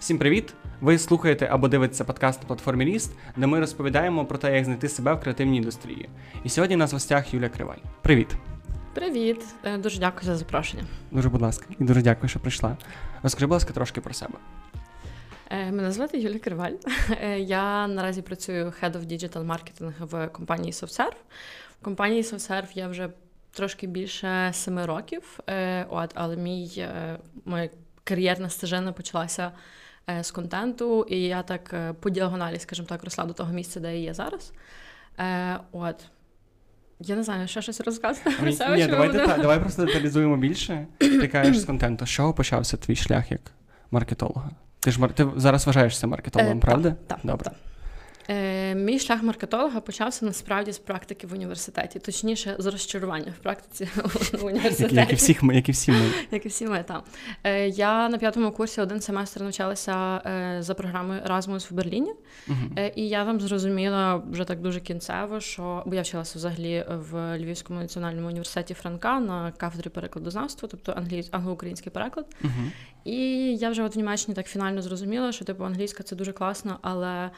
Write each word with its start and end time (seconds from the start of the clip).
Всім 0.00 0.18
привіт! 0.18 0.54
Ви 0.80 0.98
слухаєте 0.98 1.48
або 1.50 1.68
дивитеся 1.68 2.04
подкаст 2.04 2.40
на 2.42 2.46
платформі 2.46 2.84
Ріст, 2.84 3.12
де 3.36 3.46
ми 3.46 3.60
розповідаємо 3.60 4.26
про 4.26 4.38
те, 4.38 4.56
як 4.56 4.64
знайти 4.64 4.88
себе 4.88 5.14
в 5.14 5.20
креативній 5.20 5.56
індустрії. 5.56 6.08
І 6.44 6.48
сьогодні 6.48 6.76
на 6.76 6.86
гостях 6.86 7.34
Юля 7.34 7.48
Кривай. 7.48 7.78
Привіт! 8.02 8.28
Привіт, 8.94 9.44
Е, 9.64 9.78
дуже 9.78 10.00
дякую 10.00 10.24
за 10.24 10.36
запрошення. 10.36 10.84
Дуже, 11.10 11.28
будь 11.28 11.42
ласка, 11.42 11.66
і 11.80 11.84
дуже 11.84 12.02
дякую, 12.02 12.28
що 12.28 12.40
прийшла. 12.40 12.76
Розкажи, 13.22 13.46
будь 13.46 13.52
ласка, 13.52 13.72
трошки 13.72 14.00
про 14.00 14.14
себе. 14.14 14.34
Е, 15.50 15.72
Мене 15.72 15.92
звати 15.92 16.18
Юлія 16.18 16.38
Криваль. 16.38 16.72
Е, 17.22 17.38
Я 17.38 17.88
наразі 17.88 18.22
працюю 18.22 18.66
Head 18.82 18.92
of 18.92 19.06
Digital 19.06 19.46
Marketing 19.46 19.92
в 20.00 20.28
компанії 20.28 20.72
SoftServe. 20.72 21.16
В 21.80 21.84
компанії 21.84 22.22
SoftServe 22.22 22.68
я 22.74 22.88
вже 22.88 23.10
трошки 23.52 23.86
більше 23.86 24.50
семи 24.52 24.86
років, 24.86 25.38
Е, 25.48 25.86
от, 25.90 26.10
але 26.14 26.36
мій, 26.36 26.72
е, 26.78 27.18
моя 27.44 27.68
кар'єрна 28.04 28.48
стежина 28.48 28.92
почалася 28.92 29.52
е, 30.10 30.24
з 30.24 30.30
контенту, 30.30 31.06
і 31.08 31.22
я 31.22 31.42
так 31.42 31.74
по 32.00 32.10
діагоналі, 32.10 32.58
скажімо 32.58 32.88
так, 32.88 33.04
росла 33.04 33.24
до 33.24 33.32
того 33.32 33.52
місця, 33.52 33.80
де 33.80 33.96
я 33.96 34.00
є 34.02 34.14
зараз. 34.14 34.52
От. 35.72 36.04
Я 37.02 37.16
не 37.16 37.22
знаю, 37.22 37.48
що 37.48 37.60
щось 37.60 37.80
розказати 37.80 38.30
про 38.40 38.52
себе. 38.52 38.76
ні, 38.76 38.82
чи 38.82 38.90
давай, 38.90 39.08
буду? 39.08 39.18
давай 39.26 39.60
просто 39.60 39.84
деталізуємо 39.84 40.36
більше. 40.36 40.86
Ти 40.98 41.28
кажеш 41.28 41.58
з 41.58 41.64
контенту. 41.64 42.06
З 42.06 42.10
чого 42.10 42.34
почався 42.34 42.76
твій 42.76 42.96
шлях 42.96 43.30
як 43.30 43.40
маркетолога? 43.90 44.50
Ти 44.80 44.90
ж 44.90 45.08
ти 45.14 45.26
зараз 45.36 45.66
вважаєшся 45.66 46.06
маркетологом, 46.06 46.58
Е, 46.58 46.60
правда? 46.60 46.94
Так, 47.06 47.18
Добре. 47.24 47.44
так. 47.44 47.54
Е, 48.30 48.74
мій 48.74 48.98
шлях 48.98 49.22
маркетолога 49.22 49.80
почався 49.80 50.26
насправді 50.26 50.72
з 50.72 50.78
практики 50.78 51.26
в 51.26 51.32
університеті, 51.32 51.98
точніше, 51.98 52.56
з 52.58 52.66
розчарування 52.66 53.32
в 53.38 53.42
практиці 53.42 53.88
в 54.32 54.44
університеті. 54.44 54.94
як, 54.94 55.12
і 55.12 55.14
всіх 55.14 55.42
ми, 55.42 55.54
як 55.54 55.68
і 55.68 55.72
всі 55.72 55.92
ми. 55.92 56.00
Як 56.30 56.46
і 56.46 56.48
всі 56.48 56.66
ми 56.66 56.82
там. 56.82 57.02
Е, 57.44 57.68
я 57.68 58.08
на 58.08 58.18
п'ятому 58.18 58.52
курсі 58.52 58.80
один 58.80 59.00
семестр 59.00 59.42
навчалася 59.42 60.22
е, 60.26 60.56
за 60.62 60.74
програмою 60.74 61.20
Erasmus 61.20 61.70
в 61.70 61.74
Берліні, 61.74 62.12
е, 62.76 62.92
і 62.96 63.08
я 63.08 63.24
там 63.24 63.40
зрозуміла 63.40 64.22
вже 64.30 64.44
так 64.44 64.60
дуже 64.60 64.80
кінцево, 64.80 65.40
що 65.40 65.82
бо 65.86 65.94
я 65.94 66.02
вчилася 66.02 66.38
взагалі 66.38 66.84
в 66.88 67.38
Львівському 67.38 67.80
національному 67.80 68.28
університеті 68.28 68.74
Франка 68.74 69.20
на 69.20 69.52
кафедрі 69.52 69.88
перекладознавства, 69.88 70.68
тобто 70.70 70.92
англій... 70.92 71.28
англо-український 71.30 71.92
переклад. 71.92 72.26
Мгм. 72.40 72.72
І 73.04 73.16
я 73.56 73.70
вже 73.70 73.82
от 73.82 73.94
в 73.94 73.98
Німеччині 73.98 74.34
так 74.34 74.46
фінально 74.46 74.82
зрозуміла, 74.82 75.32
що 75.32 75.44
типу 75.44 75.64
англійська 75.64 76.02
це 76.02 76.16
дуже 76.16 76.32
класно, 76.32 76.78
але 76.82 77.30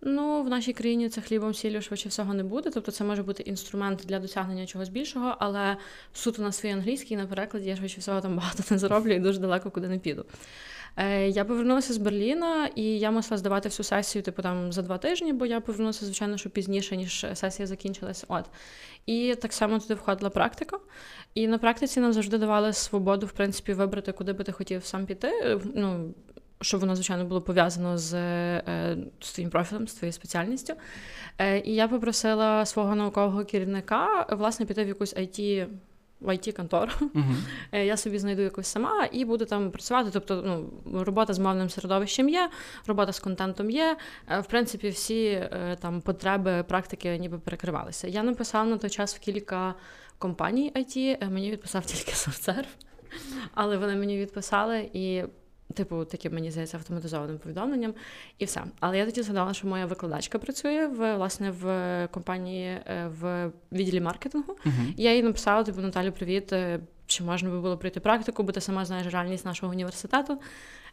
ну 0.00 0.42
в 0.42 0.48
нашій 0.48 0.72
країні 0.72 1.08
це 1.08 1.20
хлібом 1.20 1.54
сіллю 1.54 1.82
швидше 1.82 2.08
всього 2.08 2.34
не 2.34 2.44
буде. 2.44 2.70
Тобто 2.70 2.92
це 2.92 3.04
може 3.04 3.22
бути 3.22 3.42
інструмент 3.42 4.00
для 4.04 4.18
досягнення 4.18 4.66
чогось 4.66 4.88
більшого, 4.88 5.36
але 5.38 5.76
суто 6.12 6.42
на 6.42 6.52
свій 6.52 6.70
англійський 6.70 7.16
на 7.16 7.26
перекладі 7.26 7.68
я 7.68 7.76
швидше 7.76 8.00
всього 8.00 8.20
там 8.20 8.36
багато 8.36 8.62
не 8.70 8.78
зароблю 8.78 9.12
і 9.12 9.18
дуже 9.18 9.38
далеко 9.40 9.70
куди 9.70 9.88
не 9.88 9.98
піду. 9.98 10.24
Е, 10.96 11.28
Я 11.28 11.44
повернулася 11.44 11.92
з 11.92 11.96
Берліна, 11.96 12.66
і 12.74 12.82
я 12.82 13.10
мусила 13.10 13.38
здавати 13.38 13.68
всю 13.68 13.84
сесію, 13.84 14.22
типу 14.22 14.42
там 14.42 14.72
за 14.72 14.82
два 14.82 14.98
тижні, 14.98 15.32
бо 15.32 15.46
я 15.46 15.60
повернулася, 15.60 16.04
звичайно, 16.04 16.36
що 16.36 16.50
пізніше, 16.50 16.96
ніж 16.96 17.26
сесія 17.34 17.66
закінчилася. 17.66 18.26
От. 18.28 18.44
І 19.06 19.34
так 19.34 19.52
само 19.52 19.78
туди 19.78 19.94
входила 19.94 20.30
практика. 20.30 20.78
І 21.34 21.48
на 21.48 21.58
практиці 21.58 22.00
нам 22.00 22.12
завжди 22.12 22.38
давали 22.38 22.72
свободу, 22.72 23.26
в 23.26 23.32
принципі, 23.32 23.72
вибрати, 23.72 24.12
куди 24.12 24.32
би 24.32 24.44
ти 24.44 24.52
хотів 24.52 24.84
сам 24.84 25.06
піти. 25.06 25.28
Е, 25.28 25.60
Ну, 25.74 26.14
щоб 26.60 26.80
воно, 26.80 26.94
звичайно, 26.96 27.24
було 27.24 27.40
пов'язано 27.40 27.98
з, 27.98 28.14
е, 28.14 28.96
з 29.20 29.32
твоїм 29.32 29.50
профілем, 29.50 29.88
з 29.88 29.94
твоєю 29.94 30.12
спеціальністю. 30.12 30.74
Е, 31.38 31.58
І 31.60 31.74
я 31.74 31.88
попросила 31.88 32.66
свого 32.66 32.94
наукового 32.94 33.44
керівника 33.44 34.26
власне 34.30 34.66
піти 34.66 34.84
в 34.84 34.88
якусь 34.88 35.16
IT, 35.16 35.66
в 36.20 36.28
it 36.28 36.52
контору. 36.52 36.92
Е, 37.72 37.86
Я 37.86 37.96
собі 37.96 38.18
знайду 38.18 38.42
якусь 38.42 38.66
сама 38.66 39.08
і 39.12 39.24
буду 39.24 39.44
там 39.44 39.70
працювати. 39.70 40.10
Тобто, 40.12 40.42
ну, 40.46 41.04
робота 41.04 41.34
з 41.34 41.38
мовним 41.38 41.70
середовищем 41.70 42.28
є, 42.28 42.50
робота 42.86 43.12
з 43.12 43.20
контентом 43.20 43.70
є. 43.70 43.96
В 44.40 44.44
принципі, 44.44 44.88
всі 44.88 45.48
там 45.80 46.00
потреби 46.00 46.64
практики 46.68 47.18
ніби 47.18 47.38
перекривалися. 47.38 48.08
Я 48.08 48.22
написала 48.22 48.64
на 48.70 48.78
той 48.78 48.90
час 48.90 49.16
в 49.16 49.18
кілька 49.18 49.74
компаній 50.18 50.72
IT, 50.76 51.30
мені 51.30 51.50
відписав 51.50 51.84
тільки 51.86 52.12
SoftServe, 52.12 52.68
але 53.54 53.76
вони 53.76 53.96
мені 53.96 54.18
відписали 54.18 54.90
і. 54.92 55.22
Типу, 55.74 56.04
таким, 56.04 56.34
мені 56.34 56.50
здається, 56.50 56.76
автоматизованим 56.76 57.38
повідомленням, 57.38 57.94
і 58.38 58.44
все. 58.44 58.64
Але 58.80 58.98
я 58.98 59.04
тоді 59.06 59.22
згадала, 59.22 59.54
що 59.54 59.66
моя 59.66 59.86
викладачка 59.86 60.38
працює 60.38 60.86
в 60.86 61.16
власне 61.16 61.50
в 61.50 62.08
компанії 62.10 62.66
е, 62.66 63.10
в 63.20 63.50
відділі 63.72 64.00
маркетингу. 64.00 64.56
Мгм. 64.64 64.94
Я 64.96 65.14
їй 65.14 65.22
написала, 65.22 65.64
типу, 65.64 65.80
Наталю, 65.80 66.12
привіт. 66.12 66.52
е, 66.52 66.80
Чи 67.06 67.24
можна 67.24 67.50
би 67.50 67.60
було 67.60 67.78
пройти 67.78 68.00
практику, 68.00 68.42
бо 68.42 68.52
ти 68.52 68.60
сама 68.60 68.84
знаєш 68.84 69.12
реальність 69.12 69.44
нашого 69.44 69.72
університету, 69.72 70.40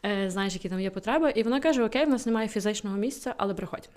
е, 0.05 0.29
знаєш, 0.29 0.53
які 0.53 0.69
там 0.69 0.79
є 0.79 0.89
потреби. 0.89 1.31
І 1.35 1.43
вона 1.43 1.59
каже: 1.59 1.83
Окей, 1.83 2.05
в 2.05 2.09
нас 2.09 2.25
немає 2.25 2.47
фізичного 2.47 2.97
місця, 2.97 3.33
але 3.37 3.53
приходь. 3.53 3.89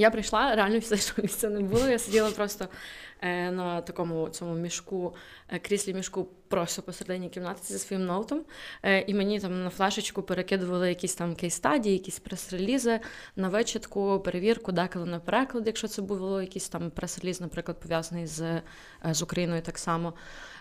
Я 0.00 0.10
прийшла, 0.10 0.54
реально 0.54 0.80
фізичного 0.80 1.22
місця 1.22 1.48
не 1.48 1.60
було. 1.60 1.88
Я 1.88 1.98
сиділа 1.98 2.30
просто 2.30 2.68
е, 3.20 3.50
на 3.50 3.80
такому 3.80 4.28
цьому 4.28 4.54
мішку, 4.54 5.14
е, 5.48 5.58
кріслі 5.58 5.94
мішку, 5.94 6.28
просто 6.48 6.82
посередині 6.82 7.28
кімнати 7.28 7.60
зі 7.64 7.78
своїм 7.78 8.06
ноутом. 8.06 8.44
Е, 8.82 9.04
і 9.06 9.14
мені 9.14 9.40
там 9.40 9.64
на 9.64 9.70
флешечку 9.70 10.22
перекидували 10.22 10.88
якісь 10.88 11.14
там 11.14 11.34
кейс-стадії, 11.34 11.92
якісь 11.92 12.18
прес-релізи 12.18 13.00
на 13.36 13.48
вичитку, 13.48 14.20
перевірку, 14.20 14.72
деколи 14.72 15.06
на 15.06 15.18
переклад, 15.18 15.66
якщо 15.66 15.88
це 15.88 16.02
було 16.02 16.40
якийсь 16.40 16.68
там 16.68 16.90
прес-реліз, 16.90 17.40
наприклад, 17.40 17.80
пов'язаний 17.80 18.26
з, 18.26 18.62
з 19.04 19.22
Україною 19.22 19.62
так 19.62 19.78
само. 19.78 20.14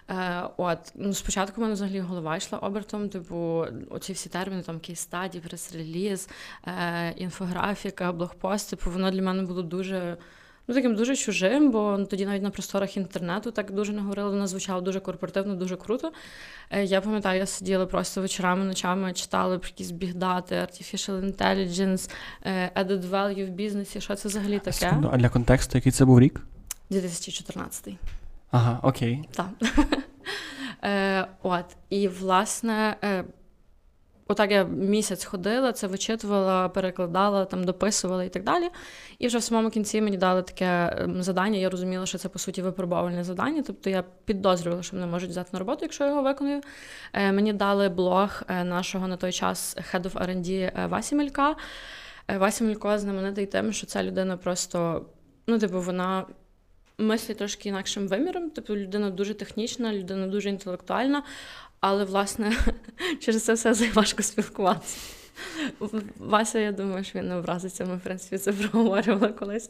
Е, 0.09 0.43
от, 0.57 0.77
ну, 0.95 1.13
спочатку 1.13 1.61
в 1.61 1.63
мене 1.63 1.73
взагалі 1.73 1.99
голова 1.99 2.37
йшла 2.37 2.59
обертом, 2.59 3.09
типу, 3.09 3.65
оці 3.89 4.13
всі 4.13 4.29
терміни, 4.29 4.61
там 4.61 4.79
кейс-стадії, 4.79 5.43
прес-реліз, 5.47 6.29
е, 6.67 7.13
інфографіка, 7.17 8.11
блогпост, 8.11 8.69
типу, 8.69 8.91
воно 8.91 9.11
для 9.11 9.21
мене 9.21 9.43
було 9.43 9.61
дуже. 9.61 10.17
Ну, 10.67 10.75
таким 10.75 10.95
дуже 10.95 11.15
чужим, 11.15 11.71
бо 11.71 11.95
ну, 11.99 12.05
тоді 12.05 12.25
навіть 12.25 12.43
на 12.43 12.49
просторах 12.49 12.97
інтернету 12.97 13.51
так 13.51 13.71
дуже 13.71 13.93
не 13.93 14.01
говорили, 14.01 14.29
воно 14.29 14.47
звучало 14.47 14.81
дуже 14.81 14.99
корпоративно, 14.99 15.55
дуже 15.55 15.75
круто. 15.75 16.11
Е, 16.69 16.83
Я 16.83 17.01
пам'ятаю, 17.01 17.39
я 17.39 17.45
сиділа 17.45 17.85
просто 17.85 18.21
вечорами, 18.21 18.65
ночами, 18.65 19.13
читала 19.13 19.57
про 19.57 19.67
якісь 19.67 19.91
бігдати, 19.91 20.55
artificial 20.55 21.21
intelligence, 21.21 22.09
е, 22.43 22.71
added 22.75 23.09
value 23.09 23.45
в 23.45 23.49
бізнесі. 23.49 24.01
Що 24.01 24.15
це 24.15 24.29
взагалі 24.29 24.59
таке? 24.59 24.97
А 25.11 25.17
для 25.17 25.29
контексту, 25.29 25.77
який 25.77 25.91
це 25.91 26.05
був 26.05 26.19
рік? 26.19 26.41
2014. 26.89 27.93
Ага, 28.51 28.79
окей. 28.83 29.29
Так. 29.31 29.49
Е, 30.83 31.27
от. 31.43 31.65
І, 31.89 32.07
власне, 32.07 32.95
е, 33.03 33.23
отак 34.27 34.51
я 34.51 34.63
місяць 34.63 35.25
ходила, 35.25 35.71
це 35.71 35.87
вичитувала, 35.87 36.69
перекладала, 36.69 37.45
там, 37.45 37.63
дописувала 37.63 38.23
і 38.23 38.29
так 38.29 38.43
далі. 38.43 38.69
І 39.19 39.27
вже 39.27 39.37
в 39.37 39.43
самому 39.43 39.69
кінці 39.69 40.01
мені 40.01 40.17
дали 40.17 40.41
таке 40.41 40.95
ем, 40.97 41.23
завдання. 41.23 41.59
Я 41.59 41.69
розуміла, 41.69 42.05
що 42.05 42.17
це, 42.17 42.29
по 42.29 42.39
суті, 42.39 42.61
випробувальне 42.61 43.23
завдання. 43.23 43.63
Тобто 43.67 43.89
я 43.89 44.03
підозрювала, 44.25 44.83
що 44.83 44.95
мене 44.95 45.07
можуть 45.07 45.29
взяти 45.29 45.49
на 45.53 45.59
роботу, 45.59 45.79
якщо 45.81 46.03
я 46.03 46.09
його 46.09 46.23
виконую. 46.23 46.61
Е, 47.13 47.31
мені 47.31 47.53
дали 47.53 47.89
блог 47.89 48.41
е, 48.47 48.63
нашого 48.63 49.07
на 49.07 49.17
той 49.17 49.31
час 49.31 49.77
Head 49.93 50.01
of 50.01 50.13
R&D 50.13 50.51
е, 50.51 50.87
Васі 50.87 51.15
Мелька. 51.15 51.55
Е, 52.27 52.37
Вася 52.37 52.63
Мелько 52.63 52.97
знаменитий 52.97 53.45
тим, 53.45 53.73
що 53.73 53.87
ця 53.87 54.03
людина 54.03 54.37
просто, 54.37 55.05
ну, 55.47 55.59
типу, 55.59 55.81
вона 55.81 56.25
мислить 56.99 57.37
трошки 57.37 57.69
інакшим 57.69 58.07
виміром. 58.07 58.49
Тобто 58.49 58.77
людина 58.77 59.09
дуже 59.09 59.33
технічна, 59.33 59.93
людина 59.93 60.27
дуже 60.27 60.49
інтелектуальна, 60.49 61.23
але, 61.79 62.03
власне, 62.03 62.53
через 63.19 63.43
це 63.43 63.53
все 63.53 63.91
важко 63.93 64.23
спілкуватися. 64.23 65.18
Вася, 66.17 66.59
я 66.59 66.71
думаю, 66.71 67.03
що 67.03 67.19
він 67.19 67.27
не 67.27 67.35
образиться. 67.35 67.85
Ми, 67.85 67.95
в 67.95 67.99
принципі, 67.99 68.37
це 68.37 68.53
проговорювали 68.53 69.33
колись. 69.33 69.69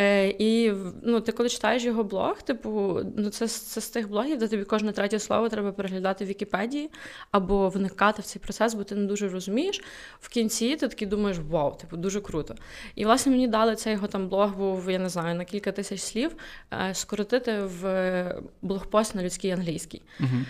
Е, 0.00 0.28
і 0.28 0.72
ну, 1.02 1.20
ти 1.20 1.32
коли 1.32 1.48
читаєш 1.48 1.84
його 1.84 2.04
блог, 2.04 2.42
типу, 2.42 3.00
ну 3.16 3.30
це, 3.30 3.48
це 3.48 3.80
з 3.80 3.88
тих 3.88 4.08
блогів, 4.08 4.38
де 4.38 4.48
тобі 4.48 4.64
кожне 4.64 4.92
третє 4.92 5.18
слово 5.18 5.48
треба 5.48 5.72
переглядати 5.72 6.24
в 6.24 6.28
Вікіпедії 6.28 6.90
або 7.30 7.68
вникати 7.68 8.22
в 8.22 8.24
цей 8.24 8.42
процес, 8.42 8.74
бо 8.74 8.84
ти 8.84 8.94
не 8.94 9.06
дуже 9.06 9.28
розумієш. 9.28 9.84
В 10.20 10.28
кінці 10.28 10.76
ти 10.76 10.88
такий 10.88 11.08
думаєш, 11.08 11.38
вау, 11.38 11.76
типу, 11.76 11.96
дуже 11.96 12.20
круто. 12.20 12.54
І 12.94 13.04
власне 13.04 13.32
мені 13.32 13.48
дали 13.48 13.76
цей 13.76 13.92
його 13.92 14.06
там 14.06 14.28
блог, 14.28 14.56
був, 14.56 14.90
я 14.90 14.98
не 14.98 15.08
знаю, 15.08 15.34
на 15.34 15.44
кілька 15.44 15.72
тисяч 15.72 16.00
слів, 16.00 16.36
е, 16.72 16.94
скоротити 16.94 17.60
в 17.60 18.42
блогпост 18.62 19.14
на 19.14 19.22
людський 19.22 19.50
англійський. 19.50 20.02
Мгм. 20.18 20.46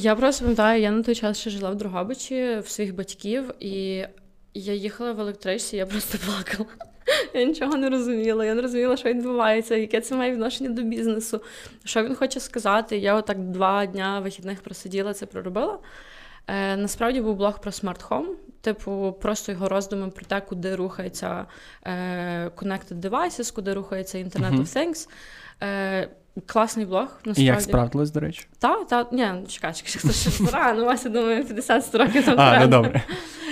Я 0.00 0.14
просто 0.14 0.44
пам'ятаю, 0.44 0.80
я 0.80 0.90
на 0.90 1.02
той 1.02 1.14
час 1.14 1.38
ще 1.38 1.50
жила 1.50 1.70
в 1.70 1.74
Другобичі 1.74 2.58
в 2.58 2.68
своїх 2.68 2.94
батьків, 2.94 3.54
і 3.60 4.04
я 4.54 4.74
їхала 4.74 5.12
в 5.12 5.20
електричці, 5.20 5.76
я 5.76 5.86
просто 5.86 6.18
плакала. 6.26 6.70
Я 7.34 7.44
нічого 7.44 7.76
не 7.76 7.90
розуміла. 7.90 8.44
Я 8.44 8.54
не 8.54 8.62
розуміла, 8.62 8.96
що 8.96 9.08
відбувається, 9.08 9.76
яке 9.76 10.00
це 10.00 10.14
має 10.14 10.32
відношення 10.32 10.70
до 10.70 10.82
бізнесу, 10.82 11.40
що 11.84 12.04
він 12.04 12.14
хоче 12.14 12.40
сказати. 12.40 12.98
Я 12.98 13.14
отак 13.14 13.38
два 13.38 13.86
дня 13.86 14.20
вихідних 14.20 14.60
просиділа, 14.62 15.14
це 15.14 15.26
проробила. 15.26 15.78
Е, 16.46 16.76
насправді 16.76 17.20
був 17.20 17.36
блог 17.36 17.60
про 17.60 17.70
смарт-хом, 17.70 18.26
типу, 18.60 19.16
просто 19.20 19.52
його 19.52 19.68
роздуми 19.68 20.10
про 20.10 20.24
те, 20.24 20.40
куди 20.40 20.74
рухається 20.76 21.46
е, 21.84 22.50
connected 22.56 23.00
devices, 23.00 23.54
куди 23.54 23.74
рухається 23.74 24.18
Internet 24.18 24.58
of 24.58 24.76
Things. 24.76 25.08
Е, 25.62 26.08
Класний 26.46 26.86
блог. 26.86 27.02
насправді. 27.02 27.42
І 27.42 27.44
як 27.44 27.60
справдилось, 27.60 28.10
до 28.10 28.20
речі? 28.20 28.46
Та, 28.58 28.84
та, 28.84 29.06
ні, 29.12 29.26
ну, 29.34 29.46
чекай, 29.48 29.74
чекай, 29.74 29.92
хто 29.98 30.12
ще 30.12 30.50
рано, 30.52 30.84
Вася 30.84 31.08
думаю, 31.08 31.44
50 31.44 31.94
років 31.94 32.24
там. 32.24 32.34
А, 32.40 32.60
ну 32.60 32.66
добре. 32.66 33.02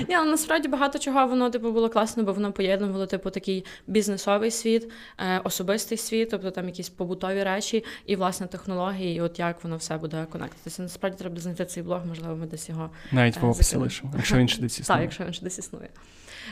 Ні, 0.09 0.15
але 0.15 0.31
насправді 0.31 0.69
багато 0.69 0.99
чого 0.99 1.27
воно 1.27 1.51
типу 1.51 1.73
було 1.73 1.89
класно, 1.89 2.23
бо 2.23 2.33
воно 2.33 2.53
поєднувало 2.53 3.07
типу 3.07 3.31
такий 3.31 3.65
бізнесовий 3.87 4.51
світ, 4.51 4.91
е, 5.19 5.41
особистий 5.45 5.99
світ, 5.99 6.31
тобто 6.31 6.51
там 6.51 6.67
якісь 6.67 6.89
побутові 6.89 7.43
речі 7.43 7.85
і 8.07 8.17
власне 8.17 8.47
технології, 8.47 9.17
і 9.17 9.21
от 9.21 9.39
як 9.39 9.65
воно 9.65 9.77
все 9.77 9.97
буде 9.97 10.27
конектитися. 10.33 10.83
Насправді 10.83 11.19
треба 11.19 11.41
знайти 11.41 11.65
цей 11.65 11.83
блог, 11.83 12.07
можливо, 12.07 12.37
ми 12.37 12.47
десь 12.47 12.69
його 12.69 12.91
Навіть 13.13 13.37
в 13.37 13.45
Е, 13.47 13.49
описі 13.49 13.63
закинемо. 13.63 13.85
лишу, 13.85 14.11
якщо 14.17 14.37
він 14.37 14.49
ще 14.49 14.61
десь 14.63 14.79
так, 14.87 15.01
якщо 15.01 15.25
він 15.25 15.33
ще 15.33 15.45
десь 15.45 15.59
існує. 15.59 15.89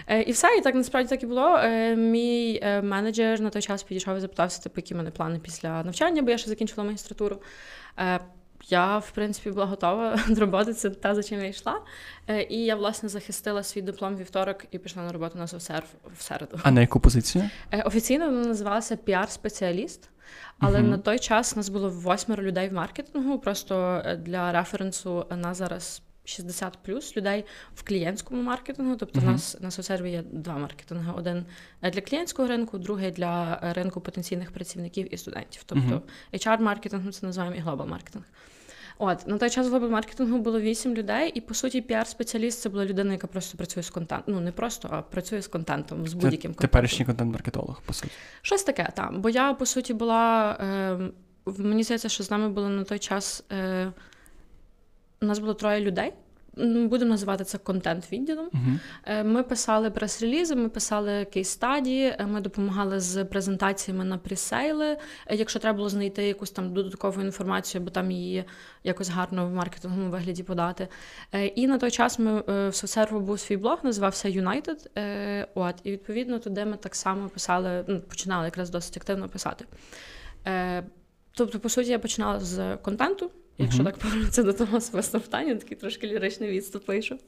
Е, 0.06 0.22
і 0.22 0.32
все, 0.32 0.56
і 0.58 0.60
так 0.60 0.74
насправді 0.74 1.08
так 1.08 1.22
і 1.22 1.26
було. 1.26 1.56
Е, 1.56 1.96
мій 1.96 2.60
е, 2.62 2.82
менеджер 2.82 3.40
на 3.40 3.50
той 3.50 3.62
час 3.62 3.82
підійшов 3.82 4.16
і 4.16 4.20
запитався, 4.20 4.62
типу, 4.62 4.74
які 4.76 4.94
в 4.94 4.96
мене 4.96 5.10
плани 5.10 5.38
після 5.38 5.82
навчання, 5.82 6.22
бо 6.22 6.30
я 6.30 6.38
ще 6.38 6.48
закінчила 6.48 6.84
магістратуру. 6.84 7.38
Я, 8.68 8.98
в 8.98 9.10
принципі, 9.10 9.50
була 9.50 9.66
готова 9.66 10.18
до 10.28 10.40
роботи, 10.40 10.74
це 10.74 10.90
те, 10.90 11.14
за 11.14 11.22
чим 11.22 11.40
я 11.40 11.48
йшла. 11.48 11.80
І 12.48 12.58
я, 12.58 12.76
власне, 12.76 13.08
захистила 13.08 13.62
свій 13.62 13.82
диплом 13.82 14.16
вівторок 14.16 14.64
і 14.70 14.78
пішла 14.78 15.02
на 15.02 15.12
роботу 15.12 15.38
на 15.38 15.46
соцсерв 15.46 15.86
в 16.18 16.22
середу. 16.22 16.60
А 16.62 16.70
на 16.70 16.80
яку 16.80 17.00
позицію? 17.00 17.50
Офіційно 17.84 18.24
вона 18.26 18.46
називалася 18.46 18.96
піар-спеціаліст, 18.96 20.08
але 20.58 20.80
Мгм. 20.80 20.90
на 20.90 20.98
той 20.98 21.18
час 21.18 21.56
нас 21.56 21.68
було 21.68 21.90
восьмеро 21.90 22.42
людей 22.42 22.68
в 22.68 22.72
маркетингу. 22.72 23.38
Просто 23.38 24.02
для 24.18 24.52
референсу 24.52 25.26
на 25.36 25.54
зараз 25.54 26.02
60 26.24 26.78
плюс 26.82 27.16
людей 27.16 27.44
в 27.74 27.82
клієнтському 27.82 28.42
маркетингу. 28.42 28.96
Тобто, 28.96 29.20
в 29.20 29.24
нас 29.24 29.56
на 29.60 29.70
соцсерві 29.70 30.10
є 30.10 30.22
два 30.32 30.58
маркетинги: 30.58 31.12
один 31.16 31.44
для 31.82 32.00
клієнтського 32.00 32.48
ринку, 32.48 32.78
другий 32.78 33.10
для 33.10 33.58
ринку 33.76 34.00
потенційних 34.00 34.50
працівників 34.52 35.14
і 35.14 35.16
студентів. 35.16 35.62
Тобто 35.66 35.84
Мгм. 35.84 36.00
HR-маркетинг, 36.32 37.04
ми 37.04 37.12
це 37.12 37.26
називаємо 37.26 37.56
і 37.56 37.60
глобал 37.60 37.86
маркетинг. 37.86 38.24
От 38.98 39.26
на 39.26 39.38
той 39.38 39.50
час 39.50 39.66
в 39.66 39.70
глобал 39.70 39.90
маркетингу 39.90 40.38
було 40.38 40.60
вісім 40.60 40.94
людей, 40.94 41.30
і 41.34 41.40
по 41.40 41.54
суті, 41.54 41.80
піар-спеціаліст 41.80 42.50
це 42.50 42.68
була 42.68 42.84
людина, 42.84 43.12
яка 43.12 43.26
просто 43.26 43.58
працює 43.58 43.82
з 43.82 43.90
контентом. 43.90 44.34
Ну 44.34 44.40
не 44.40 44.52
просто, 44.52 44.88
а 44.90 45.02
працює 45.02 45.42
з 45.42 45.48
контентом, 45.48 46.06
з 46.08 46.12
будь-яким 46.14 46.50
контентом. 46.50 46.62
теперішній 46.68 47.04
контент-маркетолог, 47.06 47.82
по 47.86 47.92
суті. 47.92 48.12
Щось 48.42 48.62
таке, 48.62 48.88
там. 48.96 49.20
Бо 49.20 49.28
я, 49.30 49.54
по 49.54 49.66
суті, 49.66 49.94
була. 49.94 50.52
Е, 50.60 50.98
мені 51.58 51.82
здається, 51.82 52.08
що 52.08 52.24
з 52.24 52.30
нами 52.30 52.48
було 52.48 52.68
на 52.68 52.84
той 52.84 52.98
час. 52.98 53.44
Е, 53.52 53.92
у 55.22 55.26
нас 55.26 55.38
було 55.38 55.54
троє 55.54 55.80
людей. 55.80 56.12
Будемо 56.56 57.10
називати 57.10 57.44
це 57.44 57.58
контент-відділом. 57.58 58.48
Угу. 58.52 58.78
Е, 59.04 59.24
Ми 59.24 59.42
писали 59.42 59.90
прес-релізи, 59.90 60.54
ми 60.54 60.68
писали 60.68 61.24
кейс-стадії, 61.24 62.16
е, 62.18 62.26
ми 62.26 62.40
допомагали 62.40 63.00
з 63.00 63.24
презентаціями 63.24 64.04
на 64.04 64.18
пресейли. 64.18 64.86
Е, 65.26 65.36
Якщо 65.36 65.58
треба 65.58 65.76
було 65.76 65.88
знайти 65.88 66.24
якусь 66.24 66.50
там 66.50 66.74
додаткову 66.74 67.20
інформацію, 67.20 67.84
бо 67.84 67.90
там 67.90 68.10
її 68.10 68.44
якось 68.84 69.08
гарно 69.08 69.46
в 69.46 69.50
маркетинговому 69.50 70.10
вигляді 70.10 70.42
подати. 70.42 70.88
І 71.54 71.66
на 71.66 71.78
той 71.78 71.90
час 71.90 72.18
ми 72.18 72.40
в 72.46 72.72
соцсерву 72.74 73.20
був 73.20 73.40
свій 73.40 73.56
блог, 73.56 73.78
називався 73.82 74.28
United. 74.28 74.88
От, 75.54 75.74
і 75.84 75.90
відповідно 75.92 76.38
туди 76.38 76.64
ми 76.64 76.76
так 76.76 76.94
само 76.94 77.28
писали, 77.28 77.84
ну, 77.88 78.00
починали 78.00 78.44
якраз 78.44 78.70
досить 78.70 78.96
активно 78.96 79.28
писати. 79.28 79.64
Тобто, 81.32 81.60
по 81.60 81.68
суті, 81.68 81.90
я 81.90 81.98
починала 81.98 82.40
з 82.40 82.76
контенту. 82.76 83.30
Якщо 83.58 83.84
так 83.84 83.98
повернутися 83.98 84.42
до 84.42 84.52
того 84.52 84.76
особистого 84.76 85.24
питання, 85.24 85.54
такий 85.54 85.76
трошки 85.76 86.06
ліричний 86.06 86.50
відступ 86.50 86.88
вийшов. 86.88 87.18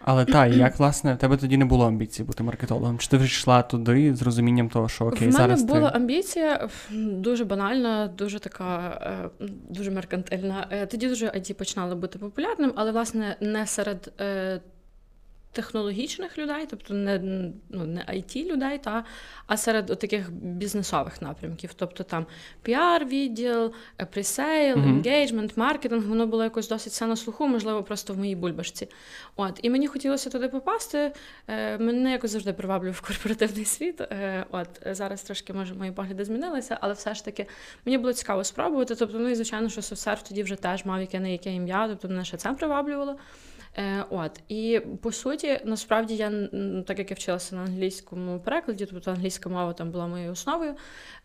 Але 0.00 0.24
та, 0.24 0.46
як 0.46 0.78
власне, 0.78 1.14
в 1.14 1.18
тебе 1.18 1.36
тоді 1.36 1.56
не 1.56 1.64
було 1.64 1.86
амбіції 1.86 2.26
бути 2.26 2.42
маркетологом? 2.42 2.98
Чи 2.98 3.08
ти 3.08 3.18
прийшла 3.18 3.62
туди 3.62 4.14
з 4.14 4.22
розумінням 4.22 4.68
того, 4.68 4.88
що 4.88 5.04
окей, 5.04 5.18
в 5.18 5.20
мене 5.20 5.32
зараз 5.32 5.62
була 5.62 5.90
ти... 5.90 5.96
амбіція 5.96 6.68
дуже 6.90 7.44
банальна, 7.44 8.06
дуже 8.06 8.38
така, 8.38 9.00
е, 9.40 9.46
дуже 9.70 9.90
меркантильна. 9.90 10.66
Е, 10.70 10.86
Тоді 10.86 11.08
дуже 11.08 11.26
IT 11.26 11.52
починало 11.52 11.96
бути 11.96 12.18
популярним, 12.18 12.72
але 12.76 12.92
власне 12.92 13.36
не 13.40 13.66
серед. 13.66 14.12
Технологічних 15.52 16.38
людей, 16.38 16.66
тобто 16.70 16.94
не, 16.94 17.18
ну, 17.68 17.86
не 17.86 18.00
IT 18.00 18.52
людей, 18.52 18.78
та, 18.78 19.04
а 19.46 19.56
серед 19.56 19.86
таких 19.86 20.32
бізнесових 20.32 21.22
напрямків. 21.22 21.74
Тобто 21.74 22.04
там 22.04 22.26
піар-відділ, 22.64 23.72
е, 24.00 24.04
presale, 24.04 24.78
engagement, 24.78 25.56
маркетинг, 25.56 26.06
воно 26.06 26.26
було 26.26 26.44
якось 26.44 26.68
досить 26.68 26.92
все 26.92 27.06
на 27.06 27.16
слуху, 27.16 27.48
можливо, 27.48 27.82
просто 27.82 28.14
в 28.14 28.18
моїй 28.18 28.36
бульбашці. 28.36 28.88
От, 29.36 29.60
і 29.62 29.70
мені 29.70 29.86
хотілося 29.86 30.30
туди 30.30 30.48
попасти. 30.48 31.12
Е, 31.48 31.78
мене 31.78 32.12
якось 32.12 32.30
завжди 32.30 32.52
приваблював 32.52 33.00
корпоративний 33.00 33.64
світ. 33.64 34.00
Е, 34.00 34.44
от 34.50 34.68
зараз 34.86 35.22
трошки 35.22 35.52
може 35.52 35.74
мої 35.74 35.92
погляди 35.92 36.24
змінилися, 36.24 36.78
але 36.80 36.92
все 36.92 37.14
ж 37.14 37.24
таки 37.24 37.46
мені 37.84 37.98
було 37.98 38.12
цікаво 38.12 38.44
спробувати. 38.44 38.94
Тобто, 38.94 39.18
ну 39.18 39.28
і 39.28 39.34
звичайно, 39.34 39.68
що 39.68 39.82
SoftServe 39.82 40.22
тоді 40.22 40.42
вже 40.42 40.56
теж 40.56 40.84
мав 40.84 41.00
яке 41.00 41.20
не 41.20 41.32
яке 41.32 41.54
ім'я, 41.54 41.88
тобто 41.88 42.08
мене 42.08 42.24
ще 42.24 42.36
це 42.36 42.52
приваблювало. 42.52 43.16
Е, 43.78 44.04
от 44.10 44.40
і 44.48 44.80
по 45.02 45.12
суті, 45.12 45.60
насправді 45.64 46.16
я 46.16 46.30
так 46.86 46.98
як 46.98 47.10
я 47.10 47.14
вчилася 47.14 47.56
на 47.56 47.62
англійському 47.62 48.40
перекладі, 48.40 48.86
тобто 48.86 49.10
англійська 49.10 49.48
мова 49.48 49.72
там 49.72 49.90
була 49.90 50.06
моєю 50.06 50.32
основою. 50.32 50.74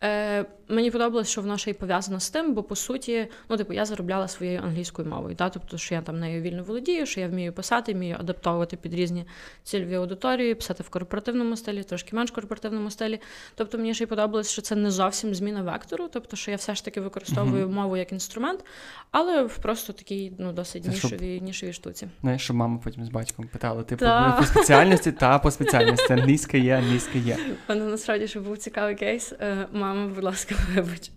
Е, 0.04 0.46
мені 0.68 0.92
подобалось, 0.92 1.30
що 1.30 1.42
воно 1.42 1.58
ще 1.58 1.72
й 1.72 1.74
пов'язано 1.74 2.20
з 2.20 2.30
тим, 2.30 2.54
бо 2.54 2.64
по 2.64 2.76
суті, 2.76 3.28
ну 3.50 3.58
типу, 3.58 3.74
я 3.74 3.86
заробляла 3.86 4.28
своєю 4.28 4.60
англійською 4.64 5.08
мовою. 5.08 5.36
Та? 5.36 5.50
Тобто, 5.50 5.78
що 5.78 5.96
я 5.96 6.02
там 6.02 6.20
нею 6.20 6.42
вільно 6.42 6.64
володію, 6.64 7.06
що 7.06 7.20
я 7.20 7.28
вмію 7.28 7.54
писати, 7.54 7.94
вмію 7.94 8.18
адаптовувати 8.20 8.78
під 8.78 8.94
різні 8.94 9.26
цільові 9.64 9.96
аудиторії, 9.96 10.56
писати 10.56 10.84
в 10.84 10.90
корпоративному 10.90 11.58
стилі, 11.58 11.84
трошки 11.84 12.16
менш 12.16 12.32
корпоративному 12.32 12.92
стилі. 12.92 13.20
Тобто 13.56 13.78
мені 13.78 13.94
ще 13.94 14.04
й 14.04 14.08
подобалось, 14.08 14.52
що 14.52 14.62
це 14.62 14.76
не 14.76 14.92
зовсім 14.92 15.36
зміна 15.36 15.62
вектору, 15.62 16.10
тобто, 16.14 16.36
що 16.36 16.52
я 16.52 16.58
все 16.58 16.76
ж 16.76 16.86
таки 16.86 17.02
використовую 17.02 17.70
мову 17.70 17.98
як 17.98 18.12
інструмент, 18.12 18.66
але 19.12 19.44
в 19.44 19.58
просто 19.58 19.94
такій 19.94 20.34
ну 20.38 20.54
досить 20.54 20.88
нішовій, 20.88 21.42
нішовій 21.42 21.74
штуці. 21.74 22.08
Знаєш, 22.22 22.43
щоб 22.44 22.56
мама 22.56 22.80
потім 22.84 23.06
з 23.06 23.10
батьком 23.10 23.48
питала, 23.48 23.84
типу, 23.84 24.06
да. 24.06 24.32
по 24.32 24.46
спеціальності 24.46 25.12
та 25.12 25.40
по 25.40 25.52
спеціальності. 25.52 26.14
Англійська 26.14 26.58
є, 26.58 26.78
англійська 26.78 27.18
є. 27.18 27.38
У 27.70 27.74
насправді 27.74 28.28
ще 28.28 28.40
був 28.40 28.58
цікавий 28.58 28.96
кейс. 28.96 29.34
Е, 29.40 29.68
Мама, 29.72 30.08
будь 30.08 30.24
ласка, 30.24 30.56
вибач. 30.76 31.12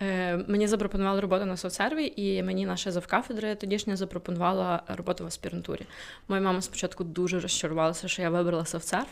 Е, 0.00 0.36
Мені 0.48 0.66
запропонували 0.66 1.20
роботу 1.20 1.44
на 1.44 1.56
соцсерві, 1.56 2.12
і 2.16 2.42
мені 2.42 2.66
наша 2.66 2.90
завкафедри 2.90 3.54
тодішня 3.54 3.96
запропонувала 3.96 4.82
роботу 4.88 5.24
в 5.24 5.26
аспірантурі. 5.26 5.82
Моя 6.28 6.42
мама 6.42 6.60
спочатку 6.60 7.04
дуже 7.04 7.40
розчарувалася, 7.40 8.08
що 8.08 8.22
я 8.22 8.30
вибрала 8.30 8.64
соцсерв, 8.64 9.08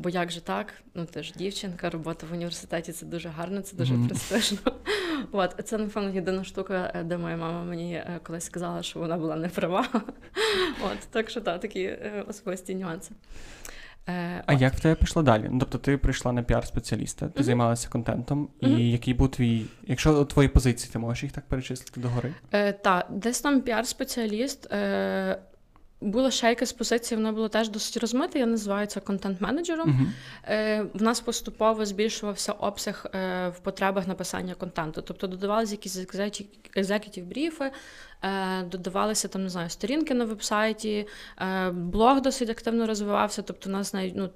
бо 0.00 0.08
як 0.08 0.30
же 0.30 0.40
так? 0.40 0.66
Ну 0.94 1.04
ти 1.04 1.22
ж 1.22 1.32
дівчинка, 1.36 1.90
робота 1.90 2.26
в 2.30 2.32
університеті 2.32 2.92
це 2.92 3.06
дуже 3.06 3.28
гарно, 3.28 3.60
це 3.60 3.76
дуже 3.76 3.94
Мгм. 3.94 4.08
престижно. 4.08 4.72
От 5.32 5.54
це 5.64 5.78
напевно 5.78 6.10
єдина 6.10 6.44
штука, 6.44 6.92
е, 6.94 7.02
де 7.04 7.18
моя 7.18 7.36
мама 7.36 7.64
мені 7.64 7.94
е, 7.94 8.20
колись 8.22 8.44
сказала, 8.44 8.82
що 8.82 8.98
вона 8.98 9.16
була 9.16 9.36
не 9.36 9.48
права. 9.48 9.86
От 10.84 10.98
так 11.10 11.30
що 11.30 11.40
так, 11.40 11.60
такі 11.60 11.82
е, 11.82 12.24
особисті 12.28 12.74
нюанси. 12.74 13.12
Е, 14.08 14.42
А 14.46 14.54
от. 14.54 14.60
як 14.60 14.74
в 14.74 14.80
тебе 14.80 14.94
пішло 14.94 15.22
далі? 15.22 15.48
Ну, 15.50 15.58
тобто 15.58 15.78
ти 15.78 15.96
прийшла 15.96 16.32
на 16.32 16.42
піар-спеціаліста, 16.42 17.18
ти 17.18 17.32
Мгм. 17.34 17.42
займалася 17.44 17.88
контентом, 17.88 18.48
Мгм. 18.60 18.78
і 18.78 18.90
який 18.90 19.14
був 19.14 19.30
твій. 19.30 19.66
Якщо 19.86 20.24
твої 20.24 20.48
позиції, 20.48 20.92
ти 20.92 20.98
можеш 20.98 21.22
їх 21.22 21.32
так 21.32 21.44
перечислити 21.48 22.00
догори? 22.00 22.34
Е, 22.52 22.72
та, 22.72 23.06
десь 23.10 23.40
там 23.40 23.60
піар-спеціаліст. 23.60 24.74
Е, 24.74 25.38
була 26.00 26.30
ще 26.30 26.48
якась 26.48 26.72
позиція, 26.72 27.18
вона 27.18 27.32
була 27.32 27.48
теж 27.48 27.68
досить 27.68 27.96
розмита. 27.96 28.38
Я 28.38 28.46
називаю 28.46 28.86
це 28.86 29.00
контент-менеджером. 29.00 29.88
Угу. 29.88 30.08
Е, 30.48 30.86
в 30.94 31.02
нас 31.02 31.20
поступово 31.20 31.86
збільшувався 31.86 32.52
обсяг 32.52 33.06
е, 33.14 33.48
в 33.48 33.58
потребах 33.58 34.06
написання 34.06 34.54
контенту. 34.54 35.02
Тобто 35.02 35.26
додавалися 35.26 35.72
якісь 35.72 35.98
екзекутів 36.74 37.26
бріфи, 37.26 37.72
е, 38.22 38.62
додавалися 38.62 39.28
там, 39.28 39.42
не 39.42 39.48
знаю, 39.48 39.70
сторінки 39.70 40.14
на 40.14 40.24
вебсайті, 40.24 41.08
е, 41.38 41.70
блог 41.70 42.20
досить 42.20 42.50
активно 42.50 42.86
розвивався. 42.86 43.42
Тобто, 43.42 43.68
у 43.68 43.72
нас 43.72 43.94
навіть 43.94 44.16
ну. 44.16 44.30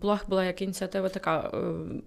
Блог 0.00 0.18
була 0.28 0.44
як 0.44 0.62
ініціатива 0.62 1.08
така 1.08 1.50
е, 1.54 1.56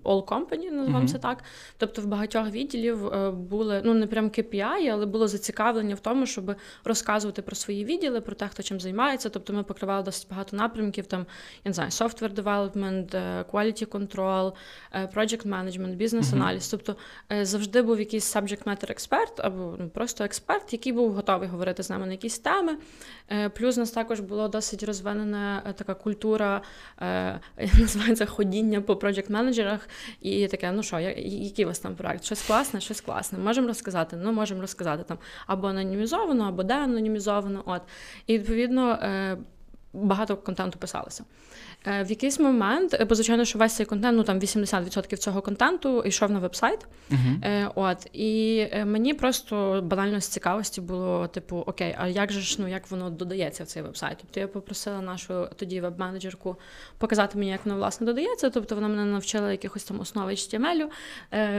all 0.03 0.25
company, 0.25 0.71
називаємо 0.71 1.07
це 1.07 1.17
так. 1.17 1.43
Тобто 1.77 2.01
в 2.01 2.05
багатьох 2.05 2.51
відділів 2.51 3.07
е, 3.07 3.31
були 3.31 3.81
ну 3.85 3.93
не 3.93 4.07
прям 4.07 4.29
KPI, 4.29 4.87
але 4.91 5.05
було 5.05 5.27
зацікавлення 5.27 5.95
в 5.95 5.99
тому, 5.99 6.25
щоб 6.25 6.55
розказувати 6.83 7.41
про 7.41 7.55
свої 7.55 7.85
відділи, 7.85 8.21
про 8.21 8.35
те, 8.35 8.47
хто 8.47 8.63
чим 8.63 8.79
займається. 8.79 9.29
Тобто 9.29 9.53
ми 9.53 9.63
покривали 9.63 10.03
досить 10.03 10.27
багато 10.29 10.57
напрямків. 10.57 11.05
Там 11.05 11.25
я 11.63 11.69
не 11.69 11.73
знаю, 11.73 11.89
software 11.89 12.33
development, 12.33 13.17
е, 13.17 13.45
quality 13.51 13.87
control, 13.87 14.53
project 15.15 15.47
management, 15.47 15.95
бізнес-аналіз. 15.95 16.67
Тобто 16.67 16.95
е, 17.31 17.45
завжди 17.45 17.81
був 17.81 17.99
якийсь 17.99 18.35
subject 18.35 18.63
matter 18.63 18.91
експерт 18.91 19.39
або 19.39 19.75
ну, 19.79 19.89
просто 19.89 20.23
експерт, 20.23 20.73
який 20.73 20.93
був 20.93 21.13
готовий 21.13 21.49
говорити 21.49 21.83
з 21.83 21.89
нами 21.89 22.05
на 22.05 22.11
якісь 22.11 22.39
теми. 22.39 22.77
Плюс 23.57 23.77
у 23.77 23.79
нас 23.79 23.91
також 23.91 24.19
було 24.19 24.47
досить 24.47 24.83
розвинена 24.83 25.73
така 25.77 25.93
культура, 25.93 26.61
називається 27.79 28.25
ходіння 28.25 28.81
по 28.81 28.95
проджект-менеджерах, 28.95 29.79
і 30.21 30.47
таке, 30.47 30.71
ну 30.71 30.83
що, 30.83 30.99
який 30.99 31.65
у 31.65 31.67
вас 31.67 31.79
там 31.79 31.95
проект? 31.95 32.23
Щось 32.23 32.41
класне, 32.41 32.81
щось 32.81 33.01
класне. 33.01 33.39
Можемо 33.39 33.67
розказати? 33.67 34.17
Ну, 34.23 34.31
можемо 34.31 34.61
розказати 34.61 35.03
там 35.07 35.17
або 35.47 35.67
анонімізовано, 35.67 36.43
або 36.43 36.63
де 36.63 36.73
анонімізовано. 36.73 37.63
От. 37.65 37.81
І 38.27 38.37
відповідно. 38.37 38.99
Багато 39.93 40.37
контенту 40.37 40.79
писалося. 40.79 41.23
Е, 41.87 42.03
в 42.03 42.09
якийсь 42.09 42.39
момент, 42.39 42.93
е, 42.93 43.05
бо 43.05 43.15
звичайно, 43.15 43.45
що 43.45 43.59
весь 43.59 43.75
цей 43.75 43.85
контент, 43.85 44.17
ну 44.17 44.23
там 44.23 44.39
80% 44.39 45.17
цього 45.17 45.41
контенту 45.41 46.03
йшов 46.05 46.31
на 46.31 46.39
веб-сайт. 46.39 46.87
Uh-huh. 47.11 47.71
От 47.75 48.07
і 48.13 48.67
мені 48.85 49.13
просто 49.13 49.81
банально 49.83 50.21
з 50.21 50.27
цікавості 50.27 50.81
було: 50.81 51.27
типу, 51.27 51.57
окей, 51.57 51.95
а 51.97 52.07
як 52.07 52.31
же 52.31 52.41
ж 52.41 52.55
ну 52.59 52.67
як 52.67 52.91
воно 52.91 53.09
додається 53.09 53.63
в 53.63 53.67
цей 53.67 53.83
веб-сайт? 53.83 54.17
Тобто 54.21 54.39
я 54.39 54.47
попросила 54.47 55.01
нашу 55.01 55.47
тоді 55.55 55.81
веб-менеджерку 55.81 56.55
показати 56.97 57.37
мені, 57.37 57.51
як 57.51 57.65
воно 57.65 57.77
власне 57.77 58.05
додається. 58.05 58.49
Тобто 58.49 58.75
вона 58.75 58.87
мене 58.87 59.05
навчила 59.05 59.51
якихось 59.51 59.83
там 59.83 59.99
основ 59.99 60.29
HTML, 60.29 60.87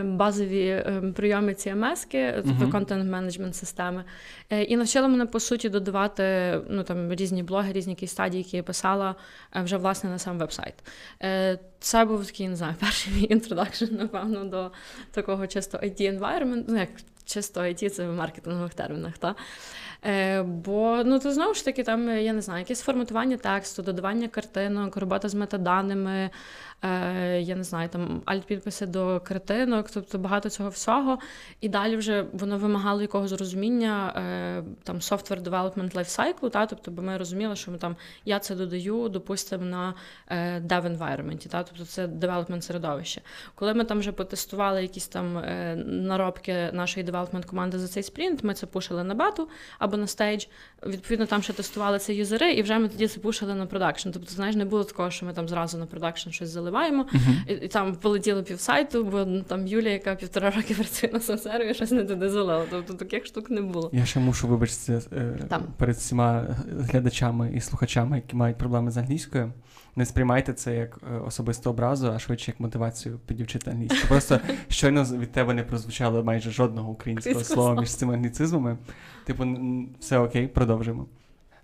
базові 0.05 0.85
прийоми 1.17 1.53
CMS, 1.53 2.43
тобто 2.45 2.79
контент-менеджмент 2.79 3.55
системи, 3.57 4.05
і 4.61 4.76
навчила 4.76 5.09
мене 5.09 5.26
по 5.26 5.40
суті 5.40 5.68
додавати 5.68 6.23
ну 6.68 6.82
там 6.82 7.12
різні 7.12 7.42
блоги, 7.42 7.73
різні 7.73 7.92
якісь 7.92 8.11
стадії, 8.11 8.42
які 8.42 8.56
я 8.56 8.62
писала 8.62 9.14
вже 9.54 9.76
власне 9.76 10.11
на 10.11 10.18
сам 10.18 10.38
веб-сайт. 10.38 10.75
Е, 11.23 11.59
це 11.80 12.04
був 12.04 12.26
такий, 12.26 12.49
не 12.49 12.56
знаю, 12.56 12.75
перший 12.80 13.12
мій 13.12 13.26
introduction, 13.31 13.95
напевно, 13.94 14.44
до 14.44 14.71
такого 15.11 15.47
чисто 15.47 15.78
IT 15.78 16.19
environment, 16.18 16.64
ну 16.68 16.78
як 16.78 16.88
чисто 17.25 17.61
IT, 17.61 17.90
це 17.90 18.09
в 18.09 18.12
маркетингових 18.12 18.75
термінах. 18.75 19.18
Та? 19.18 19.35
Е, 20.04 20.42
Бо 20.42 21.02
ну 21.04 21.18
то 21.18 21.32
знову 21.32 21.54
ж 21.54 21.64
таки, 21.64 21.82
там 21.82 22.09
я 22.09 22.32
не 22.32 22.40
знаю, 22.40 22.59
якесь 22.59 22.82
форматування 22.82 23.37
тексту, 23.37 23.82
додавання 23.82 24.28
картинок, 24.28 24.97
робота 24.97 25.28
з 25.28 25.35
метаданими, 25.35 26.30
е, 26.82 27.40
я 27.40 27.56
не 27.56 27.64
знаю, 27.64 27.88
там 27.88 28.23
альт-підписи 28.26 28.87
до 28.87 29.21
картинок, 29.21 29.90
тобто 29.94 30.18
багато 30.18 30.50
цього 30.50 30.68
всього. 30.68 31.18
І 31.61 31.68
далі 31.68 31.97
вже 31.97 32.25
воно 32.32 32.59
вимагало 32.59 33.02
якогось 33.02 33.32
розуміння 33.32 34.12
е, 34.16 34.64
там 34.82 34.97
software 34.97 35.42
development 35.42 35.94
lifecycle, 35.94 36.50
та, 36.50 36.66
тобто, 36.66 36.90
бо 36.90 37.02
ми 37.02 37.16
розуміли, 37.16 37.56
що 37.56 37.71
ми 37.71 37.78
там 37.78 37.97
я 38.25 38.38
це 38.38 38.54
додаю, 38.54 39.09
допустимо, 39.09 39.64
на 39.64 39.94
е, 40.28 40.61
dev 40.61 40.99
environment, 40.99 41.49
та, 41.49 41.62
тобто 41.62 41.85
це 41.85 42.06
development 42.06 42.61
середовище. 42.61 43.21
Коли 43.54 43.75
ми 43.75 43.85
там 43.85 43.99
вже 43.99 44.12
потестували 44.12 44.82
якісь 44.82 45.09
там 45.09 45.38
е, 45.38 45.76
наробки 45.87 46.71
нашої 46.73 47.04
development 47.04 47.45
команди 47.44 47.78
за 47.78 47.88
цей 47.88 48.02
спринт, 48.02 48.44
ми 48.44 48.54
це 48.54 48.66
пушили 48.66 49.04
на 49.04 49.14
бету 49.14 49.49
або 49.92 50.00
на 50.00 50.06
stage. 50.07 50.45
Відповідно, 50.87 51.26
там 51.26 51.42
ще 51.42 51.52
тестували 51.52 51.99
це 51.99 52.14
юзери, 52.14 52.52
і 52.52 52.62
вже 52.62 52.78
ми 52.78 52.88
тоді 52.88 53.08
це 53.08 53.20
пушили 53.20 53.54
на 53.54 53.66
production. 53.66 54.11
Тобто, 54.11 54.32
знаєш, 54.32 54.56
не 54.56 54.64
було 54.64 54.84
такого, 54.84 55.11
що 55.11 55.26
ми 55.26 55.32
там 55.32 55.49
зразу 55.49 55.78
на 55.78 55.87
production 55.87 56.31
щось 56.30 56.49
заливаємо, 56.49 57.02
uh-huh. 57.02 57.52
і, 57.52 57.64
і 57.64 57.68
там 57.68 57.94
полетіло 57.94 58.42
півсайту, 58.42 59.04
бо 59.04 59.25
ну, 59.25 59.42
там 59.42 59.66
Юлія, 59.66 59.92
яка 59.92 60.14
півтора 60.14 60.50
роки 60.50 60.75
працює 60.78 61.11
на 61.12 61.20
SoftServe 61.21 61.65
і, 61.65 61.75
щось 61.75 61.90
не 61.90 62.04
туди 62.04 62.28
залила. 62.28 62.64
Тобто 62.70 62.94
таких 62.94 63.26
штук 63.26 63.50
не 63.50 63.61
було. 63.61 63.90
Я 63.92 64.04
ще 64.04 64.20
мушу 64.20 64.49
вибачитися 64.49 65.02
е, 65.12 65.61
перед 65.76 65.96
всіма 65.96 66.46
глядачами 66.78 67.52
і 67.54 67.61
слухачами, 67.61 68.16
які 68.16 68.37
мають 68.37 68.58
проблеми 68.58 68.90
з 68.90 68.96
англійською. 68.96 69.52
Не 69.96 70.06
сприймайте 70.06 70.52
це 70.52 70.75
як 70.76 70.99
е, 71.14 71.18
особисту 71.18 71.70
образу, 71.70 72.12
а 72.12 72.18
швидше 72.18 72.50
як 72.50 72.61
мотивацію 72.61 73.20
підівчити 73.26 73.70
англійську. 73.70 74.08
Просто 74.08 74.40
щойно 74.68 75.04
від 75.04 75.32
тебе 75.32 75.54
не 75.54 75.62
прозвучало 75.62 76.25
майже 76.25 76.50
жодного 76.50 76.90
українського 76.90 77.44
слова 77.44 77.80
між 77.80 77.94
цими 77.94 78.14
англіцизмами. 78.14 78.78
Типу, 79.25 79.47
все 80.00 80.19
окей, 80.19 80.49
продовжимо. 80.49 81.07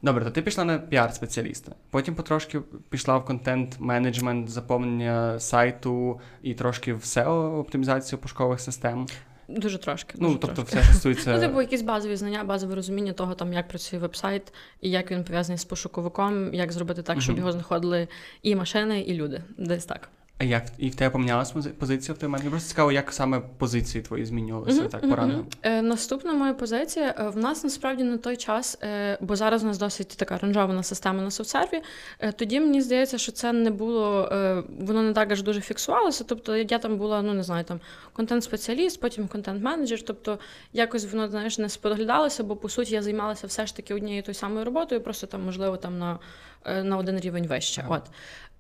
Добре, 0.03 0.25
то 0.25 0.31
ти 0.31 0.43
пішла 0.43 0.65
на 0.65 0.79
піар-спеціаліста. 0.79 1.73
Потім 1.91 2.15
потрошки 2.15 2.61
пішла 2.89 3.19
в 3.19 3.25
контент-менеджмент, 3.25 4.49
заповнення 4.49 5.41
сайту 5.41 6.21
і 6.43 6.55
трошки 6.55 6.95
в 6.95 7.01
SEO, 7.01 7.59
оптимізацію 7.59 8.19
пошукових 8.19 8.61
систем. 8.61 9.07
Дуже 9.49 9.79
трошки. 9.79 10.15
Ну, 10.19 10.27
дуже 10.29 10.39
тобто, 10.39 10.63
трошки. 10.63 10.79
все 10.79 10.93
стосується. 10.93 11.33
Ну, 11.35 11.41
типу, 11.41 11.61
якісь 11.61 11.83
базові 11.83 12.17
знання, 12.17 12.45
базове 12.45 12.75
розуміння 12.75 13.13
того, 13.13 13.35
там, 13.35 13.53
як 13.53 13.69
працює 13.69 13.99
веб-сайт, 13.99 14.53
і 14.81 14.91
як 14.91 15.11
він 15.11 15.25
пов'язаний 15.25 15.59
з 15.59 15.65
пошуковиком, 15.65 16.55
як 16.55 16.73
зробити 16.73 17.03
так, 17.03 17.21
щоб 17.21 17.39
його 17.39 17.53
знаходили 17.53 18.09
і 18.43 18.57
машини, 18.57 19.01
і 19.01 19.15
люди. 19.15 19.43
Десь 19.59 19.85
так. 19.85 20.11
А 20.41 20.45
як 20.45 20.63
і 20.79 20.89
в 20.89 20.95
тебе 20.95 21.11
помінялась 21.11 21.55
позиція 21.79 22.15
в 22.15 22.19
той 22.19 22.27
момент? 22.27 22.43
Мені 22.43 22.51
просто 22.51 22.69
цікаво, 22.69 22.93
як 22.93 23.13
саме 23.13 23.41
позиції 23.59 24.03
твої 24.03 24.25
змінювалися 24.25 24.83
mm-hmm, 24.83 24.89
так 24.89 25.09
порано? 25.09 25.47
Е, 25.63 25.83
Наступна 25.83 26.33
моя 26.33 26.55
позиція 26.55 27.15
е, 27.19 27.29
в 27.29 27.37
нас 27.37 27.65
насправді 27.65 28.05
на 28.05 28.19
той 28.19 28.37
час, 28.37 28.79
е, 28.83 29.19
бо 29.21 29.37
зараз 29.37 29.65
у 29.65 29.67
нас 29.67 29.79
досить 29.79 30.09
така 30.09 30.39
ранжована 30.39 30.83
система 30.83 31.23
на 31.23 31.31
софтсерві. 31.31 31.83
Е, 32.19 32.33
тоді 32.33 32.61
мені 32.61 32.83
здається, 32.83 33.19
що 33.19 33.33
це 33.33 33.53
не 33.53 33.71
було, 33.71 34.29
е, 34.33 34.63
воно 34.81 35.03
не 35.03 35.13
так 35.13 35.33
аж 35.33 35.43
дуже 35.43 35.61
фіксувалося. 35.61 36.25
Тобто 36.25 36.57
я 36.57 36.79
там 36.79 36.97
була, 36.99 37.23
ну 37.23 37.35
не 37.35 37.43
знаю, 37.43 37.65
там 37.65 37.81
контент-спеціаліст, 38.13 39.01
потім 39.01 39.29
контент-менеджер. 39.29 40.03
Тобто 40.03 40.39
якось 40.73 41.13
воно 41.13 41.29
знаєш 41.29 41.59
не 41.59 41.69
споглядалося, 41.69 42.45
бо 42.45 42.57
по 42.57 42.69
суті 42.69 42.95
я 42.95 43.03
займалася 43.03 43.47
все 43.47 43.67
ж 43.67 43.77
таки 43.77 43.95
однією 43.95 44.23
тою 44.23 44.35
самою 44.35 44.65
роботою, 44.65 45.01
просто 45.01 45.27
там, 45.27 45.45
можливо, 45.45 45.77
там 45.77 45.99
на 45.99 46.19
е, 46.65 46.83
на 46.83 46.97
один 46.97 47.21
рівень 47.21 47.47
вище. 47.47 47.85
От. 47.89 48.03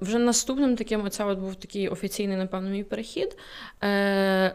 Вже 0.00 0.19
наступним 0.19 0.76
таким, 0.76 1.05
оце 1.05 1.25
от 1.25 1.38
був 1.38 1.55
такий 1.55 1.88
офіційний, 1.88 2.37
напевно, 2.37 2.71
мій 2.71 2.85
перехід. 2.85 3.37
Е, 3.85 4.55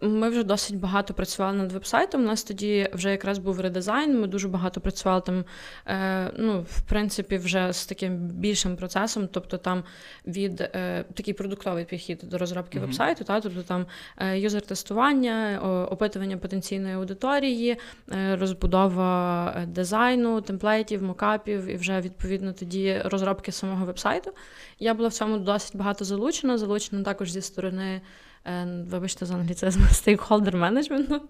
ми 0.00 0.28
вже 0.28 0.44
досить 0.44 0.78
багато 0.78 1.14
працювали 1.14 1.56
над 1.56 1.72
вебсайтом. 1.72 2.22
У 2.22 2.26
нас 2.26 2.44
тоді 2.44 2.88
вже 2.92 3.10
якраз 3.10 3.38
був 3.38 3.60
редизайн. 3.60 4.20
Ми 4.20 4.26
дуже 4.26 4.48
багато 4.48 4.80
працювали 4.80 5.20
там, 5.20 5.44
е, 5.86 6.30
ну, 6.36 6.60
в 6.60 6.82
принципі, 6.82 7.36
вже 7.36 7.72
з 7.72 7.86
таким 7.86 8.16
більшим 8.16 8.76
процесом, 8.76 9.28
тобто 9.32 9.58
там 9.58 9.84
від 10.26 10.60
е, 10.60 11.04
такий 11.14 11.34
продуктовий 11.34 11.84
підхід 11.84 12.20
до 12.22 12.38
розробки 12.38 12.78
mm-hmm. 12.78 12.82
вебсайту, 12.82 13.24
та, 13.24 13.40
тобто 13.40 13.62
там 13.62 13.86
е, 14.18 14.38
юзер-тестування, 14.38 15.58
опитування 15.90 16.36
потенційної 16.36 16.94
аудиторії, 16.94 17.76
е, 18.12 18.36
розбудова 18.36 19.54
дизайну, 19.66 20.40
темплейтів, 20.40 21.02
мокапів 21.02 21.64
і 21.66 21.76
вже 21.76 22.00
відповідно 22.00 22.52
тоді 22.52 23.02
розробки 23.04 23.52
самого 23.52 23.86
вебсайту. 23.86 24.32
Я 24.78 24.94
була 24.94 25.08
в 25.08 25.12
цьому 25.12 25.38
досить 25.38 25.76
багато 25.76 26.04
залучена, 26.04 26.58
залучена 26.58 27.02
також 27.02 27.30
зі 27.30 27.40
сторони. 27.40 28.00
Е, 28.46 28.66
вибачте, 28.90 29.26
за 29.26 29.34
англіцизм, 29.34 29.80
стейкхолдер 29.90 30.56
менеджменту. 30.56 31.20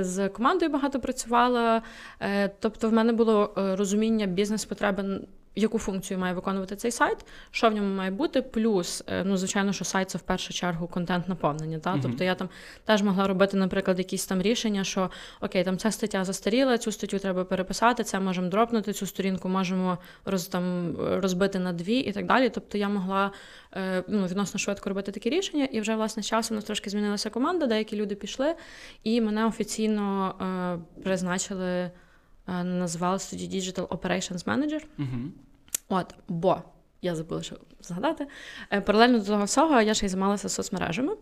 З 0.00 0.28
командою 0.28 0.72
багато 0.72 1.00
працювала. 1.00 1.82
Е, 2.20 2.48
тобто, 2.48 2.88
в 2.88 2.92
мене 2.92 3.12
було 3.12 3.54
е, 3.58 3.76
розуміння 3.76 4.26
бізнес-потреби 4.26 5.20
яку 5.54 5.78
функцію 5.78 6.18
має 6.18 6.34
виконувати 6.34 6.76
цей 6.76 6.90
сайт, 6.90 7.18
що 7.50 7.70
в 7.70 7.72
ньому 7.72 7.94
має 7.94 8.10
бути. 8.10 8.42
Плюс, 8.42 9.04
е, 9.06 9.24
ну 9.24 9.36
звичайно, 9.36 9.72
що 9.72 9.84
сайт 9.84 10.10
це 10.10 10.18
в 10.18 10.20
першу 10.20 10.52
чергу 10.52 10.86
контент 10.86 11.28
наповнення. 11.28 11.78
Та? 11.78 11.94
Uh-huh. 11.94 12.02
Тобто 12.02 12.24
я 12.24 12.34
там 12.34 12.48
теж 12.84 13.02
могла 13.02 13.26
робити, 13.26 13.56
наприклад, 13.56 13.98
якісь 13.98 14.26
там 14.26 14.42
рішення, 14.42 14.84
що 14.84 15.10
окей, 15.40 15.64
там 15.64 15.78
ця 15.78 15.90
стаття 15.90 16.24
застаріла, 16.24 16.78
цю 16.78 16.92
статтю 16.92 17.18
треба 17.18 17.44
переписати, 17.44 18.04
це 18.04 18.20
можемо 18.20 18.48
дропнути, 18.48 18.92
цю 18.92 19.06
сторінку 19.06 19.48
можемо 19.48 19.98
роз, 20.24 20.46
там, 20.46 20.96
розбити 20.98 21.58
на 21.58 21.72
дві 21.72 21.98
і 21.98 22.12
так 22.12 22.26
далі. 22.26 22.48
Тобто 22.48 22.78
я 22.78 22.88
могла 22.88 23.30
е, 23.72 24.04
ну, 24.08 24.26
відносно 24.26 24.60
швидко 24.60 24.88
робити 24.88 25.12
такі 25.12 25.30
рішення, 25.30 25.64
і 25.64 25.80
вже 25.80 25.94
власне 25.94 26.22
з 26.22 26.26
часом 26.26 26.54
у 26.54 26.56
нас 26.56 26.64
трошки 26.64 26.90
змінилася 26.90 27.30
команда, 27.30 27.66
деякі 27.66 27.96
люди 27.96 28.14
пішли, 28.14 28.54
і 29.04 29.20
мене 29.20 29.46
офіційно 29.46 30.34
е, 30.40 31.02
призначили. 31.02 31.90
Е, 32.48 32.64
тоді 33.30 33.48
Digital 33.48 33.86
Operations 33.86 34.44
Manager. 34.44 34.86
Uh-huh. 34.98 35.30
От, 35.88 36.14
бо 36.28 36.62
я 37.02 37.14
забула, 37.14 37.42
що 37.42 37.56
згадати. 37.80 38.26
Е, 38.70 38.80
паралельно 38.80 39.18
до 39.18 39.24
того 39.24 39.44
всього 39.44 39.80
я 39.80 39.94
ще 39.94 40.06
й 40.06 40.08
займалася 40.08 40.48
соцмережами. 40.48 41.12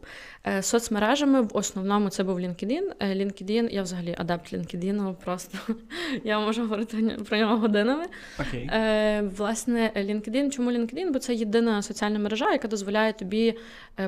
Е, 0.47 0.63
соцмережами 0.63 1.41
в 1.41 1.51
основному 1.53 2.09
це 2.09 2.25
був 2.25 2.41
LinkedIn. 2.41 2.83
Е, 3.01 3.15
LinkedIn, 3.15 3.69
я 3.71 3.83
взагалі 3.83 4.15
адепт 4.19 4.53
LinkedIn, 4.53 5.15
просто 5.15 5.59
я 6.25 6.41
можу 6.41 6.63
говорити 6.63 7.17
про 7.29 7.39
нього 7.39 7.57
годинами. 7.57 8.05
Okay. 8.39 9.31
Власне, 9.37 9.93
LinkedIn, 9.97 10.51
чому 10.51 10.71
LinkedIn? 10.71 11.13
Бо 11.13 11.19
це 11.19 11.35
єдина 11.35 11.83
соціальна 11.83 12.19
мережа, 12.19 12.53
яка 12.53 12.69
дозволяє 12.69 13.13
тобі, 13.13 13.59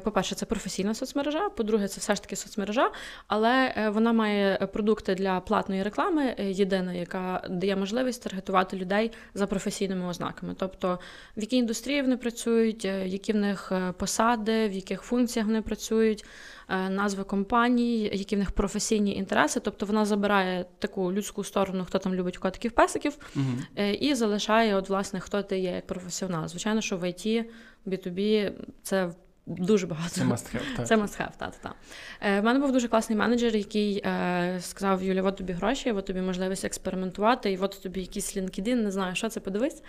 по-перше, 0.02 0.34
це 0.34 0.46
професійна 0.46 0.94
соцмережа, 0.94 1.48
по-друге, 1.48 1.88
це 1.88 2.00
все 2.00 2.14
ж 2.14 2.22
таки 2.22 2.36
соцмережа, 2.36 2.90
але 3.26 3.72
вона 3.94 4.12
має 4.12 4.56
продукти 4.72 5.14
для 5.14 5.40
платної 5.40 5.82
реклами, 5.82 6.34
єдина, 6.38 6.92
яка 6.92 7.44
дає 7.50 7.76
можливість 7.76 8.22
таргетувати 8.22 8.76
людей 8.76 9.10
за 9.34 9.46
професійними 9.46 10.06
ознаками. 10.06 10.54
Тобто, 10.58 10.98
в 11.36 11.40
якій 11.40 11.61
індустрії 11.62 12.02
вони 12.02 12.16
працюють 12.16 12.84
е, 12.84 13.08
які 13.08 13.32
в 13.32 13.36
них 13.36 13.72
е, 13.72 13.92
посади, 13.92 14.68
в 14.68 14.72
яких 14.72 15.02
функціях 15.02 15.46
вони 15.46 15.62
працюють, 15.62 16.24
е, 16.68 16.90
назви 16.90 17.24
компаній, 17.24 18.10
які 18.12 18.36
в 18.36 18.38
них 18.38 18.50
професійні 18.50 19.16
інтереси. 19.16 19.60
Тобто 19.60 19.86
вона 19.86 20.04
забирає 20.04 20.64
таку 20.78 21.12
людську 21.12 21.44
сторону, 21.44 21.84
хто 21.84 21.98
там 21.98 22.14
любить 22.14 22.38
котиків 22.38 22.72
песиків, 22.72 23.18
угу. 23.36 23.84
і 24.00 24.14
залишає, 24.14 24.76
от, 24.76 24.88
власне, 24.88 25.20
хто 25.20 25.42
ти 25.42 25.58
є 25.58 25.70
як 25.70 25.86
професіонал. 25.86 26.48
Звичайно, 26.48 26.80
що 26.80 26.96
в 26.96 27.04
IT, 27.04 27.44
B2B 27.86 28.50
це 28.82 29.10
Дуже 29.46 29.86
багато. 29.86 30.14
Це 30.14 30.24
must 30.24 30.56
have, 30.56 30.76
так. 30.76 30.86
Це 30.86 30.96
must 30.96 31.20
have, 31.20 31.30
та, 31.36 31.52
та. 31.62 31.74
Е, 32.20 32.40
В 32.40 32.44
мене 32.44 32.58
був 32.58 32.72
дуже 32.72 32.88
класний 32.88 33.18
менеджер, 33.18 33.56
який 33.56 34.02
е, 34.04 34.58
сказав: 34.60 35.02
Юля, 35.02 35.22
от 35.22 35.36
тобі 35.36 35.52
гроші, 35.52 35.92
от 35.92 36.06
тобі 36.06 36.20
можливість 36.20 36.64
експериментувати, 36.64 37.52
і 37.52 37.58
от 37.58 37.82
тобі 37.82 38.00
якийсь 38.00 38.36
LinkedIn, 38.36 38.74
не 38.74 38.90
знаю, 38.90 39.14
що 39.14 39.28
це 39.28 39.40
подивись. 39.40 39.82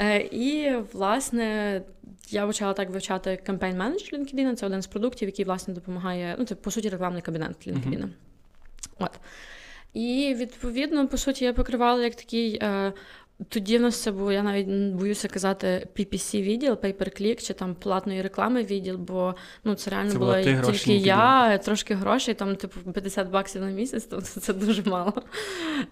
Е, 0.00 0.18
І, 0.18 0.76
власне, 0.92 1.82
я 2.30 2.46
почала 2.46 2.72
так 2.72 2.90
вивчати 2.90 3.36
кампейн 3.46 3.78
менедж 3.78 4.12
LinkedIn. 4.12 4.54
Це 4.54 4.66
один 4.66 4.82
з 4.82 4.86
продуктів, 4.86 5.28
який, 5.28 5.44
власне, 5.44 5.74
допомагає. 5.74 6.36
Ну, 6.38 6.44
це, 6.44 6.54
по 6.54 6.70
суті, 6.70 6.88
рекламний 6.88 7.22
кабінет 7.22 7.68
LinkedIn. 7.68 8.02
Uh-huh. 8.02 8.08
От. 8.98 9.20
І 9.94 10.34
відповідно, 10.38 11.08
по 11.08 11.16
суті, 11.16 11.44
я 11.44 11.52
покривала 11.52 12.02
як 12.02 12.14
такий. 12.14 12.58
Е, 12.62 12.92
тоді 13.48 13.78
в 13.78 13.80
нас 13.80 14.02
це 14.02 14.12
було, 14.12 14.32
я 14.32 14.42
навіть 14.42 14.68
боюся 14.68 15.28
казати 15.28 15.88
PPC 15.96 16.42
відділ, 16.42 16.72
pay-per-click 16.72 17.46
чи 17.46 17.54
там 17.54 17.74
платної 17.74 18.22
реклами 18.22 18.64
відділ, 18.64 18.96
бо 18.96 19.34
ну 19.64 19.74
це 19.74 19.90
реально 19.90 20.12
це 20.12 20.18
було 20.18 20.34
тільки 20.34 20.52
гроші, 20.52 20.98
я, 20.98 21.58
трошки 21.58 21.94
грошей, 21.94 22.34
там, 22.34 22.56
типу, 22.56 22.92
50 22.92 23.30
баксів 23.30 23.62
на 23.62 23.70
місяць, 23.70 24.04
то 24.04 24.20
це 24.20 24.52
дуже 24.52 24.82
мало. 24.82 25.22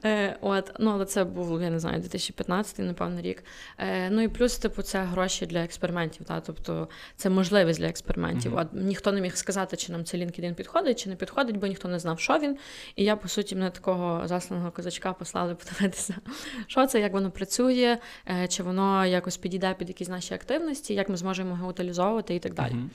Е, 0.05 0.37
от, 0.41 0.73
Ну, 0.79 0.91
але 0.91 1.05
це 1.05 1.25
був, 1.25 1.63
я 1.63 1.71
не 1.71 1.79
знаю, 1.79 2.01
2015, 2.01 2.79
напевно, 2.79 3.21
рік. 3.21 3.45
Е, 3.79 4.11
Ну 4.11 4.23
і 4.23 4.29
плюс, 4.29 4.59
типу, 4.59 4.83
це 4.83 4.99
гроші 4.99 5.47
для 5.47 5.65
експериментів. 5.65 6.27
Та? 6.27 6.41
Тобто 6.41 6.89
це 7.17 7.31
можливість 7.31 7.81
для 7.81 7.87
експериментів. 7.87 8.55
Mm-hmm. 8.55 8.61
От 8.61 8.69
Ніхто 8.73 9.13
не 9.13 9.21
міг 9.21 9.37
сказати, 9.37 9.77
чи 9.77 9.93
нам 9.93 10.05
це 10.05 10.19
LinkedIn 10.19 10.55
підходить, 10.55 11.03
чи 11.03 11.09
не 11.09 11.17
підходить, 11.17 11.57
бо 11.57 11.67
ніхто 11.67 11.89
не 11.89 11.99
знав, 11.99 12.21
що 12.21 12.39
він. 12.39 12.57
І 12.97 13.05
я, 13.05 13.17
по 13.17 13.29
суті, 13.29 13.55
мене 13.55 13.71
такого 13.71 14.29
засланого 14.29 14.71
козачка 14.71 15.13
послали 15.13 15.55
подивитися, 15.55 16.15
що 16.67 16.87
це, 16.87 17.01
як 17.01 17.13
воно 17.13 17.31
працює, 17.39 17.99
е, 18.29 18.49
чи 18.49 18.63
воно 18.63 19.07
якось 19.07 19.37
підійде 19.37 19.75
під 19.75 19.89
якісь 19.89 20.09
наші 20.09 20.35
активності, 20.35 20.95
як 20.95 21.09
ми 21.09 21.17
зможемо 21.17 21.51
його 21.51 21.69
утилізовувати 21.69 22.35
і 22.35 22.39
так 22.39 22.55
далі. 22.55 22.73
Mm-hmm. 22.73 22.89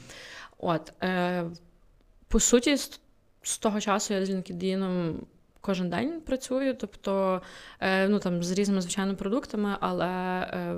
От, 0.57 0.93
е, 1.03 1.45
По 2.27 2.39
суті, 2.39 2.77
з, 2.77 2.99
з 3.41 3.57
того 3.57 3.81
часу 3.81 4.13
я 4.13 4.25
з 4.25 4.29
LinkedIn 4.29 5.13
кожен 5.61 5.89
день 5.89 6.21
працюю, 6.21 6.73
тобто 6.73 7.41
е, 7.79 8.07
ну, 8.07 8.19
там, 8.19 8.43
з 8.43 8.51
різними 8.51 8.81
звичайними 8.81 9.17
продуктами, 9.17 9.77
але. 9.79 10.07
Е, 10.53 10.75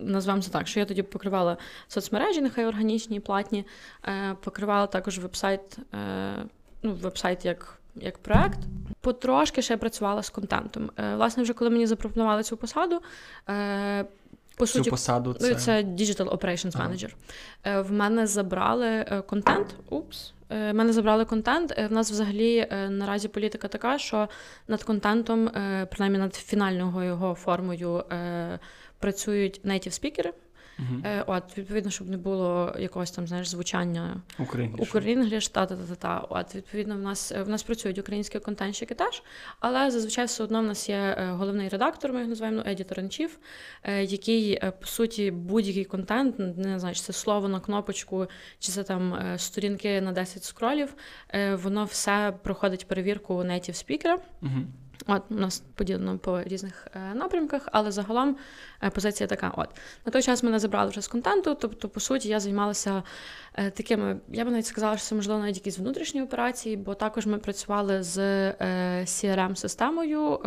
Назвемо 0.00 0.42
це 0.42 0.50
так, 0.50 0.68
що 0.68 0.80
я 0.80 0.86
тоді 0.86 1.02
покривала 1.02 1.56
соцмережі, 1.88 2.40
нехай 2.40 2.66
органічні 2.66 3.20
платні, 3.20 3.64
е, 4.04 4.36
покривала 4.44 4.86
також 4.86 5.18
вебсайт, 5.18 5.78
ну, 6.82 6.94
вебсайт 6.94 7.44
як 7.44 7.77
як 8.00 8.18
проект. 8.18 8.58
Потрошки 9.00 9.62
ще 9.62 9.76
працювала 9.76 10.22
з 10.22 10.30
контентом. 10.30 10.90
Власне, 11.16 11.42
вже 11.42 11.52
коли 11.52 11.70
мені 11.70 11.86
запропонували 11.86 12.42
цю 12.42 12.56
посаду, 12.56 13.00
по 14.56 14.66
цю 14.66 14.72
суті, 14.72 14.90
посаду 14.90 15.32
це... 15.32 15.54
це 15.54 15.82
Digital 15.82 16.38
Operations 16.38 16.72
Manager. 16.72 17.14
Ага. 17.62 17.80
В 17.80 17.92
мене 17.92 18.26
забрали 18.26 19.22
контент. 19.26 19.76
Упс. 19.90 20.32
В 20.48 20.72
мене 20.72 20.92
забрали 20.92 21.24
контент. 21.24 21.78
В 21.90 21.92
нас 21.92 22.10
взагалі 22.10 22.68
наразі 22.88 23.28
політика 23.28 23.68
така, 23.68 23.98
що 23.98 24.28
над 24.68 24.82
контентом, 24.82 25.50
принаймні 25.90 26.18
над 26.18 26.34
фінальною 26.34 27.06
його 27.06 27.34
формою, 27.34 28.04
працюють 28.98 29.60
native 29.64 29.90
спікери. 29.90 30.32
Uh-huh. 30.78 31.24
От, 31.26 31.58
відповідно, 31.58 31.90
щоб 31.90 32.10
не 32.10 32.16
було 32.16 32.74
якогось 32.78 33.10
там, 33.10 33.26
знаєш, 33.26 33.48
звучання 33.48 34.22
Українгліш, 34.82 35.48
та 35.48 35.66
та 35.66 35.76
та 35.76 35.94
та 35.94 36.18
От, 36.18 36.54
відповідно, 36.54 36.96
в 36.96 36.98
нас 36.98 37.32
в 37.32 37.48
нас 37.48 37.62
працюють 37.62 37.98
українські 37.98 38.38
контентщики 38.38 38.94
теж, 38.94 39.22
але 39.60 39.90
зазвичай 39.90 40.26
все 40.26 40.44
одно 40.44 40.60
в 40.60 40.64
нас 40.64 40.88
є 40.88 40.96
е, 40.96 41.30
головний 41.30 41.68
редактор, 41.68 42.12
ми 42.12 42.18
його 42.18 42.28
називаємо 42.28 42.62
едітор 42.66 42.98
chief, 42.98 43.30
який, 44.02 44.52
е, 44.52 44.72
по 44.80 44.86
суті, 44.86 45.30
будь-який 45.30 45.84
контент, 45.84 46.38
не 46.38 46.78
знаю, 46.78 46.94
чи 46.94 47.02
це 47.02 47.12
слово 47.12 47.48
на 47.48 47.60
кнопочку, 47.60 48.26
чи 48.58 48.72
це 48.72 48.82
там 48.82 49.18
сторінки 49.36 50.00
на 50.00 50.12
10 50.12 50.44
скролів, 50.44 50.94
воно 51.52 51.84
все 51.84 52.34
проходить 52.42 52.88
перевірку 52.88 53.34
native 53.34 53.72
спікера. 53.72 54.18
Uh-huh. 54.42 54.64
От 55.06 55.22
у 55.30 55.34
нас 55.34 55.62
поділено 55.74 56.18
по 56.18 56.42
різних 56.42 56.86
е, 56.94 57.14
напрямках, 57.14 57.68
але 57.72 57.90
загалом 57.90 58.36
е, 58.82 58.90
позиція 58.90 59.26
така: 59.26 59.52
от 59.56 59.68
на 60.06 60.12
той 60.12 60.22
час 60.22 60.42
мене 60.42 60.58
забрали 60.58 60.90
вже 60.90 61.00
з 61.00 61.08
контенту. 61.08 61.54
Тобто, 61.54 61.88
по 61.88 62.00
суті, 62.00 62.28
я 62.28 62.40
займалася 62.40 63.02
е, 63.54 63.70
такими, 63.70 64.20
я 64.28 64.44
би 64.44 64.50
навіть 64.50 64.66
сказала, 64.66 64.96
що 64.96 65.06
це 65.06 65.14
можливо 65.14 65.40
навіть 65.40 65.56
якісь 65.56 65.78
внутрішні 65.78 66.22
операції, 66.22 66.76
бо 66.76 66.94
також 66.94 67.26
ми 67.26 67.38
працювали 67.38 68.02
з 68.02 68.18
crm 69.02 69.56
системою 69.56 70.40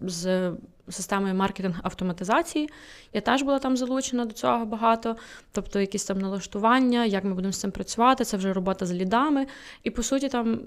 з 0.00 0.52
системою 0.88 1.34
маркетинг 1.34 1.80
автоматизації. 1.82 2.70
Я 3.12 3.20
теж 3.20 3.42
була 3.42 3.58
там 3.58 3.76
залучена 3.76 4.24
до 4.24 4.32
цього 4.32 4.66
багато, 4.66 5.16
тобто 5.52 5.80
якісь 5.80 6.04
там 6.04 6.18
налаштування, 6.18 7.04
як 7.04 7.24
ми 7.24 7.34
будемо 7.34 7.52
з 7.52 7.60
цим 7.60 7.70
працювати, 7.70 8.24
це 8.24 8.36
вже 8.36 8.52
робота 8.52 8.86
з 8.86 8.92
лідами. 8.92 9.46
І 9.82 9.90
по 9.90 10.02
суті, 10.02 10.28
там 10.28 10.60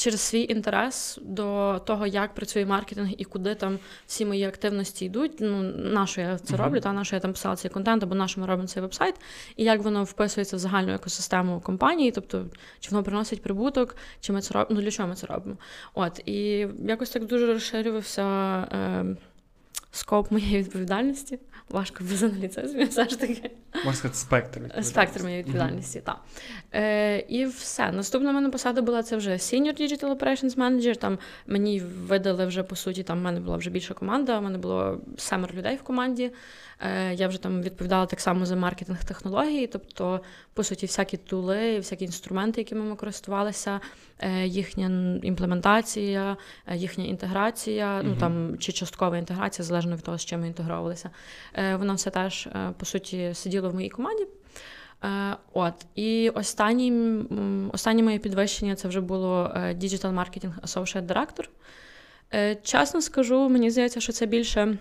через 0.00 0.20
свій 0.20 0.46
інтерес 0.48 1.18
до 1.22 1.78
того, 1.86 2.06
як 2.06 2.34
працює 2.34 2.66
маркетинг 2.66 3.10
і 3.18 3.24
куди 3.24 3.54
там 3.54 3.78
всі 4.06 4.26
мої 4.26 4.44
активності 4.44 5.04
йдуть. 5.04 5.36
Ну, 5.40 5.62
на 5.62 6.06
що 6.06 6.20
я 6.20 6.38
це 6.38 6.56
роблю, 6.56 6.80
та 6.80 6.92
на 6.92 7.04
що 7.04 7.16
я 7.16 7.20
там 7.20 7.32
писала 7.32 7.56
цей 7.56 7.70
контент, 7.70 8.02
або 8.02 8.14
на 8.14 8.28
що 8.28 8.40
ми 8.40 8.46
робимо 8.46 8.68
цей 8.68 8.82
вебсайт, 8.82 9.14
і 9.56 9.64
як 9.64 9.82
воно 9.82 10.04
вписується 10.04 10.56
в 10.56 10.58
загальну 10.58 10.92
екосистему 10.92 11.60
компанії, 11.60 12.10
тобто 12.10 12.46
чи 12.80 12.90
воно 12.90 13.02
приносить 13.02 13.42
прибуток, 13.42 13.96
чи 14.20 14.32
ми 14.32 14.40
це 14.40 14.54
робимо, 14.54 14.76
ну 14.76 14.82
для 14.84 14.90
чого 14.90 15.08
ми 15.08 15.14
це 15.14 15.26
робимо. 15.26 15.56
От, 15.94 16.22
і 16.26 16.68
якось 16.78 17.10
так 17.10 17.26
дуже 17.26 17.46
розширювався. 17.46 18.22
Е, 18.72 19.16
скоп 19.92 20.30
моєї 20.30 20.58
відповідальності. 20.58 21.38
Важко 21.70 22.04
без 22.04 22.22
аналіцизму, 22.22 22.84
все 22.84 23.08
ж 23.08 23.20
таки. 23.20 23.50
Можна 23.74 23.92
сказати, 23.92 24.18
спектр 24.18 24.60
Спектр 24.82 25.22
моєї 25.22 25.42
відповідальності, 25.42 25.98
mm-hmm. 25.98 26.02
так. 26.02 26.20
Е, 26.74 27.18
І 27.28 27.46
все. 27.46 27.92
Наступна 27.92 28.32
мене 28.32 28.48
посада 28.48 28.82
була 28.82 29.02
це 29.02 29.16
вже 29.16 29.30
Senior 29.30 29.80
Digital 29.80 30.18
Operations 30.18 30.56
Manager. 30.56 30.96
Там 30.96 31.18
мені 31.46 31.80
видали 31.80 32.46
вже, 32.46 32.62
по 32.62 32.76
суті, 32.76 33.02
там 33.02 33.18
в 33.18 33.22
мене 33.22 33.40
була 33.40 33.56
вже 33.56 33.70
більша 33.70 33.94
команда, 33.94 34.38
у 34.38 34.42
мене 34.42 34.58
було 34.58 35.00
семеро 35.16 35.54
людей 35.54 35.76
в 35.76 35.82
команді. 35.82 36.32
Е, 36.80 37.14
Я 37.14 37.28
вже 37.28 37.42
там 37.42 37.62
відповідала 37.62 38.06
так 38.06 38.20
само 38.20 38.46
за 38.46 38.56
маркетинг 38.56 39.04
технології, 39.04 39.66
тобто, 39.66 40.20
по 40.54 40.64
суті, 40.64 40.86
всякі 40.86 41.16
тули, 41.16 41.76
всякі 41.76 42.04
інструменти, 42.04 42.60
якими 42.60 42.82
ми 42.82 42.96
користувалися, 42.96 43.80
е, 44.18 44.46
їхня 44.46 45.18
імплементація, 45.22 46.36
е, 46.66 46.76
їхня 46.76 47.04
інтеграція, 47.04 48.02
ну 48.04 48.16
там 48.16 48.58
чи 48.58 48.72
часткова 48.72 49.18
інтеграція, 49.18 49.66
залежно 49.66 49.96
від 49.96 50.02
того, 50.02 50.18
з 50.18 50.24
чим 50.24 50.40
ми 50.40 50.46
інтегровувалися. 50.46 51.10
Е, 51.54 51.76
Воно 51.76 51.94
все 51.94 52.10
теж, 52.10 52.48
по 52.78 52.86
суті, 52.86 53.30
сиділо 53.34 53.70
в 53.70 53.74
моїй 53.74 53.88
команді. 53.88 54.26
От, 55.52 55.74
І 55.94 56.30
останні, 56.30 56.92
останнє 57.72 58.02
моє 58.02 58.18
підвищення 58.18 58.74
це 58.74 58.88
вже 58.88 59.00
було 59.00 59.52
Digital 59.56 60.14
Marketing 60.14 60.60
Associate 60.60 61.06
Director. 61.06 61.48
Чесно 62.62 63.02
скажу, 63.02 63.48
мені 63.48 63.70
здається, 63.70 64.00
що 64.00 64.12
це 64.12 64.26
більше 64.26 64.78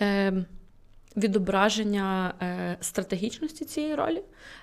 Ehm. 0.00 0.46
Відображення 1.16 2.34
стратегічності 2.80 3.64
цієї 3.64 3.94
ролі. 3.94 4.22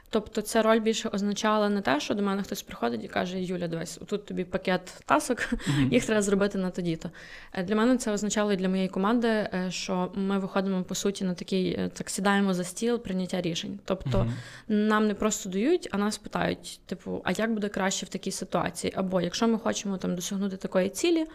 Тобто 0.09 0.41
ця 0.41 0.61
роль 0.61 0.79
більше 0.79 1.09
означала 1.09 1.69
не 1.69 1.81
те, 1.81 1.99
що 1.99 2.13
до 2.13 2.23
мене 2.23 2.43
хтось 2.43 2.61
приходить 2.61 3.03
і 3.03 3.07
каже: 3.07 3.41
Юля, 3.41 3.67
дивись, 3.67 3.99
тут 4.05 4.25
тобі 4.25 4.43
пакет 4.43 5.01
тасок, 5.05 5.39
mm-hmm. 5.39 5.93
їх 5.93 6.05
треба 6.05 6.21
зробити 6.21 6.57
на 6.57 6.69
тоді-то. 6.69 7.09
Е, 7.53 7.63
для 7.63 7.75
мене 7.75 7.97
це 7.97 8.11
означало 8.11 8.53
і 8.53 8.55
для 8.55 8.69
моєї 8.69 8.89
команди, 8.89 9.27
е, 9.27 9.67
що 9.69 10.11
ми 10.15 10.39
виходимо 10.39 10.83
по 10.83 10.95
суті 10.95 11.23
на 11.25 11.33
такий, 11.33 11.69
е, 11.69 11.89
так 11.93 12.09
сідаємо 12.09 12.53
за 12.53 12.63
стіл 12.63 12.99
прийняття 12.99 13.41
рішень. 13.41 13.79
Тобто 13.85 14.17
mm-hmm. 14.17 14.73
нам 14.73 15.07
не 15.07 15.13
просто 15.13 15.49
дають, 15.49 15.89
а 15.91 15.97
нас 15.97 16.17
питають: 16.17 16.79
типу, 16.85 17.21
а 17.23 17.31
як 17.31 17.53
буде 17.53 17.69
краще 17.69 18.05
в 18.05 18.09
такій 18.09 18.31
ситуації? 18.31 18.93
Або 18.95 19.21
якщо 19.21 19.47
ми 19.47 19.59
хочемо 19.59 19.97
там 19.97 20.15
досягнути 20.15 20.57
такої 20.57 20.89
цілі, 20.89 21.25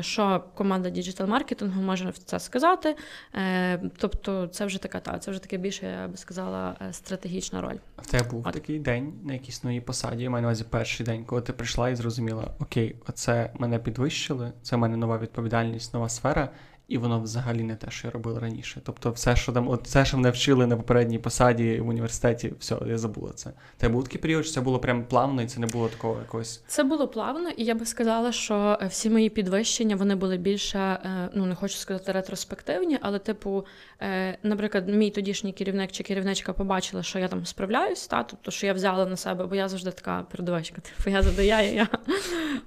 що 0.00 0.44
команда 0.54 0.90
діджитал-маркетингу 0.90 1.82
може 1.82 2.12
це 2.24 2.40
сказати. 2.40 2.96
Тобто, 3.96 4.31
це 4.52 4.66
вже 4.66 4.82
така 4.82 5.00
та 5.00 5.18
це 5.18 5.30
вже 5.30 5.42
таке 5.42 5.56
більше, 5.56 5.86
я 5.86 6.08
би 6.08 6.16
сказала, 6.16 6.76
стратегічна 6.92 7.60
роль. 7.60 7.76
В 7.98 8.06
тебе 8.06 8.30
був 8.30 8.46
От. 8.46 8.54
такий 8.54 8.78
день 8.78 9.12
на 9.24 9.32
якійсь 9.32 9.64
новій 9.64 9.80
посаді, 9.80 10.22
я 10.22 10.30
маю 10.30 10.42
на 10.42 10.48
увазі 10.48 10.64
перший 10.70 11.06
день, 11.06 11.24
коли 11.24 11.42
ти 11.42 11.52
прийшла 11.52 11.90
і 11.90 11.96
зрозуміла, 11.96 12.50
окей, 12.58 12.96
оце 13.08 13.50
мене 13.58 13.78
підвищили, 13.78 14.52
це 14.62 14.76
в 14.76 14.78
мене 14.78 14.96
нова 14.96 15.18
відповідальність, 15.18 15.94
нова 15.94 16.08
сфера, 16.08 16.48
і 16.92 16.98
воно 16.98 17.20
взагалі 17.20 17.62
не 17.62 17.76
те, 17.76 17.90
що 17.90 18.06
я 18.06 18.10
робила 18.10 18.40
раніше. 18.40 18.80
Тобто, 18.84 19.10
все, 19.10 19.36
що 19.36 19.52
там, 19.52 19.68
от 19.68 19.84
все, 19.84 20.04
що 20.04 20.16
мене 20.16 20.30
вчили 20.30 20.66
на 20.66 20.76
попередній 20.76 21.18
посаді 21.18 21.80
в 21.80 21.88
університеті, 21.88 22.52
все, 22.58 22.76
я 22.86 22.98
забула 22.98 23.32
це. 23.34 23.50
Це 23.76 23.88
був 23.88 24.04
такий 24.04 24.20
період, 24.20 24.44
що 24.44 24.54
це 24.54 24.60
було 24.60 24.78
прям 24.78 25.04
плавно, 25.04 25.42
і 25.42 25.46
це 25.46 25.60
не 25.60 25.66
було 25.66 25.88
такого 25.88 26.18
якогось. 26.18 26.62
Це 26.66 26.84
було 26.84 27.08
плавно, 27.08 27.48
і 27.48 27.64
я 27.64 27.74
би 27.74 27.86
сказала, 27.86 28.32
що 28.32 28.78
е, 28.82 28.86
всі 28.86 29.10
мої 29.10 29.30
підвищення 29.30 29.96
вони 29.96 30.14
були 30.14 30.36
більше, 30.36 30.78
е, 30.78 31.28
ну 31.34 31.46
не 31.46 31.54
хочу 31.54 31.76
сказати 31.76 32.12
ретроспективні, 32.12 32.98
але, 33.02 33.18
типу, 33.18 33.66
е, 34.00 34.38
наприклад, 34.42 34.88
мій 34.88 35.10
тодішній 35.10 35.52
керівник 35.52 35.92
чи 35.92 36.02
керівничка 36.02 36.52
побачила, 36.52 37.02
що 37.02 37.18
я 37.18 37.28
там 37.28 37.46
справляюсь, 37.46 38.06
та 38.06 38.22
тобто, 38.22 38.50
що 38.50 38.66
я 38.66 38.72
взяла 38.72 39.06
на 39.06 39.16
себе, 39.16 39.46
бо 39.46 39.54
я 39.54 39.68
завжди 39.68 39.90
така 39.90 40.26
передовичка. 40.30 40.80
Типу, 40.80 41.10
я 41.10 41.22
задаю, 41.22 41.74
я. 41.74 41.88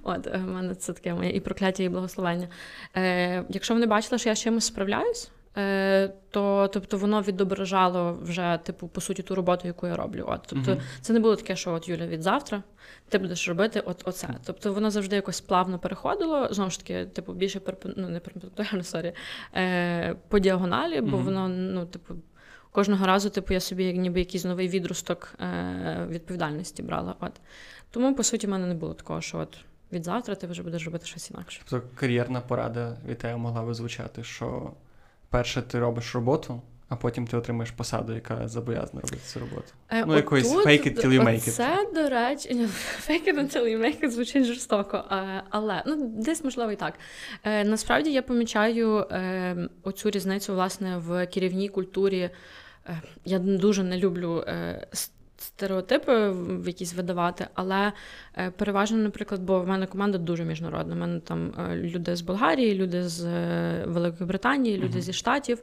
От 0.02 0.26
в 0.26 0.40
мене 0.40 0.74
це 0.74 0.92
таке 0.92 1.14
моє 1.14 1.30
і 1.30 1.40
прокляття, 1.40 1.82
і 1.82 1.88
благословення. 1.88 2.48
Якщо 3.48 3.74
вони 3.74 3.86
бачили, 3.86 4.15
що 4.18 4.28
я 4.28 4.34
з 4.34 4.40
чимось 4.40 4.64
справляюсь, 4.64 5.30
е, 5.56 6.12
то 6.30 6.68
тобто 6.72 6.98
воно 6.98 7.22
відображало 7.22 8.18
вже, 8.22 8.58
типу, 8.62 8.88
по 8.88 9.00
суті, 9.00 9.22
ту 9.22 9.34
роботу, 9.34 9.66
яку 9.66 9.86
я 9.86 9.96
роблю. 9.96 10.24
От, 10.28 10.40
Тобто, 10.46 10.70
uh 10.70 10.80
це 11.00 11.12
не 11.12 11.20
було 11.20 11.36
таке, 11.36 11.56
що 11.56 11.72
от 11.72 11.88
Юля 11.88 12.06
від 12.06 12.22
завтра 12.22 12.62
ти 13.08 13.18
будеш 13.18 13.48
робити 13.48 13.80
от 13.80 14.02
оце. 14.04 14.28
Тобто 14.44 14.72
воно 14.72 14.90
завжди 14.90 15.16
якось 15.16 15.40
плавно 15.40 15.78
переходило. 15.78 16.48
Знову 16.50 16.70
ж 16.70 16.78
таки, 16.78 17.06
типу, 17.06 17.32
більше 17.32 17.60
ну, 17.96 18.08
не 18.08 18.20
перпендикулярно, 18.20 18.82
sorry, 18.84 19.12
е, 19.54 20.16
по 20.28 20.38
діагоналі, 20.38 21.00
бо 21.00 21.16
uh 21.16 21.22
воно, 21.22 21.48
ну, 21.48 21.86
типу. 21.86 22.14
Кожного 22.72 23.06
разу, 23.06 23.30
типу, 23.30 23.54
я 23.54 23.60
собі 23.60 23.92
ніби 23.92 24.18
якийсь 24.18 24.44
новий 24.44 24.68
відросток 24.68 25.34
е, 25.40 26.06
відповідальності 26.10 26.82
брала. 26.82 27.14
От. 27.20 27.32
Тому, 27.90 28.14
по 28.14 28.22
суті, 28.22 28.46
в 28.46 28.50
мене 28.50 28.66
не 28.66 28.74
було 28.74 28.94
такого, 28.94 29.20
що 29.20 29.38
от 29.38 29.58
від 29.92 30.04
завтра 30.04 30.34
ти 30.34 30.46
вже 30.46 30.62
будеш 30.62 30.84
робити 30.84 31.06
щось 31.06 31.30
інакше. 31.30 31.60
Тобто 31.68 31.88
кар'єрна 31.94 32.40
порада 32.40 32.96
від 33.08 33.18
тебе 33.18 33.36
могла 33.36 33.62
би 33.62 33.74
звучати, 33.74 34.24
що 34.24 34.72
перше 35.30 35.62
ти 35.62 35.78
робиш 35.78 36.14
роботу, 36.14 36.62
а 36.88 36.96
потім 36.96 37.26
ти 37.26 37.36
отримаєш 37.36 37.70
посаду, 37.70 38.14
яка 38.14 38.48
зобов'язана 38.48 39.00
робити 39.00 39.22
цю 39.26 39.40
роботу. 39.40 39.72
Е, 39.88 40.04
ну, 40.06 40.16
якоїсь 40.16 40.54
fake 40.54 40.88
it 40.88 41.04
till 41.04 41.12
you 41.12 41.22
make 41.22 41.48
it. 41.48 41.50
Це, 41.50 41.88
до 41.94 42.08
речі, 42.08 42.68
fake 43.08 43.28
it 43.28 43.38
until 43.38 43.62
you 43.62 43.78
make 43.78 44.04
it 44.04 44.10
звучить 44.10 44.44
жорстоко. 44.44 45.04
Але 45.50 45.82
ну, 45.86 45.96
десь 46.18 46.44
можливо 46.44 46.72
і 46.72 46.76
так. 46.76 46.94
Е, 47.44 47.64
насправді 47.64 48.12
я 48.12 48.22
помічаю 48.22 48.98
е, 48.98 49.68
оцю 49.82 50.10
різницю 50.10 50.54
власне 50.54 50.98
в 50.98 51.26
керівній 51.26 51.68
культурі. 51.68 52.30
Я 53.24 53.38
дуже 53.38 53.82
не 53.82 53.98
люблю 53.98 54.44
стереотипи 55.36 56.30
в 56.30 56.66
якісь 56.66 56.94
видавати, 56.94 57.46
але 57.54 57.92
е, 58.38 58.50
переважно, 58.50 58.98
наприклад, 58.98 59.40
бо 59.42 59.60
в 59.60 59.66
мене 59.66 59.86
команда 59.86 60.18
дуже 60.18 60.44
міжнародна. 60.44 60.94
У 60.94 60.98
мене 60.98 61.20
там 61.20 61.54
е, 61.58 61.76
люди 61.76 62.16
з 62.16 62.20
Болгарії, 62.20 62.74
люди 62.74 63.08
з 63.08 63.24
е, 63.24 63.84
Великої 63.86 64.28
Британії, 64.28 64.78
люди 64.78 64.98
uh-huh. 64.98 65.02
зі 65.02 65.12
Штатів, 65.12 65.62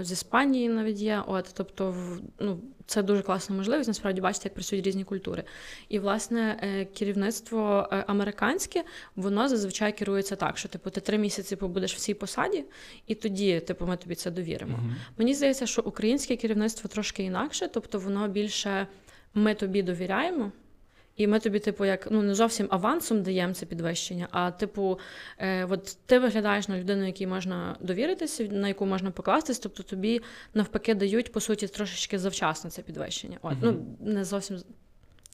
з 0.00 0.12
Іспанії 0.12 0.68
навіть 0.68 1.00
є. 1.00 1.22
От, 1.26 1.50
тобто, 1.56 1.94
ну, 2.40 2.60
це 2.86 3.02
дуже 3.02 3.22
класна 3.22 3.56
можливість, 3.56 3.88
насправді 3.88 4.20
бачити, 4.20 4.42
як 4.44 4.54
працюють 4.54 4.86
різні 4.86 5.04
культури. 5.04 5.44
І, 5.88 5.98
власне, 5.98 6.56
керівництво 6.94 7.88
американське, 8.06 8.84
воно 9.16 9.48
зазвичай 9.48 9.96
керується 9.96 10.36
так, 10.36 10.58
що 10.58 10.68
типу, 10.68 10.90
ти 10.90 11.00
три 11.00 11.18
місяці 11.18 11.56
побудеш 11.56 11.94
в 11.94 11.98
цій 11.98 12.14
посаді, 12.14 12.64
і 13.06 13.14
тоді, 13.14 13.60
типу, 13.60 13.86
ми 13.86 13.96
тобі 13.96 14.14
це 14.14 14.30
довіримо. 14.30 14.76
Uh-huh. 14.76 14.94
Мені 15.18 15.34
здається, 15.34 15.66
що 15.66 15.82
українське 15.82 16.36
керівництво 16.36 16.90
трошки 16.90 17.22
інакше, 17.22 17.68
тобто 17.68 17.98
воно 17.98 18.28
більше 18.28 18.86
ми 19.34 19.54
тобі 19.54 19.82
довіряємо. 19.82 20.52
І 21.16 21.26
ми 21.26 21.40
тобі, 21.40 21.58
типу, 21.58 21.84
як 21.84 22.08
ну 22.10 22.22
не 22.22 22.34
зовсім 22.34 22.66
авансом 22.70 23.22
даємо 23.22 23.54
це 23.54 23.66
підвищення, 23.66 24.28
а 24.30 24.50
типу, 24.50 24.98
е, 25.38 25.64
от 25.64 25.96
ти 26.06 26.18
виглядаєш 26.18 26.68
на 26.68 26.78
людину, 26.78 27.06
якій 27.06 27.26
можна 27.26 27.76
довіритися, 27.80 28.44
на 28.44 28.68
яку 28.68 28.86
можна 28.86 29.10
покластись, 29.10 29.58
тобто 29.58 29.82
тобі 29.82 30.22
навпаки 30.54 30.94
дають 30.94 31.32
по 31.32 31.40
суті 31.40 31.68
трошечки 31.68 32.18
завчасно 32.18 32.70
це 32.70 32.82
підвищення. 32.82 33.38
От, 33.42 33.52
угу. 33.52 33.60
ну 34.00 34.12
не 34.12 34.24
зовсім 34.24 34.58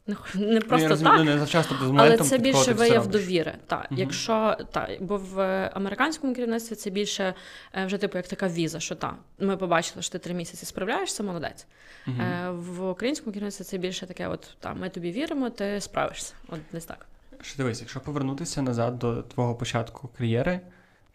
не 0.07 0.17
ну, 0.35 0.61
просто 0.61 0.89
розумію, 0.89 1.17
так, 1.17 1.25
ну, 1.25 1.33
не 1.33 1.39
завчасно, 1.39 1.77
але 1.99 2.17
це 2.17 2.39
більше 2.39 2.73
вияв 2.73 3.07
довіри. 3.07 3.55
Так, 3.67 3.87
угу. 3.91 4.01
якщо 4.01 4.57
та, 4.73 4.89
бо 5.01 5.17
в 5.17 5.67
американському 5.75 6.35
керівництві 6.35 6.77
це 6.77 6.91
більше 6.91 7.35
е, 7.75 7.87
вже 7.87 7.99
типу 7.99 8.19
як 8.19 8.29
така 8.29 8.49
віза, 8.49 8.81
що 8.81 8.95
та 8.95 9.15
ми 9.39 9.57
побачили, 9.57 10.03
що 10.03 10.13
ти 10.13 10.19
три 10.19 10.35
місяці 10.35 10.67
справляєшся, 10.67 11.23
молодець. 11.23 11.67
Угу. 12.07 12.17
В 12.53 12.91
українському 12.91 13.33
керівництві 13.33 13.65
це 13.65 13.79
більше 13.79 14.07
таке: 14.07 14.29
от 14.29 14.57
та 14.61 14.75
ми 14.75 14.89
тобі 14.89 15.13
віримо, 15.13 15.51
ти 15.51 15.81
справишся. 15.81 16.35
От 16.49 16.61
десь 16.73 16.85
так. 16.85 17.07
Що 17.43 17.57
дивись, 17.57 17.81
якщо 17.81 18.01
повернутися 18.01 18.63
назад 18.63 18.99
до 18.99 19.23
твого 19.23 19.55
початку 19.55 20.11
кар'єри, 20.19 20.61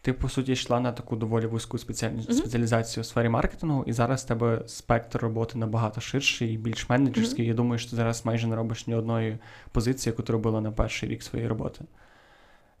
ти, 0.06 0.12
по 0.12 0.28
суті, 0.28 0.52
йшла 0.52 0.80
на 0.80 0.92
таку 0.92 1.16
доволі 1.16 1.46
вузьку 1.46 1.78
спеціаль... 1.78 2.20
спеціалізацію 2.20 3.02
у 3.02 3.04
сфері 3.04 3.28
маркетингу, 3.28 3.84
і 3.86 3.92
зараз 3.92 4.24
в 4.24 4.26
тебе 4.26 4.62
спектр 4.66 5.18
роботи 5.18 5.58
набагато 5.58 6.00
ширший 6.00 6.54
і 6.54 6.56
більш 6.56 6.88
менеджерський. 6.88 7.44
Mm-hmm. 7.44 7.48
Я 7.48 7.54
думаю, 7.54 7.78
що 7.78 7.90
ти 7.90 7.96
зараз 7.96 8.26
майже 8.26 8.46
не 8.46 8.56
робиш 8.56 8.86
ні 8.86 8.94
одної 8.94 9.38
позиції, 9.72 10.10
яку 10.10 10.22
ти 10.22 10.32
робила 10.32 10.60
на 10.60 10.72
перший 10.72 11.08
рік 11.08 11.22
своєї 11.22 11.48
роботи. 11.48 11.84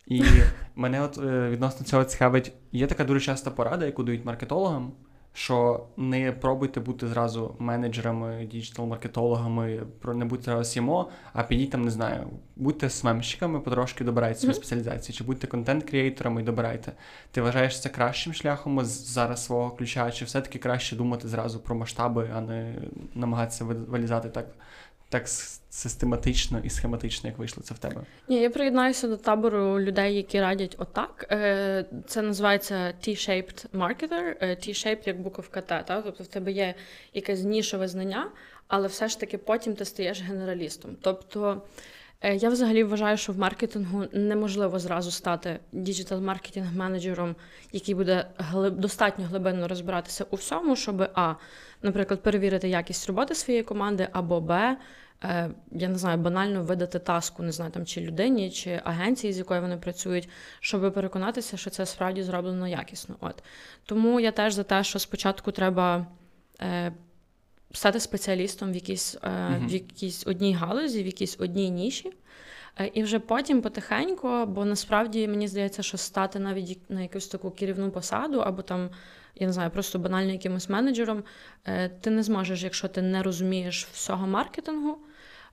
І 0.06 0.22
мене 0.76 1.02
от 1.02 1.18
е, 1.18 1.48
відносно 1.50 1.86
цього 1.86 2.04
цікавить, 2.04 2.52
є 2.72 2.86
така 2.86 3.04
дуже 3.04 3.20
часта 3.20 3.50
порада, 3.50 3.86
яку 3.86 4.02
дають 4.02 4.24
маркетологам 4.24 4.92
що 5.36 5.86
не 5.96 6.32
пробуйте 6.32 6.80
бути 6.80 7.08
зразу 7.08 7.54
менеджерами, 7.58 8.48
діджитал-маркетологами, 8.52 9.82
не 10.14 10.24
будьте 10.24 10.44
зразу 10.44 10.80
CMO, 10.80 11.06
а 11.32 11.42
підіть 11.42 11.70
там, 11.70 11.82
не 11.82 11.90
знаю, 11.90 12.26
будьте 12.56 12.90
смемщиками, 12.90 13.60
потрошки 13.60 14.04
добирайте 14.04 14.38
свої 14.40 14.52
mm-hmm. 14.52 14.56
спеціалізації, 14.56 15.18
чи 15.18 15.24
будьте 15.24 15.46
контент-кріейторами 15.46 16.40
і 16.40 16.44
добирайте. 16.44 16.92
Ти 17.30 17.42
вважаєш 17.42 17.80
це 17.80 17.88
кращим 17.88 18.32
шляхом 18.32 18.84
зараз 18.84 19.44
свого 19.44 19.70
ключа, 19.70 20.10
чи 20.10 20.24
все-таки 20.24 20.58
краще 20.58 20.96
думати 20.96 21.28
зразу 21.28 21.60
про 21.60 21.74
масштаби, 21.74 22.30
а 22.36 22.40
не 22.40 22.74
намагатися 23.14 23.64
вилізати 23.64 24.28
так 24.28 24.46
так 25.08 25.28
систематично 25.70 26.60
і 26.64 26.70
схематично, 26.70 27.28
як 27.28 27.38
вийшло 27.38 27.62
це 27.62 27.74
в 27.74 27.78
тебе? 27.78 28.00
Ні, 28.28 28.40
я 28.40 28.50
приєднаюся 28.50 29.08
до 29.08 29.16
табору 29.16 29.80
людей, 29.80 30.16
які 30.16 30.40
радять 30.40 30.76
отак. 30.78 31.26
Е, 31.30 31.84
це 32.06 32.22
називається 32.22 32.74
T-shaped 32.74 33.66
marketer. 33.74 34.34
Е, 34.40 34.48
T-shaped 34.48 35.06
як 35.06 35.20
буковка 35.20 35.60
Т. 35.60 35.84
Так? 35.86 36.04
Тобто 36.04 36.24
в 36.24 36.26
тебе 36.26 36.52
є 36.52 36.74
якесь 37.14 37.42
нішове 37.42 37.88
знання, 37.88 38.30
але 38.68 38.88
все 38.88 39.08
ж 39.08 39.20
таки 39.20 39.38
потім 39.38 39.74
ти 39.74 39.84
стаєш 39.84 40.22
генералістом. 40.22 40.96
Тобто. 41.00 41.62
Е, 42.20 42.36
я 42.36 42.48
взагалі 42.48 42.84
вважаю, 42.84 43.16
що 43.16 43.32
в 43.32 43.38
маркетингу 43.38 44.04
неможливо 44.12 44.78
зразу 44.78 45.10
стати 45.10 45.58
діджитал-маркетинг-менеджером, 45.72 47.34
який 47.72 47.94
буде 47.94 48.26
глиб, 48.38 48.74
достатньо 48.74 49.24
глибинно 49.24 49.68
розбиратися 49.68 50.26
у 50.30 50.36
всьому, 50.36 50.76
щоб 50.76 51.10
а, 51.14 51.34
наприклад, 51.82 52.22
перевірити 52.22 52.68
якість 52.68 53.06
роботи 53.06 53.34
своєї 53.34 53.64
команди, 53.64 54.08
або 54.12 54.40
Б. 54.40 54.76
Е, 55.24 55.50
я 55.72 55.88
не 55.88 55.98
знаю, 55.98 56.18
банально 56.18 56.62
видати 56.62 56.98
таску, 56.98 57.42
не 57.42 57.52
знаю, 57.52 57.70
там 57.70 57.86
чи 57.86 58.00
людині, 58.00 58.50
чи 58.50 58.80
агенції, 58.84 59.32
з 59.32 59.38
якою 59.38 59.60
вони 59.60 59.76
працюють, 59.76 60.28
щоб 60.60 60.94
переконатися, 60.94 61.56
що 61.56 61.70
це 61.70 61.86
справді 61.86 62.22
зроблено 62.22 62.68
якісно. 62.68 63.16
От 63.20 63.42
тому 63.84 64.20
я 64.20 64.32
теж 64.32 64.54
за 64.54 64.62
те, 64.62 64.84
що 64.84 64.98
спочатку 64.98 65.52
треба 65.52 66.06
е, 66.60 66.92
стати 67.72 68.00
спеціалістом 68.00 68.72
в 68.72 68.74
якійсь, 68.74 69.16
е, 69.22 69.60
в 69.62 69.72
якійсь 69.72 70.26
одній 70.26 70.54
галузі, 70.54 71.02
в 71.02 71.06
якійсь 71.06 71.36
одній 71.40 71.70
ніші. 71.70 72.12
І 72.92 73.02
вже 73.02 73.18
потім 73.18 73.62
потихеньку, 73.62 74.46
бо 74.46 74.64
насправді 74.64 75.28
мені 75.28 75.48
здається, 75.48 75.82
що 75.82 75.96
стати 75.96 76.38
навіть 76.38 76.90
на 76.90 77.02
якусь 77.02 77.28
таку 77.28 77.50
керівну 77.50 77.90
посаду, 77.90 78.38
або 78.38 78.62
там, 78.62 78.90
я 79.36 79.46
не 79.46 79.52
знаю, 79.52 79.70
просто 79.70 79.98
банально 79.98 80.32
якимось 80.32 80.68
менеджером, 80.68 81.24
е, 81.64 81.88
ти 81.88 82.10
не 82.10 82.22
зможеш, 82.22 82.62
якщо 82.62 82.88
ти 82.88 83.02
не 83.02 83.22
розумієш 83.22 83.86
всього 83.92 84.26
маркетингу. 84.26 84.98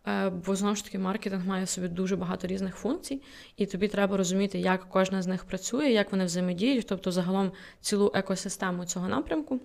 Е, 0.08 0.30
бо 0.30 0.56
знову 0.56 0.76
ж 0.76 0.86
таки 0.86 1.00
маркетинг 1.00 1.48
має 1.48 1.64
в 1.64 1.70
собі 1.70 1.88
дуже 1.88 2.16
багато 2.16 2.48
різних 2.48 2.76
функцій, 2.76 3.22
і 3.58 3.66
тобі 3.66 3.88
треба 3.88 4.18
розуміти, 4.18 4.60
як 4.60 4.90
кожна 4.90 5.22
з 5.22 5.28
них 5.28 5.46
працює, 5.46 5.90
як 5.90 6.12
вони 6.12 6.26
взаємодіють, 6.26 6.88
тобто 6.88 7.12
загалом 7.12 7.52
цілу 7.82 8.12
екосистему 8.16 8.86
цього 8.86 9.08
напрямку 9.08 9.60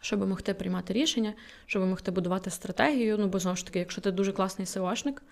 щоб 0.00 0.28
могти 0.28 0.54
приймати 0.54 0.92
рішення, 0.92 1.34
щоб 1.66 1.86
могти 1.86 2.10
будувати 2.10 2.50
стратегію. 2.50 3.18
Ну, 3.18 3.26
бо 3.26 3.38
знову 3.38 3.56
ж 3.56 3.66
таки, 3.66 3.78
якщо 3.78 4.00
ти 4.00 4.10
дуже 4.10 4.32
класний 4.32 4.66
SEOшник, 4.66 5.22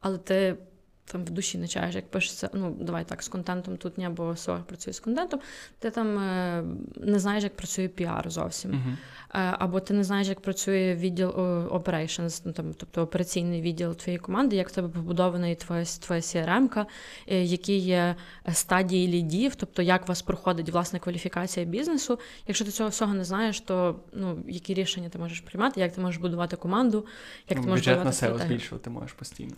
але 0.00 0.18
ти 0.18 0.56
там 1.04 1.24
в 1.24 1.30
душі 1.30 1.58
не 1.58 1.68
чаєш, 1.68 1.94
як 1.94 2.10
пишеться, 2.10 2.50
ну 2.52 2.76
давай 2.80 3.04
так, 3.04 3.22
з 3.22 3.28
контентом 3.28 3.76
тут 3.76 3.98
ні, 3.98 4.08
бо 4.08 4.22
SEO 4.30 4.62
працює 4.62 4.92
з 4.92 5.00
контентом, 5.00 5.40
ти 5.78 5.90
там 5.90 6.18
е, 6.18 6.64
не 6.96 7.18
знаєш, 7.18 7.44
як 7.44 7.56
працює 7.56 7.88
піар 7.88 8.30
зовсім. 8.30 8.70
Uh-huh. 8.70 8.96
Або 9.34 9.80
ти 9.80 9.94
не 9.94 10.04
знаєш, 10.04 10.28
як 10.28 10.40
працює 10.40 10.94
відділ 10.94 11.28
operations, 11.70 12.42
ну 12.44 12.52
там, 12.52 12.74
тобто 12.74 13.02
операційний 13.02 13.62
відділ 13.62 13.94
твоєї 13.94 14.18
команди, 14.18 14.56
як 14.56 14.68
в 14.68 14.72
тебе 14.72 14.88
побудований 14.88 15.54
твоя 15.54 15.84
твоя 15.84 16.20
CRM-ка, 16.20 16.86
е, 17.26 17.42
які 17.42 17.76
є 17.76 18.16
стадії 18.52 19.08
лідів, 19.08 19.54
тобто 19.54 19.82
як 19.82 20.02
у 20.02 20.06
вас 20.06 20.22
проходить 20.22 20.70
власне 20.70 20.98
кваліфікація 20.98 21.66
бізнесу. 21.66 22.18
Якщо 22.46 22.64
ти 22.64 22.70
цього 22.70 22.88
всього 22.88 23.14
не 23.14 23.24
знаєш, 23.24 23.60
то 23.60 24.00
ну 24.12 24.44
які 24.48 24.74
рішення 24.74 25.08
ти 25.08 25.18
можеш 25.18 25.40
приймати, 25.40 25.80
як 25.80 25.92
ти 25.92 26.00
можеш 26.00 26.20
будувати 26.20 26.56
команду, 26.56 27.06
як 27.48 27.58
ну, 27.58 27.64
ти 27.64 27.70
можеш 27.70 27.86
бюджет 27.86 28.04
на 28.04 28.12
себе 28.12 28.38
збільшувати 28.38 28.90
можеш 28.90 29.12
постійно. 29.12 29.54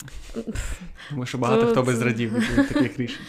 Тому 1.09 1.25
що 1.25 1.36
багато 1.37 1.61
тут... 1.61 1.71
хто 1.71 1.83
би 1.83 1.95
зрадів 1.95 2.33
від 2.33 2.67
таких 2.67 2.99
рішень. 2.99 3.25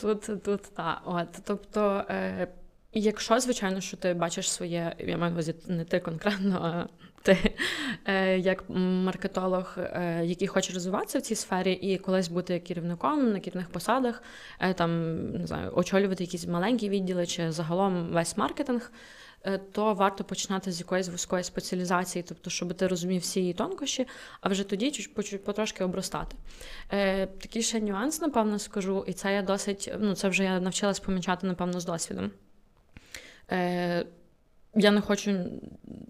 Тут 0.00 0.42
тут 0.44 0.62
так. 0.76 1.02
От 1.04 1.28
тобто. 1.44 2.04
Е, 2.10 2.48
Якщо, 2.92 3.40
звичайно, 3.40 3.80
що 3.80 3.96
ти 3.96 4.14
бачиш 4.14 4.50
своє, 4.50 4.96
я 4.98 5.18
маю 5.18 5.32
увазі 5.32 5.54
не 5.66 5.84
ти 5.84 6.00
конкретно, 6.00 6.60
а 6.62 7.00
ти 7.22 7.54
е, 8.04 8.38
як 8.38 8.64
маркетолог, 9.04 9.74
е, 9.78 10.22
який 10.24 10.48
хоче 10.48 10.72
розвиватися 10.72 11.18
в 11.18 11.22
цій 11.22 11.34
сфері, 11.34 11.72
і 11.72 11.98
колись 11.98 12.28
бути 12.28 12.58
керівником 12.58 13.32
на 13.32 13.40
керівних 13.40 13.68
посадах, 13.68 14.22
е, 14.60 14.74
там 14.74 15.20
не 15.32 15.46
знаю, 15.46 15.72
очолювати 15.74 16.24
якісь 16.24 16.46
маленькі 16.46 16.88
відділи 16.88 17.26
чи 17.26 17.52
загалом 17.52 18.08
весь 18.12 18.36
маркетинг, 18.36 18.92
то 19.72 19.94
варто 19.94 20.24
починати 20.24 20.72
з 20.72 20.80
якоїсь 20.80 21.08
вузької 21.08 21.44
спеціалізації, 21.44 22.24
тобто, 22.28 22.50
щоб 22.50 22.74
ти 22.74 22.86
розумів 22.86 23.20
всі 23.20 23.40
її 23.40 23.52
тонкощі, 23.52 24.06
а 24.40 24.48
вже 24.48 24.64
тоді 24.64 25.08
потрошки 25.44 25.84
обростати. 25.84 26.36
Такий 27.40 27.62
ще 27.62 27.80
нюанс, 27.80 28.20
напевно, 28.20 28.58
скажу, 28.58 29.04
і 29.06 29.12
це 29.12 29.34
я 29.34 29.42
досить, 29.42 29.92
ну 29.98 30.14
це 30.14 30.28
вже 30.28 30.44
я 30.44 30.60
навчилась 30.60 31.00
помічати, 31.00 31.46
напевно, 31.46 31.80
з 31.80 31.84
досвідом. 31.84 32.30
Я 34.74 34.90
не 34.90 35.00
хочу 35.00 35.44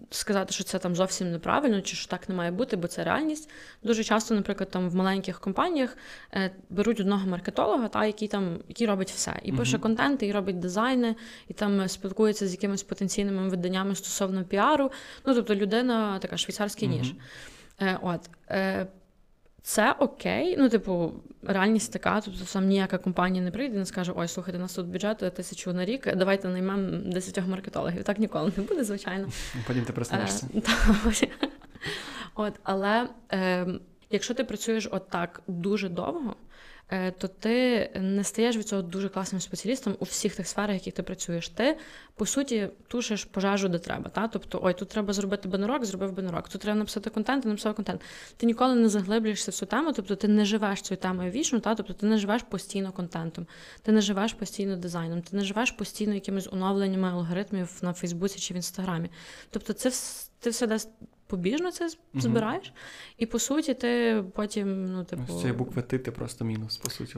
сказати, 0.09 0.53
що 0.53 0.63
це 0.63 0.79
там 0.79 0.95
зовсім 0.95 1.31
неправильно, 1.31 1.81
чи 1.81 1.95
що 1.95 2.07
так 2.07 2.29
не 2.29 2.35
має 2.35 2.51
бути, 2.51 2.75
бо 2.75 2.87
це 2.87 3.03
реальність. 3.03 3.49
Дуже 3.83 4.03
часто, 4.03 4.35
наприклад, 4.35 4.69
там 4.69 4.89
в 4.89 4.95
маленьких 4.95 5.39
компаніях 5.39 5.97
е, 6.33 6.51
беруть 6.69 6.99
одного 6.99 7.27
маркетолога, 7.27 7.87
та 7.87 8.05
який 8.05 8.27
там 8.27 8.59
який 8.67 8.87
робить 8.87 9.11
все. 9.11 9.39
І 9.43 9.51
пише 9.51 9.77
uh-huh. 9.77 9.81
контент, 9.81 10.23
і 10.23 10.31
робить 10.31 10.59
дизайни, 10.59 11.15
і 11.47 11.53
там 11.53 11.87
спілкується 11.87 12.47
з 12.47 12.51
якимись 12.51 12.83
потенційними 12.83 13.49
виданнями 13.49 13.95
стосовно 13.95 14.43
піару. 14.43 14.91
Ну 15.25 15.33
тобто 15.33 15.55
людина 15.55 16.19
така 16.19 16.37
швейцарський 16.37 16.89
uh-huh. 16.89 16.99
ніж. 16.99 17.13
Е, 17.81 17.99
От. 18.01 18.29
Е, 18.49 18.87
Це 19.63 19.95
окей, 19.99 20.55
ну, 20.57 20.69
типу, 20.69 21.13
реальність 21.43 21.93
така, 21.93 22.21
тобто 22.21 22.45
сам 22.45 22.65
ніяка 22.67 22.97
компанія 22.97 23.43
не 23.43 23.51
прийде 23.51 23.75
і 23.75 23.79
не 23.79 23.85
скаже, 23.85 24.13
ой, 24.15 24.27
слухайте, 24.27 24.57
у 24.57 24.61
нас 24.61 24.73
тут 24.73 24.87
бюджет 24.87 25.17
тисячу 25.35 25.73
на 25.73 25.85
рік, 25.85 26.15
давайте 26.15 26.47
наймемо 26.47 26.97
десятьох 27.05 27.47
маркетологів. 27.47 28.03
Так 28.03 28.19
ніколи 28.19 28.51
не 28.57 28.63
буде, 28.63 28.83
звичайно. 28.83 29.27
Потім 29.67 29.85
ти 29.85 29.93
проснешся. 29.93 30.47
Е, 30.55 31.27
от, 32.35 32.53
Але 32.63 33.07
е, 33.31 33.67
якщо 34.09 34.33
ти 34.33 34.43
працюєш 34.43 34.87
отак 34.91 35.41
дуже 35.47 35.89
довго, 35.89 36.35
то 37.17 37.27
ти 37.27 37.89
не 37.95 38.23
стаєш 38.23 38.57
від 38.57 38.67
цього 38.67 38.81
дуже 38.81 39.09
класним 39.09 39.41
спеціалістом 39.41 39.95
у 39.99 40.05
всіх 40.05 40.35
тих 40.35 40.47
сферах, 40.47 40.73
які 40.73 40.91
ти 40.91 41.03
працюєш. 41.03 41.49
Ти, 41.49 41.77
по 42.15 42.25
суті, 42.25 42.69
тушиш 42.87 43.25
пожежу, 43.25 43.67
де 43.67 43.79
треба. 43.79 44.09
Та? 44.09 44.27
Тобто, 44.27 44.59
ой, 44.63 44.73
тут 44.73 44.89
треба 44.89 45.13
зробити 45.13 45.49
бенурок, 45.49 45.85
зробив 45.85 46.13
бенурок, 46.13 46.49
тут 46.49 46.61
треба 46.61 46.79
написати 46.79 47.09
контент, 47.09 47.45
написав 47.45 47.75
контент. 47.75 48.01
Ти 48.37 48.45
ніколи 48.45 48.75
не 48.75 48.89
заглиблюєшся 48.89 49.51
в 49.51 49.53
цю 49.53 49.65
тему, 49.65 49.93
тобто 49.95 50.15
ти 50.15 50.27
не 50.27 50.45
живеш 50.45 50.81
цією 50.81 51.01
темою 51.01 51.31
вічно, 51.31 51.59
та? 51.59 51.75
тобто 51.75 51.93
ти 51.93 52.05
не 52.05 52.17
живеш 52.17 52.43
постійно 52.43 52.91
контентом, 52.91 53.47
ти 53.81 53.91
не 53.91 54.01
живеш 54.01 54.33
постійно 54.33 54.75
дизайном, 54.75 55.21
ти 55.21 55.35
не 55.35 55.43
живеш 55.43 55.71
постійно 55.71 56.13
якимись 56.13 56.47
оновленнями 56.51 57.09
алгоритмів 57.09 57.69
на 57.81 57.93
Фейсбуці 57.93 58.39
чи 58.39 58.53
в 58.53 58.57
Інстаграмі. 58.57 59.09
Тобто, 59.49 59.73
це 59.73 59.91
ти 60.39 60.49
все 60.49 60.67
дасть 60.67 60.89
побіжно 61.31 61.71
це 61.71 61.89
збираєш, 62.13 62.67
угу. 62.67 62.75
і 63.17 63.25
по 63.25 63.39
суті, 63.39 63.73
ти 63.73 64.23
потім, 64.35 64.85
ну, 64.85 65.03
типу. 65.03 65.23
З 65.23 65.39
цієї 65.39 65.53
букви 65.53 65.81
ти, 65.81 65.99
ти 65.99 66.11
просто 66.11 66.45
мінус, 66.45 66.77
по 66.77 66.89
суті. 66.89 67.15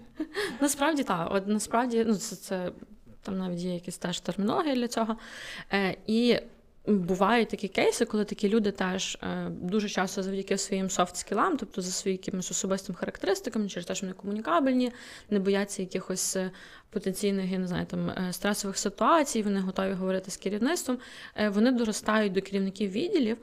Насправді 0.60 1.02
так. 1.02 1.28
От 1.30 1.46
насправді, 1.46 2.04
ну, 2.08 2.14
це, 2.14 2.36
це 2.36 2.72
там 3.22 3.38
навіть 3.38 3.58
є 3.58 3.74
якісь 3.74 3.98
теж 3.98 4.20
термінологія 4.20 4.74
для 4.74 4.88
цього. 4.88 5.16
Е, 5.72 5.96
І 6.06 6.38
Бувають 6.88 7.48
такі 7.48 7.68
кейси, 7.68 8.04
коли 8.04 8.24
такі 8.24 8.48
люди 8.48 8.70
теж 8.70 9.18
е, 9.22 9.48
дуже 9.50 9.88
часто 9.88 10.22
завдяки 10.22 10.58
своїм 10.58 10.86
софт-скілам, 10.86 11.56
тобто 11.58 11.82
за 11.82 11.90
своїми 11.90 12.20
якимись 12.22 12.50
особистими 12.50 12.98
характеристиками, 12.98 13.68
через 13.68 13.86
те, 13.86 13.94
що 13.94 14.06
вони 14.06 14.14
комунікабельні, 14.14 14.92
не 15.30 15.38
бояться 15.38 15.82
якихось 15.82 16.36
е, 16.36 16.50
потенційних, 16.90 17.50
я 17.50 17.58
не 17.58 17.66
знаю, 17.66 17.86
там 17.86 18.10
е, 18.10 18.32
стресових 18.32 18.78
ситуацій, 18.78 19.42
вони 19.42 19.60
готові 19.60 19.92
говорити 19.92 20.30
з 20.30 20.36
керівництвом. 20.36 20.98
Вони 21.48 21.72
доростають 21.72 22.32
до 22.32 22.42
керівників 22.42 22.90
відділів, 22.90 23.36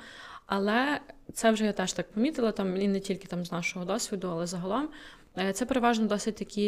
але 0.45 0.99
це 1.33 1.51
вже 1.51 1.65
я 1.65 1.73
теж 1.73 1.93
так 1.93 2.11
помітила, 2.11 2.51
там 2.51 2.81
і 2.81 2.87
не 2.87 2.99
тільки 2.99 3.27
там 3.27 3.45
з 3.45 3.51
нашого 3.51 3.85
досвіду, 3.85 4.27
але 4.31 4.47
загалом. 4.47 4.89
Це 5.53 5.65
переважно 5.65 6.05
досить 6.05 6.35
такі, 6.35 6.61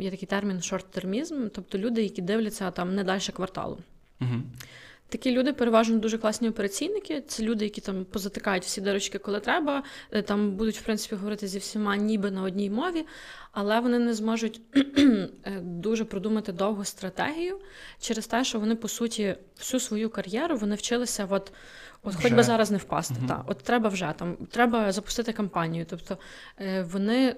є 0.00 0.10
такий 0.10 0.26
термін 0.26 0.60
шорт-термізм, 0.60 1.48
тобто 1.48 1.78
люди, 1.78 2.02
які 2.02 2.22
дивляться 2.22 2.70
там 2.70 2.94
не 2.94 3.04
далі 3.04 3.20
кварталу. 3.34 3.78
Угу. 4.20 4.42
Такі 5.10 5.30
люди 5.32 5.52
переважно 5.52 5.98
дуже 5.98 6.18
класні 6.18 6.48
операційники. 6.48 7.22
Це 7.28 7.42
люди, 7.42 7.64
які 7.64 7.80
там 7.80 8.04
позатикають 8.04 8.64
всі 8.64 8.80
дирочки, 8.80 9.18
коли 9.18 9.40
треба. 9.40 9.82
Е, 10.12 10.22
там 10.22 10.50
будуть 10.50 10.78
в 10.78 10.82
принципі 10.82 11.14
говорити 11.16 11.48
зі 11.48 11.58
всіма, 11.58 11.96
ніби 11.96 12.30
на 12.30 12.42
одній 12.42 12.70
мові, 12.70 13.06
але 13.52 13.80
вони 13.80 13.98
не 13.98 14.14
зможуть 14.14 14.60
е, 14.74 15.60
дуже 15.62 16.04
продумати 16.04 16.52
довгу 16.52 16.84
стратегію 16.84 17.60
через 18.00 18.26
те, 18.26 18.44
що 18.44 18.60
вони 18.60 18.74
по 18.76 18.88
суті 18.88 19.36
всю 19.58 19.80
свою 19.80 20.10
кар'єру 20.10 20.56
вони 20.56 20.74
вчилися, 20.74 21.26
от 21.30 21.52
от 22.02 22.14
хоч 22.14 22.32
би 22.32 22.42
зараз 22.42 22.70
не 22.70 22.78
впасти. 22.78 23.14
Угу. 23.18 23.28
Та 23.28 23.44
от 23.46 23.58
треба 23.58 23.88
вже 23.88 24.14
там, 24.16 24.36
треба 24.36 24.92
запустити 24.92 25.32
кампанію. 25.32 25.86
Тобто 25.90 26.18
е, 26.60 26.82
вони. 26.82 27.36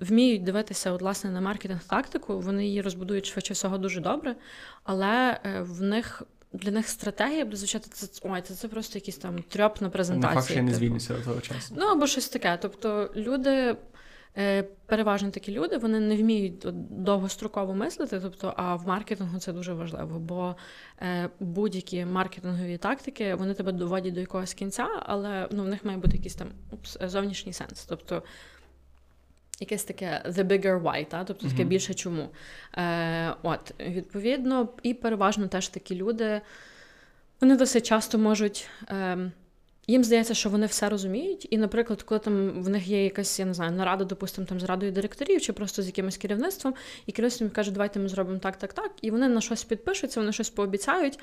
Вміють 0.00 0.42
дивитися 0.42 0.92
от, 0.92 1.00
власне 1.00 1.30
на 1.30 1.40
маркетинг 1.40 1.84
тактику, 1.84 2.40
вони 2.40 2.66
її 2.66 2.82
розбудують 2.82 3.26
швидше 3.26 3.54
всього 3.54 3.78
дуже 3.78 4.00
добре, 4.00 4.36
але 4.84 5.40
в 5.60 5.82
них 5.82 6.22
для 6.54 6.70
них 6.70 6.88
стратегія 6.88 7.44
буде 7.44 7.56
звучати 7.56 7.88
це 7.92 8.06
ой, 8.22 8.42
це, 8.42 8.54
це 8.54 8.68
просто 8.68 8.98
якийсь 8.98 9.16
там 9.16 9.42
трьоп 9.42 9.80
на 9.80 9.90
презентації. 9.90 10.34
Не 10.34 10.40
факт, 10.40 10.50
що 10.50 10.54
я 10.54 10.62
не 10.62 10.68
типу. 10.68 10.78
звільнюся 10.78 11.14
того 11.24 11.40
часу. 11.40 11.74
Ну 11.78 11.86
або 11.86 12.06
щось 12.06 12.28
таке. 12.28 12.58
Тобто 12.62 13.10
люди. 13.16 13.76
Е, 14.36 14.62
переважно 14.86 15.30
такі 15.30 15.52
люди 15.52 15.76
вони 15.76 16.00
не 16.00 16.16
вміють 16.16 16.66
довгостроково 16.90 17.74
мислити, 17.74 18.20
тобто, 18.20 18.54
а 18.56 18.74
в 18.76 18.86
маркетингу 18.88 19.38
це 19.38 19.52
дуже 19.52 19.72
важливо, 19.72 20.18
бо 20.18 20.56
е, 21.02 21.30
будь-які 21.40 22.04
маркетингові 22.04 22.78
тактики 22.78 23.34
вони 23.34 23.54
тебе 23.54 23.72
доводять 23.72 24.14
до 24.14 24.20
якогось 24.20 24.54
кінця, 24.54 24.88
але 25.06 25.48
ну, 25.50 25.62
в 25.62 25.68
них 25.68 25.84
має 25.84 25.98
бути 25.98 26.16
якийсь 26.16 26.34
там 26.34 26.48
зовнішній 27.00 27.52
сенс. 27.52 27.84
Тобто 27.84 28.22
якесь 29.60 29.84
таке 29.84 30.22
the 30.26 30.44
bigger 30.44 30.82
why, 30.82 31.06
та? 31.06 31.24
тобто 31.24 31.48
таке 31.48 31.64
більше 31.64 31.94
чому. 31.94 32.28
Е, 32.76 33.34
От, 33.42 33.74
Відповідно, 33.80 34.68
і 34.82 34.94
переважно 34.94 35.48
теж 35.48 35.68
такі 35.68 35.94
люди, 35.94 36.40
вони 37.40 37.56
досить 37.56 37.86
часто 37.86 38.18
можуть. 38.18 38.68
Е, 38.88 39.30
їм 39.86 40.04
здається, 40.04 40.34
що 40.34 40.50
вони 40.50 40.66
все 40.66 40.88
розуміють, 40.88 41.46
і, 41.50 41.58
наприклад, 41.58 42.02
коли 42.02 42.18
там 42.18 42.62
в 42.62 42.68
них 42.68 42.86
є 42.86 43.04
якась, 43.04 43.38
я 43.38 43.44
не 43.44 43.54
знаю, 43.54 43.72
нарада, 43.72 44.04
допустимо, 44.04 44.46
там 44.46 44.60
з 44.60 44.64
радою 44.64 44.92
директорів 44.92 45.40
чи 45.40 45.52
просто 45.52 45.82
з 45.82 45.86
якимось 45.86 46.16
керівництвом, 46.16 46.74
і 47.06 47.12
керівництво 47.12 47.48
каже, 47.50 47.70
давайте 47.70 48.00
ми 48.00 48.08
зробимо 48.08 48.38
так, 48.38 48.56
так, 48.56 48.72
так. 48.72 48.92
І 49.02 49.10
вони 49.10 49.28
на 49.28 49.40
щось 49.40 49.64
підпишуться, 49.64 50.20
вони 50.20 50.32
щось 50.32 50.50
пообіцяють, 50.50 51.18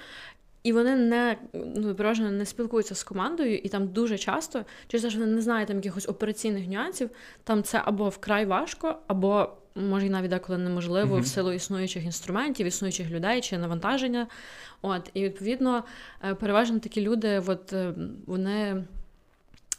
і 0.64 0.74
вони 0.74 0.96
не 0.96 1.38
ну, 1.54 1.96
переважно 1.96 2.32
не 2.32 2.46
спілкуються 2.46 2.96
з 2.96 3.04
командою, 3.04 3.58
і 3.58 3.70
там 3.70 3.88
дуже 3.88 4.18
часто, 4.18 4.66
через 4.88 5.04
те, 5.04 5.10
що 5.10 5.20
вони 5.20 5.32
не 5.32 5.42
знають 5.42 5.68
там 5.68 5.78
якихось 5.78 6.10
операційних 6.10 6.68
нюансів, 6.68 7.10
там 7.44 7.64
це 7.64 7.82
або 7.86 8.10
вкрай 8.10 8.46
важко, 8.46 8.96
або 9.08 9.50
може 9.76 10.06
і 10.06 10.10
навіть 10.10 10.30
деколи 10.30 10.58
неможливо 10.58 11.16
uh-huh. 11.16 11.22
в 11.22 11.28
силу 11.28 11.52
існуючих 11.52 12.06
інструментів, 12.06 12.68
існуючих 12.68 13.10
людей 13.10 13.42
чи 13.42 13.58
навантаження. 13.58 14.28
От, 14.82 15.10
І 15.14 15.24
відповідно, 15.24 15.84
е, 16.24 16.36
переважно 16.36 16.80
такі 16.80 17.02
люди, 17.02 17.42
от, 17.48 17.74
е, 17.74 17.94
вони 18.28 18.84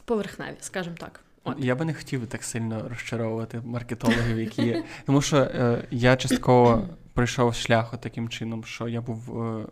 поверхневі, 0.05 0.55
скажімо 0.59 0.95
так. 0.99 1.19
От. 1.43 1.55
Я 1.59 1.75
би 1.75 1.85
не 1.85 1.93
хотів 1.93 2.27
так 2.27 2.43
сильно 2.43 2.89
розчаровувати 2.89 3.61
маркетологів, 3.65 4.39
які 4.39 4.65
є. 4.65 4.83
Тому 5.05 5.21
що 5.21 5.37
е, 5.37 5.83
я 5.91 6.15
частково 6.15 6.87
пройшов 7.13 7.55
шлях 7.55 7.97
таким 7.97 8.29
чином, 8.29 8.63
що 8.63 8.87
я 8.87 9.01
був 9.01 9.43
е, 9.43 9.65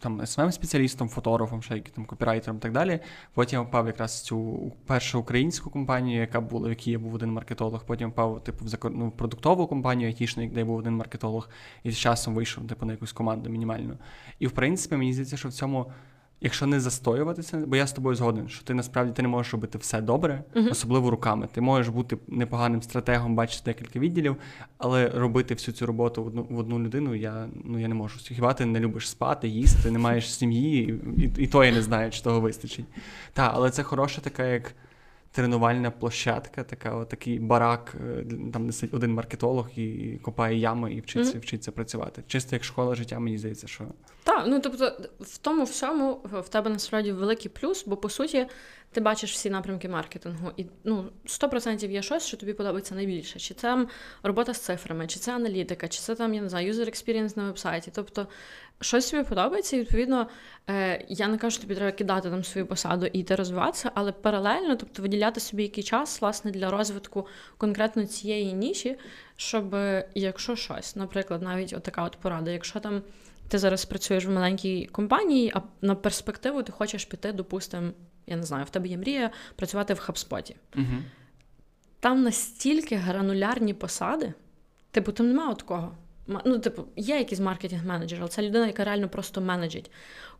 там 0.00 0.20
smm 0.20 0.52
спеціалістом, 0.52 1.08
фотографом, 1.08 1.62
ще 1.62 1.80
там 1.80 2.04
копірайтером 2.04 2.56
і 2.56 2.60
так 2.60 2.72
далі. 2.72 3.00
Потім 3.34 3.60
я 3.60 3.66
впав 3.66 3.86
якраз 3.86 4.22
цю 4.22 4.72
першу 4.86 5.20
українську 5.20 5.70
компанію, 5.70 6.20
яка 6.20 6.40
була, 6.40 6.66
в 6.66 6.70
якій 6.70 6.90
я 6.90 6.98
був 6.98 7.14
один 7.14 7.32
маркетолог. 7.32 7.84
Потім 7.86 8.10
впав 8.10 8.44
типу, 8.44 8.64
в 8.64 8.68
закор... 8.68 8.92
ну, 8.94 9.10
продуктову 9.10 9.66
компанію, 9.66 10.08
айтішник, 10.08 10.52
де 10.52 10.60
я 10.60 10.66
був 10.66 10.76
один 10.76 10.96
маркетолог, 10.96 11.48
і 11.82 11.90
з 11.90 11.98
часом 11.98 12.34
вийшов 12.34 12.66
типу, 12.66 12.86
на 12.86 12.92
якусь 12.92 13.12
команду 13.12 13.50
мінімальну. 13.50 13.98
І 14.38 14.46
в 14.46 14.52
принципі, 14.52 14.96
мені 14.96 15.12
здається, 15.12 15.36
що 15.36 15.48
в 15.48 15.52
цьому 15.52 15.92
якщо 16.42 16.66
не 16.66 16.80
застоюватися, 16.80 17.62
бо 17.66 17.76
я 17.76 17.86
з 17.86 17.92
тобою 17.92 18.16
згоден, 18.16 18.48
що 18.48 18.64
ти 18.64 18.74
насправді 18.74 19.12
ти 19.12 19.22
не 19.22 19.28
можеш 19.28 19.52
робити 19.52 19.78
все 19.78 20.00
добре, 20.00 20.44
uh-huh. 20.54 20.70
особливо 20.70 21.10
руками. 21.10 21.48
Ти 21.52 21.60
можеш 21.60 21.88
бути 21.88 22.18
непоганим 22.28 22.82
стратегом, 22.82 23.34
бачити 23.36 23.62
декілька 23.64 23.98
відділів, 23.98 24.36
але 24.78 25.08
робити 25.08 25.54
всю 25.54 25.74
цю 25.74 25.86
роботу 25.86 26.24
в 26.24 26.26
одну 26.26 26.46
в 26.50 26.58
одну 26.58 26.78
людину 26.78 27.14
я 27.14 27.48
ну 27.64 27.78
я 27.78 27.88
не 27.88 27.94
можу. 27.94 28.18
Хіба 28.18 28.54
ти 28.54 28.66
не 28.66 28.80
любиш 28.80 29.08
спати, 29.08 29.48
їсти, 29.48 29.90
не 29.90 29.98
маєш 29.98 30.34
сім'ї, 30.34 31.00
і, 31.16 31.22
і, 31.22 31.32
і 31.38 31.46
то 31.46 31.64
я 31.64 31.72
не 31.72 31.82
знаю, 31.82 32.10
чи 32.10 32.22
того 32.22 32.40
вистачить. 32.40 32.86
Так, 33.32 33.52
але 33.54 33.70
це 33.70 33.82
хороша 33.82 34.20
така, 34.20 34.44
як 34.44 34.74
тренувальна 35.32 35.90
площадка, 35.90 36.64
така 36.64 36.94
от, 36.94 37.08
такий 37.08 37.38
барак, 37.38 37.94
е, 38.00 38.24
там 38.52 38.66
де 38.66 38.72
сидить 38.72 38.94
один 38.94 39.14
маркетолог 39.14 39.68
і 39.76 40.18
копає 40.22 40.58
ями 40.58 40.92
і 40.92 41.00
вчиться 41.00 41.38
mm-hmm. 41.38 41.42
вчиться 41.42 41.72
працювати. 41.72 42.22
Чисто 42.26 42.56
як 42.56 42.64
школа 42.64 42.94
життя, 42.94 43.18
мені 43.18 43.38
здається, 43.38 43.66
що. 43.66 43.84
Так, 44.24 44.44
ну 44.46 44.60
тобто 44.60 44.92
в 45.20 45.38
тому 45.38 45.64
всьому 45.64 46.20
в 46.24 46.48
тебе 46.48 46.70
насправді 46.70 47.12
великий 47.12 47.50
плюс, 47.50 47.84
бо 47.86 47.96
по 47.96 48.08
суті 48.08 48.46
ти 48.92 49.00
бачиш 49.00 49.32
всі 49.32 49.50
напрямки 49.50 49.88
маркетингу, 49.88 50.50
і 50.56 50.66
ну 50.84 51.04
100% 51.26 51.90
є 51.90 52.02
щось, 52.02 52.26
що 52.26 52.36
тобі 52.36 52.52
подобається 52.52 52.94
найбільше. 52.94 53.38
Чи 53.38 53.54
це 53.54 53.86
робота 54.22 54.54
з 54.54 54.60
цифрами, 54.60 55.06
чи 55.06 55.18
це 55.18 55.34
аналітика, 55.34 55.88
чи 55.88 56.00
це 56.00 56.14
там 56.14 56.34
я 56.34 56.42
не 56.42 56.48
знаю, 56.48 56.72
user 56.72 56.88
experience 56.88 57.36
на 57.36 57.44
вебсайті. 57.44 57.90
Тобто 57.94 58.26
щось 58.82 59.10
тобі 59.10 59.24
подобається, 59.24 59.76
і 59.76 59.80
відповідно 59.80 60.26
е, 60.70 61.04
я 61.08 61.28
не 61.28 61.38
кажу, 61.38 61.50
що 61.50 61.62
тобі 61.62 61.74
треба 61.74 61.92
кидати 61.92 62.30
там 62.30 62.44
свою 62.44 62.66
посаду 62.66 63.06
і 63.06 63.18
йти 63.18 63.34
розвиватися, 63.34 63.90
але 63.94 64.12
паралельно, 64.12 64.76
тобто 64.76 65.02
виділяти 65.02 65.40
собі 65.40 65.62
який 65.62 65.84
час 65.84 66.20
власне 66.20 66.50
для 66.50 66.70
розвитку 66.70 67.26
конкретно 67.56 68.06
цієї 68.06 68.52
ніші, 68.52 68.98
щоб 69.36 69.76
якщо 70.14 70.56
щось, 70.56 70.96
наприклад, 70.96 71.42
навіть 71.42 71.72
отака 71.72 72.02
от 72.02 72.16
порада, 72.16 72.50
якщо 72.50 72.80
там. 72.80 73.02
Ти 73.48 73.58
зараз 73.58 73.84
працюєш 73.84 74.26
в 74.26 74.30
маленькій 74.30 74.86
компанії, 74.86 75.52
а 75.54 75.60
на 75.80 75.94
перспективу 75.94 76.62
ти 76.62 76.72
хочеш 76.72 77.04
піти, 77.04 77.32
допустимо, 77.32 77.90
я 78.26 78.36
не 78.36 78.42
знаю, 78.42 78.64
в 78.64 78.70
тебе 78.70 78.88
є 78.88 78.98
мрія 78.98 79.30
працювати 79.56 79.94
в 79.94 79.98
хабспоті. 79.98 80.56
Угу. 80.76 80.84
Там 82.00 82.22
настільки 82.22 82.96
гранулярні 82.96 83.74
посади, 83.74 84.32
типу, 84.90 85.12
там 85.12 85.28
немає 85.28 85.54
такого. 85.54 85.96
Ну, 86.26 86.58
типу, 86.58 86.84
є 86.96 87.18
якийсь 87.18 87.40
маркетинг-менеджер, 87.40 88.18
але 88.20 88.28
це 88.28 88.42
людина, 88.42 88.66
яка 88.66 88.84
реально 88.84 89.08
просто 89.08 89.40
менеджить. 89.40 89.90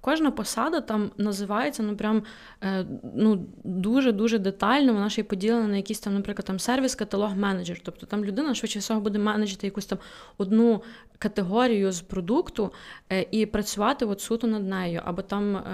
Кожна 0.01 0.31
посада 0.31 0.81
там 0.81 1.11
називається 1.17 1.83
ну 1.83 1.97
прям 1.97 2.23
е, 2.63 2.87
ну, 3.15 3.47
дуже-дуже 3.65 4.39
детально. 4.39 4.93
Вона 4.93 5.11
ще 5.11 5.21
й 5.21 5.25
поділена 5.25 5.69
на 5.69 5.77
якийсь 5.77 6.01
там, 6.01 6.15
наприклад, 6.15 6.45
там 6.47 6.57
сервіс-каталог-менеджер. 6.57 7.81
Тобто 7.85 8.07
там 8.07 8.25
людина 8.25 8.55
швидше 8.55 8.79
всього 8.79 9.01
буде 9.01 9.19
менеджити 9.19 9.67
якусь 9.67 9.87
там 9.87 9.99
одну 10.39 10.83
категорію 11.19 11.93
з 11.93 12.01
продукту 12.01 12.73
е, 13.13 13.27
і 13.31 13.47
працювати 13.47 14.05
от 14.05 14.21
суто 14.21 14.47
над 14.47 14.69
нею. 14.69 15.03
Або 15.05 15.23
там. 15.23 15.65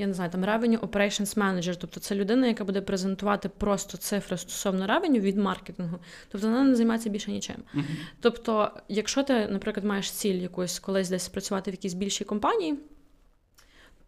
Е, 0.00 0.02
я 0.02 0.06
не 0.06 0.14
знаю, 0.14 0.30
там 0.30 0.44
Revenue 0.44 0.78
Operations 0.78 1.38
Manager, 1.38 1.76
тобто 1.80 2.00
це 2.00 2.14
людина, 2.14 2.46
яка 2.46 2.64
буде 2.64 2.80
презентувати 2.80 3.48
просто 3.48 3.98
цифри 3.98 4.36
стосовно 4.36 4.86
ревеню 4.86 5.20
від 5.20 5.36
маркетингу, 5.36 5.98
тобто 6.28 6.46
вона 6.46 6.64
не 6.64 6.74
займається 6.74 7.10
більше 7.10 7.30
нічим. 7.30 7.56
Uh-huh. 7.74 7.82
Тобто, 8.20 8.70
якщо 8.88 9.22
ти, 9.22 9.48
наприклад, 9.48 9.84
маєш 9.84 10.10
ціль 10.10 10.34
якусь 10.34 10.78
колись 10.78 11.08
десь 11.08 11.28
працювати 11.28 11.70
в 11.70 11.74
якійсь 11.74 11.94
більшій 11.94 12.24
компанії 12.24 12.78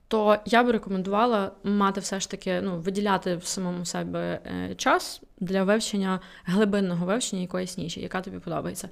то 0.08 0.38
я 0.46 0.62
би 0.62 0.72
рекомендувала 0.72 1.52
мати 1.64 2.00
все 2.00 2.20
ж 2.20 2.30
таки 2.30 2.60
ну, 2.60 2.78
виділяти 2.78 3.36
в 3.36 3.44
самому 3.44 3.84
себе 3.84 4.40
е, 4.46 4.74
час 4.74 5.22
для 5.40 5.64
вивчення 5.64 6.20
глибинного 6.44 7.06
вивчення 7.06 7.42
якоїсь 7.42 7.78
ніші, 7.78 8.00
яка 8.00 8.20
тобі 8.20 8.38
подобається. 8.38 8.88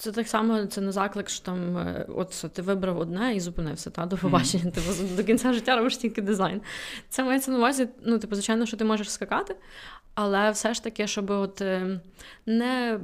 Е, 0.00 0.02
це 0.02 0.12
так 0.12 0.28
само 0.28 0.66
це 0.66 0.80
не 0.80 0.92
заклик, 0.92 1.28
що 1.28 1.44
там 1.44 1.78
е, 1.78 2.06
от 2.08 2.44
ти 2.52 2.62
вибрав 2.62 2.98
одне 2.98 3.34
і 3.34 3.40
зупинився 3.40 3.90
та 3.90 4.06
до 4.06 4.16
побачення. 4.16 4.64
Mm. 4.64 4.70
Типу 4.74 5.16
до 5.16 5.24
кінця 5.24 5.52
життя 5.52 5.76
робиш 5.76 5.96
тільки 5.96 6.22
дизайн. 6.22 6.60
Це 7.08 7.24
мається 7.24 7.50
на 7.50 7.58
увазі. 7.58 7.88
Ну, 8.04 8.18
типу, 8.18 8.34
звичайно, 8.34 8.66
що 8.66 8.76
ти 8.76 8.84
можеш 8.84 9.10
скакати, 9.10 9.56
але 10.14 10.50
все 10.50 10.74
ж 10.74 10.84
таки, 10.84 11.06
щоб 11.06 11.30
от 11.30 11.62
не 12.46 13.00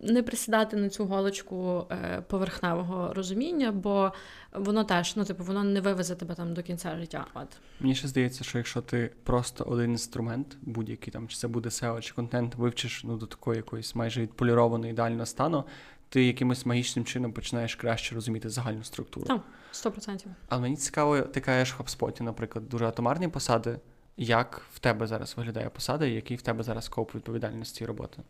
не 0.00 0.22
присідати 0.22 0.76
на 0.76 0.88
цю 0.88 1.04
голочку 1.04 1.86
е, 1.90 2.22
поверхневого 2.28 3.14
розуміння, 3.14 3.72
бо 3.72 4.12
воно 4.52 4.84
теж, 4.84 5.16
ну 5.16 5.24
типу, 5.24 5.44
воно 5.44 5.64
не 5.64 5.80
вивезе 5.80 6.14
тебе 6.14 6.34
там 6.34 6.54
до 6.54 6.62
кінця 6.62 6.96
життя. 6.96 7.26
От. 7.34 7.48
Мені 7.80 7.94
ще 7.94 8.08
здається, 8.08 8.44
що 8.44 8.58
якщо 8.58 8.80
ти 8.80 9.10
просто 9.24 9.64
один 9.64 9.90
інструмент, 9.90 10.56
будь-який 10.62 11.12
там, 11.12 11.28
чи 11.28 11.36
це 11.36 11.48
буде 11.48 11.68
SEO, 11.68 12.00
чи 12.00 12.14
контент, 12.14 12.54
вивчиш 12.54 13.04
ну, 13.04 13.16
до 13.16 13.26
такої 13.26 13.56
якоїсь 13.56 13.94
майже 13.94 14.20
відполірованої 14.20 14.92
ідеального 14.92 15.26
стану, 15.26 15.64
ти 16.10 16.24
якимось 16.24 16.66
магічним 16.66 17.04
чином 17.04 17.32
починаєш 17.32 17.74
краще 17.74 18.14
розуміти 18.14 18.48
загальну 18.48 18.84
структуру. 18.84 19.26
Так, 19.26 19.42
100%. 19.72 20.26
Але 20.48 20.62
мені 20.62 20.76
цікаво, 20.76 21.20
ти 21.20 21.40
кажеш 21.40 21.74
в 21.74 21.82
HubSpot, 21.82 22.22
наприклад, 22.22 22.68
дуже 22.68 22.86
атомарні 22.86 23.28
посади. 23.28 23.78
Як 24.16 24.62
в 24.74 24.78
тебе 24.78 25.06
зараз 25.06 25.34
виглядає 25.36 25.70
посада, 25.70 26.06
і 26.06 26.12
який 26.12 26.36
в 26.36 26.42
тебе 26.42 26.62
зараз 26.62 26.84
скоп 26.84 27.14
відповідальності 27.14 27.86
роботи? 27.86 28.22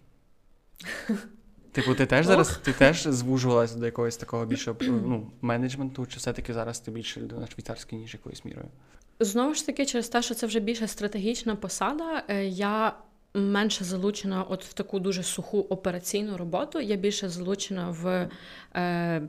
Типу, 1.73 1.95
ти 1.95 2.07
теж 2.07 2.27
зараз 2.27 2.59
ти 2.63 2.73
теж 2.73 3.03
звужувалася 3.03 3.79
до 3.79 3.87
якогось 3.87 4.17
такого 4.17 4.47
більше 4.47 4.75
ну, 4.81 5.31
менеджменту, 5.41 6.07
чи 6.07 6.17
все-таки 6.17 6.55
зараз 6.55 6.81
ти 6.81 6.91
більше 6.91 7.21
на 7.21 7.47
швейцарській, 7.47 7.97
ніж 7.97 8.15
якоюсь 8.15 8.45
мірою? 8.45 8.69
Знову 9.21 9.55
ж 9.55 9.67
таки, 9.67 9.87
через 9.87 10.09
те, 10.09 10.23
що 10.23 10.35
це 10.35 10.47
вже 10.47 10.61
більше 10.61 10.89
стратегічна 10.89 11.57
посада, 11.57 12.25
е, 12.29 12.47
я 12.47 12.93
менше 13.35 13.85
залучена 13.85 14.43
от 14.43 14.65
в 14.65 14.73
таку 14.73 14.99
дуже 15.01 15.23
суху 15.23 15.59
операційну 15.59 16.37
роботу. 16.37 16.81
Я 16.81 16.97
більше 16.97 17.29
залучена 17.29 17.91
в. 17.91 18.29
Е, 18.77 19.23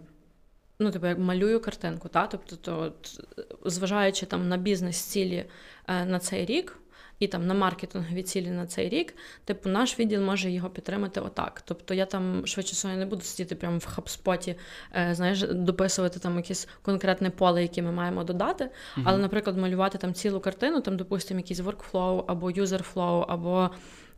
Ну, 0.83 0.91
типу, 0.91 1.07
як 1.07 1.19
малюю 1.19 1.59
картинку, 1.59 2.07
та? 2.09 2.27
тобто, 2.27 2.55
то, 2.55 2.93
зважаючи 3.65 4.25
там 4.25 4.49
на 4.49 4.57
бізнес-цілі 4.57 5.45
е, 5.87 6.05
на 6.05 6.19
цей 6.19 6.45
рік, 6.45 6.77
і 7.21 7.27
там 7.27 7.47
на 7.47 7.53
маркетингові 7.53 8.23
цілі 8.23 8.49
на 8.49 8.67
цей 8.67 8.89
рік, 8.89 9.15
типу, 9.45 9.69
наш 9.69 9.99
відділ 9.99 10.21
може 10.21 10.51
його 10.51 10.69
підтримати 10.69 11.19
отак. 11.19 11.61
Тобто 11.65 11.93
я 11.93 12.05
там 12.05 12.47
швидше 12.47 12.73
всього 12.73 12.93
не 12.93 13.05
буду 13.05 13.21
сидіти 13.21 13.55
прямо 13.55 13.77
в 13.77 13.85
хабспоті, 13.85 14.55
е, 14.95 15.15
знаєш, 15.15 15.41
дописувати 15.41 16.19
там 16.19 16.37
якесь 16.37 16.67
конкретне 16.81 17.29
поле, 17.29 17.61
яке 17.61 17.81
ми 17.81 17.91
маємо 17.91 18.23
додати. 18.23 18.63
Uh-huh. 18.63 19.01
Але, 19.05 19.17
наприклад, 19.17 19.57
малювати 19.57 19.97
там 19.97 20.13
цілу 20.13 20.39
картину, 20.39 20.81
там, 20.81 20.97
допустимо, 20.97 21.39
якийсь 21.39 21.59
workflow, 21.59 22.23
або 22.27 22.47
user 22.51 22.93
flow, 22.93 23.25
або 23.27 23.69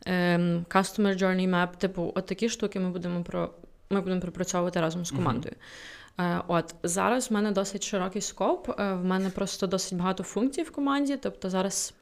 ем, 0.06 0.64
customer 0.68 1.22
journey 1.22 1.50
map, 1.50 1.76
типу, 1.76 2.12
от 2.14 2.26
такі 2.26 2.48
штуки 2.48 2.80
ми 2.80 2.90
будемо 2.90 3.22
про 3.22 3.50
ми 3.90 4.00
будемо 4.00 4.20
пропрацьовувати 4.20 4.80
разом 4.80 5.04
з 5.04 5.10
командою. 5.10 5.54
Uh-huh. 6.18 6.42
От 6.48 6.74
зараз 6.82 7.30
в 7.30 7.34
мене 7.34 7.50
досить 7.50 7.84
широкий 7.84 8.22
скоп. 8.22 8.68
Е, 8.68 8.94
в 8.94 9.04
мене 9.04 9.30
просто 9.30 9.66
досить 9.66 9.98
багато 9.98 10.22
функцій 10.22 10.62
в 10.62 10.70
команді. 10.70 11.16
Тобто 11.16 11.50
зараз 11.50 11.94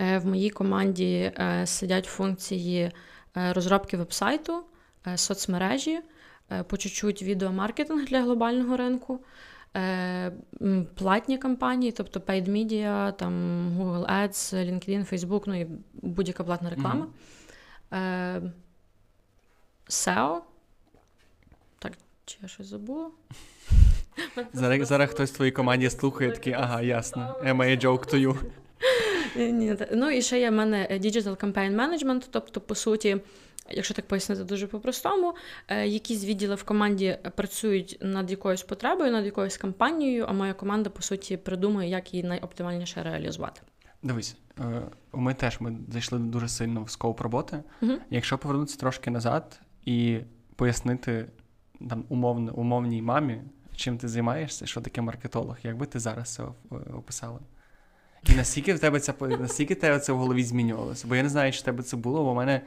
в 0.00 0.26
моїй 0.26 0.50
команді 0.50 1.32
е, 1.38 1.66
сидять 1.66 2.06
функції 2.06 2.90
е, 3.36 3.52
розробки 3.52 3.96
вебсайту, 3.96 4.64
соцмережі, 5.16 6.00
по 6.66 6.76
чуть-чуть 6.76 7.22
відеомаркетинг 7.22 8.04
для 8.04 8.22
глобального 8.22 8.76
ринку, 8.76 9.20
платні 10.94 11.38
кампанії, 11.38 11.92
тобто 11.92 12.20
paid 12.20 12.48
media, 12.48 13.12
там 13.12 13.32
Google 13.78 14.06
Ads, 14.06 14.54
LinkedIn, 14.54 15.12
Facebook, 15.12 15.42
ну 15.46 15.60
і 15.60 15.66
будь-яка 15.92 16.44
платна 16.44 16.70
реклама. 16.70 17.06
Mm-hmm. 17.90 18.50
SEO. 19.88 20.38
Так, 21.78 21.92
чи 22.24 22.38
я 22.42 22.48
щось 22.48 22.66
забула? 22.66 23.10
Зараз 24.52 24.88
зараз 24.88 25.10
хтось 25.10 25.30
в 25.30 25.36
твоїй 25.36 25.52
команді 25.52 25.90
слухає, 25.90 26.32
такий, 26.32 26.52
ага, 26.52 26.82
ясно. 26.82 27.36
Am 27.44 27.56
I 27.56 27.76
a 27.76 27.84
joke 27.84 28.14
to 28.14 28.26
you? 28.26 28.36
Ні, 29.36 29.76
Ну 29.92 30.10
і 30.10 30.22
ще 30.22 30.40
є 30.40 30.50
в 30.50 30.52
мене 30.52 30.86
е, 30.90 30.98
Digital 30.98 31.36
Campaign 31.36 31.76
Management, 31.76 32.28
тобто, 32.30 32.60
по 32.60 32.74
суті, 32.74 33.16
якщо 33.70 33.94
так 33.94 34.06
пояснити 34.06 34.44
дуже 34.44 34.66
по-простому, 34.66 35.34
е, 35.68 35.86
якісь 35.86 36.24
відділи 36.24 36.54
в 36.54 36.62
команді 36.62 37.18
працюють 37.36 37.98
над 38.00 38.30
якоюсь 38.30 38.62
потребою, 38.62 39.12
над 39.12 39.24
якоюсь 39.24 39.56
кампанією, 39.56 40.26
а 40.28 40.32
моя 40.32 40.54
команда, 40.54 40.90
по 40.90 41.02
суті, 41.02 41.36
придумує, 41.36 41.88
як 41.88 42.14
її 42.14 42.26
найоптимальніше 42.26 43.02
реалізувати. 43.02 43.60
Дивись, 44.02 44.36
е, 44.60 44.82
ми 45.12 45.34
теж 45.34 45.60
ми 45.60 45.76
зайшли 45.88 46.18
дуже 46.18 46.48
сильно 46.48 46.82
в 46.82 46.90
скоп 46.90 47.20
роботи. 47.20 47.62
uh 47.82 47.96
Якщо 48.10 48.38
повернутися 48.38 48.78
трошки 48.78 49.10
назад 49.10 49.60
і 49.84 50.18
пояснити 50.56 51.26
там 51.88 52.04
умовно, 52.08 52.54
умовній 52.54 53.02
мамі, 53.02 53.42
чим 53.76 53.98
ти 53.98 54.08
займаєшся, 54.08 54.66
що 54.66 54.80
таке 54.80 55.00
маркетолог, 55.00 55.56
як 55.62 55.76
би 55.76 55.86
ти 55.86 55.98
зараз 55.98 56.34
це 56.34 56.44
описала? 56.94 57.38
І 58.28 58.32
наскільки 58.32 58.74
в 58.74 58.78
тебе 58.78 59.00
це 59.00 59.14
наскільки 59.20 59.74
тебе 59.74 59.98
це 59.98 60.12
в 60.12 60.16
голові 60.16 60.44
змінювалося? 60.44 61.08
Бо 61.08 61.16
я 61.16 61.22
не 61.22 61.28
знаю, 61.28 61.52
чи 61.52 61.58
в 61.58 61.62
тебе 61.62 61.82
це 61.82 61.96
було, 61.96 62.24
бо 62.24 62.32
в 62.32 62.36
мене. 62.36 62.60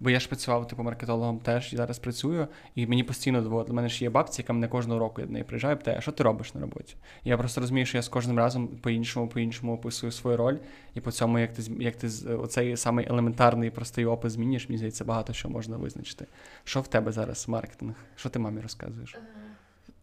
Бо 0.00 0.10
я 0.10 0.20
ж 0.20 0.28
працював 0.28 0.68
типу 0.68 0.82
маркетологом 0.82 1.38
теж 1.38 1.72
і 1.72 1.76
зараз 1.76 1.98
працюю, 1.98 2.48
і 2.74 2.86
мені 2.86 3.04
постійно 3.04 3.42
доводить. 3.42 3.70
У 3.70 3.74
мене 3.74 3.88
ж 3.88 4.04
є 4.04 4.10
бабці, 4.10 4.42
яка 4.42 4.52
мене 4.52 4.68
кожного 4.68 5.00
року 5.00 5.20
я 5.20 5.26
до 5.26 5.32
неї 5.32 5.44
приїжджаю, 5.44 5.76
питає, 5.76 6.00
що 6.00 6.12
ти 6.12 6.22
робиш 6.22 6.54
на 6.54 6.60
роботі? 6.60 6.96
Я 7.24 7.38
просто 7.38 7.60
розумію, 7.60 7.86
що 7.86 7.98
я 7.98 8.02
з 8.02 8.08
кожним 8.08 8.38
разом 8.38 8.68
по-іншому, 8.68 9.28
по-іншому 9.28 9.74
описую 9.74 10.12
свою 10.12 10.36
роль, 10.36 10.56
і 10.94 11.00
по 11.00 11.12
цьому, 11.12 11.38
як 11.38 11.52
ти 11.52 11.62
як 11.78 11.96
ти 11.96 12.08
оцей 12.34 12.76
самий 12.76 13.06
елементарний 13.08 13.70
простий 13.70 14.04
опис 14.04 14.32
змінюєш, 14.32 14.68
мені 14.68 14.78
здається, 14.78 15.04
багато 15.04 15.32
що 15.32 15.48
можна 15.48 15.76
визначити. 15.76 16.26
Що 16.64 16.80
в 16.80 16.88
тебе 16.88 17.12
зараз 17.12 17.48
маркетинг? 17.48 17.94
Що 18.16 18.28
ти 18.28 18.38
мамі 18.38 18.60
розказуєш? 18.60 19.16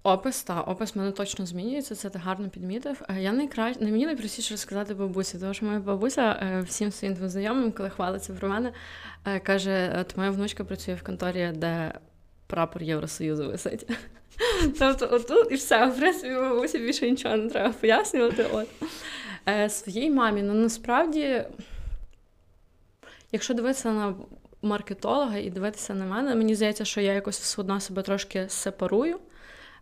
Опис, 0.07 0.43
так, 0.43 0.67
опис 0.67 0.95
мене 0.95 1.11
точно 1.11 1.45
змінюється, 1.45 1.95
це 1.95 2.09
ти 2.09 2.19
гарно 2.19 2.49
підмітив. 2.49 3.01
Е, 3.09 3.21
я 3.21 3.31
найкраще 3.31 3.85
мені 3.85 4.05
найпростіше 4.05 4.53
розказати 4.53 4.93
бабусі, 4.93 5.39
тому 5.39 5.53
що 5.53 5.65
моя 5.65 5.79
бабуся 5.79 6.39
е, 6.41 6.61
всім 6.61 6.91
своїм 6.91 7.29
знайомим, 7.29 7.71
коли 7.71 7.89
хвалиться 7.89 8.33
про 8.33 8.49
мене, 8.49 8.73
е, 9.25 9.39
каже: 9.39 9.97
от 10.01 10.17
моя 10.17 10.31
внучка 10.31 10.63
працює 10.63 10.95
в 10.95 11.03
конторі, 11.03 11.51
де 11.55 11.93
прапор 12.47 12.83
Євросоюзу 12.83 13.47
висить. 13.47 13.89
Тобто, 14.79 15.09
отут 15.11 15.51
і 15.51 15.55
все, 15.55 15.87
в 15.87 15.97
принципі, 15.97 16.35
бабусі 16.35 16.77
більше 16.77 17.09
нічого 17.09 17.37
не 17.37 17.49
треба 17.49 17.73
пояснювати. 17.73 18.45
От. 18.51 18.67
Своїй 19.71 20.09
мамі, 20.09 20.41
ну 20.41 20.53
насправді, 20.53 21.43
якщо 23.31 23.53
дивитися 23.53 23.91
на 23.91 24.15
маркетолога 24.61 25.37
і 25.37 25.49
дивитися 25.49 25.93
на 25.93 26.05
мене, 26.05 26.35
мені 26.35 26.55
здається, 26.55 26.85
що 26.85 27.01
я 27.01 27.13
якось 27.13 27.39
все 27.39 27.61
одно 27.61 27.79
себе 27.79 28.01
трошки 28.01 28.45
сепарую. 28.49 29.19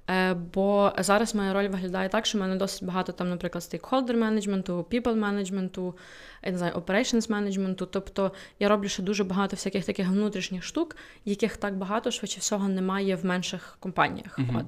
Е, 0.10 0.34
бо 0.34 0.94
зараз 0.98 1.36
моя 1.36 1.54
роль 1.54 1.68
виглядає 1.68 2.10
так, 2.10 2.26
що 2.26 2.38
в 2.38 2.42
мене 2.42 2.56
досить 2.56 2.84
багато 2.84 3.12
там, 3.12 3.30
наприклад, 3.30 3.64
стейкхолдер 3.64 4.18
менеджменту, 4.18 4.88
people 4.92 5.16
менеджменту, 5.16 5.98
я 6.44 6.52
не 6.52 6.58
знаю, 6.58 6.74
operations 6.74 7.32
менеджменту. 7.32 7.86
Тобто 7.86 8.32
я 8.60 8.70
роблю 8.70 8.88
ще 8.88 9.04
дуже 9.04 9.24
багато 9.24 9.56
всяких 9.56 9.86
таких 9.86 10.08
внутрішніх 10.08 10.64
штук, 10.64 10.96
яких 11.26 11.58
так 11.58 11.78
багато, 11.78 12.12
швидше 12.12 12.40
всього, 12.40 12.68
немає 12.68 13.16
в 13.16 13.26
менших 13.26 13.78
компаніях. 13.80 14.40
Uh-huh. 14.40 14.60
От. 14.60 14.66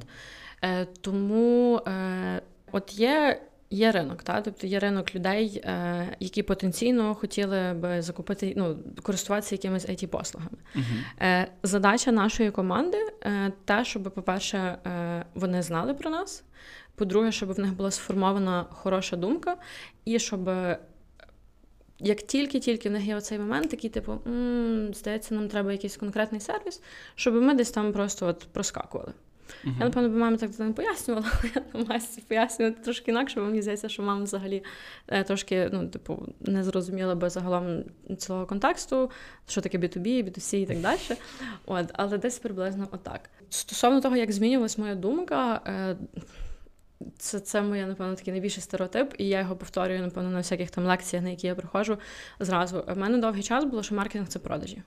Е, 0.63 0.86
Тому 1.02 1.82
е, 1.88 2.41
от 2.71 2.93
є 2.93 3.41
Є 3.69 3.91
ринок, 3.91 4.23
та 4.23 4.41
тобто 4.41 4.67
є 4.67 4.80
ринок 4.80 5.15
людей, 5.15 5.62
е, 5.65 6.15
які 6.19 6.43
потенційно 6.43 7.15
хотіли 7.15 7.73
би 7.73 8.01
закупити, 8.01 8.53
ну 8.58 8.77
користуватися 9.03 9.56
якимись 9.56 9.89
it 9.89 10.08
послугами 10.08 10.58
uh-huh. 10.75 11.47
Задача 11.63 12.12
нашої 12.12 12.51
команди 12.51 12.97
е, 13.23 13.51
те, 13.65 13.86
щоб, 13.86 14.03
по-перше, 14.03 14.77
вони 15.36 15.62
знали 15.62 15.93
про 15.93 16.10
нас. 16.10 16.43
По-друге, 16.95 17.32
щоб 17.32 17.53
в 17.53 17.60
них 17.60 17.73
була 17.73 17.91
сформована 17.91 18.65
хороша 18.69 19.15
думка, 19.15 19.58
і 20.06 20.19
щоб 20.19 20.49
як 21.99 22.21
тільки-тільки 22.21 22.89
в 22.89 22.91
них 22.91 23.06
є 23.06 23.15
оцей 23.15 23.39
момент, 23.39 23.69
такий, 23.69 23.89
типу, 23.89 24.19
здається, 24.93 25.36
нам 25.36 25.47
треба 25.47 25.71
якийсь 25.71 25.97
конкретний 25.97 26.41
сервіс, 26.41 26.82
щоб 27.15 27.34
ми 27.34 27.53
десь 27.53 27.72
там 27.72 27.93
просто 27.93 28.28
от 28.28 28.47
проскакували. 28.51 29.13
Uh-huh. 29.66 29.80
Я, 29.80 29.86
напевно, 29.86 30.10
би 30.10 30.16
мамі 30.16 30.38
так 30.38 30.60
не 30.60 30.72
пояснювала, 30.72 31.28
але 31.39 31.52
я 31.56 31.62
намагаюся 31.74 32.22
пояснювати 32.28 32.82
трошки 32.84 33.12
інакше, 33.12 33.39
бо 33.39 33.45
мені 33.45 33.62
здається, 33.62 33.89
що 33.89 34.04
мама 34.04 34.24
взагалі 34.24 34.64
е, 35.08 35.24
трошки 35.24 35.70
ну, 35.74 35.88
типу, 35.88 36.28
не 36.39 36.64
зрозуміла 36.64 37.16
би 37.16 37.30
загалом 37.30 37.84
цього 38.18 38.45
контексту, 38.45 39.12
що 39.48 39.62
таке 39.62 39.78
B2B, 39.78 40.08
B2C 40.08 40.56
і 40.56 40.66
так 40.66 40.80
далі. 40.80 41.00
От, 41.66 41.89
Але 41.93 42.18
десь 42.18 42.39
приблизно 42.39 42.88
отак. 42.91 43.30
Стосовно 43.50 44.02
того, 44.02 44.16
як 44.16 44.32
змінювалась 44.32 44.78
моя 44.78 44.95
думка, 44.95 45.62
е, 45.68 45.95
це 47.18 47.39
це 47.39 47.62
моя, 47.62 47.86
напевно, 47.86 48.16
такий 48.16 48.32
найбільший 48.32 48.64
стереотип, 48.64 49.14
і 49.18 49.28
я 49.28 49.39
його 49.39 49.56
повторюю, 49.56 50.02
напевно, 50.02 50.30
на 50.30 50.38
всяких 50.38 50.72
там 50.72 50.86
лекціях, 50.86 51.24
на 51.24 51.30
які 51.30 51.48
я 51.48 51.56
приходжу 51.56 51.98
зразу. 52.39 52.84
В 52.88 52.98
мене 52.98 53.18
довгий 53.18 53.43
час 53.43 53.66
було, 53.66 53.84
що 53.84 53.95
маркетинг 53.95 54.28
це 54.28 54.39
продажі. 54.39 54.82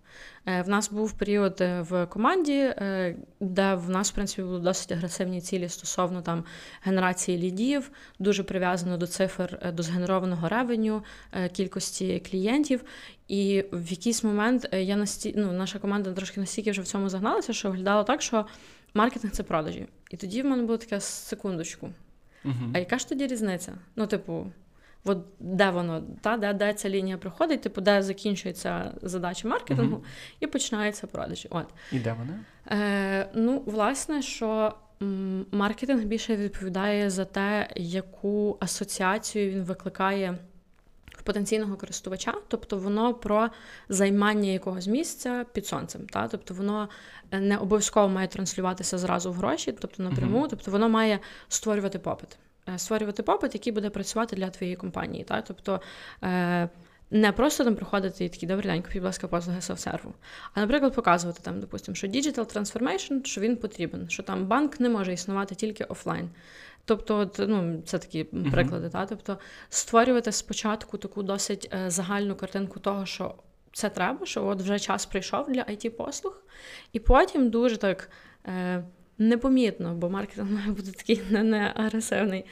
Е, 0.47 0.63
в 0.63 0.69
нас 0.69 0.91
був 0.91 1.13
період 1.13 1.61
е, 1.61 1.81
в 1.81 2.07
команді, 2.07 2.59
е, 2.59 3.17
де 3.41 3.75
в 3.75 3.91
нас, 3.91 4.11
в 4.11 4.15
принципі, 4.15 4.43
були 4.43 4.59
досить 4.59 4.93
агресивні 4.93 5.41
цілі 5.41 5.69
стосовно 5.69 6.23
там 6.23 6.45
генерації 6.83 7.39
лідів, 7.39 7.91
дуже 8.19 8.43
прив'язано 8.43 8.97
до 8.97 9.07
цифр 9.07 9.73
до 9.73 9.83
згенерованого 9.83 10.49
ревеню, 10.49 11.03
кількості 11.53 12.23
клієнтів. 12.31 12.85
І 13.29 13.65
в 13.73 13.91
якийсь 13.91 14.25
момент 14.25 14.69
я 14.73 14.97
насті... 14.97 15.35
ну, 15.37 15.53
наша 15.53 15.79
команда 15.79 16.13
трошки 16.13 16.41
настільки 16.41 16.71
вже 16.71 16.83
в 16.83 16.87
цьому 16.87 17.09
загналася, 17.09 17.53
що 17.53 17.71
виглядало 17.71 18.05
так, 18.05 18.23
що 18.23 18.47
маркетинг 18.95 19.33
це 19.33 19.43
продажі. 19.43 19.87
І 20.11 20.17
тоді 20.17 20.43
в 20.43 20.47
мене 20.47 20.63
було 20.63 20.79
таке 20.79 21.01
секундочку. 21.01 21.91
Uh-huh. 22.45 22.71
А 22.75 22.79
яка 22.79 22.99
ж 22.99 23.09
тоді 23.09 23.27
різниця? 23.27 23.73
Ну, 23.97 24.07
типу, 24.07 24.47
от 25.05 25.19
де 25.41 25.71
воно, 25.71 26.03
та, 26.21 26.37
де 26.37 26.53
де 26.53 26.75
ця 26.75 26.89
лінія 26.89 27.19
проходить, 27.19 27.61
типу, 27.61 27.81
де 27.81 28.03
закінчується 28.03 28.93
задача 29.03 29.49
маркетингу 29.49 29.97
uh-huh. 29.97 30.37
і 30.41 30.47
починається 30.47 31.07
продажі. 31.07 31.49
От. 31.51 31.67
І 31.93 31.99
де 31.99 32.13
вона? 32.19 32.41
Е, 32.83 33.29
Ну, 33.35 33.63
власне, 33.67 34.23
що 34.23 34.75
маркетинг 35.53 36.05
більше 36.05 36.37
відповідає 36.37 37.11
за 37.11 37.25
те, 37.25 37.69
яку 37.77 38.57
асоціацію 38.61 39.51
він 39.51 39.63
викликає 39.63 40.39
потенційного 41.23 41.77
користувача, 41.77 42.35
тобто 42.49 42.77
воно 42.77 43.15
про 43.15 43.49
займання 43.89 44.51
якогось 44.51 44.87
місця 44.87 45.45
під 45.53 45.67
сонцем. 45.67 46.07
Та? 46.07 46.29
Тобто 46.29 46.55
воно 46.55 46.89
е, 47.31 47.41
не 47.41 47.57
обов'язково 47.57 48.09
має 48.09 48.29
транслюватися 48.29 48.99
зразу 48.99 49.33
в 49.33 49.35
гроші, 49.35 49.73
тобто 49.81 50.03
напряму, 50.03 50.49
тобто 50.49 50.71
воно 50.71 50.89
має 50.89 51.19
створювати 51.49 51.99
попит. 51.99 52.39
Е, 52.75 52.79
створювати 52.79 53.23
попит, 53.23 53.55
який 53.55 53.73
буде 53.73 53.91
працювати 53.91 54.37
для 54.37 54.51
твоєї 54.51 54.77
компанії. 54.77 55.25
Та? 55.25 55.43
Тобто 55.43 55.81
е, 56.23 56.69
не 57.11 57.33
просто 57.33 57.65
там 57.65 57.75
приходити 57.75 58.25
і 58.25 58.29
такі 58.29 58.47
добрий 58.47 58.73
день, 58.73 58.83
купіть, 58.83 58.97
будь 58.97 59.05
ласка, 59.05 59.29
послуги 59.29 59.61
селф-серву, 59.61 60.15
а, 60.55 60.61
наприклад, 60.61 60.95
показувати 60.95 61.41
там, 61.43 61.61
допустимо, 61.61 61.97
що 61.97 62.07
digital 62.07 62.57
transformation, 62.57 63.25
що 63.25 63.41
він 63.41 63.57
потрібен, 63.57 64.09
що 64.09 64.23
там 64.23 64.47
банк 64.47 64.81
не 64.81 64.89
може 64.89 65.13
існувати 65.13 65.55
тільки 65.55 65.85
офлайн. 65.85 66.31
Тобто, 66.85 67.17
от, 67.17 67.37
ну, 67.49 67.83
це 67.87 67.99
такі 67.99 68.25
uh-huh. 68.25 68.51
приклади. 68.51 68.89
Та? 68.89 69.07
Тобто 69.07 69.39
створювати 69.69 70.33
спочатку 70.33 70.99
таку 70.99 71.23
досить 71.23 71.71
е, 71.75 71.91
загальну 71.91 72.37
картинку 72.37 72.81
того, 72.81 73.07
що 73.07 73.35
це 73.73 73.91
треба, 73.91 74.27
що 74.27 74.47
от 74.47 74.63
вже 74.63 74.79
час 74.79 75.07
прийшов 75.07 75.53
для 75.53 75.61
it 75.61 75.91
послуг 75.91 76.43
і 76.93 77.01
потім 77.01 77.51
дуже 77.51 77.77
так. 77.77 78.11
Е, 78.47 78.85
Непомітно, 79.21 79.95
бо 79.95 80.11
маркетинг 80.11 80.51
має 80.55 80.71
бути 80.71 80.93
такий 80.93 81.23
не, 81.31 81.73
агресивний. 81.77 82.45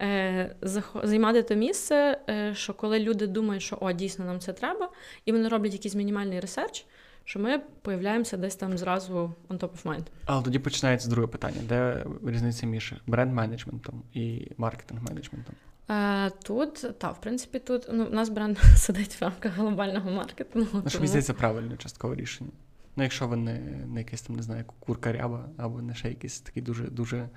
Е, 0.00 0.56
Займати 1.02 1.42
те 1.42 1.56
місце, 1.56 2.18
е, 2.28 2.54
що 2.54 2.74
коли 2.74 2.98
люди 2.98 3.26
думають, 3.26 3.62
що 3.62 3.78
о, 3.80 3.92
дійсно 3.92 4.24
нам 4.24 4.40
це 4.40 4.52
треба, 4.52 4.88
і 5.24 5.32
вони 5.32 5.48
роблять 5.48 5.72
якийсь 5.72 5.94
мінімальний 5.94 6.40
ресерч, 6.40 6.86
що 7.24 7.38
ми 7.38 7.60
появляємося 7.82 8.36
десь 8.36 8.56
там 8.56 8.78
зразу 8.78 9.34
on 9.48 9.58
top 9.58 9.70
of 9.70 9.82
mind. 9.84 10.04
Але 10.24 10.42
тоді 10.42 10.58
починається 10.58 11.10
друге 11.10 11.26
питання: 11.26 11.60
де 11.68 12.06
різниця 12.26 12.66
між 12.66 12.94
бренд-менеджментом 13.06 13.94
і 14.14 14.48
маркетинг-менеджментом? 14.58 15.54
Е, 15.90 16.30
Тут, 16.44 16.98
так, 16.98 17.14
в 17.14 17.20
принципі, 17.20 17.58
тут 17.58 17.86
ну, 17.92 18.04
у 18.04 18.14
нас 18.14 18.28
бренд 18.28 18.58
сидить 18.76 19.20
в 19.20 19.24
рамках 19.24 19.52
глобального 19.56 20.10
маркетингу. 20.10 20.80
Ну, 20.84 20.90
що 20.90 20.98
мені 20.98 21.08
здається, 21.08 21.34
правильне 21.34 21.76
часткове 21.76 22.14
рішення. 22.14 22.50
Ну, 22.96 23.02
якщо 23.02 23.26
ви 23.26 23.36
не, 23.36 23.58
не 23.86 24.00
якесь 24.00 24.22
там, 24.22 24.36
не 24.36 24.42
знаю, 24.42 24.64
курка 24.80 25.12
ряба, 25.12 25.48
або 25.56 25.82
не 25.82 25.94
ще 25.94 26.08
якийсь 26.08 26.40
такий 26.40 26.62
дуже 26.62 26.84
дуже. 26.84 27.28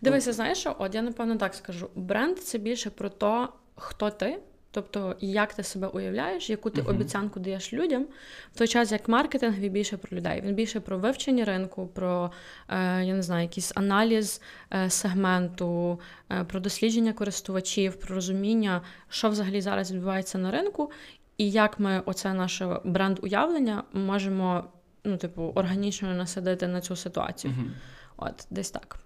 Дивися, 0.00 0.32
знаєш, 0.32 0.58
що? 0.58 0.76
От 0.78 0.94
я 0.94 1.02
напевно 1.02 1.36
так 1.36 1.54
скажу: 1.54 1.90
бренд 1.94 2.38
це 2.38 2.58
більше 2.58 2.90
про 2.90 3.08
те, 3.08 3.48
хто 3.76 4.10
ти. 4.10 4.38
Тобто, 4.70 5.16
як 5.20 5.54
ти 5.54 5.62
себе 5.62 5.86
уявляєш, 5.86 6.50
яку 6.50 6.70
ти 6.70 6.80
uh-huh. 6.80 6.90
обіцянку 6.90 7.40
даєш 7.40 7.72
людям, 7.72 8.06
в 8.54 8.58
той 8.58 8.68
час 8.68 8.92
як 8.92 9.08
маркетинг 9.08 9.58
він 9.58 9.72
більше 9.72 9.96
про 9.96 10.16
людей. 10.16 10.40
Він 10.40 10.54
більше 10.54 10.80
про 10.80 10.98
вивчення 10.98 11.44
ринку, 11.44 11.86
про 11.86 12.32
е, 12.68 13.04
я 13.04 13.14
не 13.14 13.22
знаю, 13.22 13.42
якийсь 13.42 13.72
аналіз 13.74 14.40
е, 14.72 14.90
сегменту, 14.90 16.00
е, 16.30 16.44
про 16.44 16.60
дослідження 16.60 17.12
користувачів, 17.12 17.94
про 17.96 18.14
розуміння, 18.14 18.82
що 19.08 19.28
взагалі 19.28 19.60
зараз 19.60 19.92
відбувається 19.92 20.38
на 20.38 20.50
ринку, 20.50 20.90
і 21.38 21.50
як 21.50 21.80
ми 21.80 22.02
оце 22.06 22.34
наше 22.34 22.80
бренд-уявлення 22.84 23.82
можемо 23.92 24.64
ну, 25.04 25.16
типу, 25.16 25.42
органічно 25.42 26.14
насадити 26.14 26.66
на 26.66 26.80
цю 26.80 26.96
ситуацію. 26.96 27.54
Uh-huh. 27.54 27.70
От, 28.16 28.46
десь 28.50 28.70
так. 28.70 28.98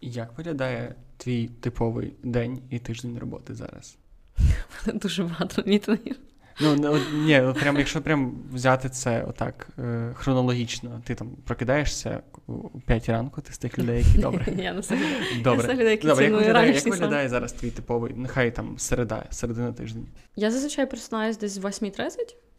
Як 0.00 0.38
виглядає 0.38 0.94
твій 1.16 1.48
типовий 1.48 2.14
день 2.22 2.62
і 2.70 2.78
тиждень 2.78 3.18
роботи 3.18 3.54
зараз? 3.54 3.98
Дуже 4.94 5.24
багато 5.24 5.62
мітингів. 5.66 6.16
Ну, 6.60 6.76
ну 6.76 6.98
ні, 7.14 7.42
прям, 7.60 7.78
якщо 7.78 8.02
прям 8.02 8.34
взяти 8.52 8.88
це 8.88 9.24
отак 9.28 9.68
е, 9.78 10.12
хронологічно, 10.14 11.02
ти 11.04 11.14
там 11.14 11.30
прокидаєшся 11.44 12.20
у 12.46 12.80
5 12.80 13.08
ранку, 13.08 13.40
ти 13.40 13.52
з 13.52 13.58
тих 13.58 13.78
людей, 13.78 14.04
які 14.06 14.18
добре. 14.18 14.46
Я 14.62 14.72
на 14.72 14.82
себе. 14.82 15.00
Добре, 15.42 15.68
Добре. 15.68 15.90
як 15.90 16.04
виглядає, 16.04 16.74
як 16.74 16.86
виглядає 16.86 17.28
зараз 17.28 17.52
твій 17.52 17.70
типовий, 17.70 18.12
нехай 18.16 18.50
там 18.54 18.78
середа, 18.78 19.24
середина 19.30 19.72
тижня? 19.72 20.02
Я 20.36 20.50
зазвичай 20.50 20.86
просинаюсь 20.86 21.36
десь 21.36 21.58
в 21.58 21.64
8.30. 21.64 22.10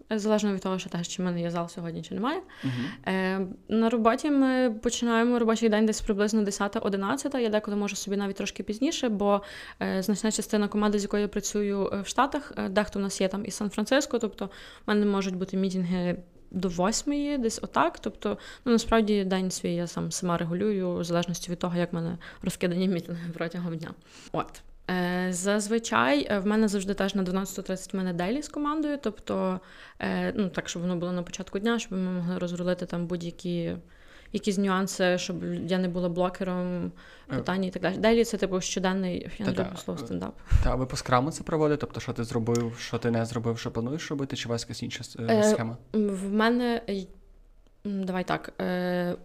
Залежно 0.10 0.54
від 0.54 0.62
того, 0.62 0.80
що 0.80 0.90
теж 0.90 1.08
чи 1.08 1.22
в 1.22 1.26
мене 1.26 1.42
є 1.42 1.52
зал 1.52 1.70
сьогодні, 1.70 2.02
чи 2.02 2.14
немає. 2.14 2.40
Uh-huh. 2.40 3.12
Е, 3.12 3.48
На 3.70 3.90
роботі 3.90 4.32
ми 4.32 4.72
починаємо 4.84 5.40
робочий 5.40 5.70
день 5.70 5.86
десь 5.86 6.02
приблизно 6.02 6.42
10-11. 6.42 7.38
Я 7.38 7.50
деколи 7.50 7.78
можу 7.78 7.96
собі 7.96 8.18
навіть 8.18 8.36
трошки 8.36 8.64
пізніше, 8.64 9.10
бо 9.10 9.42
е, 9.82 10.04
значна 10.04 10.32
частина 10.32 10.68
команди, 10.68 11.00
з 11.00 11.04
якою 11.04 11.22
я 11.22 11.28
працюю 11.28 11.90
е, 11.94 12.02
в 12.02 12.08
Штатах, 12.08 12.54
е, 12.58 12.70
дехто 12.70 13.00
в 13.00 13.02
нас 13.02 13.22
є 13.22 13.28
там 13.28 13.46
із 13.46 13.54
Сан-Франциско, 13.56 14.20
тобто 14.20 14.46
в 14.46 14.50
мене 14.88 15.06
можуть 15.06 15.36
бути 15.36 15.58
мітинги. 15.58 16.18
До 16.52 16.70
восьмої, 16.70 17.38
десь 17.38 17.60
отак. 17.64 18.00
Тобто, 18.00 18.38
ну 18.66 18.72
насправді 18.72 19.24
день 19.24 19.52
свій 19.52 19.76
я 19.76 19.88
сам 19.88 20.12
сама 20.12 20.38
регулюю, 20.38 20.96
в 20.96 21.04
залежності 21.04 21.52
від 21.52 21.60
того, 21.60 21.78
як 21.78 21.94
в 21.94 21.96
мене 21.96 22.18
розкидані 22.42 22.88
мітинги 22.88 23.30
протягом 23.34 23.78
дня. 23.78 23.92
От. 24.32 24.62
Е, 24.92 25.28
зазвичай 25.30 26.28
е, 26.30 26.40
в 26.40 26.46
мене 26.46 26.68
завжди 26.68 26.94
теж 26.94 27.16
на 27.16 27.24
12.30 27.24 27.94
в 27.94 27.96
мене 27.96 28.14
делі 28.14 28.42
з 28.42 28.50
командою, 28.50 28.98
тобто, 29.02 29.60
е, 30.00 30.34
ну 30.36 30.50
так, 30.50 30.70
щоб 30.70 30.82
воно 30.82 30.96
було 30.96 31.12
на 31.12 31.24
початку 31.24 31.60
дня, 31.60 31.80
щоб 31.80 31.92
ми 31.92 32.12
могли 32.12 32.38
розрулити 32.38 32.86
там 32.86 33.08
будь-які 33.08 33.76
якісь 34.34 34.58
нюанси, 34.58 35.18
щоб 35.18 35.44
я 35.44 35.78
не 35.78 35.88
була 35.88 36.10
блокером 36.10 36.92
питання 37.28 37.68
і 37.68 37.72
так 37.72 37.82
далі. 37.82 37.98
Делі 37.98 38.26
це 38.26 38.38
типу 38.38 38.62
щоденний 38.62 39.30
я 39.38 39.46
не 39.46 39.52
люблю 39.52 39.78
слово 39.78 40.00
стендап. 40.00 40.36
Та 40.64 40.76
ви 40.76 40.86
по 40.86 40.98
скраму 40.98 41.32
це 41.32 41.44
проводите? 41.44 41.82
Тобто, 41.82 42.00
що 42.00 42.14
ти 42.14 42.24
зробив, 42.24 42.76
що 42.80 42.98
ти 42.98 43.12
не 43.12 43.26
зробив, 43.26 43.60
що 43.60 43.72
плануєш 43.72 44.10
робити, 44.10 44.36
чи 44.36 44.50
у 44.50 44.52
вас 44.52 44.62
якась 44.62 44.84
інша 44.84 45.04
схема? 45.44 45.78
В 45.94 46.32
мене 46.32 46.82
Давай 47.86 48.24
так. 48.24 48.54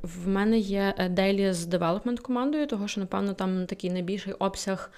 В 0.02 0.28
мене 0.28 0.58
є 0.58 1.08
дейлі 1.10 1.52
з 1.52 1.66
девелопмент 1.66 2.20
командою, 2.20 2.66
того 2.66 2.88
що, 2.88 3.00
напевно, 3.00 3.34
там 3.34 3.66
такий 3.66 3.90
найбільший 3.90 4.32
обсяг 4.32 4.90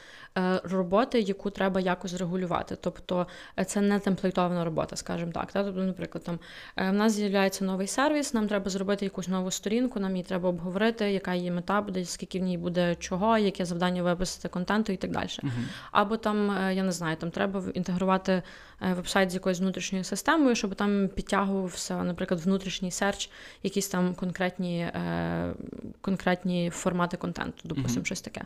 роботи, 0.64 1.20
яку 1.20 1.50
треба 1.50 1.80
якось 1.80 2.14
регулювати. 2.14 2.76
Тобто 2.80 3.26
е, 3.58 3.64
це 3.64 3.80
не 3.80 3.98
темплейтована 3.98 4.64
робота, 4.64 4.96
скажімо 4.96 5.32
так. 5.32 5.48
Тобто, 5.52 5.80
наприклад, 5.82 6.24
там 6.24 6.38
в 6.76 6.92
нас 6.92 7.12
з'являється 7.12 7.64
новий 7.64 7.86
сервіс, 7.86 8.34
нам 8.34 8.48
треба 8.48 8.70
зробити 8.70 9.04
якусь 9.04 9.28
нову 9.28 9.50
сторінку, 9.50 10.00
нам 10.00 10.10
її 10.10 10.24
треба 10.24 10.48
обговорити, 10.48 11.12
яка 11.12 11.34
її 11.34 11.50
мета 11.50 11.80
буде, 11.80 12.04
скільки 12.04 12.38
в 12.38 12.42
ній 12.42 12.58
буде 12.58 12.94
чого, 12.94 13.38
яке 13.38 13.64
завдання 13.64 14.02
виписати 14.02 14.48
контенту 14.48 14.92
і 14.92 14.96
так 14.96 15.10
далі. 15.10 15.26
Uh-huh. 15.26 15.50
Або 15.90 16.16
там, 16.16 16.70
я 16.72 16.82
не 16.82 16.92
знаю, 16.92 17.16
там 17.16 17.30
треба 17.30 17.62
інтегрувати 17.74 18.42
вебсайт 18.90 19.30
з 19.30 19.34
якоюсь 19.34 19.60
внутрішньою 19.60 20.04
системою, 20.04 20.54
щоб 20.54 20.74
там 20.74 21.08
підтягувався, 21.08 22.02
наприклад, 22.02 22.40
внутрішній 22.40 22.90
серч 22.90 23.30
якісь 23.62 23.88
там 23.88 24.14
конкретні 24.14 24.80
е, 24.80 25.54
конкретні 26.00 26.70
формати 26.70 27.16
контенту, 27.16 27.60
допустимо, 27.64 28.02
mm-hmm. 28.02 28.06
щось 28.06 28.20
таке. 28.20 28.42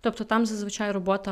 Тобто 0.00 0.24
там 0.24 0.46
зазвичай 0.46 0.92
робота, 0.92 1.29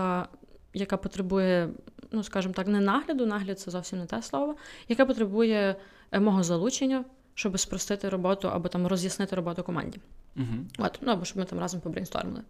яка 0.74 0.96
потребує, 0.96 1.68
ну 2.12 2.22
скажімо 2.22 2.54
так, 2.54 2.66
не 2.66 2.80
нагляду, 2.80 3.26
нагляд 3.26 3.60
це 3.60 3.70
зовсім 3.70 3.98
не 3.98 4.06
те 4.06 4.22
слово, 4.22 4.56
яка 4.88 5.06
потребує 5.06 5.76
е, 6.12 6.20
мого 6.20 6.42
залучення, 6.42 7.04
щоб 7.34 7.58
спростити 7.58 8.08
роботу 8.08 8.48
або 8.48 8.68
там 8.68 8.86
роз'яснити 8.86 9.36
роботу 9.36 9.62
команді. 9.62 10.00
Mm-hmm. 10.36 10.64
От, 10.78 10.98
ну 11.02 11.12
або 11.12 11.24
щоб 11.24 11.38
ми 11.38 11.44
там 11.44 11.58
разом 11.58 11.80
побрейнстормили. 11.80 12.42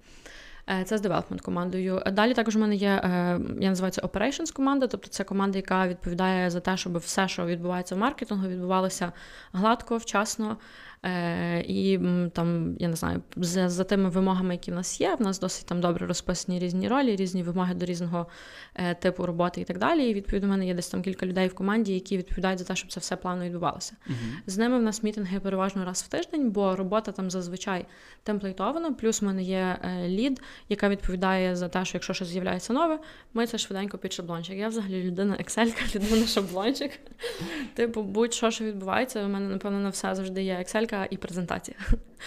Е, 0.71 0.85
це 0.85 0.99
з 0.99 1.01
девелопмент 1.01 1.43
командою. 1.43 2.03
Далі 2.13 2.35
також 2.35 2.57
у 2.57 2.59
мене 2.59 2.75
є, 2.75 2.89
е, 2.89 3.41
я 3.61 3.69
називаю 3.69 3.93
це 3.93 4.03
Operations 4.03 4.53
команда, 4.53 4.87
тобто 4.87 5.09
це 5.09 5.25
команда, 5.25 5.59
яка 5.59 5.89
відповідає 5.89 6.51
за 6.51 6.61
те, 6.61 6.77
щоб 6.77 6.97
все, 6.99 7.29
що 7.29 7.47
відбувається 7.47 7.95
в 7.95 7.99
маркетингу, 7.99 8.49
відбувалося 8.49 9.13
гладко, 9.53 9.97
вчасно. 9.97 10.57
Е, 11.05 11.61
І 11.61 12.01
там, 12.33 12.77
я 12.79 12.89
не 12.89 12.97
знаю, 12.97 13.23
за 13.37 13.69
за 13.69 13.85
тими 13.85 14.09
вимогами, 14.09 14.55
які 14.55 14.71
в 14.71 14.75
нас 14.75 15.01
є, 15.01 15.15
в 15.15 15.23
нас 15.23 15.41
досить 15.41 15.67
там 15.67 15.81
добре 15.81 16.07
розписані 16.07 16.59
різні 16.59 16.89
ролі, 16.89 17.17
різні 17.17 17.43
вимоги 17.43 17.75
до 17.75 17.87
різного 17.87 18.27
е, 18.75 18.95
типу 18.95 19.27
роботи 19.27 19.61
і 19.61 19.65
так 19.65 19.79
далі. 19.79 20.11
І 20.11 20.15
відповідно, 20.15 20.49
в 20.49 20.51
мене 20.51 20.67
є 20.67 20.75
десь 20.75 20.89
там 20.89 21.03
кілька 21.03 21.27
людей 21.27 21.49
в 21.49 21.55
команді, 21.55 21.95
які 21.95 22.19
відповідають 22.19 22.59
за 22.59 22.65
те, 22.65 22.77
щоб 22.77 22.93
це 22.93 23.01
все 23.01 23.17
плавно 23.17 23.45
відбувалося. 23.45 23.97
Uh-huh. 24.09 24.13
З 24.47 24.59
ними 24.59 24.79
в 24.79 24.83
нас 24.83 25.03
мітинги 25.03 25.41
переважно 25.41 25.85
раз 25.85 26.03
в 26.03 26.09
тиждень, 26.09 26.51
бо 26.51 26.77
робота 26.77 27.13
там 27.13 27.31
зазвичай 27.31 27.87
темплейтована. 28.23 28.93
Плюс 28.93 29.23
в 29.23 29.25
мене 29.25 29.43
є 29.43 29.79
е, 29.83 30.09
лід, 30.09 30.41
яка 30.69 30.89
відповідає 30.89 31.57
за 31.57 31.69
те, 31.69 31.85
що 31.85 31.97
якщо 31.97 32.15
щось 32.15 32.29
з'являється 32.29 32.73
нове, 32.73 32.99
ми 33.35 33.47
це 33.47 33.59
швиденько 33.59 33.99
під 33.99 34.13
шаблончик. 34.13 34.57
Я 34.57 34.69
взагалі 34.69 35.03
людина 35.03 35.37
Excel, 35.37 35.95
людина 35.97 36.27
шаблончик. 36.27 36.91
Типу, 37.75 38.03
будь-що 38.03 38.51
що 38.51 38.65
відбувається, 38.65 39.25
у 39.25 39.29
мене, 39.29 39.49
напевно, 39.49 39.81
на 39.81 39.89
все 39.89 40.15
завжди 40.15 40.43
є 40.43 40.55
Excel 40.55 40.88
і 41.11 41.17
презентація. 41.17 41.77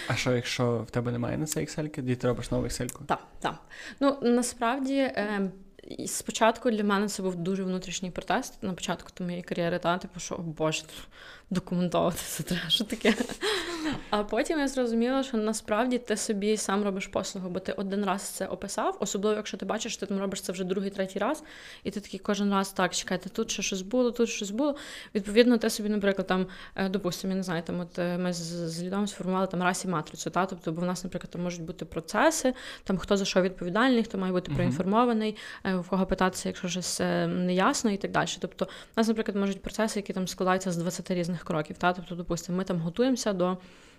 А 0.08 0.14
що, 0.14 0.36
якщо 0.36 0.78
в 0.78 0.90
тебе 0.90 1.12
немає 1.12 1.38
на 1.38 1.46
це 1.46 1.60
Excel, 1.60 1.88
тоді 1.88 2.16
ти 2.16 2.28
робиш 2.28 2.50
нову 2.50 2.64
Excel? 2.64 2.90
Так, 3.06 3.26
так. 3.40 3.58
Ну 4.00 4.18
насправді. 4.22 4.96
Е, 4.96 5.50
Спочатку 6.06 6.70
для 6.70 6.84
мене 6.84 7.08
це 7.08 7.22
був 7.22 7.36
дуже 7.36 7.62
внутрішній 7.62 8.10
протест 8.10 8.62
на 8.62 8.72
початку 8.72 9.24
моєї 9.24 9.42
кар'єри, 9.42 9.78
та 9.78 9.98
типу, 9.98 10.20
що 10.20 10.34
о 10.34 10.38
Боже, 10.38 10.84
документувати 11.52 12.18
це 12.26 12.42
треба, 12.42 12.68
що 12.68 12.84
таке. 12.84 13.14
А 14.10 14.24
потім 14.24 14.58
я 14.58 14.68
зрозуміла, 14.68 15.22
що 15.22 15.36
насправді 15.36 15.98
ти 15.98 16.16
собі 16.16 16.56
сам 16.56 16.84
робиш 16.84 17.06
послугу, 17.06 17.48
бо 17.48 17.60
ти 17.60 17.72
один 17.72 18.04
раз 18.04 18.22
це 18.22 18.46
описав, 18.46 18.96
особливо, 19.00 19.36
якщо 19.36 19.56
ти 19.56 19.66
бачиш, 19.66 19.92
що 19.92 20.00
ти 20.00 20.06
там 20.06 20.20
робиш 20.20 20.40
це 20.40 20.52
вже 20.52 20.64
другий, 20.64 20.90
третій 20.90 21.18
раз, 21.18 21.42
і 21.84 21.90
ти 21.90 22.00
такий 22.00 22.20
кожен 22.20 22.50
раз 22.52 22.72
так, 22.72 22.94
чекайте, 22.94 23.28
тут 23.28 23.50
ще 23.50 23.62
щось 23.62 23.82
було, 23.82 24.10
тут 24.10 24.28
щось 24.28 24.50
було. 24.50 24.76
Відповідно, 25.14 25.58
ти 25.58 25.70
собі, 25.70 25.88
наприклад, 25.88 26.26
там, 26.26 26.46
е, 26.76 26.88
допустимо, 26.88 27.32
я 27.32 27.36
не 27.36 27.42
знаю, 27.42 27.62
там 27.62 27.80
от 27.80 27.98
е, 27.98 28.18
ми 28.18 28.32
з, 28.32 28.38
з 28.70 28.82
Лідом 28.82 29.06
сформували 29.06 29.46
там 29.46 29.62
расі 29.62 29.88
матрицю, 29.88 30.30
та? 30.30 30.46
тобто, 30.46 30.72
бо 30.72 30.80
в 30.80 30.84
нас, 30.84 31.04
наприклад, 31.04 31.30
там 31.30 31.42
можуть 31.42 31.62
бути 31.62 31.84
процеси, 31.84 32.54
там 32.84 32.98
хто 32.98 33.16
за 33.16 33.24
що 33.24 33.42
відповідальний, 33.42 34.04
хто 34.04 34.18
має 34.18 34.32
бути 34.32 34.52
проінформований, 34.52 35.36
е, 35.64 35.76
в 35.76 35.88
кого 35.88 36.06
питатися, 36.06 36.48
якщо 36.48 36.68
щось 36.68 37.00
не 37.00 37.54
ясно, 37.54 37.90
і 37.90 37.96
так 37.96 38.10
далі. 38.10 38.28
Тобто, 38.40 38.64
у 38.64 38.68
нас, 38.96 39.08
наприклад, 39.08 39.36
можуть 39.36 39.62
процеси, 39.62 39.98
які 39.98 40.12
там 40.12 40.28
складаються 40.28 40.72
з 40.72 40.76
20 40.76 41.10
різних 41.10 41.41
кроків. 41.44 41.78
Та? 41.78 41.92
Тобто, 41.92 42.14
допустимо, 42.14 42.58
ми 42.58 42.64
там 42.64 42.78
готуємося 42.78 43.32
до. 43.32 43.56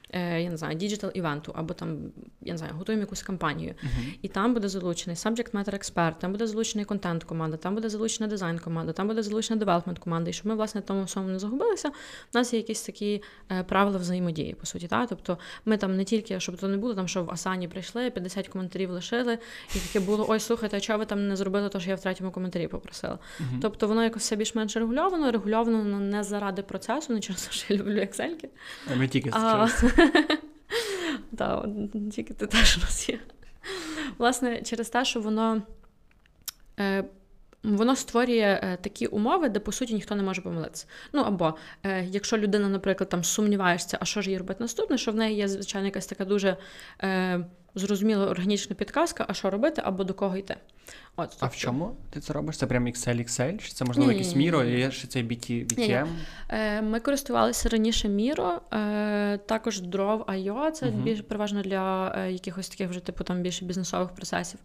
Е, 0.09 0.41
я 0.41 0.49
не 0.49 0.57
знаю, 0.57 0.75
digital 0.75 1.11
івенту, 1.13 1.51
або 1.55 1.73
там, 1.73 1.97
я 2.41 2.53
не 2.53 2.57
знаю, 2.57 2.73
готуємо 2.77 3.01
якусь 3.01 3.23
кампанію. 3.23 3.73
Uh-huh. 3.83 4.17
І 4.21 4.27
там 4.27 4.53
буде 4.53 4.69
залучений 4.69 5.15
subject 5.15 5.51
matter 5.51 5.75
експерт, 5.75 6.19
там 6.19 6.31
буде 6.31 6.47
залучений 6.47 6.85
контент 6.85 7.23
команда, 7.23 7.57
там 7.57 7.75
буде 7.75 7.89
залучена 7.89 8.29
дизайн 8.29 8.59
команда, 8.59 8.93
там 8.93 9.07
буде 9.07 9.23
залучена 9.23 9.59
development 9.59 9.99
команда. 9.99 10.29
І 10.29 10.33
щоб 10.33 10.47
ми, 10.47 10.55
власне, 10.55 10.81
тому 10.81 11.03
всьому 11.03 11.27
не 11.27 11.39
загубилися, 11.39 11.89
у 11.89 11.91
нас 12.33 12.53
є 12.53 12.59
якісь 12.59 12.81
такі 12.81 13.23
е, 13.51 13.63
правила 13.63 13.97
взаємодії, 13.97 14.53
по 14.53 14.65
суті. 14.65 14.87
Та? 14.87 15.05
Тобто 15.05 15.37
ми 15.65 15.77
там 15.77 15.97
не 15.97 16.03
тільки, 16.03 16.39
щоб 16.39 16.57
то 16.57 16.67
не 16.67 16.77
було, 16.77 16.93
там, 16.93 17.07
що 17.07 17.23
в 17.23 17.31
Асані 17.31 17.67
прийшли, 17.67 18.09
50 18.09 18.47
коментарів 18.47 18.91
лишили, 18.91 19.37
і 19.75 19.79
таке 19.79 20.05
було: 20.05 20.25
ой, 20.29 20.39
слухайте, 20.39 20.77
а 20.77 20.79
чого 20.79 20.99
ви 20.99 21.05
там 21.05 21.27
не 21.27 21.35
зробили, 21.35 21.69
то 21.69 21.79
що 21.79 21.89
я 21.89 21.95
в 21.95 22.01
третьому 22.01 22.31
коментарі 22.31 22.67
попросила. 22.67 23.19
Uh-huh. 23.39 23.59
Тобто 23.61 23.87
воно 23.87 24.03
якось 24.03 24.21
все 24.21 24.35
більш-менш 24.35 24.75
регульовано, 24.75 25.31
регульовано 25.31 25.99
не 25.99 26.23
заради 26.23 26.61
процесу, 26.61 27.13
не 27.13 27.19
через 27.19 27.41
те, 27.41 27.51
що 27.51 27.73
я 27.73 27.79
люблю 27.79 27.99
Excel. 27.99 28.49
А 28.91 29.07
тільки 29.07 29.29
а... 29.33 29.67
Так, 31.37 31.65
тільки 32.11 32.33
ти 32.33 32.47
теж 32.47 32.77
у 32.77 32.81
нас 32.81 33.09
є. 33.09 33.19
Власне, 34.17 34.61
через 34.61 34.89
те, 34.89 35.05
що 35.05 35.21
воно. 35.21 35.61
Е, 36.79 37.03
Воно 37.63 37.95
створює 37.95 38.59
е, 38.63 38.77
такі 38.81 39.07
умови, 39.07 39.49
де 39.49 39.59
по 39.59 39.71
суті 39.71 39.93
ніхто 39.93 40.15
не 40.15 40.23
може 40.23 40.41
помилитися. 40.41 40.85
Ну 41.13 41.21
або 41.21 41.55
е, 41.83 42.05
якщо 42.05 42.37
людина, 42.37 42.69
наприклад, 42.69 43.09
там 43.09 43.23
сумніваєшся, 43.23 43.97
а 44.01 44.05
що 44.05 44.21
ж 44.21 44.29
їй 44.29 44.37
робити 44.37 44.63
наступне, 44.63 44.97
що 44.97 45.11
в 45.11 45.15
неї 45.15 45.37
є 45.37 45.47
звичайно 45.47 45.87
якась 45.87 46.07
така 46.07 46.25
дуже 46.25 46.57
зрозуміла 47.76 48.28
органічна 48.28 48.76
підказка, 48.76 49.26
а 49.28 49.34
що 49.34 49.49
робити, 49.49 49.82
або 49.86 50.03
до 50.03 50.13
кого 50.13 50.38
йти. 50.38 50.55
От, 51.15 51.30
тобто... 51.30 51.38
А 51.39 51.45
в 51.45 51.49
тобто 51.49 51.57
чому 51.57 51.95
ти 52.09 52.19
це 52.19 52.34
робиш? 52.34 52.57
Це 52.57 52.67
прям 52.67 52.88
Excel, 52.88 53.19
Excel? 53.19 53.57
Чи 53.57 53.71
це 53.71 53.86
можливо 53.86 54.11
якийсь 54.11 54.36
Міро, 54.36 54.63
є 54.63 54.91
ще 54.91 55.07
цей 55.07 55.24
BT, 55.24 55.65
BTM? 55.65 56.07
Е, 56.49 56.82
Ми 56.82 56.99
користувалися 56.99 57.69
раніше 57.69 58.09
Miro, 58.09 58.61
е, 58.74 59.38
також 59.38 59.82
IO, 59.82 60.71
це 60.71 60.88
угу. 60.88 60.97
більш 60.97 61.21
переважно 61.21 61.61
для 61.61 62.15
е, 62.17 62.32
якихось 62.32 62.69
таких 62.69 62.89
вже 62.89 62.99
типу 62.99 63.24
там 63.24 63.41
більше 63.41 63.65
бізнесових 63.65 64.09
процесів. 64.09 64.59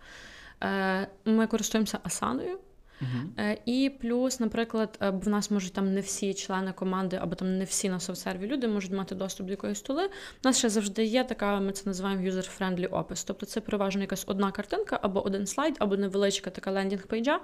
Е, 0.62 1.06
Ми 1.24 1.46
користуємося 1.46 1.98
Асаною. 2.02 2.58
Uh-huh. 3.02 3.56
І 3.64 3.90
плюс, 4.00 4.40
наприклад, 4.40 4.98
е, 5.02 5.10
в 5.10 5.28
нас 5.28 5.50
можуть 5.50 5.72
там 5.72 5.94
не 5.94 6.00
всі 6.00 6.34
члени 6.34 6.72
команди, 6.72 7.18
або 7.22 7.34
там 7.34 7.58
не 7.58 7.64
всі 7.64 7.88
на 7.88 8.00
Софтсерві 8.00 8.46
люди 8.46 8.68
можуть 8.68 8.92
мати 8.92 9.14
доступ 9.14 9.46
до 9.46 9.52
якоїсь 9.52 9.80
тули. 9.80 10.06
У 10.06 10.08
нас 10.44 10.58
ще 10.58 10.68
завжди 10.68 11.04
є 11.04 11.24
така, 11.24 11.60
ми 11.60 11.72
це 11.72 11.82
називаємо 11.86 12.22
user-friendly 12.22 12.88
опис. 12.90 13.24
Тобто 13.24 13.46
це 13.46 13.60
переважно 13.60 14.00
якась 14.00 14.24
одна 14.26 14.50
картинка, 14.50 14.98
або 15.02 15.26
один 15.26 15.46
слайд, 15.46 15.76
або 15.78 15.96
невеличка 15.96 16.50
така 16.50 16.72
лендінг-пейджа, 16.72 17.36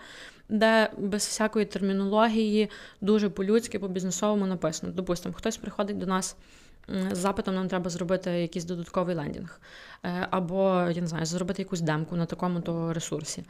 де 0.49 0.91
без 0.99 1.27
всякої 1.27 1.67
термінології 1.67 2.71
дуже 3.01 3.31
по-людськи, 3.31 3.79
по-бізнесовому 3.79 4.47
написано. 4.47 4.93
Допустимо, 4.93 5.35
хтось 5.39 5.57
приходить 5.57 5.99
до 5.99 6.07
нас 6.07 6.37
з 6.89 7.19
запитом, 7.19 7.55
нам 7.55 7.69
треба 7.69 7.91
зробити 7.91 8.31
якийсь 8.31 8.65
додатковий 8.65 9.17
лендінг. 9.17 9.61
Е, 10.05 10.29
або 10.31 10.87
я 10.95 11.01
не 11.01 11.07
знаю, 11.07 11.27
зробити 11.27 11.63
якусь 11.63 11.81
демку 11.81 12.17
на 12.17 12.27
такому 12.27 12.61
то 12.61 12.93
ресурсі. 12.93 13.45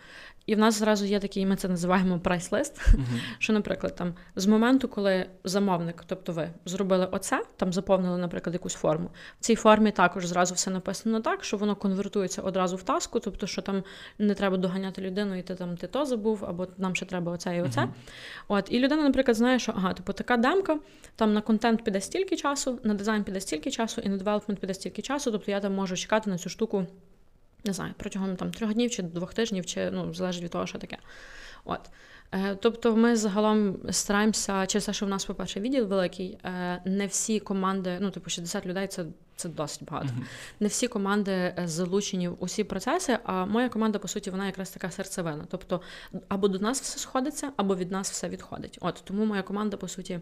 І 0.47 0.55
в 0.55 0.59
нас 0.59 0.79
зразу 0.79 1.05
є 1.05 1.21
такий, 1.21 1.47
ми 1.47 1.57
це 1.57 1.69
називаємо 1.69 2.19
прайс-лист. 2.19 2.79
Uh-huh. 2.79 3.21
Що, 3.39 3.53
наприклад, 3.53 3.95
там 3.97 4.15
з 4.37 4.47
моменту, 4.47 4.89
коли 4.89 5.27
замовник, 5.45 6.05
тобто 6.07 6.33
ви 6.33 6.51
зробили 6.65 7.09
оце, 7.11 7.43
там 7.57 7.73
заповнили, 7.73 8.19
наприклад, 8.19 8.55
якусь 8.55 8.75
форму. 8.75 9.11
В 9.41 9.45
цій 9.45 9.55
формі 9.55 9.91
також 9.91 10.27
зразу 10.27 10.55
все 10.55 10.71
написано 10.71 11.21
так, 11.21 11.45
що 11.45 11.57
воно 11.57 11.77
конвертується 11.77 12.43
одразу 12.43 12.77
в 12.77 12.83
таску, 12.83 13.21
тобто, 13.21 13.47
що 13.47 13.63
там 13.63 13.83
не 14.19 14.35
треба 14.35 14.57
доганяти 14.57 15.03
людину, 15.03 15.39
і 15.39 15.43
ти 15.43 15.55
там 15.55 15.77
ти 15.77 15.87
то 15.87 16.05
забув, 16.05 16.45
або 16.45 16.67
нам 16.79 16.95
ще 16.95 17.07
треба 17.07 17.33
оце 17.33 17.57
і 17.57 17.63
оце. 17.63 17.81
Uh-huh. 17.81 17.89
От, 18.49 18.67
І 18.71 18.79
людина, 18.79 19.03
наприклад, 19.03 19.37
знає, 19.37 19.59
що 19.59 19.73
ага, 19.77 19.93
типу 19.93 20.13
така 20.13 20.37
демка, 20.37 20.79
там 21.17 21.33
на 21.33 21.41
контент 21.41 21.85
піде 21.85 22.01
стільки 22.01 22.37
часу, 22.37 22.79
на 22.83 22.95
дизайн 22.95 23.25
піде 23.25 23.41
стільки 23.41 23.71
часу, 23.71 24.01
і 24.01 24.09
на 24.09 24.17
девелопмент 24.17 24.61
піде 24.61 24.75
стільки 24.75 25.03
часу, 25.03 25.33
тобто 25.33 25.51
я 25.51 25.61
там 25.61 25.75
можу 25.75 25.97
чекати 25.97 26.31
на 26.31 26.39
цю 26.45 26.51
штуку, 26.51 26.87
не 27.65 27.73
знаю, 27.73 27.95
протягом 27.97 28.37
там 28.37 28.51
трьох 28.51 28.75
днів 28.75 28.91
чи 28.91 29.03
двох 29.03 29.35
тижнів, 29.35 29.67
чи 29.67 29.91
ну, 29.91 30.15
залежить 30.15 30.43
від 30.43 30.51
того, 30.51 30.67
що 30.67 30.79
таке. 30.79 30.99
От. 31.65 31.81
Е, 32.33 32.57
тобто 32.61 32.97
ми 32.97 33.17
загалом 33.17 33.77
стараємося, 33.91 34.67
через 34.67 34.87
те, 34.87 34.93
що 34.93 35.07
в 35.07 35.09
нас, 35.09 35.25
по-перше, 35.25 35.61
відділ 35.61 35.85
великий, 35.85 36.39
е, 36.45 36.83
не 36.85 37.07
всі 37.07 37.41
команди, 37.41 37.99
ну, 38.01 38.11
типу, 38.11 38.31
60 38.31 38.67
людей 38.67 38.87
це 38.87 39.05
це 39.37 39.49
досить 39.49 39.85
багато. 39.85 40.09
Uh-huh. 40.09 40.25
Не 40.61 40.69
всі 40.69 40.89
команди 40.89 41.33
е, 41.33 41.55
залучені 41.65 42.29
в 42.29 42.37
усі 42.39 42.65
процеси, 42.65 43.19
а 43.25 43.47
моя 43.47 43.69
команда, 43.69 43.99
по 43.99 44.09
суті, 44.09 44.31
вона 44.31 44.47
якраз 44.47 44.71
така 44.71 44.91
серцевина. 44.91 45.45
Тобто, 45.51 45.81
або 46.29 46.49
до 46.49 46.59
нас 46.59 46.81
все 46.81 46.99
сходиться, 46.99 47.53
або 47.57 47.77
від 47.77 47.91
нас 47.91 48.11
все 48.11 48.29
відходить. 48.29 48.79
От 48.81 49.03
Тому 49.05 49.25
моя 49.25 49.43
команда, 49.43 49.77
по 49.77 49.89
суті, 49.89 50.21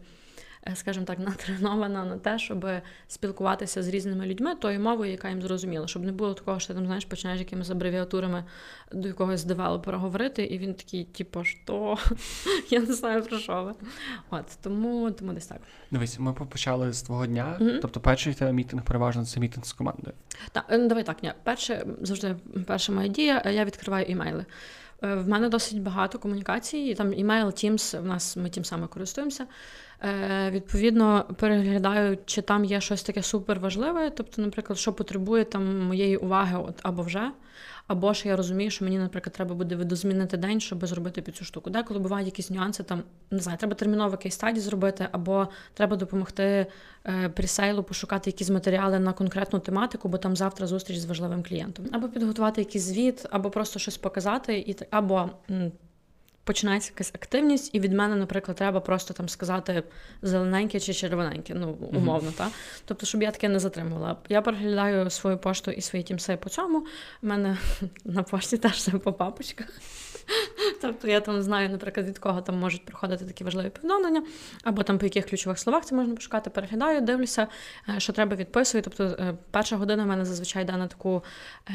скажімо 0.75 1.07
так, 1.07 1.19
натренована 1.29 2.05
на 2.05 2.19
те, 2.19 2.39
щоб 2.39 2.67
спілкуватися 3.09 3.83
з 3.83 3.89
різними 3.89 4.27
людьми 4.27 4.55
тою 4.55 4.81
мовою, 4.81 5.11
яка 5.11 5.29
їм 5.29 5.43
зрозуміла, 5.43 5.87
щоб 5.87 6.05
не 6.05 6.13
було 6.13 6.35
такого, 6.35 6.61
що 6.61 6.69
ти 6.69 6.75
там 6.75 6.87
знаєш, 6.87 7.05
починаєш 7.05 7.41
якимись 7.41 7.71
абревіатурами 7.71 8.45
до 8.93 9.09
якогось 9.09 9.45
девелопера 9.45 9.99
говорити, 9.99 10.45
і 10.45 10.59
він 10.59 10.75
такий, 10.75 11.05
типу, 11.05 11.45
що? 11.45 11.97
Я 12.71 12.81
не 12.81 12.93
знаю 12.93 13.23
про 13.23 13.39
що 13.39 13.63
ви. 13.63 13.75
От 14.31 14.45
тому 14.63 15.11
тому 15.11 15.33
десь 15.33 15.47
так. 15.47 15.61
Дивись, 15.91 16.19
ми 16.19 16.33
почали 16.33 16.93
з 16.93 17.03
твого 17.03 17.27
дня. 17.27 17.57
mm 17.61 17.79
Тобто, 17.83 18.01
перший 18.01 18.35
тебе 18.35 18.53
мітинг 18.53 18.83
переважно 18.85 19.25
це 19.25 19.41
мітинг 19.41 19.67
з 19.67 19.73
командою. 19.73 20.15
Так, 20.53 20.65
ну, 20.71 20.89
давай 20.89 21.05
так, 21.05 21.23
ні. 21.23 21.33
Перше 21.43 21.87
завжди 22.01 22.37
перша 22.67 22.93
моя 22.93 23.09
дія. 23.09 23.43
Я 23.47 23.65
відкриваю 23.65 24.07
імейли. 24.07 24.45
Е, 25.05 25.15
в 25.15 25.29
мене 25.29 25.49
досить 25.49 25.83
багато 25.83 26.19
комунікацій. 26.19 26.95
Там 26.95 27.09
email, 27.09 27.47
Teams, 27.47 28.01
в 28.01 28.07
нас 28.07 28.37
ми 28.37 28.51
тим 28.51 28.65
саме 28.65 28.87
користуємося. 28.87 29.47
Е, 30.05 30.51
Відповідно, 30.51 31.25
переглядаю, 31.39 32.19
чи 32.27 32.43
там 32.43 32.65
є 32.65 32.81
щось 32.81 33.03
таке 33.03 33.23
супер 33.23 33.61
важливе. 33.61 34.11
Тобто, 34.11 34.43
наприклад, 34.43 34.79
що 34.79 34.93
потребує 34.93 35.45
там 35.45 35.81
моєї 35.87 36.17
уваги, 36.17 36.59
от 36.69 36.81
або 36.83 37.03
вже. 37.03 37.31
Або 37.87 38.13
ж 38.13 38.29
я 38.29 38.37
розумію, 38.37 38.71
що 38.71 38.85
мені, 38.85 38.99
наприклад, 38.99 39.33
треба 39.33 39.55
буде 39.55 39.77
видозмінити 39.77 40.37
день, 40.37 40.61
щоб 40.61 40.87
зробити 40.87 41.23
під 41.23 41.37
цю 41.37 41.45
штуку. 41.45 41.71
Деколи 41.71 42.01
бувають 42.01 42.27
якісь 42.27 42.51
нюанси, 42.51 42.83
там 42.83 43.03
не 43.31 43.39
знаю, 43.39 43.59
треба 43.59 43.75
терміново 43.75 44.17
кейс 44.17 44.35
стаді 44.35 44.61
зробити, 44.61 45.09
або 45.13 45.49
треба 45.75 45.97
допомогти 45.97 46.67
е, 47.07 47.29
пресейлу 47.29 47.83
пошукати 47.83 48.31
якісь 48.31 48.51
матеріали 48.51 48.99
на 48.99 49.13
конкретну 49.13 49.59
тематику, 49.59 50.09
бо 50.09 50.19
там 50.19 50.37
завтра 50.37 50.67
зустріч 50.67 50.99
з 50.99 51.05
важливим 51.05 51.43
клієнтом, 51.43 51.87
або 51.93 52.09
підготувати 52.09 52.61
якийсь 52.61 52.85
звіт, 52.85 53.27
або 53.31 53.51
просто 53.51 53.79
щось 53.79 53.99
показати, 53.99 54.59
і 54.59 54.77
або 54.91 55.31
починається 56.45 56.91
якась 56.95 57.13
активність, 57.15 57.71
і 57.73 57.81
від 57.81 57.93
мене, 57.93 58.17
наприклад, 58.17 58.57
треба 58.57 58.81
просто 58.81 59.15
там 59.15 59.29
сказати 59.29 59.83
зелененьке 60.23 60.81
чи 60.81 60.95
червоненьке, 60.95 61.55
ну 61.55 61.79
умовно, 61.93 62.31
mm-hmm. 62.31 62.37
та 62.37 62.51
тобто, 62.85 63.07
щоб 63.07 63.23
я 63.23 63.31
таке 63.31 63.49
не 63.49 63.59
затримувала. 63.59 64.17
Я 64.29 64.43
переглядаю 64.43 65.11
свою 65.11 65.39
пошту 65.39 65.71
і 65.71 65.81
свої 65.81 66.03
тімси 66.03 66.37
по 66.37 66.49
цьому. 66.49 66.87
У 67.23 67.27
мене 67.27 67.59
на 68.05 68.23
пошті 68.23 68.59
теж 68.59 68.73
все 68.73 68.91
по 68.91 69.13
папочках. 69.13 69.69
Тобто 70.81 71.09
я 71.09 71.21
там 71.21 71.43
знаю, 71.43 71.71
наприклад, 71.71 72.07
від 72.07 72.19
кого 72.19 72.41
там 72.41 72.59
можуть 72.59 72.85
приходити 72.85 73.25
такі 73.25 73.45
важливі 73.45 73.71
повідомлення, 73.71 74.23
або 74.65 74.83
там 74.83 74.99
по 74.99 75.07
яких 75.07 75.27
ключових 75.27 75.59
словах 75.59 75.85
це 75.85 75.95
можна 75.95 76.15
пошукати, 76.15 76.51
переглядаю, 76.51 77.01
дивлюся, 77.01 77.47
е, 77.89 78.01
що 78.01 78.13
треба 78.13 78.37
відписую. 78.37 78.83
Тобто 78.83 79.05
е, 79.05 79.35
перша 79.51 79.77
година 79.77 80.05
в 80.05 80.07
мене 80.07 80.25
зазвичай 80.25 80.63
йде 80.63 80.73
на 80.73 80.87
таку, 80.87 81.23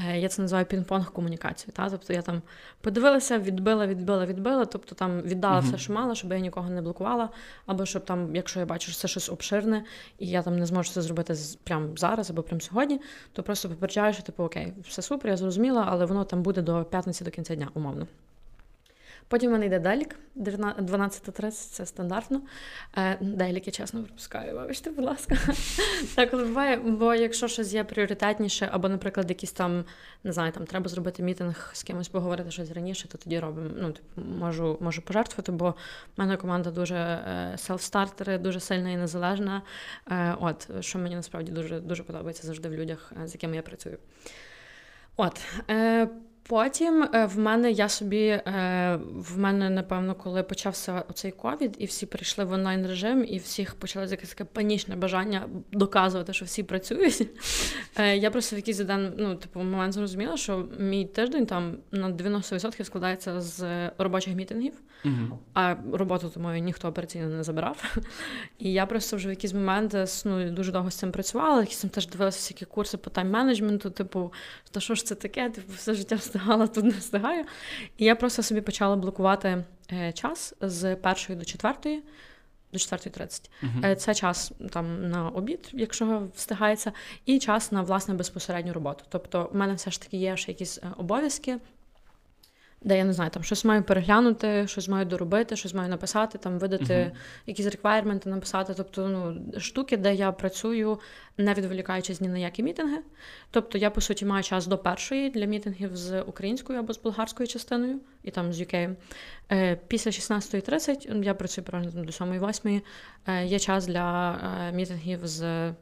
е, 0.10 0.20
я 0.20 0.30
це 0.30 0.42
називаю 0.42 0.66
пінг-понг 0.66 1.12
комунікацію. 1.12 1.74
Та? 1.76 1.90
Тобто 1.90 2.14
я 2.14 2.22
там 2.22 2.42
подивилася, 2.82 3.38
відбила, 3.38 3.88
відбила, 3.88 4.26
відбила, 4.26 4.66
тобто 4.66 4.96
там 4.96 5.22
віддала 5.22 5.60
все, 5.60 5.78
що 5.78 5.94
мала, 5.94 6.16
щоб 6.16 6.32
я 6.32 6.40
нікого 6.40 6.70
не 6.70 6.82
блокувала, 6.82 7.30
або 7.66 7.86
щоб 7.86 8.06
там, 8.06 8.36
якщо 8.36 8.60
я 8.60 8.66
бачу, 8.66 8.92
що 8.92 9.02
це 9.02 9.08
щось 9.08 9.30
обширне, 9.30 9.84
і 10.20 10.28
я 10.28 10.42
там 10.42 10.60
не 10.60 10.66
зможу 10.66 10.92
це 10.92 11.02
зробити 11.02 11.36
прямо 11.64 11.98
зараз 11.98 12.30
або 12.30 12.44
прямо 12.44 12.62
сьогодні, 12.62 13.02
то 13.34 13.44
просто 13.44 13.70
попереджаю, 13.70 14.14
що 14.14 14.24
типу 14.24 14.44
окей, 14.44 14.74
все 14.88 15.02
супер, 15.02 15.32
я 15.32 15.38
зрозуміла, 15.38 15.86
але 15.88 16.06
воно 16.06 16.24
там 16.24 16.44
буде 16.44 16.62
до 16.62 16.84
п'ятниці 16.84 17.24
до 17.24 17.32
кінця 17.32 17.56
дня, 17.56 17.70
умовно. 17.74 18.08
Потім 19.30 19.50
в 19.50 19.54
мене 19.54 19.66
йде 19.66 19.80
делік, 19.80 20.16
12.30, 20.36 21.52
це 21.52 21.86
стандартно. 21.86 22.42
Е, 22.98 23.18
делік 23.22 23.68
я 23.68 23.74
чесно 23.74 24.04
пропускаю, 24.04 24.56
вибачте, 24.56 24.90
будь 24.90 25.06
ласка. 25.06 25.36
Так 26.16 26.32
буває, 26.32 26.78
бо 26.78 27.16
якщо 27.16 27.48
щось 27.48 27.74
є 27.74 27.84
пріоритетніше, 27.84 28.70
або, 28.72 28.90
наприклад, 28.90 29.30
якісь 29.30 29.52
там, 29.52 29.86
не 30.24 30.32
знаю, 30.32 30.52
там 30.52 30.66
треба 30.66 30.90
зробити 30.90 31.24
мітинг 31.24 31.70
з 31.74 31.84
кимось 31.84 32.08
поговорити 32.08 32.52
щось 32.52 32.72
раніше, 32.72 33.08
то 33.08 33.18
тоді 33.18 33.40
робимо. 33.40 33.70
Ну, 33.78 33.92
типу, 33.92 34.22
можу 34.40 34.78
можу 34.82 35.02
пожертвувати, 35.02 35.52
бо 35.52 35.70
в 35.70 35.76
мене 36.18 36.38
команда 36.38 36.72
дуже 36.72 37.20
селф-стартери, 37.58 38.38
дуже 38.38 38.60
сильна 38.60 38.90
і 38.90 38.98
незалежна. 38.98 39.62
Е, 40.12 40.36
от, 40.40 40.70
що 40.80 41.00
мені 41.00 41.16
насправді 41.16 41.52
дуже 41.52 41.80
дуже 41.80 42.04
подобається 42.04 42.48
завжди 42.48 42.70
в 42.70 42.74
людях, 42.74 43.14
з 43.26 43.34
якими 43.34 43.56
я 43.56 43.62
працюю. 43.62 43.98
От. 45.18 45.42
Потім 46.48 47.04
е, 47.04 47.26
в 47.26 47.40
мене 47.40 47.72
я 47.72 47.90
собі 47.90 48.26
е, 48.26 48.42
в 49.16 49.38
мене, 49.38 49.70
напевно, 49.70 50.16
коли 50.16 50.44
почався 50.44 51.04
оцей 51.10 51.32
ковід, 51.32 51.76
і 51.80 51.86
всі 51.86 52.06
прийшли 52.06 52.46
в 52.46 52.52
онлайн 52.52 52.88
режим, 52.88 53.26
і 53.28 53.38
всіх 53.38 53.76
почалося 53.76 54.14
якесь 54.14 54.30
таке 54.30 54.44
панічне 54.44 54.96
бажання 54.96 55.50
доказувати, 55.72 56.34
що 56.34 56.46
всі 56.46 56.64
працюють. 56.64 57.30
Е, 58.00 58.18
я 58.18 58.32
просто 58.32 58.56
в 58.56 58.60
якийсь 58.60 58.78
день, 58.78 59.14
ну, 59.18 59.36
типу, 59.36 59.60
момент 59.60 59.94
зрозуміла, 59.94 60.38
що 60.38 60.68
мій 60.80 61.06
тиждень 61.06 61.46
там 61.46 61.78
на 61.92 62.10
90% 62.10 62.84
складається 62.84 63.42
з 63.42 63.90
робочих 63.98 64.36
мітингів, 64.36 64.74
угу. 65.06 65.40
а 65.54 65.76
роботу 65.94 66.32
мою 66.36 66.60
ніхто 66.60 66.88
операційно 66.88 67.28
не 67.28 67.44
забирав. 67.44 67.98
І 68.60 68.74
я 68.74 68.86
просто 68.86 69.16
вже 69.16 69.28
в 69.28 69.30
якийсь 69.30 69.54
момент 69.54 69.96
ну, 70.26 70.50
дуже 70.52 70.72
довго 70.72 70.92
з 70.92 70.96
цим 70.96 71.12
працювала, 71.12 71.62
якісь 71.62 71.82
там 71.82 71.90
теж 71.90 72.08
дивилася 72.08 72.38
всякі 72.38 72.66
курси 72.66 72.98
по 72.98 73.10
тайм-менеджменту, 73.10 73.92
типу, 73.92 74.34
то 74.72 74.80
що 74.80 74.96
ж 74.96 75.06
це 75.06 75.16
таке? 75.16 75.50
Типу, 75.50 75.74
все 75.74 75.94
життя 75.94 76.16
встигала, 76.38 76.68
тут 76.68 76.84
не 76.84 76.92
встигаю. 76.92 77.46
І 77.98 78.06
я 78.06 78.16
просто 78.16 78.44
собі 78.44 78.62
почала 78.62 78.96
блокувати 78.96 79.64
е, 79.92 80.14
час 80.14 80.54
з 80.62 80.96
першої 80.96 81.40
до 81.40 81.46
четвертої. 81.46 82.04
До 82.74 82.78
4.30. 82.80 83.50
Uh-huh. 83.64 83.96
Це 83.96 84.16
час 84.16 84.52
там 84.72 85.10
на 85.10 85.30
обід, 85.30 85.70
якщо 85.74 86.28
встигається, 86.36 86.92
і 87.26 87.40
час 87.40 87.72
на 87.72 87.82
власне 87.82 88.14
безпосередню 88.14 88.74
роботу. 88.74 89.04
Тобто, 89.10 89.50
в 89.54 89.56
мене 89.56 89.74
все 89.74 89.92
ж 89.92 90.02
таки 90.02 90.18
є 90.18 90.38
ще 90.38 90.52
якісь 90.52 90.78
е, 90.78 90.88
обов'язки, 90.98 91.58
де 92.82 92.98
я 92.98 93.04
не 93.04 93.14
знаю, 93.14 93.32
там 93.32 93.44
щось 93.44 93.66
маю 93.66 93.84
переглянути, 93.84 94.68
щось 94.68 94.88
маю 94.88 95.06
доробити, 95.06 95.56
щось 95.56 95.74
маю 95.74 95.90
написати, 95.90 96.38
там 96.38 96.60
видати 96.60 96.94
uh-huh. 96.94 97.12
якісь 97.46 97.66
реквайрменти, 97.66 98.30
написати. 98.30 98.74
Тобто, 98.78 99.08
ну, 99.08 99.42
штуки, 99.60 99.98
де 99.98 100.16
я 100.16 100.32
працюю, 100.32 101.00
не 101.38 101.54
відволікаючись 101.54 102.22
ні 102.22 102.28
на 102.28 102.38
які 102.38 102.64
мітинги. 102.64 102.98
Тобто, 103.52 103.78
я, 103.78 103.90
по 103.90 104.02
суті, 104.02 104.26
маю 104.26 104.44
час 104.44 104.68
до 104.68 104.78
першої 104.78 105.30
для 105.30 105.46
мітингів 105.46 105.98
з 105.98 106.22
українською 106.22 106.80
або 106.80 106.94
з 106.94 107.02
болгарською 107.02 107.48
частиною, 107.48 108.00
і 108.24 108.32
там 108.32 108.54
з 108.54 108.62
UK. 108.62 108.96
Е, 109.52 109.80
після 109.88 110.12
16.30 110.12 111.24
я 111.24 111.34
працюю 111.34 111.66
перегляду 111.66 112.04
до 112.04 112.12
7.08, 112.12 112.82
е, 113.28 113.46
Є 113.46 113.60
час 113.60 113.88
для 113.88 114.32
е, 114.32 114.72
мітингів 114.72 115.20
з. 115.24 115.74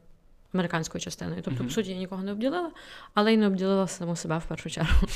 Американською 0.54 1.02
частиною. 1.02 1.42
Тобто, 1.46 1.64
uh-huh. 1.64 1.68
по 1.68 1.74
суті, 1.74 1.92
я 1.92 1.98
нікого 1.98 2.24
не 2.24 2.32
обділила, 2.32 2.72
але 3.14 3.34
й 3.34 3.38
не 3.38 3.48
обділила 3.48 3.88
саму 3.88 4.16
себе 4.16 4.38
в 4.38 4.46
першу 4.46 4.70
чергу. 4.70 5.08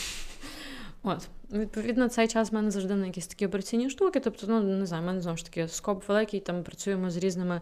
От, 1.03 1.27
відповідно, 1.51 2.09
цей 2.09 2.27
час 2.27 2.51
в 2.51 2.55
мене 2.55 2.71
завжди 2.71 2.95
на 2.95 3.05
якісь 3.05 3.27
такі 3.27 3.47
операційні 3.47 3.89
штуки. 3.89 4.19
Тобто, 4.19 4.47
ну 4.49 4.61
не 4.61 4.85
знаю, 4.85 5.03
в 5.03 5.05
мене 5.05 5.21
знову 5.21 5.37
ж 5.37 5.45
таки 5.45 5.67
скоп 5.67 6.07
великий. 6.07 6.39
Там 6.39 6.63
працюємо 6.63 7.09
з 7.09 7.17
різними 7.17 7.61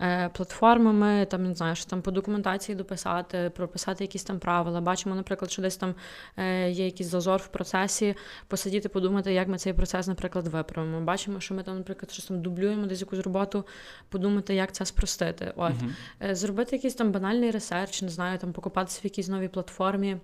е, 0.00 0.28
платформами. 0.28 1.26
Там 1.30 1.48
не 1.48 1.54
знаю, 1.54 1.76
що 1.76 1.86
там 1.86 2.02
по 2.02 2.10
документації 2.10 2.76
дописати, 2.76 3.50
прописати 3.56 4.04
якісь 4.04 4.24
там 4.24 4.38
правила. 4.38 4.80
Бачимо, 4.80 5.14
наприклад, 5.14 5.50
що 5.50 5.62
десь 5.62 5.76
там 5.76 5.94
е, 6.36 6.70
є 6.70 6.84
якийсь 6.84 7.08
зазор 7.08 7.40
в 7.40 7.48
процесі, 7.48 8.14
посидіти, 8.48 8.88
подумати, 8.88 9.32
як 9.32 9.48
ми 9.48 9.58
цей 9.58 9.72
процес, 9.72 10.06
наприклад, 10.06 10.48
виправимо. 10.48 11.00
Бачимо, 11.00 11.40
що 11.40 11.54
ми 11.54 11.62
там, 11.62 11.76
наприклад, 11.76 12.10
щось 12.10 12.24
там 12.24 12.42
дублюємо 12.42 12.86
десь 12.86 13.00
якусь 13.00 13.20
роботу, 13.20 13.64
подумати, 14.08 14.54
як 14.54 14.72
це 14.72 14.86
спростити. 14.86 15.52
От 15.56 15.72
uh-huh. 15.72 16.34
зробити 16.34 16.76
якийсь 16.76 16.94
там 16.94 17.12
банальний 17.12 17.50
ресерч, 17.50 18.02
не 18.02 18.08
знаю, 18.08 18.38
там 18.38 18.52
покупатися 18.52 19.00
в 19.02 19.06
якійсь 19.06 19.28
новій 19.28 19.48
платформі. 19.48 20.16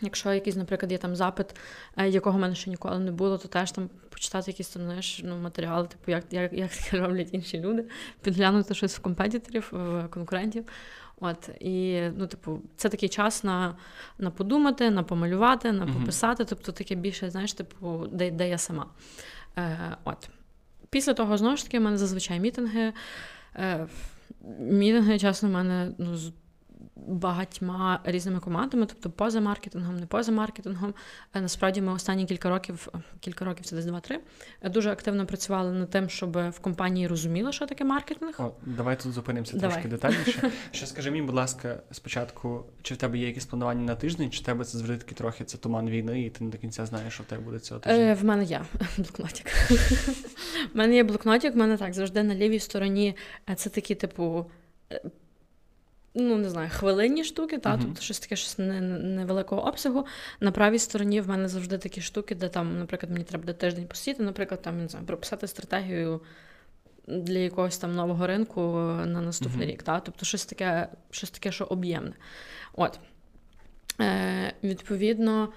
Якщо 0.00 0.32
якийсь, 0.32 0.56
наприклад, 0.56 0.92
є 0.92 0.98
там 0.98 1.16
запит, 1.16 1.56
е, 1.96 2.08
якого 2.08 2.38
в 2.38 2.40
мене 2.40 2.54
ще 2.54 2.70
ніколи 2.70 2.98
не 2.98 3.12
було, 3.12 3.38
то 3.38 3.48
теж 3.48 3.72
там 3.72 3.90
почитати 4.10 4.50
якісь 4.50 4.68
там 4.68 4.82
знаєш, 4.82 5.20
ну, 5.24 5.38
матеріали, 5.38 5.86
типу, 5.86 6.10
як 6.10 6.24
як, 6.30 6.52
як 6.52 6.70
таке 6.70 6.98
роблять 6.98 7.28
інші 7.32 7.60
люди, 7.60 7.84
підглянути 8.22 8.74
щось 8.74 8.96
в 8.96 9.00
компетиторів, 9.00 9.68
в 9.72 10.08
конкурентів. 10.10 10.64
От, 11.20 11.50
І, 11.60 12.00
ну, 12.16 12.26
типу, 12.26 12.60
це 12.76 12.88
такий 12.88 13.08
час 13.08 13.44
на 13.44 13.76
на 14.18 14.30
подумати, 14.30 14.90
на 14.90 15.02
помалювати, 15.02 15.72
на 15.72 15.86
пописати. 15.86 16.44
Тобто 16.44 16.72
таке 16.72 16.94
більше, 16.94 17.30
знаєш, 17.30 17.52
типу, 17.52 18.06
де 18.12 18.30
де 18.30 18.48
я 18.48 18.58
сама. 18.58 18.86
Е, 19.58 19.96
от. 20.04 20.28
Після 20.90 21.14
того, 21.14 21.36
знову 21.36 21.56
ж 21.56 21.64
таки, 21.64 21.78
в 21.78 21.82
мене 21.82 21.98
зазвичай 21.98 22.40
мітинги. 22.40 22.92
Е, 23.56 23.86
Мітинги, 24.58 25.18
чесно, 25.18 25.48
в 25.48 25.52
мене 25.52 25.92
ну, 25.98 26.18
багатьма 27.08 28.00
різними 28.04 28.40
командами, 28.40 28.86
тобто 28.86 29.10
поза 29.10 29.40
маркетингом, 29.40 29.96
не 29.96 30.06
поза 30.06 30.32
маркетингом. 30.32 30.94
Е, 31.34 31.40
насправді 31.40 31.80
ми 31.80 31.92
останні 31.92 32.26
кілька 32.26 32.48
років, 32.50 32.88
кілька 33.20 33.44
років 33.44 33.64
це 33.66 33.76
десь 33.76 33.84
два-три, 33.84 34.20
е, 34.62 34.68
дуже 34.68 34.90
активно 34.90 35.26
працювали 35.26 35.72
над 35.72 35.90
тим, 35.90 36.08
щоб 36.08 36.48
в 36.50 36.58
компанії 36.60 37.06
розуміли, 37.06 37.52
що 37.52 37.66
таке 37.66 37.84
маркетинг. 37.84 38.34
О, 38.38 38.52
Давай 38.66 39.00
тут 39.00 39.12
зупинимося 39.12 39.56
давай. 39.56 39.70
трошки 39.70 39.88
детальніше. 39.88 40.50
Ще 40.72 40.86
скажи 40.86 41.10
мені, 41.10 41.22
будь 41.22 41.34
ласка, 41.34 41.82
спочатку, 41.90 42.64
чи 42.82 42.94
в 42.94 42.96
тебе 42.96 43.18
є 43.18 43.26
якісь 43.26 43.46
планування 43.46 43.82
на 43.82 43.94
тиждень, 43.94 44.30
чи 44.30 44.42
в 44.42 44.44
тебе 44.44 44.64
це 44.64 44.78
завжди 44.78 44.96
таки 44.96 45.14
трохи 45.14 45.44
це 45.44 45.58
туман 45.58 45.90
війни, 45.90 46.22
і 46.22 46.30
ти 46.30 46.44
не 46.44 46.50
до 46.50 46.58
кінця 46.58 46.86
знаєш, 46.86 47.14
що 47.14 47.22
в 47.22 47.26
тебе 47.26 47.42
буде 47.42 47.58
цього 47.58 47.80
тижня? 47.80 47.98
Е, 47.98 48.14
В 48.14 48.24
мене 48.24 48.44
є 48.44 48.62
блокнотик. 48.98 49.46
В 50.74 50.76
мене 50.76 50.94
є 50.94 51.04
блокнотик, 51.04 51.54
в 51.54 51.56
мене 51.56 51.76
так 51.76 51.94
завжди 51.94 52.22
на 52.22 52.34
лівій 52.34 52.58
стороні 52.58 53.16
е, 53.50 53.54
це 53.54 53.70
такі, 53.70 53.94
типу 53.94 54.46
ну 56.14 56.38
не 56.38 56.50
знаю, 56.50 56.70
хвилинні 56.72 57.24
штуки, 57.24 57.58
та, 57.58 57.70
uh-huh. 57.70 57.80
тобто 57.82 58.00
щось 58.00 58.20
таке 58.20 58.36
щось 58.36 58.58
невеликого 58.58 59.68
обсягу. 59.68 60.06
На 60.40 60.52
правій 60.52 60.78
стороні 60.78 61.20
в 61.20 61.28
мене 61.28 61.48
завжди 61.48 61.78
такі 61.78 62.00
штуки, 62.00 62.34
де 62.34 62.48
там, 62.48 62.78
наприклад, 62.78 63.12
мені 63.12 63.24
треба 63.24 63.52
тиждень 63.52 63.86
посіти, 63.86 64.22
наприклад, 64.22 64.62
там 64.62 64.82
не 64.82 64.88
знаю, 64.88 65.06
прописати 65.06 65.46
стратегію. 65.46 66.20
Для 67.06 67.38
якогось 67.38 67.78
там 67.78 67.94
нового 67.94 68.26
ринку 68.26 68.60
на 69.06 69.20
наступний 69.20 69.66
uh-huh. 69.66 69.70
рік, 69.70 69.82
та? 69.82 70.00
тобто 70.00 70.26
щось 70.26 70.46
таке, 70.46 70.88
щось 71.10 71.30
таке, 71.30 71.52
що 71.52 71.64
об'ємне. 71.64 72.12
От. 72.72 73.00
Е, 74.00 74.52
Відповідно, 74.64 75.52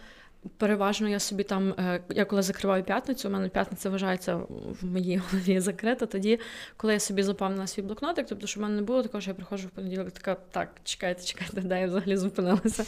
Переважно 0.58 1.10
я 1.10 1.20
собі 1.20 1.44
там, 1.44 1.70
е, 1.70 2.02
я 2.10 2.26
коли 2.26 2.42
закриваю 2.42 2.84
п'ятницю, 2.84 3.28
у 3.28 3.32
мене 3.32 3.50
п'ятниця 3.50 3.90
вважається 3.90 4.36
в 4.82 4.86
моїй 4.86 5.18
голові 5.18 5.60
закрита. 5.60 6.06
Тоді, 6.06 6.40
коли 6.78 6.94
я 6.94 7.00
собі 7.00 7.24
заповнила 7.24 7.68
свій 7.68 7.82
блокнотик, 7.82 8.26
тобто, 8.30 8.48
що 8.48 8.60
в 8.60 8.64
мене 8.64 8.76
не 8.76 8.82
було 8.82 9.04
такого, 9.04 9.22
що 9.22 9.32
я 9.32 9.36
приходжу 9.36 9.68
в 9.68 9.72
понеділок, 9.72 10.12
така 10.12 10.36
так, 10.52 10.70
чекайте, 10.84 11.24
чекайте, 11.24 11.62
де 11.62 11.82
я 11.82 11.88
взагалі 11.88 12.18
зупинилася. 12.18 12.86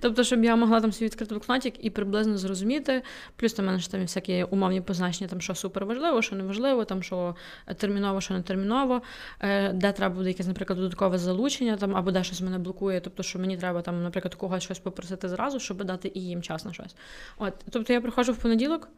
Тобто, 0.00 0.24
щоб 0.24 0.44
я 0.44 0.56
могла 0.56 0.80
там 0.80 0.92
свій 0.92 1.04
відкрити 1.04 1.34
блокнотик 1.34 1.84
і 1.84 1.90
приблизно 1.90 2.38
зрозуміти. 2.38 3.02
Плюс 3.36 3.52
там 3.52 3.66
мене 3.66 3.78
ж 3.78 3.90
там 3.90 4.00
всякі 4.02 4.44
умовні 4.44 4.80
позначення, 4.80 5.28
там 5.28 5.40
що 5.40 5.54
супер 5.54 5.84
важливо, 5.86 6.22
що 6.22 6.36
не 6.36 6.42
важливо, 6.42 6.84
там 6.84 7.02
що 7.02 7.36
терміново, 7.76 8.20
що 8.20 8.34
не 8.34 8.42
терміново, 8.42 9.02
е, 9.40 9.72
де 9.72 9.92
треба 9.92 10.14
буде 10.14 10.28
якесь, 10.28 10.46
наприклад, 10.46 10.78
додаткове 10.78 11.18
залучення, 11.18 11.76
там 11.76 11.96
або 11.96 12.10
де 12.10 12.24
щось 12.24 12.40
мене 12.40 12.58
блокує. 12.58 13.00
Тобто, 13.00 13.22
що 13.22 13.38
мені 13.38 13.56
треба 13.56 13.82
там, 13.82 14.02
наприклад, 14.02 14.34
когось 14.34 14.62
щось 14.62 14.78
попросити 14.78 15.28
зразу, 15.28 15.60
щоб 15.60 15.84
дати 15.84 16.10
і 16.14 16.20
їм 16.20 16.42
час 16.42 16.64
на 16.64 16.72
щось. 16.72 16.94
От, 17.38 17.54
Тобто 17.70 17.92
я 17.92 18.00
приходжу 18.00 18.32
в 18.32 18.36
понеділок, 18.36 18.88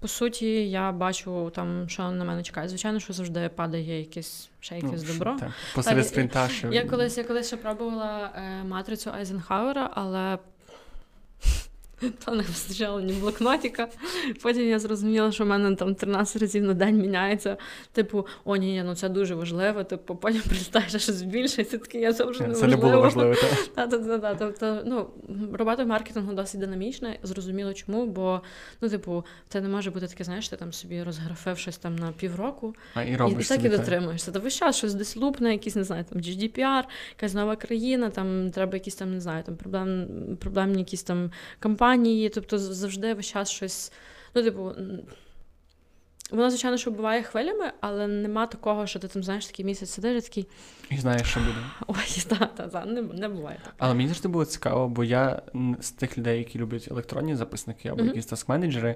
по 0.00 0.08
суті, 0.08 0.70
я 0.70 0.92
бачу 0.92 1.52
там, 1.54 1.88
що 1.88 2.10
на 2.10 2.24
мене 2.24 2.42
чекає. 2.42 2.68
Звичайно, 2.68 3.00
що 3.00 3.12
завжди 3.12 3.48
падає 3.48 3.98
якесь 3.98 4.48
ще 4.60 4.76
якесь 4.76 5.02
ну, 5.06 5.12
добро. 5.12 5.36
Так, 5.40 5.50
Посеред 5.74 6.08
спринта. 6.08 6.48
Я 6.70 6.84
колись 6.84 7.18
я 7.18 7.24
колись 7.24 7.46
ще 7.46 7.56
пробувала 7.56 8.30
е, 8.34 8.64
матрицю 8.64 9.10
Айзенхауера, 9.10 9.90
але 9.94 10.38
то 12.24 12.34
не 12.34 12.42
вистачало 12.42 13.00
ні 13.00 13.12
блокнотика. 13.12 13.88
Потім 14.42 14.68
я 14.68 14.78
зрозуміла, 14.78 15.32
що 15.32 15.44
в 15.44 15.46
мене 15.46 15.76
там 15.76 15.94
13 15.94 16.42
разів 16.42 16.64
на 16.64 16.74
день 16.74 16.96
міняється. 16.96 17.56
Типу, 17.92 18.26
о, 18.44 18.56
ні, 18.56 18.72
ні, 18.72 18.82
ну 18.82 18.94
це 18.94 19.08
дуже 19.08 19.34
важливо. 19.34 19.84
Типу, 19.84 20.16
потім 20.16 20.40
прилітаєш 20.40 21.02
щось 21.02 21.22
більше, 21.22 21.62
і 21.62 21.64
ти 21.64 21.78
такий, 21.78 22.00
я 22.00 22.12
це 22.12 22.24
вже 22.24 22.46
не 22.46 22.54
Це 22.54 22.66
не 22.66 22.76
було 22.76 23.00
важливо. 23.00 23.34
Так, 23.74 23.90
Тобто, 24.38 24.82
ну, 24.84 25.06
робота 25.52 25.84
маркетингу 25.84 26.32
досить 26.32 26.60
динамічна, 26.60 27.16
зрозуміло 27.22 27.74
чому, 27.74 28.06
бо 28.06 28.40
ну, 28.80 28.88
типу, 28.88 29.24
це 29.48 29.60
не 29.60 29.68
може 29.68 29.90
бути 29.90 30.06
таке, 30.06 30.24
знаєш, 30.24 30.48
ти 30.48 30.56
там 30.56 30.72
собі 30.72 31.02
розграфив 31.02 31.58
щось 31.58 31.78
там 31.78 31.96
на 31.96 32.12
півроку 32.12 32.74
а, 32.94 33.02
і, 33.02 33.16
робиш 33.16 33.50
і, 33.50 33.54
і 33.54 33.56
так 33.56 33.66
і 33.66 33.68
дотримуєшся. 33.68 34.32
Та 34.32 34.38
весь 34.38 34.54
час 34.54 34.76
щось 34.76 34.94
десь 34.94 35.16
лупне, 35.16 35.52
якісь, 35.52 35.76
не 35.76 35.84
знаю, 35.84 36.04
там 36.04 36.22
GDPR, 36.22 36.82
якась 37.16 37.34
нова 37.34 37.56
країна, 37.56 38.10
там 38.10 38.50
треба 38.50 38.74
якісь 38.74 38.94
там, 38.94 39.14
не 39.14 39.20
знаю, 39.20 39.42
там 39.42 39.56
проблем, 39.56 40.06
проблемні 40.40 40.78
якісь 40.78 41.02
там 41.02 41.30
кампанії, 41.58 41.89
тобто 42.34 42.58
завжди 42.58 43.14
весь 43.14 43.26
час 43.26 43.50
щось. 43.50 43.92
Ну, 44.34 44.42
типу, 44.42 44.72
воно, 46.30 46.50
звичайно, 46.50 46.76
що 46.76 46.90
буває 46.90 47.22
хвилями, 47.22 47.72
але 47.80 48.06
нема 48.06 48.46
такого, 48.46 48.86
що 48.86 48.98
ти 48.98 49.08
там 49.08 49.24
знаєш 49.24 49.46
такий 49.46 49.64
місяць 49.64 49.90
сидиш 49.90 50.24
і 50.24 50.28
такий. 50.28 50.46
І 50.90 50.96
знаєш, 50.96 51.28
що 51.28 51.40
буде. 51.40 51.58
Ой, 51.86 52.24
та, 52.28 52.46
та, 52.46 52.68
та, 52.68 52.84
не, 52.84 53.02
не 53.02 53.28
буває 53.28 53.60
так. 53.64 53.74
Але 53.78 53.94
мені 53.94 54.08
завжди 54.08 54.28
було 54.28 54.44
цікаво, 54.44 54.88
бо 54.88 55.04
я 55.04 55.42
з 55.80 55.90
тих 55.90 56.18
людей, 56.18 56.38
які 56.38 56.58
люблять 56.58 56.88
електронні 56.90 57.36
записники 57.36 57.88
або 57.88 58.02
mm-hmm. 58.02 58.06
якісь 58.06 58.32
таск-менеджери, 58.32 58.94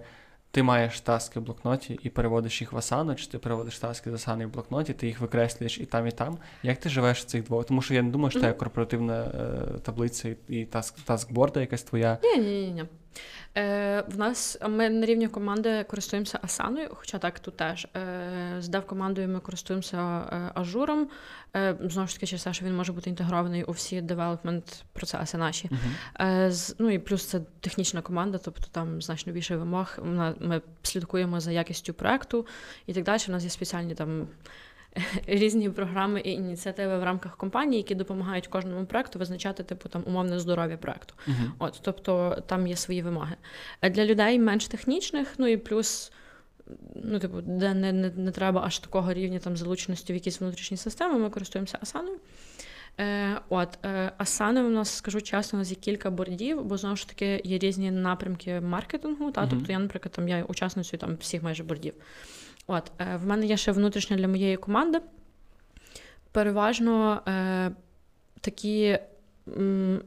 ти 0.55 0.63
маєш 0.63 1.01
таски 1.01 1.41
в 1.41 1.43
блокноті 1.43 1.99
і 2.03 2.11
переводиш 2.11 2.61
їх 2.61 2.73
в 2.73 2.77
Асану, 2.77 3.15
чи 3.15 3.27
ти 3.27 3.39
переводиш 3.39 3.79
таски 3.79 4.11
з 4.11 4.15
Асани 4.15 4.47
в 4.47 4.53
блокноті, 4.53 4.93
ти 4.93 5.07
їх 5.07 5.21
викреслюєш 5.21 5.79
і 5.79 5.85
там, 5.85 6.07
і 6.07 6.11
там. 6.11 6.39
Як 6.63 6.79
ти 6.79 6.89
живеш 6.89 7.21
в 7.21 7.25
цих 7.25 7.45
двох? 7.45 7.65
Тому 7.65 7.83
що 7.83 7.95
я 7.95 8.03
не 8.03 8.11
думаю, 8.11 8.31
що 8.31 8.41
це 8.41 8.53
корпоративна 8.53 9.23
е, 9.23 9.79
таблиця 9.79 10.37
і 10.49 10.65
таск 10.65 11.01
таскборда 11.01 11.61
якась 11.61 11.83
твоя. 11.83 12.19
Ні, 12.23 12.39
ні, 12.39 12.71
ні. 12.71 12.85
Е, 13.57 14.05
В 14.09 14.19
нас 14.19 14.59
ми 14.69 14.91
на 14.91 15.07
рівні 15.07 15.29
команди 15.29 15.85
користуємося 15.85 16.39
Асаною, 16.43 16.89
хоча 16.95 17.19
так 17.19 17.41
тут 17.41 17.57
теж. 17.57 17.87
Е, 17.97 18.57
З 18.59 18.69
дев-командою 18.69 19.29
ми 19.29 19.41
користуємося 19.41 19.97
е, 19.99 20.51
ажуром. 20.55 21.09
Е, 21.57 21.77
Знову 21.81 22.09
ж 22.09 22.15
таки, 22.15 22.27
через 22.27 22.45
те, 22.45 22.53
що 22.53 22.65
він 22.65 22.77
може 22.77 22.93
бути 22.93 23.11
інтегрований 23.11 23.65
у 23.65 23.73
всі 23.73 24.01
девелопмент 24.01 24.85
процеси 24.93 25.39
наші. 25.39 25.69
Uh-huh. 25.69 26.27
Е, 26.27 26.51
з, 26.51 26.77
Ну 26.79 26.91
і 26.91 26.99
плюс 26.99 27.27
це 27.27 27.41
технічна 27.61 28.03
команда, 28.03 28.39
тобто 28.39 28.67
там 28.73 29.03
значно 29.03 29.33
більше 29.33 29.57
вимог. 29.57 29.99
Ми 30.41 30.63
слідкуємо 30.83 31.41
за 31.41 31.53
якістю 31.53 31.95
проекту 31.95 32.47
і 32.87 32.93
так 32.95 33.05
далі. 33.05 33.21
У 33.29 33.33
нас 33.33 33.45
є 33.45 33.51
спеціальні 33.51 33.95
там. 33.95 34.27
різні 35.27 35.71
програми 35.71 36.21
і 36.21 36.31
ініціативи 36.31 36.99
в 36.99 37.05
рамках 37.05 37.37
компанії, 37.37 37.77
які 37.77 37.95
допомагають 37.95 38.47
кожному 38.47 38.87
проекту 38.87 39.19
визначати 39.19 39.63
типу 39.63 39.89
там 39.89 40.03
умовне 40.07 40.39
здоров'я 40.39 40.77
проекту. 40.77 41.15
Uh-huh. 41.29 41.51
От, 41.59 41.81
тобто 41.83 42.43
там 42.47 42.67
є 42.67 42.77
свої 42.77 43.03
вимоги. 43.03 43.37
Для 43.83 44.05
людей 44.05 44.39
менш 44.39 44.69
технічних, 44.69 45.35
ну 45.39 45.47
і 45.47 45.57
плюс. 45.57 46.13
Ну, 46.95 47.19
типу, 47.19 47.41
де 47.41 47.75
не 47.75 47.93
не, 47.93 48.11
не 48.11 48.31
треба 48.31 48.63
аж 48.65 48.79
такого 48.79 49.13
рівня 49.13 49.39
там 49.39 49.57
залученості 49.57 50.13
в 50.13 50.17
якісь 50.17 50.41
внутрішні 50.41 50.77
системи, 50.77 51.19
ми 51.19 51.31
користуємося 51.31 51.79
Асаною. 51.83 52.19
Е, 53.01 53.41
От, 53.49 53.79
е, 53.85 54.13
Асани 54.19 54.63
у 54.63 54.69
нас, 54.69 54.97
скажу 54.97 55.21
чесно, 55.21 55.57
у 55.57 55.61
нас 55.61 55.71
є 55.71 55.77
кілька 55.77 56.11
бордів, 56.11 56.65
бо 56.65 56.77
знову 56.77 56.97
ж 56.97 57.09
таки 57.09 57.41
є 57.45 57.59
різні 57.59 57.91
напрямки 57.91 58.61
маркетингу. 58.61 59.31
Та? 59.31 59.41
Uh-huh. 59.41 59.51
Тобто 59.51 59.73
я, 59.73 59.79
наприклад, 59.79 60.13
там 60.13 60.29
я 60.29 60.45
учасницею 60.45 61.01
там 61.01 61.17
всіх 61.21 61.43
майже 61.43 61.63
бордів. 61.63 61.95
От, 62.67 62.93
е, 62.99 63.17
В 63.17 63.27
мене 63.27 63.47
є 63.47 63.57
ще 63.57 63.73
внутрішня 63.73 64.17
для 64.17 64.29
моєї 64.29 64.57
команди. 64.57 65.01
Переважно 66.33 67.23
е, 67.29 67.71
такі, 68.41 68.99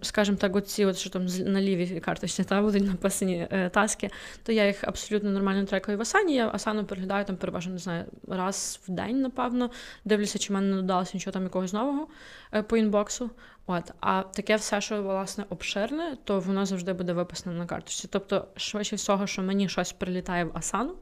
скажімо 0.01 0.37
так, 0.37 0.55
оці, 0.55 0.85
от, 0.85 0.97
що 0.97 1.09
там 1.09 1.25
на 1.25 1.61
лівій 1.61 1.99
карточці 1.99 2.43
та, 2.43 2.61
будуть 2.61 2.87
написані 2.87 3.47
е, 3.51 3.69
таски, 3.69 4.09
то 4.43 4.51
я 4.51 4.67
їх 4.67 4.83
абсолютно 4.83 5.29
нормально 5.29 5.65
трекаю 5.65 5.97
в 5.97 6.01
Асані. 6.01 6.35
Я 6.35 6.49
Асану 6.53 6.85
переглядаю 6.85 7.25
там 7.25 7.35
переважно 7.35 7.73
не 7.73 7.79
знаю, 7.79 8.05
раз 8.27 8.79
в 8.87 8.91
день, 8.91 9.21
напевно. 9.21 9.71
Дивлюся, 10.05 10.39
чи 10.39 10.53
в 10.53 10.55
мене 10.55 10.67
не 10.67 10.75
додалося 10.75 11.11
нічого 11.13 11.31
там 11.31 11.43
якогось 11.43 11.73
нового 11.73 12.07
е, 12.53 12.63
по 12.63 12.77
інбоксу. 12.77 13.29
От, 13.65 13.91
А 13.99 14.21
таке 14.21 14.55
все, 14.55 14.81
що 14.81 15.03
власне 15.03 15.45
обширне, 15.49 16.17
то 16.23 16.39
воно 16.39 16.65
завжди 16.65 16.93
буде 16.93 17.13
виписано 17.13 17.55
на 17.57 17.65
карточці. 17.65 18.07
Тобто, 18.11 18.47
швидше 18.55 18.95
всього, 18.95 19.27
що 19.27 19.41
мені 19.41 19.69
щось 19.69 19.91
прилітає 19.91 20.43
в 20.43 20.51
Асану. 20.53 20.95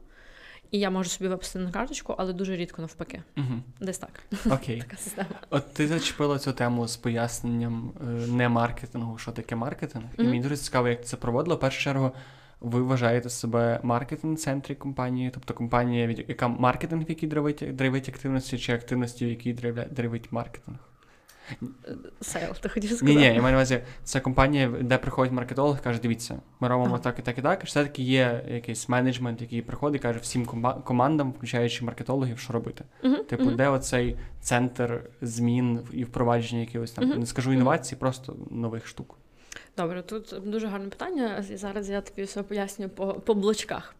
І 0.70 0.78
я 0.78 0.90
можу 0.90 1.10
собі 1.10 1.28
виписати 1.28 1.58
на 1.58 1.70
карточку, 1.70 2.14
але 2.18 2.32
дуже 2.32 2.56
рідко 2.56 2.82
навпаки. 2.82 3.22
Угу. 3.36 3.62
Десь 3.80 3.98
так. 3.98 4.22
Окей. 4.50 4.80
Така 4.80 4.96
система. 4.96 5.28
От 5.50 5.74
ти 5.74 5.88
зачепила 5.88 6.38
цю 6.38 6.52
тему 6.52 6.88
з 6.88 6.96
поясненням 6.96 7.92
е, 8.00 8.04
не 8.26 8.48
маркетингу, 8.48 9.18
що 9.18 9.32
таке 9.32 9.56
маркетинг. 9.56 10.04
Угу. 10.04 10.22
І 10.22 10.30
мені 10.30 10.40
дуже 10.40 10.56
цікаво, 10.56 10.88
як 10.88 11.00
ти 11.00 11.04
це 11.04 11.16
проводила. 11.16 11.56
В 11.56 11.60
першу 11.60 11.82
чергу, 11.82 12.12
ви 12.60 12.82
вважаєте 12.82 13.30
себе 13.30 13.80
маркетинг-центрі 13.82 14.74
компанії, 14.74 15.30
тобто 15.34 15.54
компанія, 15.54 16.24
яка 16.28 16.48
маркетинг, 16.48 17.06
в 17.06 17.08
якій 17.08 17.26
драйвить 17.72 18.08
активності, 18.08 18.58
чи 18.58 18.72
активності, 18.72 19.26
в 19.26 19.28
якій 19.28 19.52
драйвить 19.90 20.32
маркетинг? 20.32 20.78
Сейл, 22.20 22.54
ти 22.60 22.68
хотів 22.68 22.90
сказати? 22.90 23.14
Ні, 23.14 23.16
ні, 23.16 23.34
я 23.34 23.42
маю 23.42 23.52
на 23.52 23.58
увазі, 23.58 23.80
це 24.04 24.20
компанія, 24.20 24.72
де 24.80 24.98
приходить 24.98 25.32
маркетолог 25.32 25.76
і 25.80 25.84
каже, 25.84 26.00
дивіться, 26.00 26.38
ми 26.60 26.68
робимо 26.68 26.94
ага. 26.94 27.02
так 27.02 27.18
і 27.18 27.22
так 27.22 27.38
і 27.38 27.42
так. 27.42 27.62
І 27.62 27.66
Все-таки 27.66 28.02
є 28.02 28.44
якийсь 28.48 28.88
менеджмент, 28.88 29.40
який 29.40 29.62
приходить 29.62 30.00
і 30.00 30.02
каже 30.02 30.18
всім 30.18 30.46
командам, 30.84 31.32
включаючи 31.32 31.84
маркетологів, 31.84 32.38
що 32.38 32.52
робити. 32.52 32.84
Uh-huh, 33.02 33.24
типу, 33.24 33.44
uh-huh. 33.44 33.56
де 33.56 33.68
оцей 33.68 34.16
центр 34.40 35.00
змін 35.22 35.80
і 35.92 36.04
впровадження 36.04 36.60
якихось 36.60 36.90
там, 36.90 37.04
uh-huh. 37.04 37.18
не 37.18 37.26
скажу 37.26 37.52
інновацій, 37.52 37.96
просто 37.96 38.36
нових 38.50 38.86
штук. 38.86 39.18
Добре, 39.76 40.02
тут 40.02 40.34
дуже 40.44 40.66
гарне 40.66 40.88
питання. 40.88 41.44
Зараз 41.54 41.90
я 41.90 42.00
тобі 42.00 42.22
все 42.22 42.42
поясню 42.42 42.88
по 42.88 43.14
по 43.14 43.34
блочках. 43.34 43.94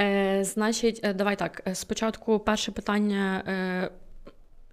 Е, 0.00 0.44
Значить, 0.44 1.00
е, 1.02 1.14
давай 1.14 1.36
так. 1.36 1.62
Е, 1.66 1.74
спочатку 1.74 2.38
перше 2.38 2.72
питання. 2.72 3.42
Е, 3.46 3.90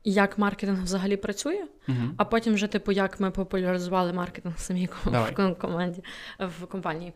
як 0.06 0.38
маркетинг 0.38 0.84
взагалі 0.84 1.18
працює, 1.18 1.64
uh-huh. 1.88 2.10
а 2.18 2.26
потім 2.26 2.54
вже, 2.54 2.68
типу, 2.68 2.92
як 2.92 3.20
ми 3.20 3.32
популяризували 3.32 4.14
маркетинг 4.14 4.60
самій 4.60 4.90
в 5.06 5.56
команді 5.60 6.04
в 6.40 6.66
компанії. 6.66 7.14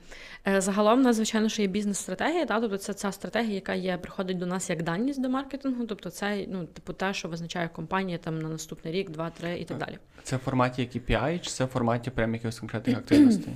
Е, 0.47 0.61
загалом, 0.61 1.01
нас, 1.01 1.15
звичайно, 1.15 1.49
що 1.49 1.61
є 1.61 1.67
бізнес-стратегія, 1.67 2.45
та, 2.45 2.59
тобто 2.59 2.77
це 2.77 2.93
ця 2.93 3.11
стратегія, 3.11 3.55
яка 3.55 3.73
є, 3.73 3.97
приходить 3.97 4.37
до 4.37 4.45
нас 4.45 4.69
як 4.69 4.83
даність 4.83 5.21
до 5.21 5.29
маркетингу, 5.29 5.85
тобто 5.85 6.09
це 6.09 6.45
ну, 6.47 6.65
типу, 6.65 6.93
те, 6.93 7.13
що 7.13 7.27
визначає 7.27 7.67
компанія 7.67 8.17
там 8.17 8.39
на 8.39 8.49
наступний 8.49 8.93
рік, 8.93 9.09
два, 9.09 9.29
три 9.29 9.59
і 9.59 9.65
так 9.65 9.77
далі. 9.77 9.97
Це 10.23 10.35
в 10.35 10.39
форматі 10.39 10.81
KPI, 10.81 11.39
чи 11.39 11.49
це 11.49 11.65
в 11.65 11.67
форматі 11.67 12.09
прям 12.09 12.33
якихось 12.33 12.59
конкретних 12.59 12.97
активностей? 12.97 13.53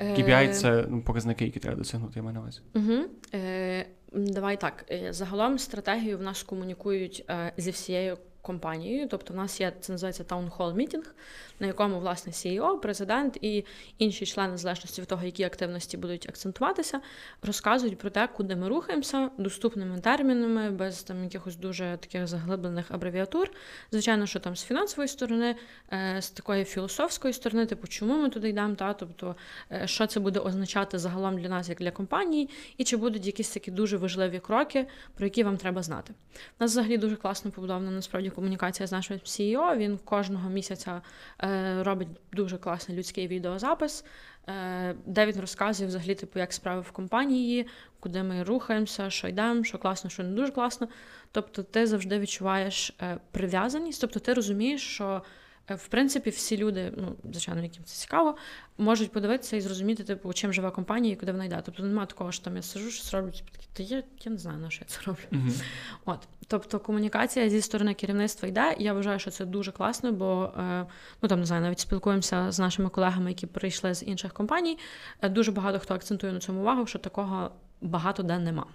KPI– 0.00 0.50
це 0.52 0.84
ну, 0.88 1.02
показники, 1.02 1.44
які 1.44 1.58
треба 1.58 1.76
досягнути, 1.76 2.12
я 2.16 2.22
маю 2.22 2.34
на 2.34 2.40
увазі. 2.40 2.60
Угу. 2.74 3.04
Е, 3.34 3.86
Давай 4.12 4.60
так. 4.60 4.84
Е, 4.90 5.12
загалом 5.12 5.58
стратегію 5.58 6.18
в 6.18 6.22
нас 6.22 6.42
комунікують 6.42 7.24
е, 7.30 7.52
зі 7.56 7.70
всією 7.70 8.18
компанією. 8.46 9.08
Тобто, 9.08 9.34
в 9.34 9.36
нас 9.36 9.60
є 9.60 9.72
це 9.80 9.92
називається 9.92 10.24
таунхол 10.24 10.74
мітінг, 10.74 11.14
на 11.60 11.66
якому 11.66 12.00
власне 12.00 12.32
CEO, 12.32 12.78
президент 12.78 13.38
і 13.40 13.64
інші 13.98 14.26
члени 14.26 14.56
залежності 14.56 15.00
від 15.00 15.08
того, 15.08 15.24
які 15.24 15.44
активності 15.44 15.96
будуть 15.96 16.28
акцентуватися, 16.28 17.00
розказують 17.42 17.98
про 17.98 18.10
те, 18.10 18.28
куди 18.36 18.56
ми 18.56 18.68
рухаємося 18.68 19.30
доступними 19.38 20.00
термінами, 20.00 20.70
без 20.70 21.02
там 21.02 21.24
якихось 21.24 21.56
дуже 21.56 21.98
таких 22.00 22.26
заглиблених 22.26 22.90
абревіатур. 22.90 23.50
Звичайно, 23.90 24.26
що 24.26 24.40
там 24.40 24.56
з 24.56 24.64
фінансової 24.64 25.08
сторони, 25.08 25.56
е, 25.92 26.22
з 26.22 26.30
такої 26.30 26.64
філософської 26.64 27.34
сторони, 27.34 27.66
типу, 27.66 27.86
чому 27.86 28.22
ми 28.22 28.30
туди 28.30 28.48
йдемо, 28.48 28.74
та 28.74 28.94
тобто, 28.94 29.36
е, 29.72 29.86
що 29.86 30.06
це 30.06 30.20
буде 30.20 30.40
означати 30.40 30.98
загалом 30.98 31.38
для 31.38 31.48
нас, 31.48 31.68
як 31.68 31.78
для 31.78 31.90
компанії, 31.90 32.48
і 32.76 32.84
чи 32.84 32.96
будуть 32.96 33.26
якісь 33.26 33.50
такі 33.50 33.70
дуже 33.70 33.96
важливі 33.96 34.38
кроки, 34.38 34.86
про 35.14 35.26
які 35.26 35.44
вам 35.44 35.56
треба 35.56 35.82
знати. 35.82 36.14
У 36.34 36.64
нас 36.64 36.70
взагалі 36.70 36.96
дуже 36.96 37.16
класно 37.16 37.50
побудована 37.50 37.90
насправді 37.90 38.30
комунікація 38.36 38.86
з 38.86 38.92
нашим 38.92 39.16
CEO. 39.16 39.76
Він 39.76 39.98
кожного 39.98 40.50
місяця 40.50 41.02
е, 41.42 41.82
робить 41.82 42.08
дуже 42.32 42.58
класний 42.58 42.98
людський 42.98 43.28
відеозапис, 43.28 44.04
е, 44.48 44.94
де 45.06 45.26
він 45.26 45.40
розказує 45.40 45.88
взагалі, 45.88 46.14
типу, 46.14 46.38
як 46.38 46.52
справи 46.52 46.80
в 46.80 46.90
компанії, 46.90 47.66
куди 48.00 48.22
ми 48.22 48.42
рухаємося, 48.42 49.10
що 49.10 49.28
йдемо, 49.28 49.64
що 49.64 49.78
класно, 49.78 50.10
що 50.10 50.22
не 50.22 50.30
дуже 50.30 50.52
класно. 50.52 50.88
Тобто, 51.32 51.62
ти 51.62 51.86
завжди 51.86 52.18
відчуваєш 52.18 52.92
е, 53.02 53.18
прив'язаність, 53.30 54.00
тобто 54.00 54.20
ти 54.20 54.34
розумієш, 54.34 54.82
що. 54.82 55.22
В 55.68 55.88
принципі, 55.88 56.30
всі 56.30 56.56
люди, 56.56 56.92
ну, 56.96 57.16
звичайно, 57.24 57.62
яким 57.62 57.84
це 57.84 57.94
цікаво, 57.94 58.36
можуть 58.78 59.12
подивитися 59.12 59.56
і 59.56 59.60
зрозуміти, 59.60 60.04
типу, 60.04 60.32
чим 60.32 60.52
живе 60.52 60.70
компанія 60.70 61.14
і 61.14 61.16
куди 61.16 61.32
вона 61.32 61.44
йде. 61.44 61.62
Тобто 61.64 61.82
немає 61.82 62.06
такого, 62.06 62.32
що 62.32 62.44
там 62.44 62.56
я 62.56 62.62
сижу, 62.62 62.90
щось 62.90 63.14
роблю, 63.14 63.30
типу, 63.30 63.50
та 63.72 63.82
я, 63.82 64.02
я 64.24 64.32
не 64.32 64.38
знаю, 64.38 64.58
на 64.58 64.70
що 64.70 64.84
я 64.84 64.88
це 64.88 65.00
роблю. 65.06 65.22
Uh-huh. 65.32 65.62
От. 66.04 66.18
Тобто 66.48 66.80
комунікація 66.80 67.50
зі 67.50 67.62
сторони 67.62 67.94
керівництва 67.94 68.48
йде. 68.48 68.76
Я 68.78 68.92
вважаю, 68.92 69.18
що 69.18 69.30
це 69.30 69.44
дуже 69.44 69.72
класно, 69.72 70.12
бо 70.12 70.52
е, 70.58 70.86
ну 71.22 71.28
там 71.28 71.40
не 71.40 71.46
знаю, 71.46 71.62
навіть 71.62 71.80
спілкуємося 71.80 72.52
з 72.52 72.58
нашими 72.58 72.88
колегами, 72.88 73.30
які 73.30 73.46
прийшли 73.46 73.94
з 73.94 74.02
інших 74.02 74.32
компаній. 74.32 74.78
Е, 75.22 75.28
дуже 75.28 75.52
багато 75.52 75.78
хто 75.78 75.94
акцентує 75.94 76.32
на 76.32 76.38
цьому 76.38 76.60
увагу, 76.60 76.86
що 76.86 76.98
такого 76.98 77.50
багато 77.80 78.22
де 78.22 78.38
нема. 78.38 78.66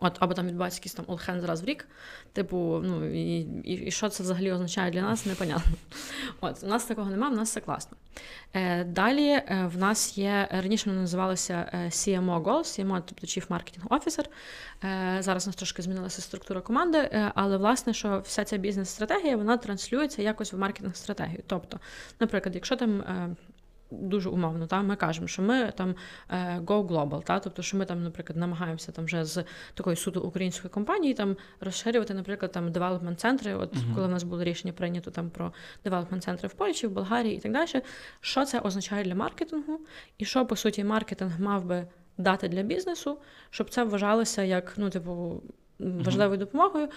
От, 0.00 0.16
або 0.20 0.34
там 0.34 0.46
відбувається 0.46 0.78
якийсь 0.78 0.94
там 0.94 1.04
all 1.04 1.46
раз 1.46 1.62
в 1.62 1.64
рік. 1.64 1.88
Типу, 2.32 2.80
ну 2.84 3.14
і 3.14 3.40
і, 3.40 3.72
і 3.86 3.90
що 3.90 4.08
це 4.08 4.22
взагалі 4.22 4.52
означає 4.52 4.90
для 4.90 5.02
нас, 5.02 5.26
непонятно. 5.26 5.72
От, 6.40 6.64
у 6.64 6.66
нас 6.66 6.84
такого 6.84 7.10
немає, 7.10 7.32
у 7.32 7.36
нас 7.36 7.50
все 7.50 7.60
класно. 7.60 7.96
Е, 8.54 8.84
Далі 8.84 9.28
е, 9.28 9.70
в 9.74 9.78
нас 9.78 10.18
є 10.18 10.48
раніше 10.50 10.90
воно 10.90 11.02
називалося 11.02 11.70
е, 11.72 11.78
CMO 11.86 12.42
Goals, 12.42 12.86
CMO, 12.86 13.02
тобто 13.06 13.26
Chief 13.26 13.46
Marketing 13.48 13.88
Officer. 13.88 14.26
Е, 14.84 15.16
Зараз 15.22 15.46
у 15.46 15.48
нас 15.48 15.56
трошки 15.56 15.82
змінилася 15.82 16.22
структура 16.22 16.60
команди, 16.60 16.98
е, 16.98 17.32
але 17.34 17.56
власне, 17.56 17.94
що 17.94 18.20
вся 18.24 18.44
ця 18.44 18.56
бізнес-стратегія 18.56 19.36
вона 19.36 19.56
транслюється 19.56 20.22
якось 20.22 20.52
в 20.52 20.58
маркетинг-стратегію. 20.58 21.42
Тобто, 21.46 21.80
наприклад, 22.20 22.54
якщо 22.54 22.76
там. 22.76 23.00
Е, 23.00 23.36
дуже 24.00 24.28
умовно, 24.28 24.66
та, 24.66 24.82
ми 24.82 24.96
кажемо, 24.96 25.26
що 25.26 25.42
ми 25.42 25.72
там 25.76 25.94
е, 26.30 26.60
go 26.60 26.86
global, 26.86 27.22
та, 27.24 27.40
тобто, 27.40 27.62
що 27.62 27.76
ми 27.76 27.84
там, 27.84 28.02
наприклад, 28.02 28.36
намагаємося 28.36 28.92
там 28.92 29.04
вже 29.04 29.24
з 29.24 29.44
такої 29.74 29.96
суто 29.96 30.20
української 30.20 30.70
компанії 30.70 31.14
там 31.14 31.36
розширювати, 31.60 32.14
наприклад, 32.14 32.52
там 32.52 32.72
девелопмент 32.72 33.20
центри. 33.20 33.54
От 33.54 33.74
uh-huh. 33.74 33.94
коли 33.94 34.06
в 34.06 34.10
нас 34.10 34.22
було 34.22 34.44
рішення 34.44 34.72
прийнято 34.72 35.10
там 35.10 35.30
про 35.30 35.52
девелопмент 35.84 36.22
центри 36.24 36.48
в 36.48 36.54
Польщі, 36.54 36.86
в 36.86 36.90
Болгарії 36.90 37.36
і 37.36 37.40
так 37.40 37.52
далі. 37.52 37.82
Що 38.20 38.44
це 38.44 38.60
означає 38.60 39.04
для 39.04 39.14
маркетингу, 39.14 39.80
і 40.18 40.24
що 40.24 40.46
по 40.46 40.56
суті 40.56 40.84
маркетинг 40.84 41.40
мав 41.40 41.64
би 41.64 41.86
дати 42.18 42.48
для 42.48 42.62
бізнесу, 42.62 43.18
щоб 43.50 43.70
це 43.70 43.84
вважалося 43.84 44.42
як 44.42 44.74
ну, 44.76 44.90
типу. 44.90 45.42
Важливою 45.78 46.38
допомогою, 46.38 46.88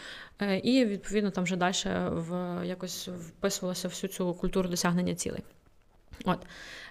е, 0.41 0.57
і 0.57 0.85
відповідно 0.85 1.31
там 1.31 1.43
вже 1.43 1.55
далі 1.55 1.73
в 2.09 2.61
якось 2.65 3.07
вписувалося 3.07 3.87
всю 3.87 4.11
цю 4.11 4.33
культуру 4.33 4.69
досягнення 4.69 5.15
цілей. 5.15 5.43
От. 6.25 6.39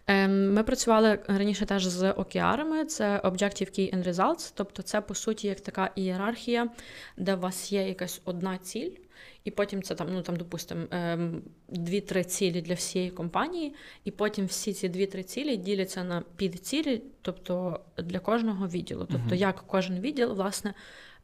Ем, 0.07 0.53
ми 0.53 0.63
працювали 0.63 1.19
раніше 1.29 1.67
теж 1.67 1.87
з 1.87 2.11
океарами, 2.11 2.85
це 2.85 3.21
Objective 3.25 3.79
Key 3.79 3.97
and 3.97 4.09
Results, 4.09 4.53
тобто 4.55 4.83
це, 4.83 5.01
по 5.01 5.15
суті, 5.15 5.47
як 5.47 5.61
така 5.61 5.91
ієрархія, 5.97 6.69
де 7.17 7.35
у 7.35 7.39
вас 7.39 7.73
є 7.73 7.89
якась 7.89 8.21
одна 8.25 8.59
ціль, 8.59 8.91
і 9.45 9.51
потім 9.51 9.83
це 9.83 9.95
там, 9.95 10.09
ну 10.13 10.23
там, 10.23 10.37
допустимо, 10.37 10.87
ем, 10.91 11.43
дві-три 11.69 12.25
цілі 12.25 12.61
для 12.61 12.75
всієї 12.75 13.11
компанії, 13.11 13.75
і 14.05 14.11
потім 14.11 14.47
всі 14.47 14.73
ці 14.73 14.89
дві-три 14.89 15.23
цілі 15.23 15.57
діляться 15.57 16.05
на 16.05 16.23
підцілі, 16.37 17.03
тобто 17.23 17.81
для 17.99 18.19
кожного 18.19 18.69
відділу. 18.69 19.09
Тобто, 19.13 19.35
як 19.35 19.65
кожен 19.67 20.01
відділ, 20.01 20.33
власне. 20.33 20.75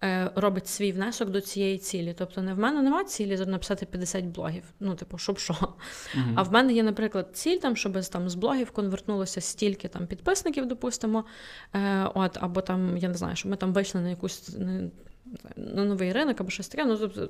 Е, 0.04 0.30
робить 0.34 0.68
свій 0.68 0.92
внесок 0.92 1.30
до 1.30 1.40
цієї 1.40 1.78
цілі. 1.78 2.14
Тобто, 2.18 2.42
не 2.42 2.54
в 2.54 2.58
мене 2.58 2.82
немає 2.82 3.04
цілі 3.04 3.36
написати 3.36 3.86
50 3.86 4.24
блогів. 4.24 4.62
Ну, 4.80 4.94
типу, 4.94 5.18
щоб 5.18 5.38
що. 5.38 5.52
Uh-huh. 5.52 6.32
А 6.34 6.42
в 6.42 6.52
мене 6.52 6.72
є, 6.72 6.82
наприклад, 6.82 7.28
ціль, 7.32 7.58
там, 7.58 7.76
щоб 7.76 8.04
там 8.04 8.28
з 8.28 8.34
блогів 8.34 8.70
конвертнулося 8.70 9.40
стільки 9.40 9.88
там 9.88 10.06
підписників, 10.06 10.66
допустимо. 10.66 11.24
Е, 11.74 12.10
от, 12.14 12.38
Або 12.40 12.60
там, 12.60 12.96
я 12.96 13.08
не 13.08 13.14
знаю, 13.14 13.36
щоб 13.36 13.50
ми 13.50 13.56
там 13.56 13.72
вийшли 13.72 14.00
на 14.00 14.08
якусь 14.08 14.56
на 15.56 15.84
новий 15.84 16.12
ринок 16.12 16.40
або 16.40 16.50
щось 16.50 16.68
таке. 16.68 16.84
Ну, 16.84 16.96
тобто, 16.96 17.28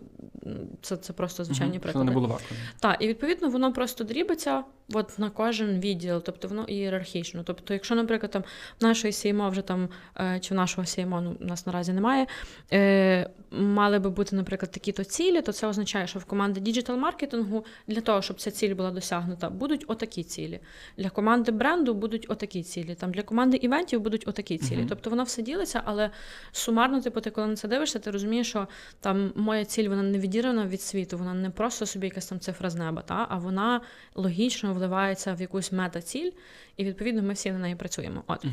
це 0.82 0.96
це 0.96 1.12
просто 1.12 1.44
звичайні 1.44 1.76
uh-huh. 1.76 1.82
приклади. 1.82 2.08
Це 2.08 2.14
не 2.14 2.20
було. 2.20 2.38
Так, 2.80 2.96
і 3.00 3.08
відповідно 3.08 3.50
воно 3.50 3.72
просто 3.72 4.04
дрібиться 4.04 4.64
от 4.94 5.18
на 5.18 5.30
кожен 5.30 5.80
відділ, 5.80 6.22
тобто 6.22 6.48
воно 6.48 6.64
ієрархічно. 6.64 7.42
Тобто, 7.44 7.74
якщо, 7.74 7.94
наприклад, 7.94 8.30
там 8.30 8.44
нашої 8.80 9.12
CMO 9.12 9.50
вже 9.50 9.62
там, 9.62 9.88
е, 10.20 10.40
чи 10.40 10.54
нашого 10.54 10.84
CMO, 10.84 11.20
ну, 11.20 11.36
у 11.40 11.44
нас 11.44 11.66
наразі 11.66 11.92
немає, 11.92 12.26
е, 12.72 13.30
мали 13.50 13.98
би 13.98 14.10
бути, 14.10 14.36
наприклад, 14.36 14.72
такі-то 14.72 15.04
цілі, 15.04 15.42
то 15.42 15.52
це 15.52 15.66
означає, 15.66 16.06
що 16.06 16.18
в 16.18 16.24
команди 16.24 16.60
діджитал-маркетингу 16.60 17.64
для 17.86 18.00
того, 18.00 18.22
щоб 18.22 18.40
ця 18.40 18.50
ціль 18.50 18.74
була 18.74 18.90
досягнута, 18.90 19.50
будуть 19.50 19.84
отакі 19.88 20.22
цілі. 20.22 20.60
Для 20.96 21.10
команди 21.10 21.52
бренду 21.52 21.94
будуть 21.94 22.26
отакі 22.28 22.62
цілі. 22.62 22.94
Там 22.94 23.12
Для 23.12 23.22
команди 23.22 23.56
івентів 23.56 24.00
будуть 24.00 24.28
отакі 24.28 24.58
цілі. 24.58 24.80
Uh-huh. 24.80 24.88
Тобто 24.88 25.10
воно 25.10 25.22
все 25.22 25.42
ділиться, 25.42 25.82
але 25.84 26.10
сумарно, 26.52 27.00
типу, 27.00 27.20
ти 27.20 27.30
коли 27.30 27.46
на 27.46 27.56
це 27.56 27.68
дивишся, 27.68 27.91
ти 27.98 28.10
розумієш, 28.10 28.48
що 28.48 28.68
там 29.00 29.32
моя 29.36 29.64
ціль 29.64 29.88
вона 29.88 30.02
не 30.02 30.18
відірвана 30.18 30.66
від 30.66 30.82
світу, 30.82 31.18
вона 31.18 31.34
не 31.34 31.50
просто 31.50 31.86
собі 31.86 32.06
якась 32.06 32.26
там 32.26 32.40
цифра 32.40 32.70
з 32.70 32.74
неба, 32.74 33.02
та, 33.02 33.26
а 33.30 33.38
вона 33.38 33.80
логічно 34.14 34.74
вливається 34.74 35.34
в 35.34 35.40
якусь 35.40 35.72
мета-ціль, 35.72 36.30
і 36.76 36.84
відповідно 36.84 37.22
ми 37.22 37.32
всі 37.32 37.52
на 37.52 37.58
неї 37.58 37.76
працюємо. 37.76 38.24
От. 38.26 38.44
Угу. 38.44 38.52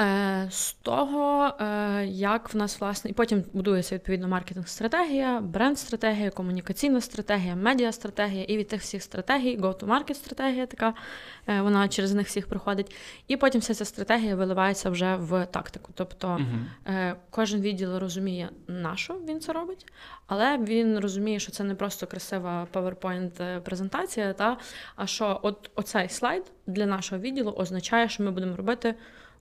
Е, 0.00 0.46
З 0.50 0.72
того, 0.72 1.52
е, 1.60 2.06
як 2.06 2.54
в 2.54 2.56
нас 2.56 2.80
власне, 2.80 3.10
і 3.10 3.14
потім 3.14 3.44
будується 3.52 3.94
відповідно 3.94 4.28
маркетинг-стратегія, 4.28 5.40
бренд-стратегія, 5.40 6.30
комунікаційна 6.30 7.00
стратегія, 7.00 7.56
медіа-стратегія, 7.56 8.44
і 8.44 8.56
від 8.56 8.68
тих 8.68 8.80
всіх 8.80 9.02
стратегій, 9.02 9.58
go-to-market 9.58 10.14
стратегія 10.14 10.66
така, 10.66 10.94
е, 11.46 11.60
вона 11.60 11.88
через 11.88 12.14
них 12.14 12.26
всіх 12.26 12.46
проходить. 12.48 12.96
І 13.28 13.36
потім 13.36 13.60
вся 13.60 13.74
ця 13.74 13.84
стратегія 13.84 14.36
виливається 14.36 14.90
вже 14.90 15.16
в 15.16 15.46
тактику. 15.46 15.92
Тобто 15.94 16.28
угу. 16.28 16.94
кожен 17.30 17.60
відділ 17.60 17.98
розуміє, 17.98 18.48
на 18.68 18.96
що 18.96 19.14
він 19.28 19.40
це 19.40 19.52
робить, 19.52 19.86
але 20.26 20.58
він 20.58 20.98
розуміє, 20.98 21.38
що 21.38 21.52
це 21.52 21.64
не 21.64 21.74
просто 21.74 22.06
красива 22.06 22.66
PowerPoint-презентація, 22.72 24.32
та, 24.32 24.56
а 24.96 25.06
що 25.06 25.40
от 25.42 25.70
оцей 25.74 26.08
слайд 26.08 26.42
для 26.66 26.86
нашого 26.86 27.20
відділу 27.20 27.50
означає, 27.50 28.08
що 28.08 28.22
ми 28.22 28.30
будемо 28.30 28.56
робити. 28.56 28.94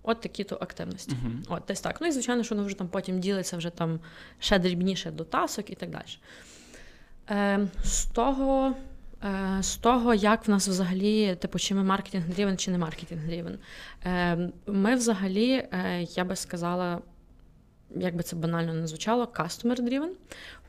От 0.03 0.21
такі-то 0.21 0.57
активності. 0.61 1.11
Uh-huh. 1.11 1.45
От 1.49 1.63
десь 1.67 1.81
так. 1.81 1.97
Ну 2.01 2.07
і 2.07 2.11
звичайно, 2.11 2.43
що 2.43 2.55
воно 2.55 2.67
вже 2.67 2.77
там 2.77 2.87
потім 2.87 3.19
ділиться 3.19 3.57
вже 3.57 3.69
там 3.69 3.99
ще 4.39 4.59
дрібніше 4.59 5.11
до 5.11 5.23
тасок 5.23 5.69
і 5.69 5.75
так 5.75 5.89
далі. 5.89 6.03
Е, 7.29 7.67
З 7.83 8.05
того, 8.05 8.73
е, 9.23 9.57
з 9.63 9.75
того, 9.75 10.13
як 10.13 10.47
в 10.47 10.51
нас 10.51 10.67
взагалі, 10.67 11.35
типу, 11.35 11.59
чи 11.59 11.75
ми 11.75 11.83
маркетинг 11.83 12.27
дрівен 12.27 12.57
чи 12.57 12.71
не 12.71 12.77
маркетинг 12.77 13.25
дрівен, 13.25 13.59
е, 14.05 14.49
ми 14.67 14.95
взагалі, 14.95 15.51
е, 15.51 16.07
я 16.15 16.23
би 16.23 16.35
сказала, 16.35 17.01
як 17.95 18.15
би 18.15 18.23
це 18.23 18.35
банально 18.35 18.73
не 18.73 18.87
звучало, 18.87 19.25
customer 19.25 19.81
driven. 19.81 20.09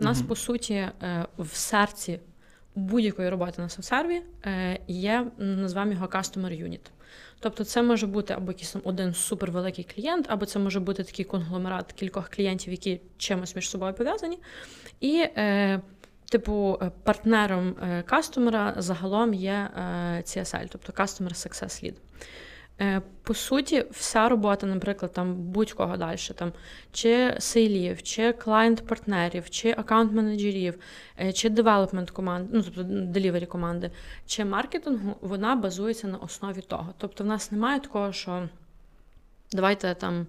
У 0.00 0.04
нас, 0.04 0.18
uh-huh. 0.18 0.26
по 0.26 0.36
суті, 0.36 0.74
е, 0.74 0.92
в 1.38 1.56
серці 1.56 2.20
будь-якої 2.74 3.28
роботи 3.28 3.62
на 3.62 3.68
соцсерві 3.68 4.22
е, 4.46 4.78
є, 4.88 5.26
називаємо 5.38 5.92
його 5.92 6.06
customer 6.06 6.68
unit. 6.68 6.80
Тобто, 7.40 7.64
це 7.64 7.82
може 7.82 8.06
бути 8.06 8.34
або 8.34 8.52
якийсь 8.52 8.76
один 8.84 9.14
супервеликий 9.14 9.86
клієнт, 9.94 10.26
або 10.28 10.46
це 10.46 10.58
може 10.58 10.80
бути 10.80 11.04
такий 11.04 11.24
конгломерат 11.24 11.92
кількох 11.92 12.28
клієнтів, 12.28 12.72
які 12.72 13.00
чимось 13.18 13.56
між 13.56 13.70
собою 13.70 13.94
пов'язані. 13.94 14.38
І, 15.00 15.26
е, 15.36 15.80
типу, 16.30 16.78
партнером 17.02 17.76
е, 17.82 18.02
кастомера 18.02 18.74
загалом 18.76 19.34
є 19.34 19.52
е, 19.52 20.22
CSL, 20.26 20.68
тобто 20.70 21.02
Customer 21.02 21.30
Success 21.30 21.84
Lead. 21.84 21.94
Е, 22.80 23.02
по 23.22 23.34
суті, 23.34 23.84
вся 23.90 24.28
робота, 24.28 24.66
наприклад, 24.66 25.12
там 25.12 25.34
будь-кого 25.34 25.96
далі, 25.96 26.18
там, 26.34 26.52
чи 26.92 27.36
сейлів, 27.38 28.02
чи 28.02 28.32
клієнт-партнерів, 28.32 29.50
чи 29.50 29.72
аккаунт-менеджерів, 29.72 30.74
е, 31.20 31.32
чи 31.32 31.48
девелопмент 31.48 32.10
команд, 32.10 32.48
ну 32.52 32.62
тобто 32.62 32.82
делівері 32.82 33.46
команди, 33.46 33.90
чи 34.26 34.44
маркетингу, 34.44 35.16
вона 35.20 35.56
базується 35.56 36.08
на 36.08 36.18
основі 36.18 36.60
того. 36.60 36.94
Тобто, 36.98 37.24
в 37.24 37.26
нас 37.26 37.52
немає 37.52 37.80
такого, 37.80 38.12
що 38.12 38.48
давайте 39.52 39.94
там 39.94 40.26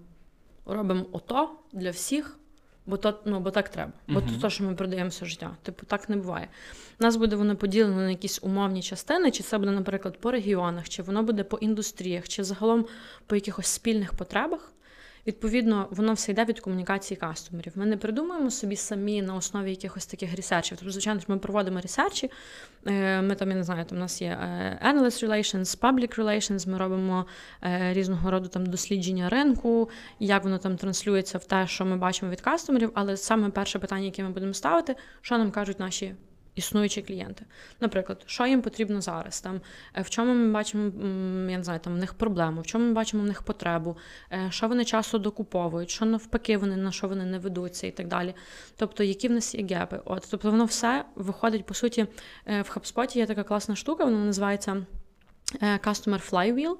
робимо 0.66 1.06
ото 1.12 1.50
для 1.72 1.90
всіх 1.90 2.38
бо 2.86 2.96
то, 2.96 3.20
ну, 3.24 3.40
бо 3.40 3.50
так 3.50 3.68
треба. 3.68 3.92
Бо 4.08 4.20
uh-huh. 4.20 4.40
то, 4.40 4.50
що 4.50 4.64
ми 4.64 4.74
продаємо 4.74 5.10
все 5.10 5.26
життя. 5.26 5.56
Типу, 5.62 5.86
так 5.86 6.08
не 6.08 6.16
буває. 6.16 6.48
У 7.00 7.04
нас 7.04 7.16
буде 7.16 7.36
воно 7.36 7.56
поділено 7.56 7.96
на 7.96 8.10
якісь 8.10 8.38
умовні 8.42 8.82
частини, 8.82 9.30
чи 9.30 9.42
це 9.42 9.58
буде, 9.58 9.70
наприклад, 9.70 10.18
по 10.20 10.30
регіонах, 10.30 10.88
чи 10.88 11.02
воно 11.02 11.22
буде 11.22 11.44
по 11.44 11.56
індустріях, 11.56 12.28
чи 12.28 12.44
загалом 12.44 12.86
по 13.26 13.34
якихось 13.34 13.66
спільних 13.66 14.14
потребах. 14.14 14.72
Відповідно, 15.26 15.88
воно 15.90 16.12
все 16.12 16.32
йде 16.32 16.44
від 16.44 16.60
комунікації 16.60 17.18
кастомерів. 17.18 17.72
Ми 17.74 17.86
не 17.86 17.96
придумуємо 17.96 18.50
собі 18.50 18.76
самі 18.76 19.22
на 19.22 19.34
основі 19.34 19.70
якихось 19.70 20.06
таких 20.06 20.36
ресерчів. 20.36 20.78
Тобто, 20.78 20.92
звичайно, 20.92 21.20
ми 21.28 21.38
проводимо 21.38 21.80
ресерчі. 21.80 22.30
Е, 22.86 23.22
ми 23.22 23.34
там, 23.34 23.50
я 23.50 23.56
не 23.56 23.64
знаю, 23.64 23.84
там 23.84 23.98
у 23.98 24.00
нас 24.00 24.22
є 24.22 24.28
е, 24.28 24.92
analyst 24.92 25.28
relations, 25.28 25.80
public 25.80 26.18
relations, 26.18 26.68
Ми 26.68 26.78
робимо 26.78 27.26
е, 27.62 27.92
різного 27.92 28.30
роду 28.30 28.48
там 28.48 28.66
дослідження 28.66 29.28
ринку, 29.28 29.90
як 30.20 30.44
воно 30.44 30.58
там 30.58 30.76
транслюється 30.76 31.38
в 31.38 31.44
те, 31.44 31.66
що 31.66 31.84
ми 31.84 31.96
бачимо 31.96 32.30
від 32.30 32.40
кастомерів. 32.40 32.90
Але 32.94 33.16
саме 33.16 33.50
перше 33.50 33.78
питання, 33.78 34.04
яке 34.04 34.22
ми 34.22 34.30
будемо 34.30 34.54
ставити, 34.54 34.96
що 35.20 35.38
нам 35.38 35.50
кажуть 35.50 35.80
наші 35.80 36.14
існуючі 36.56 37.02
клієнти. 37.02 37.44
Наприклад, 37.80 38.24
що 38.26 38.46
їм 38.46 38.62
потрібно 38.62 39.00
зараз, 39.00 39.40
там, 39.40 39.60
е, 39.94 40.02
в 40.02 40.10
чому 40.10 40.34
ми 40.34 40.52
бачимо 40.52 40.90
я 41.50 41.58
не 41.58 41.64
знаю, 41.64 41.80
там, 41.80 41.94
в 41.94 41.98
них 41.98 42.14
проблему, 42.14 42.60
в 42.60 42.66
чому 42.66 42.84
ми 42.84 42.92
бачимо 42.92 43.22
в 43.22 43.26
них 43.26 43.42
потребу, 43.42 43.96
е, 44.32 44.46
що 44.50 44.68
вони 44.68 44.84
часто 44.84 45.18
докуповують, 45.18 45.90
що 45.90 46.04
навпаки 46.04 46.56
вони 46.56 46.76
на 46.76 46.92
що 46.92 47.08
вони 47.08 47.24
не 47.24 47.38
ведуться 47.38 47.86
і 47.86 47.90
так 47.90 48.08
далі. 48.08 48.34
Тобто, 48.76 49.04
які 49.04 49.28
в 49.28 49.32
нас 49.32 49.54
є 49.54 49.64
гепи. 49.64 50.00
От, 50.04 50.28
Тобто 50.30 50.50
воно 50.50 50.64
все 50.64 51.04
виходить, 51.14 51.66
по 51.66 51.74
суті, 51.74 52.06
е, 52.46 52.62
в 52.62 52.76
HubSpot 52.76 53.16
є 53.16 53.26
така 53.26 53.42
класна 53.42 53.76
штука, 53.76 54.04
вона 54.04 54.18
називається. 54.18 54.86
Customer 55.62 56.30
Flywheel. 56.30 56.76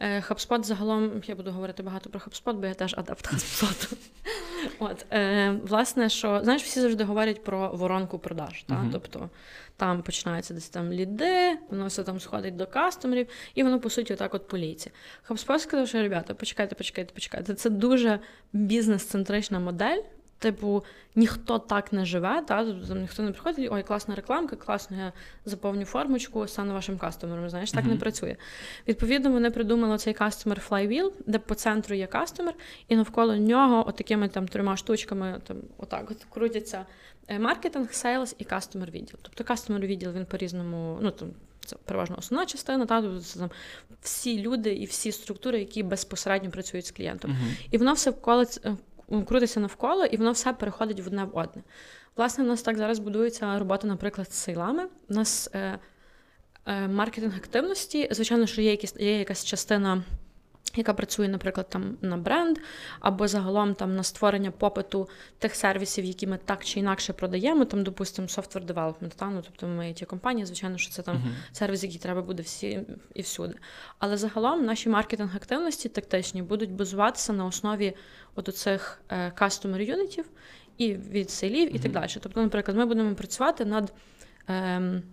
HubSpot 0.00 0.62
загалом, 0.64 1.22
я 1.26 1.34
буду 1.34 1.50
говорити 1.50 1.82
багато 1.82 2.10
про 2.10 2.20
HubSpot, 2.20 2.52
бо 2.52 2.66
я 2.66 2.74
теж 2.74 2.94
адепт 2.98 3.32
HubSpot. 3.32 3.92
От, 4.78 5.06
е, 5.12 5.50
Власне, 5.62 6.08
що 6.08 6.40
знаєш, 6.42 6.62
всі 6.62 6.80
завжди 6.80 7.04
говорять 7.04 7.44
про 7.44 7.70
воронку 7.72 8.18
продаж. 8.18 8.62
Та? 8.62 8.74
Uh-huh. 8.74 8.88
Тобто 8.92 9.30
там 9.76 10.02
починаються 10.02 10.54
десь 10.54 10.68
там 10.68 10.92
ліди, 10.92 11.58
воно 11.70 11.86
все 11.86 12.02
там 12.02 12.20
сходить 12.20 12.56
до 12.56 12.66
кастомерів, 12.66 13.28
і 13.54 13.62
воно, 13.62 13.80
по 13.80 13.90
суті, 13.90 14.14
отак 14.14 14.34
от 14.34 14.48
поліція. 14.48 14.94
HubSpot 15.28 15.58
сказав, 15.58 15.88
що 15.88 16.02
ребята, 16.02 16.34
почекайте, 16.34 16.74
почекайте, 16.74 17.14
почекайте. 17.14 17.54
Це 17.54 17.70
дуже 17.70 18.20
бізнес-центрична 18.52 19.58
модель. 19.60 20.02
Типу, 20.40 20.84
ніхто 21.14 21.58
так 21.58 21.92
не 21.92 22.04
живе, 22.04 22.42
та? 22.48 22.64
тобто 22.64 22.86
там 22.86 23.00
ніхто 23.00 23.22
не 23.22 23.32
приходить, 23.32 23.68
ой, 23.72 23.82
класна 23.82 24.14
рекламка, 24.14 24.56
класно, 24.56 24.96
я 24.96 25.12
заповню 25.44 25.84
формочку, 25.84 26.46
стану 26.46 26.72
вашим 26.72 26.98
кастомером. 26.98 27.50
Знаєш, 27.50 27.72
так 27.72 27.84
uh-huh. 27.84 27.88
не 27.88 27.96
працює. 27.96 28.36
Відповідно, 28.88 29.30
вони 29.30 29.50
придумали 29.50 29.98
цей 29.98 30.14
customer 30.14 30.62
flywheel, 30.70 31.12
де 31.26 31.38
по 31.38 31.54
центру 31.54 31.94
є 31.94 32.06
customer, 32.06 32.54
і 32.88 32.96
навколо 32.96 33.36
нього 33.36 33.88
отакими 33.88 34.28
там 34.28 34.48
трьома 34.48 34.76
штучками 34.76 35.40
там 35.46 35.56
отак 35.78 36.10
от 36.10 36.26
крутяться 36.30 36.86
е, 37.28 37.38
маркетинг, 37.38 37.92
sales 37.92 38.34
і 38.38 38.44
customer 38.44 38.90
відділ. 38.90 39.16
Тобто 39.22 39.44
customer 39.44 39.82
відділ 39.82 40.12
він 40.12 40.26
по-різному, 40.26 40.98
ну 41.02 41.10
там. 41.10 41.28
Це 41.64 41.76
переважно 41.84 42.16
основна 42.18 42.46
частина, 42.46 42.86
та 42.86 43.02
тобто 43.02 43.20
це 43.20 43.38
там 43.38 43.50
всі 44.02 44.42
люди 44.42 44.74
і 44.74 44.84
всі 44.84 45.12
структури, 45.12 45.58
які 45.58 45.82
безпосередньо 45.82 46.50
працюють 46.50 46.86
з 46.86 46.90
клієнтом. 46.90 47.30
Uh-huh. 47.30 47.66
І 47.70 47.78
воно 47.78 47.92
все 47.92 48.10
вколо 48.10 48.44
крутиться 49.26 49.60
навколо, 49.60 50.04
і 50.04 50.16
воно 50.16 50.32
все 50.32 50.52
переходить 50.52 51.00
в 51.00 51.06
одне 51.06 51.24
в 51.24 51.36
одне. 51.36 51.62
Власне, 52.16 52.44
в 52.44 52.46
нас 52.46 52.62
так 52.62 52.78
зараз 52.78 52.98
будується 52.98 53.58
робота, 53.58 53.86
наприклад, 53.86 54.32
з 54.32 54.36
сейлами. 54.36 54.84
У 55.08 55.14
нас 55.14 55.50
е, 55.54 55.78
е, 56.66 56.88
маркетинг 56.88 57.36
активності. 57.36 58.08
Звичайно, 58.10 58.46
що 58.46 58.62
є 58.62 58.70
якісь, 58.70 58.94
є 58.98 59.18
якась 59.18 59.44
частина 59.44 60.02
яка 60.76 60.94
працює, 60.94 61.28
наприклад, 61.28 61.68
там 61.68 61.96
на 62.00 62.16
бренд, 62.16 62.58
або 63.00 63.28
загалом 63.28 63.74
там 63.74 63.96
на 63.96 64.02
створення 64.02 64.50
попиту 64.50 65.08
тих 65.38 65.54
сервісів, 65.54 66.04
які 66.04 66.26
ми 66.26 66.38
так 66.44 66.64
чи 66.64 66.80
інакше 66.80 67.12
продаємо, 67.12 67.64
там, 67.64 67.82
допустимо, 67.82 68.28
software 68.28 68.66
development, 68.66 69.10
та? 69.16 69.30
ну, 69.30 69.42
тобто 69.44 69.66
ми 69.66 69.92
ті 69.92 70.04
компанії, 70.04 70.46
звичайно, 70.46 70.78
що 70.78 70.92
це 70.92 71.02
там 71.02 71.16
uh-huh. 71.16 71.54
сервіс, 71.54 71.82
який 71.82 71.98
треба 71.98 72.22
буде 72.22 72.42
всі 72.42 72.80
і 73.14 73.22
всюди. 73.22 73.54
Але 73.98 74.16
загалом 74.16 74.64
наші 74.64 74.88
маркетинг-активності 74.88 75.88
тактичні 75.88 76.42
будуть 76.42 76.70
базуватися 76.70 77.32
на 77.32 77.46
основі 77.46 77.96
от 78.34 78.56
цих 78.56 79.00
е, 79.08 79.32
customer 79.40 79.80
юнітів 79.80 80.24
і 80.78 80.94
від 80.94 81.30
селів, 81.30 81.68
uh-huh. 81.68 81.76
і 81.76 81.78
так 81.78 81.92
далі. 81.92 82.10
Тобто, 82.20 82.42
наприклад, 82.42 82.76
ми 82.76 82.86
будемо 82.86 83.14
працювати 83.14 83.64
над 83.64 83.92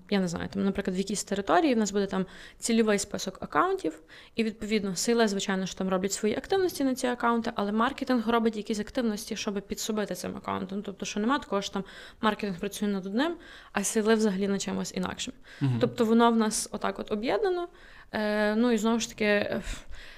я 0.10 0.20
не 0.20 0.28
знаю, 0.28 0.50
там, 0.54 0.66
наприклад, 0.66 0.96
в 0.96 0.98
якійсь 0.98 1.24
території 1.24 1.76
в 1.76 1.78
нас 1.78 1.92
буде 1.92 2.06
там 2.06 2.26
цільовий 2.58 3.00
список 3.00 3.38
акаунтів, 3.42 4.00
і 4.36 4.44
відповідно 4.44 4.96
сили, 4.96 5.28
звичайно, 5.28 5.66
що 5.66 5.78
там 5.78 5.90
роблять 5.90 6.12
свої 6.12 6.36
активності 6.36 6.84
на 6.84 6.96
ці 6.96 7.08
акаунти, 7.08 7.52
але 7.56 7.72
маркетинг 7.72 8.30
робить 8.30 8.58
якісь 8.58 8.80
активності, 8.80 9.36
щоб 9.36 9.62
підсобити 9.62 10.16
цим 10.16 10.38
акаунтом. 10.38 10.82
Тобто, 10.82 11.06
що 11.06 11.20
немає 11.20 11.40
такого, 11.40 11.62
що 11.62 11.74
там 11.74 11.84
маркетинг 12.22 12.60
працює 12.60 12.88
над 12.88 13.06
одним, 13.06 13.36
а 13.72 13.84
сили 13.84 14.16
взагалі 14.16 14.48
на 14.48 14.60
чимось 14.60 14.94
інакшим. 14.94 15.34
Угу. 15.62 15.72
Тобто, 15.80 16.06
воно 16.06 16.32
в 16.32 16.36
нас 16.36 16.70
отак 16.72 17.00
от 17.00 17.12
об'єднано. 17.12 17.68
Е, 18.12 18.56
Ну 18.56 18.72
і 18.72 18.78
знову 18.78 19.00
ж 19.00 19.10
таки. 19.10 19.62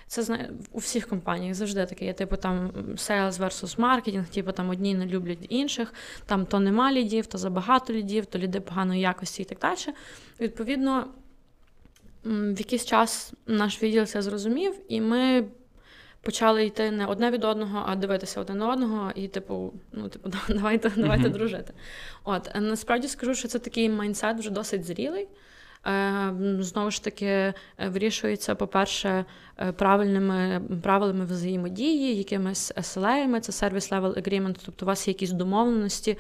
Це 0.10 0.24
знає 0.24 0.50
у 0.72 0.78
всіх 0.78 1.08
компаніях 1.08 1.56
завжди 1.56 1.86
таке 1.86 2.06
є, 2.06 2.14
типу 2.14 2.36
там 2.36 2.72
sales 2.96 3.32
versus 3.32 3.80
marketing, 3.80 4.26
типу 4.34 4.52
там 4.52 4.70
одні 4.70 4.96
не 4.96 5.06
люблять 5.06 5.46
інших, 5.50 5.94
там 6.26 6.46
то 6.46 6.60
нема 6.60 6.92
лідів, 6.92 7.26
то 7.26 7.38
забагато 7.38 7.94
лідів, 7.94 8.26
то 8.26 8.40
ліди 8.40 8.60
поганої 8.60 9.02
якості 9.02 9.42
і 9.42 9.46
так 9.46 9.60
далі. 9.60 9.96
Відповідно, 10.40 11.08
в 12.24 12.60
якийсь 12.60 12.86
час 12.86 13.34
наш 13.48 13.84
відділ 13.84 14.06
це 14.06 14.22
зрозумів, 14.22 14.74
і 14.88 15.02
ми 15.02 15.46
почали 16.22 16.66
йти 16.66 16.92
не 16.92 17.06
одне 17.06 17.32
від 17.32 17.44
одного, 17.44 17.84
а 17.88 17.96
дивитися 17.96 18.42
один 18.42 18.58
на 18.58 18.74
одного, 18.74 19.12
і, 19.16 19.28
типу, 19.28 19.74
ну, 19.92 20.10
типу, 20.10 20.30
давайте 20.50 20.92
давайте 20.96 21.28
uh-huh. 21.28 21.34
дружити. 21.34 21.74
От 22.24 22.50
насправді 22.56 23.08
скажу, 23.08 23.34
що 23.36 23.48
це 23.48 23.60
такий 23.60 23.90
майндсет 23.90 24.40
вже 24.40 24.50
досить 24.50 24.86
зрілий. 24.86 25.28
Е, 25.88 26.34
знову 26.60 26.92
ж 26.92 27.04
таки, 27.04 27.26
е, 27.26 27.54
вирішується, 27.80 28.56
по-перше, 28.56 29.26
Е, 29.62 29.72
правильними 29.72 30.62
правилами 30.84 31.26
взаємодії, 31.26 32.18
якимись 32.18 32.74
SLA, 32.78 33.40
це 33.40 33.68
Service 33.68 33.94
Level 33.94 34.22
Agreement, 34.22 34.56
тобто 34.66 34.86
у 34.86 34.88
вас 34.88 35.08
є 35.08 35.12
якісь 35.12 35.32
домовленості, 35.32 36.18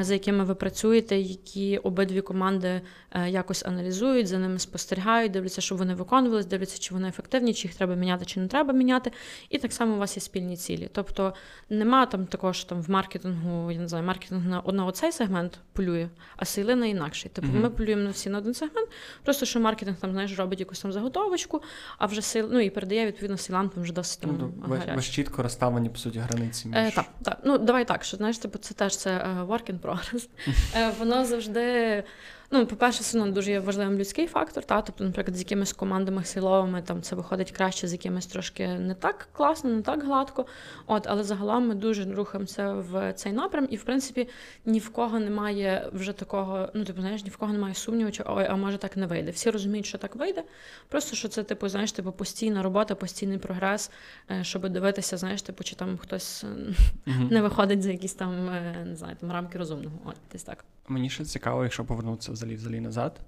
за 0.00 0.12
якими 0.12 0.44
ви 0.44 0.54
працюєте, 0.54 1.18
які 1.18 1.78
обидві 1.78 2.20
команди 2.20 2.80
е, 3.10 3.30
якось 3.30 3.64
аналізують, 3.64 4.26
за 4.26 4.38
ними 4.38 4.58
спостерігають, 4.58 5.32
дивляться, 5.32 5.60
щоб 5.60 5.78
вони 5.78 5.94
виконувалися, 5.94 6.48
дивляться, 6.48 6.78
чи 6.78 6.94
вони 6.94 7.08
ефективні, 7.08 7.54
чи 7.54 7.68
їх 7.68 7.76
треба 7.76 7.94
міняти, 7.94 8.24
чи 8.24 8.40
не 8.40 8.48
треба 8.48 8.72
міняти. 8.72 9.12
І 9.50 9.58
так 9.58 9.72
само 9.72 9.94
у 9.94 9.98
вас 9.98 10.16
є 10.16 10.20
спільні 10.20 10.56
цілі. 10.56 10.88
Тобто 10.92 11.34
нема 11.70 12.06
там 12.06 12.26
такого, 12.26 12.52
що 12.52 12.68
там 12.68 12.82
в 12.82 12.90
маркетингу, 12.90 13.70
я 13.70 13.78
не 13.78 13.88
знаю, 13.88 14.04
маркетинг 14.04 14.46
на 14.46 14.60
одного 14.60 14.90
цей 14.90 15.12
сегмент 15.12 15.58
полює, 15.72 16.08
а 16.36 16.44
сили 16.44 16.74
на 16.74 16.86
інакший. 16.86 17.30
Тобто 17.34 17.50
mm-hmm. 17.50 17.62
ми 17.62 17.70
полюємо 17.70 18.02
на 18.02 18.10
всі 18.10 18.30
на 18.30 18.38
один 18.38 18.54
сегмент, 18.54 18.88
просто 19.22 19.46
що 19.46 19.60
маркетинг 19.60 19.96
там 19.96 20.12
знаєш, 20.12 20.38
робить 20.38 20.60
якусь 20.60 20.80
там 20.80 20.92
заготовочку, 20.92 21.62
а 21.98 22.06
вже 22.06 22.22
сили, 22.22 22.48
ну 22.52 22.60
і 22.60 22.70
передає 22.70 23.06
відповідно 23.06 23.36
сілантам 23.36 23.82
вже 23.82 23.92
досить 23.92 24.20
там, 24.20 24.36
ну, 24.40 24.78
Ваш 24.94 25.14
чітко 25.14 25.42
розставлені 25.42 25.88
по 25.88 25.96
суті 25.96 26.18
границі. 26.18 26.68
Між... 26.68 26.76
Е, 26.76 26.92
Так, 26.94 27.06
так. 27.22 27.38
Ну 27.44 27.58
давай 27.58 27.84
так, 27.84 28.04
що 28.04 28.16
знаєш, 28.16 28.38
типу, 28.38 28.58
це 28.58 28.74
теж 28.74 28.96
це 28.96 29.10
uh, 29.10 29.46
work 29.46 29.73
in 29.74 29.78
progress. 29.78 30.28
Е, 30.76 30.90
Воно 30.90 31.24
завжди 31.24 32.02
Ну, 32.50 32.66
по-перше, 32.66 33.02
все 33.02 33.18
одно 33.18 33.32
дуже 33.32 33.50
є 33.50 33.60
важливим 33.60 33.98
людський 33.98 34.26
фактор. 34.26 34.64
Та? 34.64 34.82
Тобто, 34.82 35.04
наприклад, 35.04 35.36
з 35.36 35.38
якимись 35.38 35.72
командами 35.72 36.24
силовими 36.24 36.82
там 36.82 37.02
це 37.02 37.16
виходить 37.16 37.50
краще, 37.50 37.88
з 37.88 37.92
якимись 37.92 38.26
трошки 38.26 38.68
не 38.68 38.94
так 38.94 39.28
класно, 39.32 39.70
не 39.70 39.82
так 39.82 40.04
гладко. 40.04 40.46
От, 40.86 41.06
Але 41.06 41.24
загалом 41.24 41.68
ми 41.68 41.74
дуже 41.74 42.12
рухаємося 42.12 42.72
в 42.72 43.12
цей 43.12 43.32
напрям, 43.32 43.66
і 43.70 43.76
в 43.76 43.84
принципі 43.84 44.28
ні 44.64 44.78
в 44.78 44.90
кого 44.90 45.18
немає 45.18 45.90
вже 45.92 46.12
такого, 46.12 46.68
ну 46.74 46.84
типу, 46.84 47.00
знаєш, 47.00 47.24
ні 47.24 47.30
в 47.30 47.36
кого 47.36 47.52
немає 47.52 47.74
сумніву, 47.74 48.10
чи 48.10 48.22
ой, 48.26 48.46
а 48.46 48.56
може 48.56 48.78
так 48.78 48.96
не 48.96 49.06
вийде. 49.06 49.30
Всі 49.30 49.50
розуміють, 49.50 49.86
що 49.86 49.98
так 49.98 50.16
вийде. 50.16 50.42
Просто 50.88 51.16
що 51.16 51.28
це, 51.28 51.42
типу, 51.42 51.68
знаєш, 51.68 51.92
типу, 51.92 52.12
постійна 52.12 52.62
робота, 52.62 52.94
постійний 52.94 53.38
прогрес, 53.38 53.90
е, 54.30 54.44
щоб 54.44 54.68
дивитися, 54.68 55.16
знаєш, 55.16 55.42
типу, 55.42 55.64
чи 55.64 55.76
там 55.76 55.98
хтось 55.98 56.44
uh-huh. 57.06 57.32
не 57.32 57.42
виходить 57.42 57.82
за 57.82 57.90
якісь 57.90 58.14
там 58.14 58.48
е, 58.48 58.84
не 58.86 58.96
знаю, 58.96 59.16
там 59.20 59.32
рамки 59.32 59.58
розумного. 59.58 59.96
От 60.04 60.16
десь 60.32 60.42
так. 60.42 60.64
Мені 60.88 61.10
ще 61.10 61.24
цікаво, 61.24 61.62
якщо 61.62 61.84
повернутися 61.84 62.32
взагалі 62.32 62.56
взагалі 62.56 62.80
назад. 62.80 63.20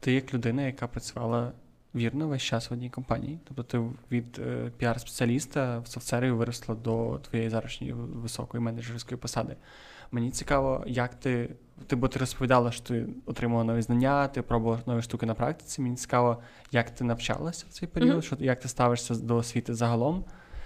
Ти 0.00 0.12
як 0.12 0.34
людина, 0.34 0.62
яка 0.62 0.86
працювала 0.86 1.52
вірно 1.94 2.28
весь 2.28 2.42
час 2.42 2.70
в 2.70 2.72
одній 2.72 2.90
компанії. 2.90 3.38
Тобто 3.44 3.62
ти 3.62 3.82
від 4.16 4.38
е, 4.38 4.70
піар-спеціаліста 4.78 5.82
в 5.82 5.86
софтсерві 5.86 6.30
виросла 6.30 6.74
до 6.74 7.20
твоєї 7.28 7.50
зарашньої 7.50 7.92
високої 7.92 8.62
менеджерської 8.62 9.18
посади. 9.18 9.56
Мені 10.12 10.30
цікаво, 10.30 10.84
як 10.86 11.14
ти. 11.14 11.50
Ти 11.86 11.96
бо 11.96 12.08
ти 12.08 12.18
розповідала, 12.18 12.72
що 12.72 12.84
ти 12.84 13.06
отримала 13.26 13.64
нові 13.64 13.82
знання, 13.82 14.28
ти 14.28 14.42
пробувала 14.42 14.82
нові 14.86 15.02
штуки 15.02 15.26
на 15.26 15.34
практиці. 15.34 15.82
Мені 15.82 15.96
цікаво, 15.96 16.42
як 16.72 16.90
ти 16.90 17.04
навчалася 17.04 17.66
в 17.68 17.72
цей 17.72 17.88
період, 17.88 18.16
mm-hmm. 18.16 18.22
що 18.22 18.36
як 18.40 18.60
ти 18.60 18.68
ставишся 18.68 19.14
до 19.14 19.36
освіти 19.36 19.74
загалом. 19.74 20.24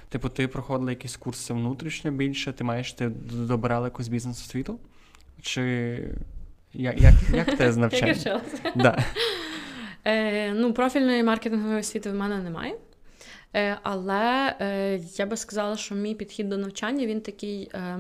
Типу, 0.09 0.29
ти 0.29 0.49
проходила 0.49 0.91
якісь 0.91 1.17
курси 1.17 1.55
внутрішньо 1.55 2.11
більше, 2.11 2.53
ти 2.53 2.65
маєш 2.65 2.93
ти 2.93 3.09
добирала 3.09 3.87
якусь 3.87 4.09
бізнес-освіту? 4.09 4.79
Чи 5.41 5.99
як 6.75 7.01
як, 7.01 7.15
як 7.35 7.57
те 7.57 7.73
з 7.73 7.77
навчання? 7.77 8.41
да. 8.75 8.99
Е, 10.07 10.53
Ну, 10.53 10.73
профільної 10.73 11.23
маркетингової 11.23 11.81
освіти 11.81 12.11
в 12.11 12.15
мене 12.15 12.39
немає. 12.39 12.75
Е, 13.57 13.79
Але 13.83 14.55
е, 14.61 15.01
я 15.17 15.27
би 15.27 15.37
сказала, 15.37 15.77
що 15.77 15.95
мій 15.95 16.15
підхід 16.15 16.49
до 16.49 16.57
навчання 16.59 17.07
він 17.07 17.21
такий 17.21 17.71
е, 17.75 17.99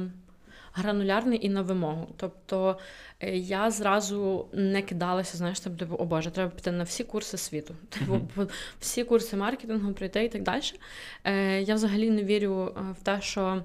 гранулярний 0.74 1.46
і 1.46 1.48
на 1.48 1.62
вимогу. 1.62 2.06
Тобто 2.16 2.78
е, 3.20 3.36
я 3.36 3.70
зразу 3.70 4.46
не 4.52 4.82
кидалася, 4.82 5.36
знаєш, 5.36 5.60
там, 5.60 5.76
типу, 5.76 5.94
о 5.98 6.04
Боже, 6.04 6.30
треба 6.30 6.50
піти 6.50 6.70
на 6.72 6.84
всі 6.84 7.04
курси 7.04 7.36
світу. 7.38 7.74
Типу, 7.88 8.20
всі 8.80 9.04
курси 9.04 9.36
маркетингу 9.36 9.92
прийти 9.92 10.24
і 10.24 10.28
так 10.28 10.42
далі. 10.42 10.62
Е, 11.24 11.62
Я 11.62 11.74
взагалі 11.74 12.10
не 12.10 12.22
вірю 12.24 12.74
е, 12.76 12.80
в 13.00 13.04
те, 13.04 13.20
що. 13.20 13.62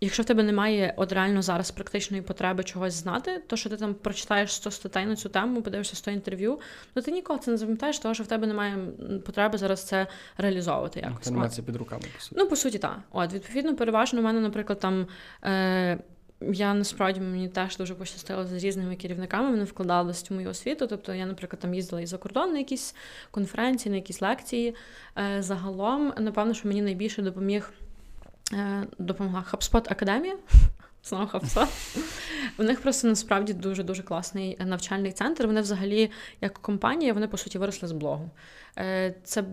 Якщо 0.00 0.22
в 0.22 0.26
тебе 0.26 0.42
немає 0.42 0.94
от 0.96 1.12
реально 1.12 1.42
зараз 1.42 1.70
практичної 1.70 2.22
потреби 2.22 2.64
чогось 2.64 2.94
знати, 2.94 3.42
то 3.46 3.56
що 3.56 3.70
ти 3.70 3.76
там 3.76 3.94
прочитаєш 3.94 4.52
100 4.52 4.70
статей 4.70 5.06
на 5.06 5.16
цю 5.16 5.28
тему, 5.28 5.62
подивишся 5.62 5.96
100 5.96 6.10
інтерв'ю, 6.10 6.60
ну 6.94 7.02
ти 7.02 7.10
ніколи 7.10 7.38
це 7.38 7.50
не 7.50 7.56
запам'ятаєш, 7.56 7.98
тому 7.98 8.14
що 8.14 8.24
в 8.24 8.26
тебе 8.26 8.46
немає 8.46 8.78
потреби 9.26 9.58
зараз 9.58 9.84
це 9.84 10.06
реалізовувати 10.38 11.00
ну, 11.04 11.10
якось. 11.10 11.30
Немає 11.30 11.50
це 11.50 11.62
під 11.62 11.76
руками, 11.76 12.02
по 12.14 12.20
суті. 12.20 12.34
Ну, 12.38 12.48
по 12.48 12.56
суті, 12.56 12.78
так. 12.78 12.98
От, 13.12 13.32
відповідно, 13.32 13.76
переважно 13.76 14.20
у 14.20 14.22
мене, 14.22 14.40
наприклад, 14.40 14.80
там. 14.80 15.06
Е- 15.44 15.98
я 16.40 16.74
насправді 16.74 17.20
мені 17.20 17.48
теж 17.48 17.76
дуже 17.76 17.94
пощастило 17.94 18.44
з 18.44 18.52
різними 18.52 18.96
керівниками. 18.96 19.50
Вони 19.50 19.64
вкладалися 19.64 20.26
в 20.30 20.34
мою 20.34 20.50
освіту. 20.50 20.86
Тобто 20.86 21.14
я, 21.14 21.26
наприклад, 21.26 21.60
там 21.60 21.74
їздила 21.74 22.02
і 22.02 22.06
за 22.06 22.18
кордон 22.18 22.52
на 22.52 22.58
якісь 22.58 22.94
конференції, 23.30 23.90
на 23.90 23.96
якісь 23.96 24.22
лекції. 24.22 24.74
Е, 25.18 25.42
загалом, 25.42 26.12
напевно, 26.18 26.54
що 26.54 26.68
мені 26.68 26.82
найбільше 26.82 27.22
допоміг 27.22 27.72
допомогла 28.98 29.44
HubSpot 29.52 29.92
Академія. 29.92 30.36
Знову 31.04 31.26
хапса. 31.26 31.66
У 32.58 32.62
них 32.62 32.80
просто 32.80 33.08
насправді 33.08 33.52
дуже 33.52 33.82
дуже 33.82 34.02
класний 34.02 34.58
навчальний 34.60 35.12
центр. 35.12 35.46
Вони 35.46 35.60
взагалі, 35.60 36.10
як 36.40 36.52
компанія, 36.52 37.12
вони 37.12 37.28
по 37.28 37.36
суті 37.36 37.58
виросли 37.58 37.88
з 37.88 37.92
блогу. 37.92 38.30
Е, 38.78 39.14
це 39.24 39.44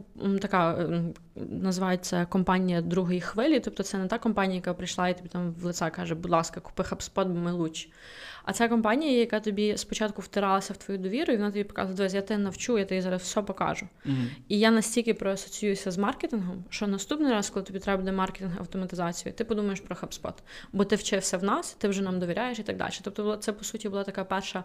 така 0.41 0.89
називається 1.35 2.25
компанія 2.25 2.81
другої 2.81 3.21
хвилі. 3.21 3.59
Тобто 3.59 3.83
це 3.83 3.97
не 3.97 4.07
та 4.07 4.17
компанія, 4.17 4.55
яка 4.55 4.73
прийшла 4.73 5.09
і 5.09 5.17
тобі 5.17 5.29
там 5.29 5.53
в 5.53 5.65
лице 5.65 5.89
каже, 5.89 6.15
будь 6.15 6.31
ласка, 6.31 6.59
купи 6.59 6.83
HubSpot, 6.83 7.25
бо 7.25 7.39
ми 7.39 7.51
лучші. 7.51 7.93
А 8.45 8.53
ця 8.53 8.67
компанія, 8.67 9.19
яка 9.19 9.39
тобі 9.39 9.77
спочатку 9.77 10.21
втиралася 10.21 10.73
в 10.73 10.77
твою 10.77 10.99
довіру, 10.99 11.33
і 11.33 11.37
вона 11.37 11.51
тобі 11.51 11.63
показує, 11.63 11.95
дивись, 11.95 12.13
я 12.13 12.21
тебе 12.21 12.43
навчу, 12.43 12.77
я 12.77 12.85
тобі 12.85 13.01
зараз 13.01 13.21
все 13.21 13.41
покажу. 13.41 13.87
Mm-hmm. 14.05 14.27
І 14.47 14.59
я 14.59 14.71
настільки 14.71 15.13
проасоціююся 15.13 15.91
з 15.91 15.97
маркетингом, 15.97 16.63
що 16.69 16.87
наступний 16.87 17.31
раз, 17.31 17.49
коли 17.49 17.65
тобі 17.65 17.79
треба 17.79 17.97
буде 17.97 18.11
маркетинг 18.11 18.59
автоматизацію, 18.59 19.33
ти 19.33 19.43
подумаєш 19.43 19.79
про 19.79 19.95
HubSpot. 19.95 20.33
бо 20.73 20.85
ти 20.85 20.95
вчився 20.95 21.37
в 21.37 21.43
нас, 21.43 21.73
ти 21.73 21.87
вже 21.87 22.01
нам 22.01 22.19
довіряєш 22.19 22.59
і 22.59 22.63
так 22.63 22.77
далі. 22.77 22.93
Тобто, 23.01 23.37
це 23.37 23.53
по 23.53 23.63
суті 23.63 23.89
була 23.89 24.03
така 24.03 24.23
перша. 24.23 24.63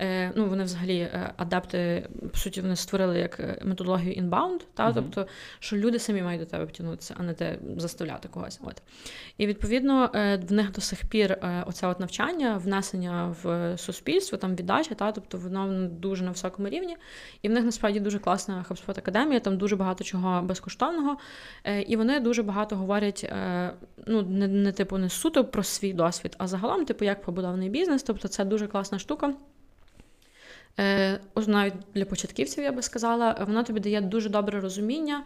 Е, 0.00 0.32
ну 0.34 0.46
вони 0.48 0.64
взагалі 0.64 0.98
е, 0.98 1.32
адапти, 1.36 2.08
по 2.32 2.38
суті, 2.38 2.60
вони 2.60 2.76
створили 2.76 3.18
як 3.18 3.40
е, 3.40 3.58
методологію 3.64 4.22
inbound, 4.22 4.60
та 4.74 4.88
mm-hmm. 4.88 4.94
тобто, 4.94 5.26
що 5.58 5.76
люди 5.76 5.98
самі 5.98 6.22
мають 6.22 6.40
до 6.40 6.46
тебе 6.46 6.64
втягнутися, 6.64 7.14
а 7.18 7.22
не 7.22 7.34
ти 7.34 7.58
заставляти 7.76 8.28
когось. 8.28 8.60
От 8.62 8.82
і 9.38 9.46
відповідно 9.46 10.10
в 10.48 10.52
них 10.52 10.72
до 10.72 10.80
сих 10.80 11.04
пір 11.04 11.38
оце 11.66 11.86
от 11.86 12.00
навчання, 12.00 12.56
внесення 12.56 13.36
в 13.42 13.74
суспільство, 13.78 14.38
там 14.38 14.56
віддача, 14.56 14.94
та 14.94 15.12
тобто 15.12 15.38
воно 15.38 15.88
дуже 15.88 16.24
на 16.24 16.30
високому 16.30 16.68
рівні. 16.68 16.96
І 17.42 17.48
в 17.48 17.52
них 17.52 17.64
насправді 17.64 18.00
дуже 18.00 18.18
класна 18.18 18.64
HubSpot 18.70 18.98
академія, 18.98 19.40
там 19.40 19.58
дуже 19.58 19.76
багато 19.76 20.04
чого 20.04 20.42
безкоштовного. 20.42 21.16
І 21.86 21.96
вони 21.96 22.20
дуже 22.20 22.42
багато 22.42 22.76
говорять, 22.76 23.32
ну 24.06 24.22
не, 24.22 24.48
не 24.48 24.72
типу 24.72 24.98
не 24.98 25.08
суто 25.08 25.44
про 25.44 25.62
свій 25.62 25.92
досвід, 25.92 26.34
а 26.38 26.46
загалом, 26.46 26.84
типу, 26.84 27.04
як 27.04 27.22
побудований 27.22 27.68
бізнес. 27.68 28.02
Тобто 28.02 28.28
це 28.28 28.44
дуже 28.44 28.66
класна 28.66 28.98
штука. 28.98 29.34
Е, 30.80 31.20
навіть 31.46 31.74
для 31.94 32.04
початківців 32.04 32.64
я 32.64 32.72
би 32.72 32.82
сказала, 32.82 33.44
вона 33.46 33.62
тобі 33.62 33.80
дає 33.80 34.00
дуже 34.00 34.28
добре 34.28 34.60
розуміння, 34.60 35.24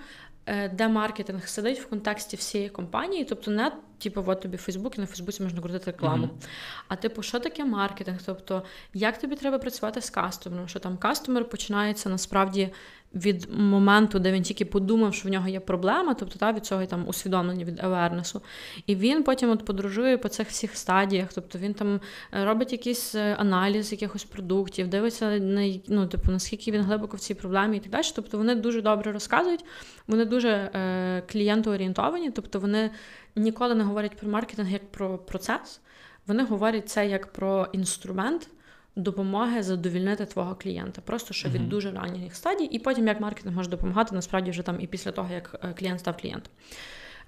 де 0.73 0.89
маркетинг 0.89 1.49
сидить 1.49 1.81
в 1.81 1.89
контексті 1.89 2.37
всієї 2.37 2.71
компанії, 2.71 3.25
тобто 3.25 3.51
не 3.51 3.73
типу, 3.99 4.25
от 4.27 4.41
тобі 4.41 4.57
Фейсбук, 4.57 4.99
і 4.99 5.01
на 5.01 5.07
Фейсбуці 5.07 5.43
можна 5.43 5.61
крутити 5.61 5.91
рекламу. 5.91 6.27
Mm-hmm. 6.27 6.49
А 6.89 6.97
типу, 6.97 7.23
що 7.23 7.41
таке 7.41 7.65
маркетинг? 7.65 8.19
Тобто, 8.27 8.63
як 8.95 9.19
тобі 9.19 9.37
треба 9.37 9.59
працювати 9.59 10.01
з 10.01 10.11
кастомером? 10.11 10.69
Що 10.69 10.79
там 10.79 10.97
кастомер 10.97 11.49
починається 11.49 12.09
насправді 12.09 12.73
від 13.15 13.49
моменту, 13.53 14.19
де 14.19 14.33
він 14.33 14.43
тільки 14.43 14.65
подумав, 14.65 15.15
що 15.15 15.29
в 15.29 15.33
нього 15.33 15.49
є 15.49 15.61
проблема, 15.61 16.15
тобто 16.15 16.39
та, 16.39 16.53
від 16.53 16.67
цього 16.67 16.87
там 16.87 17.09
усвідомлення 17.09 17.65
від 17.65 17.81
awareness. 17.81 18.41
І 18.87 18.97
він 18.97 19.23
потім 19.23 19.51
от 19.51 19.65
подорожує 19.65 20.19
по 20.19 20.29
цих 20.29 20.49
всіх 20.49 20.77
стадіях, 20.77 21.29
тобто 21.35 21.59
він 21.59 21.75
там 21.75 22.01
е, 22.33 22.45
робить 22.45 22.73
якийсь 22.73 23.15
е, 23.15 23.37
аналіз 23.39 23.93
якихось 23.93 24.25
продуктів, 24.25 24.89
дивиться 24.89 25.39
на 25.39 25.79
ну, 25.89 26.07
типу, 26.07 26.33
наскільки 26.33 26.71
він 26.71 26.83
глибоко 26.83 27.17
в 27.17 27.21
цій 27.21 27.35
проблемі 27.35 27.77
і 27.77 27.81
так 27.81 27.91
далі. 27.93 28.05
Тобто 28.15 28.39
вони 28.39 28.55
дуже 28.55 28.83
добре 28.83 29.13
розказують, 29.13 29.65
вони 30.07 30.25
дуже 30.25 30.49
е, 30.51 31.23
клієнтоорієнтовані, 31.33 32.31
тобто 32.31 32.61
вони 32.61 32.91
ніколи 33.37 33.75
не 33.75 33.85
говорять 33.85 34.17
про 34.17 34.29
маркетинг 34.29 34.71
як 34.71 34.93
про 34.93 35.19
процес. 35.19 35.81
Вони 36.27 36.45
говорять 36.45 36.89
це 36.89 37.09
як 37.09 37.33
про 37.33 37.69
інструмент 37.73 38.49
допомоги 38.97 39.63
задовільнити 39.63 40.27
твого 40.27 40.55
клієнта, 40.55 41.01
просто 41.01 41.35
що 41.35 41.49
від 41.49 41.69
дуже 41.69 41.91
ранніх 41.91 42.37
стадій, 42.37 42.65
і 42.65 42.79
потім 42.79 43.07
як 43.07 43.21
маркетинг 43.21 43.57
може 43.57 43.71
допомагати 43.71 44.15
насправді 44.15 44.51
вже 44.51 44.63
там 44.63 44.81
і 44.81 44.87
після 44.87 45.13
того, 45.13 45.35
як 45.35 45.61
е, 45.65 45.75
клієнт 45.79 46.01
став 46.01 46.17
клієнтом. 46.17 46.53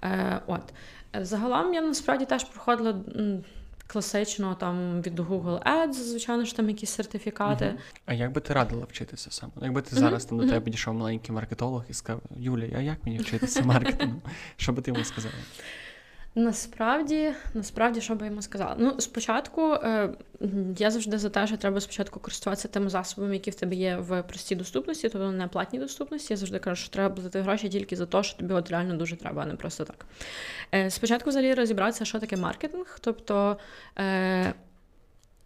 Е, 0.02 0.40
От 0.46 0.62
загалом 1.14 1.74
я 1.74 1.80
насправді 1.80 2.24
теж 2.24 2.44
проходила. 2.44 2.94
Класично 3.90 4.54
там 4.54 5.02
від 5.02 5.20
Google 5.20 5.62
Ads, 5.62 5.92
звичайно 5.92 6.44
ж 6.44 6.56
там 6.56 6.68
якісь 6.68 6.90
сертифікати. 6.90 7.64
Uh-huh. 7.64 8.00
А 8.06 8.14
як 8.14 8.32
би 8.32 8.40
ти 8.40 8.52
радила 8.54 8.84
вчитися 8.84 9.30
саме? 9.30 9.52
Якби 9.62 9.82
ти 9.82 9.96
uh-huh. 9.96 9.98
зараз 9.98 10.24
там 10.24 10.38
до 10.38 10.46
тебе 10.46 10.60
підійшов 10.60 10.94
маленький 10.94 11.34
маркетолог 11.34 11.84
і 11.90 11.94
сказав, 11.94 12.22
Юлія, 12.36 12.78
а 12.78 12.80
як 12.80 13.06
мені 13.06 13.18
вчитися 13.18 13.62
маркетингу? 13.62 14.20
Що 14.56 14.72
би 14.72 14.82
ти 14.82 14.90
йому 14.90 15.04
сказала? 15.04 15.34
Насправді, 16.38 17.32
насправді, 17.54 18.00
що 18.00 18.14
би 18.14 18.26
йому 18.26 18.42
сказала? 18.42 18.76
Ну, 18.78 18.94
спочатку 18.98 19.72
е, 19.72 20.10
я 20.78 20.90
завжди 20.90 21.18
за 21.18 21.28
те, 21.30 21.46
що 21.46 21.56
треба 21.56 21.80
спочатку 21.80 22.20
користуватися 22.20 22.68
тими 22.68 22.88
засобами, 22.88 23.34
які 23.34 23.50
в 23.50 23.54
тебе 23.54 23.74
є 23.74 23.96
в 23.96 24.22
простій 24.22 24.54
доступності, 24.54 25.08
тобто 25.08 25.32
не 25.32 25.48
платній 25.48 25.78
доступності. 25.78 26.32
Я 26.32 26.36
завжди 26.36 26.58
кажу, 26.58 26.76
що 26.76 26.90
треба 26.90 27.14
платити 27.14 27.40
гроші 27.40 27.68
тільки 27.68 27.96
за 27.96 28.06
те, 28.06 28.22
що 28.22 28.38
тобі 28.38 28.54
от 28.54 28.70
реально 28.70 28.96
дуже 28.96 29.16
треба, 29.16 29.42
а 29.42 29.46
не 29.46 29.54
просто 29.54 29.84
так. 29.84 30.06
Е, 30.74 30.90
Спочатку 30.90 31.30
взагалі 31.30 31.54
розібратися, 31.54 32.04
що 32.04 32.18
таке 32.18 32.36
маркетинг. 32.36 32.98
Тобто 33.00 33.58
е, 33.98 34.54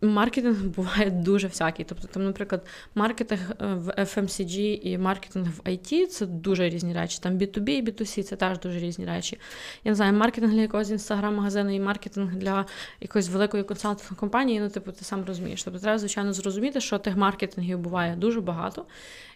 Маркетинг 0.02 0.62
буває 0.76 1.10
дуже 1.10 1.46
всякий. 1.46 1.84
Тобто, 1.84 2.08
там, 2.08 2.24
наприклад, 2.24 2.66
маркетинг 2.94 3.40
е, 3.50 3.66
в 3.66 3.88
FMCG 3.88 4.80
і 4.82 4.98
маркетинг 4.98 5.48
в 5.48 5.60
IT 5.68 6.06
це 6.06 6.26
дуже 6.26 6.68
різні 6.68 6.94
речі. 6.94 7.18
Там 7.22 7.38
B2B 7.38 7.68
і 7.68 7.84
B2C 7.84 8.22
це 8.22 8.36
теж 8.36 8.58
дуже 8.58 8.78
різні 8.78 9.06
речі. 9.06 9.38
Я 9.84 9.90
не 9.90 9.94
знаю, 9.94 10.12
маркетинг 10.12 10.52
для 10.52 10.60
якогось 10.60 10.90
інстаграм-магазину 10.90 11.74
і 11.74 11.80
маркетинг 11.80 12.34
для 12.34 12.66
якоїсь 13.00 13.28
великої 13.28 13.62
консалтингової 13.62 14.18
компанії, 14.18 14.60
ну, 14.60 14.68
типу, 14.68 14.92
ти 14.92 15.04
сам 15.04 15.24
розумієш. 15.24 15.62
Тобто, 15.64 15.80
треба, 15.80 15.98
звичайно, 15.98 16.32
зрозуміти, 16.32 16.80
що 16.80 16.98
тих 16.98 17.16
маркетингів 17.16 17.78
буває 17.78 18.16
дуже 18.16 18.40
багато. 18.40 18.86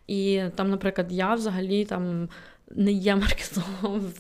І 0.07 0.43
там, 0.55 0.71
наприклад, 0.71 1.07
я 1.11 1.35
взагалі 1.35 1.85
там 1.85 2.29
не 2.71 2.93
є 2.93 3.17
маркетологом 3.27 4.13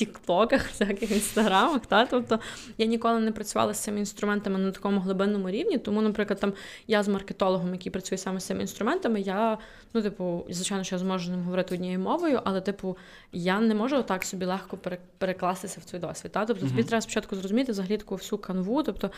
тіктоках, 0.00 0.68
всяких 0.70 1.10
інстаграмах. 1.10 1.86
Та? 1.86 2.06
Тобто 2.06 2.40
я 2.78 2.86
ніколи 2.86 3.20
не 3.20 3.32
працювала 3.32 3.74
з 3.74 3.78
цими 3.78 3.98
інструментами 3.98 4.58
на 4.58 4.70
такому 4.70 5.00
глибинному 5.00 5.50
рівні. 5.50 5.78
Тому, 5.78 6.02
наприклад, 6.02 6.40
там 6.40 6.52
я 6.86 7.02
з 7.02 7.08
маркетологом, 7.08 7.72
який 7.72 7.92
працює 7.92 8.18
саме 8.18 8.40
з 8.40 8.44
цими 8.44 8.60
інструментами, 8.60 9.20
я, 9.20 9.58
ну, 9.94 10.02
типу, 10.02 10.46
звичайно, 10.50 10.84
що 10.84 10.94
я 10.94 10.98
зможу 10.98 11.26
з 11.26 11.28
ним 11.28 11.42
говорити 11.42 11.74
однією 11.74 11.98
мовою, 11.98 12.40
але, 12.44 12.60
типу, 12.60 12.96
я 13.32 13.60
не 13.60 13.74
можу 13.74 14.02
так 14.02 14.24
собі 14.24 14.44
легко 14.44 14.78
перекластися 15.18 15.80
в 15.80 15.84
цей 15.84 16.00
досвід. 16.00 16.32
Та? 16.32 16.44
Тобто, 16.44 16.66
тобі 16.66 16.84
треба 16.84 17.00
спочатку 17.00 17.36
зрозуміти 17.36 17.72
взагалі 17.72 17.96
таку 17.96 18.14
всю 18.14 18.38
канву, 18.38 18.82
тобто, 18.82 19.10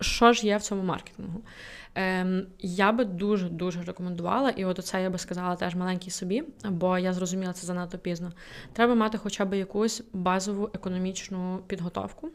що 0.00 0.32
ж 0.32 0.46
є 0.46 0.56
в 0.56 0.62
цьому 0.62 0.82
маркетингу. 0.82 1.42
Ем, 1.94 2.46
Я 2.58 2.92
би 2.92 3.04
дуже-дуже 3.04 3.82
рекомендувала, 3.82 4.50
і 4.50 4.64
от 4.64 4.78
оце 4.78 5.02
я 5.02 5.10
би 5.10 5.18
сказала 5.18 5.56
теж 5.56 5.74
маленький 5.74 6.10
собі, 6.10 6.44
бо 6.64 6.98
я 6.98 7.12
зрозуміла 7.12 7.52
це 7.52 7.66
занадто 7.66 7.98
пізно. 7.98 8.32
Треба 8.72 8.94
мати 8.94 9.18
хоча 9.18 9.44
б 9.44 9.58
якусь 9.58 10.02
базову 10.12 10.70
економічну 10.74 11.62
підготовку. 11.66 12.30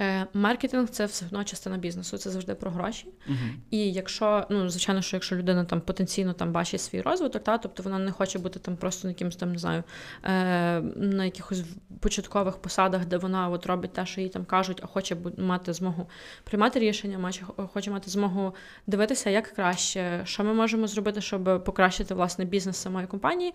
Е, 0.00 0.26
маркетинг 0.34 0.88
це 0.88 1.06
все 1.06 1.26
одно 1.26 1.44
частина 1.44 1.76
бізнесу, 1.76 2.18
це 2.18 2.30
завжди 2.30 2.54
про 2.54 2.70
гроші. 2.70 3.06
Uh-huh. 3.30 3.50
І 3.70 3.92
якщо, 3.92 4.46
ну 4.50 4.68
звичайно, 4.68 5.02
що 5.02 5.16
якщо 5.16 5.36
людина 5.36 5.64
там 5.64 5.80
потенційно 5.80 6.32
там 6.32 6.52
бачить 6.52 6.80
свій 6.80 7.00
розвиток, 7.00 7.44
та 7.44 7.58
тобто 7.58 7.82
вона 7.82 7.98
не 7.98 8.12
хоче 8.12 8.38
бути 8.38 8.58
там 8.58 8.76
просто 8.76 9.08
на 9.08 9.12
якимось 9.12 9.36
там 9.36 9.52
не 9.52 9.58
знаю 9.58 9.82
е, 10.24 10.80
на 10.96 11.24
якихось 11.24 11.62
початкових 12.00 12.56
посадах, 12.56 13.06
де 13.06 13.16
вона 13.16 13.48
от 13.48 13.66
робить 13.66 13.92
те, 13.92 14.06
що 14.06 14.20
їй 14.20 14.28
там 14.28 14.44
кажуть, 14.44 14.80
а 14.82 14.86
хоче 14.86 15.16
мати 15.38 15.72
змогу 15.72 16.08
приймати 16.44 16.78
рішення, 16.78 17.32
хоче 17.72 17.90
мати 17.90 18.10
змогу 18.10 18.54
дивитися, 18.86 19.30
як 19.30 19.46
краще, 19.48 20.20
що 20.24 20.44
ми 20.44 20.54
можемо 20.54 20.86
зробити, 20.86 21.20
щоб 21.20 21.64
покращити 21.64 22.14
власне 22.14 22.44
бізнес 22.44 22.76
самої 22.76 23.06
компанії 23.06 23.52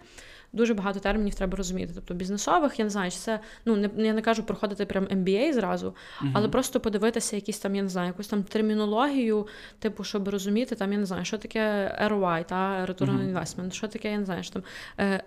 дуже 0.56 0.74
багато 0.74 1.00
термінів 1.00 1.36
треба 1.36 1.58
розуміти. 1.58 1.92
Тобто 1.96 2.14
бізнесових, 2.14 2.80
я 2.80 2.86
не 2.86 2.92
знаю, 2.92 3.12
чи 3.12 3.18
це 3.18 3.40
ну 3.66 3.76
не 3.76 3.90
я 3.98 4.14
не 4.14 4.22
кажу 4.22 4.44
проходити 4.44 4.86
прям 4.86 5.06
MBA 5.06 5.54
зразу, 5.54 5.88
uh-huh. 5.88 6.35
Але 6.36 6.48
просто 6.48 6.80
подивитися 6.80 7.36
якісь 7.36 7.60
там, 7.60 7.76
я 7.76 7.84
не 7.84 7.90
знаю, 7.90 8.08
якусь 8.08 8.28
там 8.28 8.44
термінологію, 8.44 9.48
типу, 9.80 10.04
щоб 10.04 10.28
розуміти, 10.28 10.76
там 10.76 10.94
я 10.94 11.00
не 11.00 11.06
знаю, 11.06 11.26
що 11.26 11.38
таке 11.38 11.96
ROI, 12.12 12.46
та 12.46 12.86
Return 12.86 13.10
on. 13.10 13.34
Investment, 13.34 13.72
що 13.72 13.88
таке, 13.88 14.12
я 14.12 14.18
не 14.18 14.26
знаю, 14.26 14.44
що 14.44 14.54
там 14.54 14.64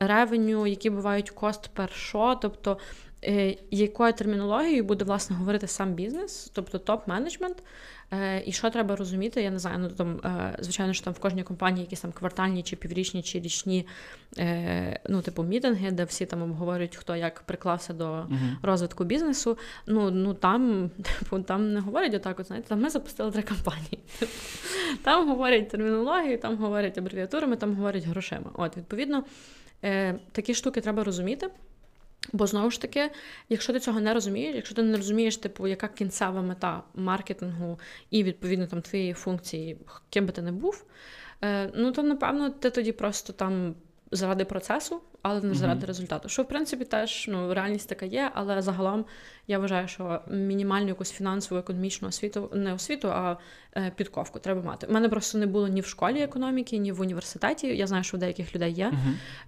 ревеню, 0.01 0.67
які 0.67 0.91
бувають 0.91 1.33
cost 1.33 1.69
per 1.77 2.13
show, 2.13 2.37
тобто. 2.43 2.79
Е, 3.25 3.57
якою 3.71 4.13
термінологією 4.13 4.85
буде 4.85 5.05
власне 5.05 5.37
говорити 5.37 5.67
сам 5.67 5.95
бізнес, 5.95 6.51
тобто 6.55 6.79
топ-менеджмент, 6.79 7.57
і 8.47 8.53
що 8.53 8.71
треба 8.71 8.97
розуміти? 8.97 9.43
Я 9.43 9.51
не 9.51 9.59
знаю, 9.59 9.79
ну 9.79 9.89
там, 9.89 10.21
е, 10.25 10.57
звичайно, 10.59 10.93
що 10.93 11.05
там 11.05 11.15
в 11.15 11.19
кожній 11.19 11.43
компанії 11.43 11.81
якісь 11.85 12.01
там 12.01 12.13
квартальні, 12.13 12.63
чи 12.63 12.77
піврічні, 12.77 13.23
чи 13.23 13.41
річні 13.41 13.87
е, 14.39 15.01
ну, 15.09 15.23
типу, 15.23 15.43
мітинги, 15.43 15.91
де 15.91 16.05
всі 16.05 16.27
там 16.27 16.43
обговорюють, 16.43 16.97
хто 16.97 17.17
як 17.17 17.41
приклався 17.41 17.93
до 17.93 18.05
uh-huh. 18.05 18.57
розвитку 18.63 19.05
бізнесу. 19.05 19.59
Ну 19.87 20.11
ну 20.11 20.35
там, 20.35 20.91
типу, 21.21 21.41
там 21.41 21.73
не 21.73 21.81
говорять 21.81 22.15
отак, 22.15 22.41
от 22.41 22.47
знаєте, 22.47 22.69
там 22.69 22.81
ми 22.81 22.91
запустили 22.91 23.31
три 23.31 23.43
компанії. 23.43 23.99
Там 25.03 25.29
говорять 25.29 25.69
термінологію, 25.69 26.39
там 26.39 26.57
говорять 26.57 26.99
абревіатурами, 26.99 27.57
там 27.57 27.75
говорять 27.75 28.05
грошима. 28.05 28.51
От, 28.55 28.77
відповідно, 28.77 29.25
такі 30.33 30.55
штуки 30.55 30.81
треба 30.81 31.05
розуміти. 31.05 31.51
Бо 32.33 32.47
знову 32.47 32.71
ж 32.71 32.81
таки, 32.81 33.11
якщо 33.49 33.73
ти 33.73 33.81
цього 33.81 34.01
не 34.01 34.15
розумієш, 34.15 34.57
якщо 34.57 34.75
ти 34.75 34.83
не 34.83 34.97
розумієш, 34.97 35.37
типу, 35.37 35.67
яка 35.67 35.89
кінцева 35.89 36.43
мета 36.43 36.83
маркетингу 36.95 37.81
і 38.11 38.23
відповідно 38.23 38.67
там 38.67 38.83
твоєї 38.83 39.13
функції, 39.13 39.79
ким 40.11 40.27
би 40.27 40.33
ти 40.33 40.43
не 40.43 40.53
був, 40.53 40.85
е, 41.45 41.71
ну 41.75 41.93
то 41.93 42.03
напевно 42.03 42.51
ти 42.51 42.71
тоді 42.71 42.93
просто 42.93 43.33
там 43.33 43.75
заради 44.11 44.45
процесу 44.45 45.01
але 45.23 45.41
не 45.41 45.55
заради 45.55 45.81
mm-hmm. 45.81 45.87
результату. 45.87 46.29
Що 46.29 46.43
в 46.43 46.49
принципі 46.49 46.85
теж 46.85 47.27
ну 47.29 47.55
реальність 47.55 47.89
така 47.89 48.07
є, 48.07 48.31
але 48.35 48.63
загалом 48.63 49.05
я 49.51 49.59
вважаю, 49.59 49.89
що 49.89 50.21
мінімальну 50.31 50.89
якусь 50.89 51.13
фінансову 51.13 51.61
економічну 51.61 52.09
освіту, 52.09 52.51
не 52.55 52.73
освіту, 52.73 53.09
а 53.09 53.37
е, 53.77 53.93
підковку 53.97 54.39
треба 54.39 54.63
мати. 54.63 54.87
У 54.87 54.93
мене 54.93 55.09
просто 55.09 55.39
не 55.39 55.47
було 55.47 55.69
ні 55.69 55.81
в 55.81 55.87
школі 55.87 56.21
економіки, 56.21 56.79
ні 56.79 56.93
в 56.93 57.01
університеті. 57.01 57.67
Я 57.67 57.87
знаю, 57.87 58.05
що 58.05 58.17
у 58.17 58.21
деяких 58.21 58.55
людей 58.55 58.73
є. 58.73 58.93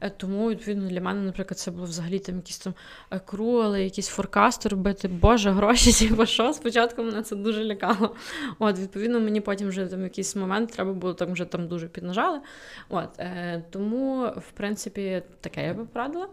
Uh-huh. 0.01 0.11
Тому 0.17 0.51
відповідно 0.51 0.89
для 0.89 1.01
мене, 1.01 1.21
наприклад, 1.21 1.59
це 1.59 1.71
було 1.71 1.85
взагалі 1.85 2.19
там 2.19 2.37
якісь 2.37 2.59
там 2.59 2.75
е, 3.11 3.21
крули, 3.27 3.83
якісь 3.85 4.09
форкасти 4.09 4.69
робити. 4.69 5.09
Боже, 5.09 5.51
гроші, 5.51 5.93
типу, 6.09 6.27
що 6.27 6.53
спочатку 6.53 7.03
мене 7.03 7.23
це 7.23 7.37
дуже 7.37 7.65
лякало. 7.65 8.15
От, 8.59 8.79
відповідно, 8.79 9.21
мені 9.21 9.41
потім 9.41 9.69
вже 9.69 9.87
там 9.87 10.03
якийсь 10.03 10.37
момент 10.37 10.71
треба 10.71 10.93
було 10.93 11.15
там 11.15 11.33
вже 11.33 11.45
там 11.45 11.69
дуже 11.69 11.89
піднажали. 11.89 12.41
От 12.89 13.19
е, 13.19 13.65
тому, 13.71 14.27
в 14.37 14.51
принципі, 14.55 15.23
таке 15.41 15.60
я 15.61 15.75
би 15.75 15.85
порадила. 15.85 16.29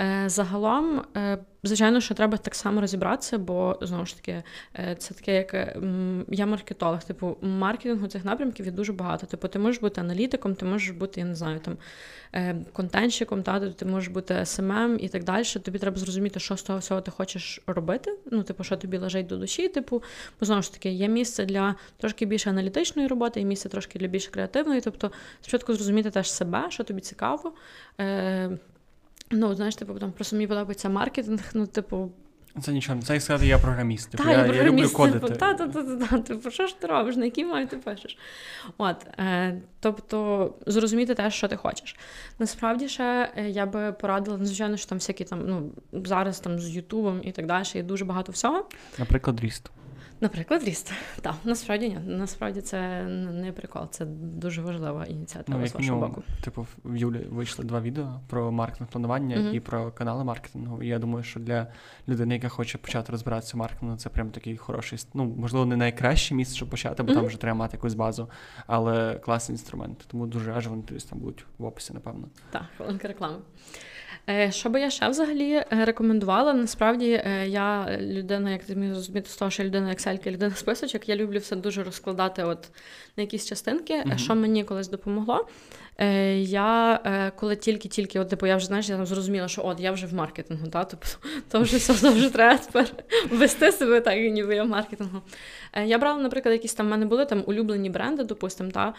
Е, 0.00 0.28
загалом, 0.28 1.02
е, 1.16 1.38
звичайно, 1.62 2.00
що 2.00 2.14
треба 2.14 2.36
так 2.38 2.54
само 2.54 2.80
розібратися, 2.80 3.38
бо 3.38 3.78
знову 3.82 4.06
ж 4.06 4.16
таки, 4.16 4.42
е, 4.78 4.94
це 4.98 5.14
таке, 5.14 5.34
як 5.34 5.76
я 6.28 6.46
маркетолог. 6.46 7.04
Типу, 7.04 7.36
маркетингу 7.42 8.06
цих 8.06 8.24
напрямків 8.24 8.66
є 8.66 8.72
дуже 8.72 8.92
багато. 8.92 9.26
Типу, 9.26 9.48
ти 9.48 9.58
можеш 9.58 9.80
бути 9.80 10.00
аналітиком, 10.00 10.54
ти 10.54 10.64
можеш 10.64 10.90
бути, 10.90 11.20
я 11.20 11.26
не 11.26 11.34
знаю, 11.34 11.60
там 11.60 11.76
контентщиком, 12.72 13.42
та 13.42 13.70
ти 13.70 13.84
можеш 13.84 14.08
бути 14.08 14.46
СММ 14.46 14.98
і 15.00 15.08
так 15.08 15.24
далі. 15.24 15.44
Тобі 15.44 15.78
треба 15.78 15.96
зрозуміти, 15.96 16.40
що 16.40 16.56
з 16.56 16.62
того 16.62 16.78
всього 16.78 17.00
ти 17.00 17.10
хочеш 17.10 17.62
робити. 17.66 18.14
Ну, 18.30 18.42
типу, 18.42 18.64
що 18.64 18.76
тобі 18.76 18.98
лежить 18.98 19.26
до 19.26 19.36
душі. 19.36 19.68
Типу, 19.68 20.02
бо 20.40 20.46
знову 20.46 20.62
ж 20.62 20.72
таки, 20.72 20.90
є 20.90 21.08
місце 21.08 21.44
для 21.44 21.74
трошки 21.96 22.26
більше 22.26 22.50
аналітичної 22.50 23.08
роботи, 23.08 23.40
є 23.40 23.46
місце 23.46 23.68
трошки 23.68 23.98
для 23.98 24.06
більш 24.06 24.28
креативної. 24.28 24.80
Тобто, 24.80 25.12
спочатку 25.40 25.74
зрозуміти 25.74 26.10
теж 26.10 26.30
себе, 26.30 26.66
що 26.70 26.84
тобі 26.84 27.00
цікаво. 27.00 27.52
Ну, 29.30 29.54
знаєш, 29.54 29.76
типу, 29.76 29.94
там 29.94 30.12
просто 30.12 30.36
мені 30.36 30.46
подобається 30.46 30.88
маркетинг, 30.88 31.40
ну, 31.54 31.66
типу. 31.66 32.10
Це 32.62 32.72
нічого, 32.72 33.02
це 33.02 33.12
як 33.12 33.22
сказати, 33.22 33.46
я 33.46 33.58
програміст. 33.58 34.10
Типу, 34.10 34.24
та, 34.24 34.30
я, 34.32 34.46
я, 34.46 34.54
я 34.54 34.64
люблю 34.64 34.88
кодити. 34.90 35.18
Типу, 35.18 35.34
та, 35.34 35.54
та, 35.54 35.68
та, 35.68 35.82
та, 35.82 36.18
типу, 36.18 36.50
що 36.50 36.66
ж 36.66 36.80
ти 36.80 36.86
робиш, 36.86 37.16
на 37.16 37.24
якій 37.24 37.44
мові 37.44 37.66
ти 37.66 37.76
пишеш? 37.76 38.18
От, 38.78 39.06
е, 39.18 39.60
Тобто, 39.80 40.54
зрозуміти 40.66 41.14
те, 41.14 41.30
що 41.30 41.48
ти 41.48 41.56
хочеш. 41.56 41.96
Насправді 42.38 42.88
ще 42.88 43.32
е, 43.36 43.48
я 43.48 43.66
би 43.66 43.92
порадила, 43.92 44.36
ну, 44.38 44.44
звичайно, 44.44 44.76
що 44.76 44.88
там 44.88 44.98
всякі 44.98 45.24
там, 45.24 45.42
ну, 45.46 45.70
зараз 46.04 46.40
там 46.40 46.58
з 46.58 46.70
Ютубом 46.70 47.20
і 47.24 47.32
так 47.32 47.46
далі, 47.46 47.64
є 47.74 47.82
дуже 47.82 48.04
багато 48.04 48.32
всього. 48.32 48.64
Наприклад, 48.98 49.40
ріст. 49.40 49.70
Наприклад, 50.20 50.64
ріст. 50.64 50.92
Так, 51.20 51.34
насправді 51.44 51.88
ні. 51.88 51.98
Насправді 52.06 52.60
це 52.60 53.02
не 53.02 53.52
прикол, 53.52 53.82
це 53.90 54.04
дуже 54.04 54.62
важлива 54.62 55.04
ініціатива 55.04 55.58
ну, 55.58 55.66
з 55.66 55.74
вашого 55.74 56.00
боку. 56.00 56.22
Типу, 56.40 56.66
в 56.84 56.96
Юлі 56.96 57.26
вийшли 57.30 57.64
два 57.64 57.80
відео 57.80 58.20
про 58.28 58.52
маркетинг 58.52 58.90
планування 58.90 59.36
mm-hmm. 59.36 59.54
і 59.54 59.60
про 59.60 59.92
канали 59.92 60.24
маркетингу. 60.24 60.82
І 60.82 60.86
я 60.86 60.98
думаю, 60.98 61.24
що 61.24 61.40
для 61.40 61.66
людини, 62.08 62.34
яка 62.34 62.48
хоче 62.48 62.78
почати 62.78 63.12
розбиратися 63.12 63.56
в 63.56 63.60
маркетингу, 63.60 63.96
це 63.96 64.08
прям 64.08 64.30
такий 64.30 64.56
хороший, 64.56 64.98
ну 65.14 65.24
можливо, 65.24 65.66
не 65.66 65.76
найкраще 65.76 66.34
місце, 66.34 66.56
щоб 66.56 66.70
почати, 66.70 67.02
бо 67.02 67.12
mm-hmm. 67.12 67.14
там 67.14 67.26
вже 67.26 67.40
треба 67.40 67.58
мати 67.58 67.76
якусь 67.76 67.94
базу, 67.94 68.30
але 68.66 69.14
класний 69.14 69.54
інструмент. 69.54 70.04
Тому 70.06 70.26
дуже 70.26 70.52
раджу, 70.52 70.70
вони 70.70 70.82
там 70.82 71.18
будуть 71.18 71.44
в 71.58 71.64
описі, 71.64 71.92
напевно. 71.92 72.28
Так, 72.50 72.62
хвилинка 72.76 73.08
реклами. 73.08 73.38
Е, 74.30 74.52
що 74.52 74.70
би 74.70 74.80
я 74.80 74.90
ще 74.90 75.08
взагалі 75.08 75.52
е, 75.52 75.66
рекомендувала? 75.70 76.52
Насправді 76.52 77.22
е, 77.24 77.48
я 77.48 77.98
людина, 78.00 78.50
як 78.50 78.64
ти 78.64 78.76
міг 78.76 78.92
зрозуміти, 78.92 79.30
з 79.30 79.36
того, 79.36 79.50
що 79.50 79.64
людина 79.64 79.88
Excel, 79.88 80.30
людина 80.30 80.54
списочок, 80.54 81.08
я 81.08 81.16
люблю 81.16 81.38
все 81.38 81.56
дуже 81.56 81.82
розкладати 81.82 82.44
от 82.44 82.68
на 83.16 83.22
якісь 83.22 83.46
частинки, 83.46 83.94
mm-hmm. 83.94 84.18
що 84.18 84.34
мені 84.34 84.64
колись 84.64 84.88
допомогло. 84.88 85.48
Я 86.38 87.32
коли 87.36 87.56
тільки-тільки, 87.56 88.20
от 88.20 88.28
типу, 88.28 88.46
я 88.46 88.56
вже 88.56 88.66
знаєш, 88.66 88.88
я 88.88 89.06
зрозуміла, 89.06 89.48
що 89.48 89.62
от 89.64 89.80
я 89.80 89.92
вже 89.92 90.06
в 90.06 90.14
маркетингу, 90.14 90.66
та, 90.66 90.84
тобто 90.84 91.06
то 91.50 91.60
вже 91.60 91.76
все 91.76 91.94
то 91.94 92.12
вже 92.12 92.30
треба 92.30 92.58
тепер 92.58 92.86
вести 93.30 93.72
себе 93.72 94.00
так, 94.00 94.18
ніби 94.18 94.54
я 94.54 94.62
в 94.62 94.68
маркетингу. 94.68 95.20
Я 95.84 95.98
брала, 95.98 96.22
наприклад, 96.22 96.52
якісь 96.52 96.74
там 96.74 96.86
в 96.86 96.90
мене 96.90 97.06
були 97.06 97.26
там 97.26 97.42
улюблені 97.46 97.90
бренди, 97.90 98.24
допустимо, 98.24 98.70
та, 98.70 98.94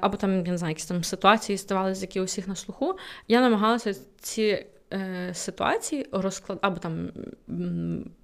або 0.00 0.16
там 0.16 0.46
я 0.46 0.52
не 0.52 0.58
знаю, 0.58 0.70
якісь 0.70 0.86
там 0.86 1.04
ситуації 1.04 1.58
ставалися, 1.58 2.00
які 2.00 2.20
усіх 2.20 2.48
на 2.48 2.56
слуху. 2.56 2.98
Я 3.28 3.40
намагалася 3.40 3.94
ці 4.20 4.66
е, 4.92 5.30
ситуації 5.34 6.06
розклад 6.12 6.58
або 6.62 6.78
там 6.78 7.10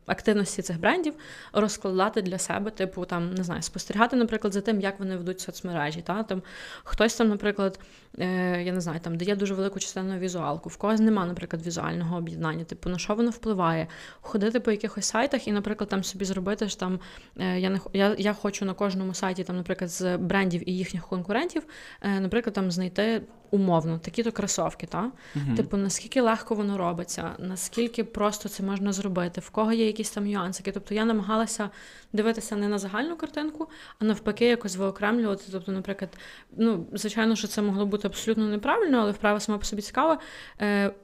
активності 0.07 0.63
цих 0.63 0.81
брендів 0.81 1.15
розкладати 1.53 2.23
для 2.23 2.39
себе, 2.39 2.71
типу 2.71 3.05
там 3.05 3.35
не 3.35 3.45
знаю, 3.45 3.63
спостерігати, 3.63 4.17
наприклад, 4.17 4.53
за 4.53 4.61
тим, 4.61 4.81
як 4.81 4.99
вони 4.99 5.17
ведуть 5.17 5.41
соцмережі. 5.41 6.03
Та 6.03 6.23
там 6.23 6.43
хтось 6.85 7.15
там, 7.15 7.29
наприклад, 7.29 7.81
е, 8.19 8.63
я 8.63 8.73
не 8.73 8.81
знаю, 8.81 9.01
там 9.01 9.17
дає 9.17 9.37
дуже 9.37 9.55
велику 9.55 9.79
частину 9.79 10.19
візуалку, 10.19 10.69
в 10.69 10.77
когось 10.77 11.01
немає, 11.01 11.29
наприклад, 11.29 11.67
візуального 11.67 12.17
об'єднання, 12.17 12.65
типу 12.65 12.89
на 12.89 12.99
що 12.99 13.15
воно 13.15 13.31
впливає, 13.31 13.87
ходити 14.21 14.61
по 14.61 14.71
якихось 14.71 15.07
сайтах 15.07 15.49
і, 15.49 15.53
наприклад, 15.53 15.91
там 15.91 16.05
собі 16.05 16.25
зробити 16.25 16.69
ж 16.69 16.79
там. 16.79 17.01
Е, 17.39 17.61
я 17.61 17.71
не 17.71 17.81
я, 17.93 18.15
я 18.19 18.33
хочу 18.33 18.65
на 18.65 18.75
кожному 18.75 19.15
сайті, 19.15 19.45
там, 19.45 19.57
наприклад, 19.57 19.91
з 19.91 20.17
брендів 20.17 20.69
і 20.69 20.77
їхніх 20.77 21.07
конкурентів, 21.09 21.63
е, 22.03 22.21
наприклад, 22.21 22.55
там 22.55 22.71
знайти. 22.71 23.23
Умовно, 23.51 23.99
такі-то 23.99 24.33
кросовки, 24.33 24.87
та? 24.87 25.13
Uh-huh. 25.37 25.57
Типу, 25.57 25.77
наскільки 25.77 26.21
легко 26.21 26.55
воно 26.55 26.79
робиться, 26.79 27.31
наскільки 27.39 28.05
просто 28.05 28.49
це 28.49 28.63
можна 28.63 28.93
зробити, 28.93 29.41
в 29.41 29.51
кого 29.51 29.73
є 29.73 29.87
якісь 29.95 30.11
там 30.11 30.31
нюансики. 30.31 30.73
Тобто 30.73 30.95
я 30.95 31.05
намагалася 31.05 31.71
дивитися 32.13 32.57
не 32.57 32.69
на 32.69 32.79
загальну 32.79 33.17
картинку, 33.17 33.69
а 33.99 34.05
навпаки, 34.05 34.45
якось 34.45 34.77
виокремлювати. 34.77 35.45
Тобто, 35.53 35.73
наприклад, 35.73 36.19
ну, 36.57 36.87
звичайно, 36.93 37.37
що 37.37 37.49
це 37.49 37.63
могло 37.63 37.87
бути 37.87 38.09
абсолютно 38.09 38.49
неправильно, 38.49 38.99
але 38.99 39.13
вправа 39.13 39.41
сама 39.41 39.59
по 39.59 39.65
собі 39.65 39.83
цікава. 39.83 40.19
Е, 40.61 40.95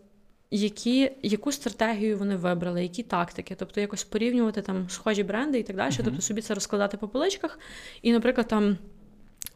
які, 0.50 1.12
Яку 1.22 1.52
стратегію 1.52 2.18
вони 2.18 2.36
вибрали, 2.36 2.82
які 2.82 3.02
тактики, 3.02 3.54
тобто 3.58 3.80
якось 3.80 4.04
порівнювати 4.04 4.62
там 4.62 4.88
схожі 4.90 5.22
бренди 5.22 5.58
і 5.58 5.62
так 5.62 5.76
далі, 5.76 5.92
uh-huh. 5.92 6.04
тобто 6.04 6.20
собі 6.20 6.42
це 6.42 6.54
розкладати 6.54 6.96
по 6.96 7.08
поличках. 7.08 7.58
І, 8.02 8.12
наприклад, 8.12 8.48
там, 8.48 8.78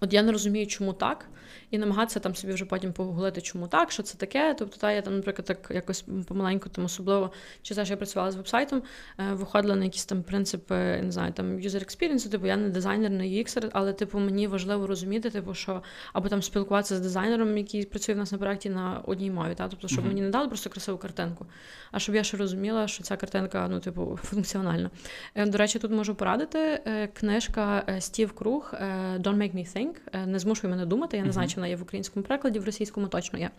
от 0.01 0.13
я 0.13 0.23
не 0.23 0.33
розумію, 0.33 0.67
чому 0.67 0.93
так 0.93 1.27
і 1.71 1.79
намагатися 1.79 2.21
там 2.21 2.35
собі 2.35 2.53
вже 2.53 2.65
потім 2.65 2.93
погуглити, 2.93 3.41
чому 3.41 3.69
так, 3.69 3.93
що 3.93 4.03
це 4.03 4.19
таке. 4.19 4.55
Тобто, 4.59 4.77
та 4.77 4.93
я 4.93 5.03
там, 5.03 5.17
наприклад, 5.17 5.47
так 5.47 5.71
якось 5.75 6.05
помаленьку, 6.29 6.69
там 6.69 6.85
особливо 6.85 7.33
чи 7.63 7.75
те, 7.75 7.85
що 7.85 7.93
я 7.93 7.97
працювала 7.97 8.31
з 8.31 8.37
вебсайтом, 8.37 8.83
е, 9.19 9.33
виходила 9.33 9.77
на 9.77 9.85
якісь 9.85 10.05
там 10.05 10.23
принципи, 10.23 10.75
не 11.03 11.13
знаю, 11.13 11.33
там 11.33 11.57
user 11.59 11.85
experience, 11.85 12.31
типу 12.31 12.47
я 12.47 12.57
не 12.57 12.69
дизайнер, 12.69 13.11
не 13.11 13.25
UX, 13.25 13.71
але 13.73 13.93
типу 13.93 14.19
мені 14.19 14.47
важливо 14.47 14.87
розуміти, 14.87 15.31
типу, 15.31 15.55
що 15.55 15.83
або 16.13 16.29
там 16.29 16.43
спілкуватися 16.43 16.97
з 16.97 17.01
дизайнером, 17.01 17.59
який 17.59 17.85
працює 17.85 18.15
в 18.15 18.19
нас 18.19 18.33
на 18.33 18.39
проєкті 18.39 18.71
на 18.71 19.01
одній 19.05 19.31
мові. 19.31 19.55
Та? 19.55 19.69
Тобто, 19.69 19.89
щоб 19.89 20.07
мені 20.07 20.21
не 20.21 20.31
дали 20.31 20.49
просто 20.49 20.71
красиву 20.71 20.99
картинку, 20.99 21.47
а 21.91 21.99
щоб 21.99 22.15
я 22.15 22.25
ще 22.25 22.37
розуміла, 22.37 22.89
що 22.89 23.03
ця 23.03 23.17
картинка, 23.17 23.69
ну, 23.71 23.81
типу, 23.81 24.19
функціональна. 24.23 24.91
Е, 25.35 25.47
до 25.47 25.59
речі, 25.59 25.79
тут 25.79 25.91
можу 25.91 26.15
порадити 26.15 26.59
е, 26.59 27.07
книжка 27.07 27.85
Стів 27.99 28.33
Круг 28.33 28.75
Don't 29.21 29.37
Make 29.37 29.57
Me 29.57 29.77
Think. 29.77 30.27
Не 30.27 30.39
змушуй 30.39 30.71
мене 30.71 30.87
думати. 30.87 31.17
Я 31.17 31.25
не 31.25 31.33
знаю, 31.33 31.44
чи 31.47 31.57
вона 31.57 31.67
є 31.67 31.77
в 31.77 31.83
українському 31.83 32.27
перекладі, 32.27 32.59
в 32.59 32.65
російському 32.65 33.09
точно 33.09 33.39
є. 33.39 33.51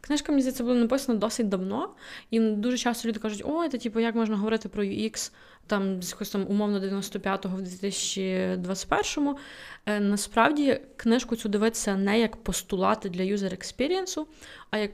Книжка, 0.00 0.32
мені 0.32 0.42
здається, 0.42 0.64
була 0.64 0.74
написана 0.74 1.18
досить 1.18 1.48
давно, 1.48 1.90
і 2.30 2.40
дуже 2.40 2.78
часто 2.78 3.08
люди 3.08 3.20
кажуть, 3.20 3.42
ой, 3.44 3.68
це 3.68 3.78
типу, 3.78 4.00
як 4.00 4.14
можна 4.14 4.36
говорити 4.36 4.68
про 4.68 4.84
UX 4.84 5.32
там 5.66 6.02
з 6.02 6.08
якогось 6.08 6.30
там 6.30 6.46
умовно 6.48 6.80
95-го 6.80 7.56
в 7.56 7.60
2021-му. 7.60 9.38
Е, 9.86 10.00
насправді 10.00 10.80
книжку 10.96 11.36
цю 11.36 11.48
дивитися 11.48 11.96
не 11.96 12.20
як 12.20 12.36
постулати 12.36 13.08
для 13.08 13.22
user 13.22 13.54
experience 13.54 14.14
у, 14.14 14.26
а 14.70 14.78
як, 14.78 14.90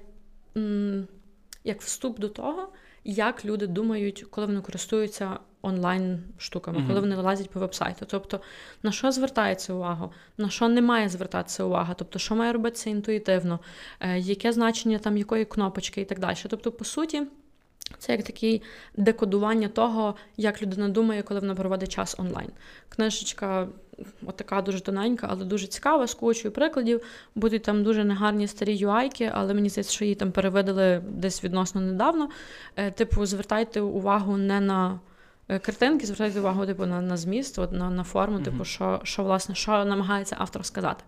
м- 0.57 1.07
як 1.65 1.81
вступ 1.83 2.19
до 2.19 2.29
того, 2.29 2.69
як 3.05 3.45
люди 3.45 3.67
думають, 3.67 4.25
коли 4.31 4.47
вони 4.47 4.61
користуються 4.61 5.39
онлайн 5.67 6.23
штуками, 6.39 6.79
mm-hmm. 6.79 6.87
коли 6.87 7.01
вони 7.01 7.17
лазять 7.17 7.51
по 7.51 7.61
вебсайту. 7.61 8.07
Тобто 8.09 8.41
на 8.83 8.93
що 8.93 9.13
звертається 9.13 9.73
увага, 9.73 10.11
на 10.39 10.51
що 10.51 10.69
не 10.69 10.83
має 10.83 11.09
звертатися 11.09 11.65
увага, 11.65 11.95
тобто, 11.95 12.19
що 12.19 12.35
має 12.35 12.53
робитися 12.53 12.91
інтуїтивно, 12.91 13.61
е, 14.01 14.19
яке 14.19 14.53
значення 14.53 14.99
там 14.99 15.17
якої 15.17 15.45
кнопочки 15.45 16.01
і 16.01 16.05
так 16.05 16.19
далі. 16.19 16.37
Тобто, 16.49 16.73
по 16.73 16.85
суті. 16.85 17.23
Це 17.99 18.13
як 18.13 18.23
таке 18.23 18.61
декодування 18.97 19.69
того, 19.69 20.15
як 20.37 20.63
людина 20.63 20.89
думає, 20.89 21.23
коли 21.23 21.41
вона 21.41 21.55
проводить 21.55 21.93
час 21.93 22.17
онлайн. 22.19 22.49
Книжечка 22.89 23.69
отака 24.27 24.63
дуже 24.63 24.81
тоненька, 24.81 25.27
але 25.31 25.45
дуже 25.45 25.67
цікава, 25.67 26.07
з 26.07 26.15
кучою 26.15 26.55
прикладів. 26.55 27.01
Будуть 27.35 27.63
там 27.63 27.83
дуже 27.83 28.05
негарні 28.05 28.49
старі 28.49 28.77
юайки, 28.77 29.31
але 29.35 29.55
мені 29.55 29.69
здається, 29.69 29.93
що 29.93 30.05
її 30.05 30.15
там 30.15 30.33
перевидали 30.33 31.03
десь 31.09 31.45
відносно 31.45 31.81
недавно. 31.81 32.29
Е, 32.77 32.91
типу, 32.91 33.27
звертайте 33.27 33.81
увагу 33.81 34.37
не 34.37 34.61
на 34.61 35.01
картинки, 35.47 36.07
звертають 36.07 36.37
увагу 36.37 36.67
типу, 36.67 36.87
на 36.87 37.01
на 37.01 37.17
зміст, 37.17 37.59
от, 37.59 37.73
на 37.73 37.91
на 37.91 38.05
форму, 38.05 38.41
типу, 38.41 38.65
що 38.65 39.01
що, 39.03 39.23
власне, 39.23 39.55
що 39.55 39.85
намагається 39.85 40.37
автор 40.39 40.65
сказати. 40.65 41.05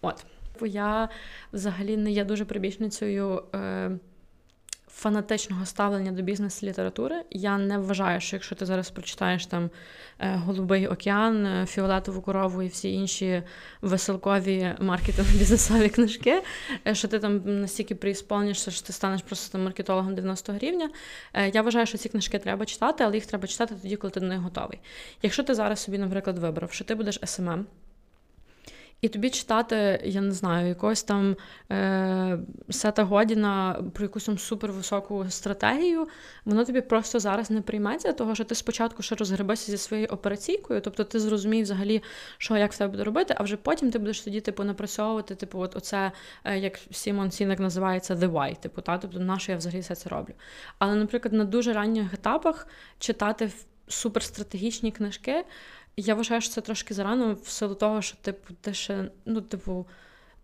От. 0.00 0.24
Бо 0.60 0.66
я 0.66 1.08
взагалі 1.52 1.96
не 1.96 2.10
є 2.10 2.24
дуже 2.24 2.44
прибічницею 2.44 3.42
е, 3.54 3.90
фанатичного 5.00 5.66
ставлення 5.66 6.12
до 6.12 6.22
бізнес-літератури. 6.22 7.22
Я 7.30 7.58
не 7.58 7.78
вважаю, 7.78 8.20
що 8.20 8.36
якщо 8.36 8.54
ти 8.54 8.66
зараз 8.66 8.90
прочитаєш 8.90 9.46
там 9.46 9.70
е, 10.18 10.34
Голубий 10.36 10.86
океан, 10.86 11.46
е, 11.46 11.66
Фіолетову 11.66 12.20
корову 12.20 12.62
і 12.62 12.68
всі 12.68 12.92
інші 12.92 13.42
веселкові 13.82 14.74
маркетинг 14.80 15.28
бізнесові 15.38 15.88
книжки, 15.88 16.42
е, 16.86 16.94
що 16.94 17.08
ти 17.08 17.18
там 17.18 17.60
настільки 17.60 17.94
приісполнишся, 17.94 18.70
що 18.70 18.86
ти 18.86 18.92
станеш 18.92 19.22
просто 19.22 19.52
там 19.52 19.64
маркетологом 19.64 20.14
90-го 20.14 20.58
рівня. 20.58 20.90
Я 21.52 21.62
вважаю, 21.62 21.86
що 21.86 21.98
ці 21.98 22.08
книжки 22.08 22.38
треба 22.38 22.66
читати, 22.66 23.04
але 23.04 23.14
їх 23.14 23.26
треба 23.26 23.46
читати 23.46 23.74
тоді, 23.82 23.96
коли 23.96 24.10
ти 24.10 24.20
до 24.20 24.26
них 24.26 24.38
готовий. 24.38 24.78
Якщо 25.22 25.42
ти 25.42 25.54
зараз 25.54 25.78
собі, 25.78 25.98
наприклад, 25.98 26.38
вибрав, 26.38 26.72
що 26.72 26.84
ти 26.84 26.94
будеш 26.94 27.20
СММ, 27.24 27.66
і 29.00 29.08
тобі 29.08 29.30
читати, 29.30 30.00
я 30.04 30.20
не 30.20 30.32
знаю, 30.32 30.68
якогось 30.68 31.02
там 31.02 31.36
е, 31.72 32.38
Сета 32.70 33.04
Годіна 33.04 33.82
про 33.94 34.04
якусь 34.04 34.24
там 34.24 34.38
супервисоку 34.38 35.26
стратегію, 35.28 36.08
воно 36.44 36.64
тобі 36.64 36.80
просто 36.80 37.20
зараз 37.20 37.50
не 37.50 37.60
прийметься, 37.60 38.12
того 38.12 38.34
що 38.34 38.44
ти 38.44 38.54
спочатку 38.54 39.02
ще 39.02 39.14
розгребешся 39.14 39.72
зі 39.72 39.78
своєю 39.78 40.08
операційкою, 40.08 40.80
тобто 40.80 41.04
ти 41.04 41.20
зрозумів 41.20 41.62
взагалі, 41.62 42.02
що 42.38 42.56
як 42.56 42.72
в 42.72 42.78
тебе 42.78 42.90
буде 42.90 43.04
робити, 43.04 43.34
а 43.38 43.42
вже 43.42 43.56
потім 43.56 43.90
ти 43.90 43.98
будеш 43.98 44.20
тоді, 44.20 44.40
типу, 44.40 44.64
напрацьовувати, 44.64 45.34
типу, 45.34 45.58
от 45.58 45.76
оце, 45.76 46.12
е, 46.44 46.58
як 46.58 46.78
Сімон 46.90 47.30
Сінек 47.30 47.60
називається 47.60 48.14
the 48.14 48.32
why, 48.32 48.60
типу, 48.60 48.80
та, 48.80 48.98
тобто 48.98 49.18
на 49.18 49.38
що 49.38 49.52
я 49.52 49.58
взагалі 49.58 49.80
все 49.80 49.94
це 49.94 50.08
роблю. 50.08 50.32
Але, 50.78 50.94
наприклад, 50.94 51.32
на 51.32 51.44
дуже 51.44 51.72
ранніх 51.72 52.14
етапах 52.14 52.66
читати 52.98 53.50
суперстратегічні 53.88 54.92
книжки. 54.92 55.44
Я 55.96 56.14
вважаю, 56.14 56.40
що 56.40 56.50
це 56.50 56.60
трошки 56.60 56.94
зарано 56.94 57.36
в 57.42 57.48
силу 57.48 57.74
того, 57.74 58.02
що 58.02 58.16
типу, 58.16 58.54
ти 58.60 58.74
ще, 58.74 59.10
ну, 59.26 59.40
типу, 59.40 59.86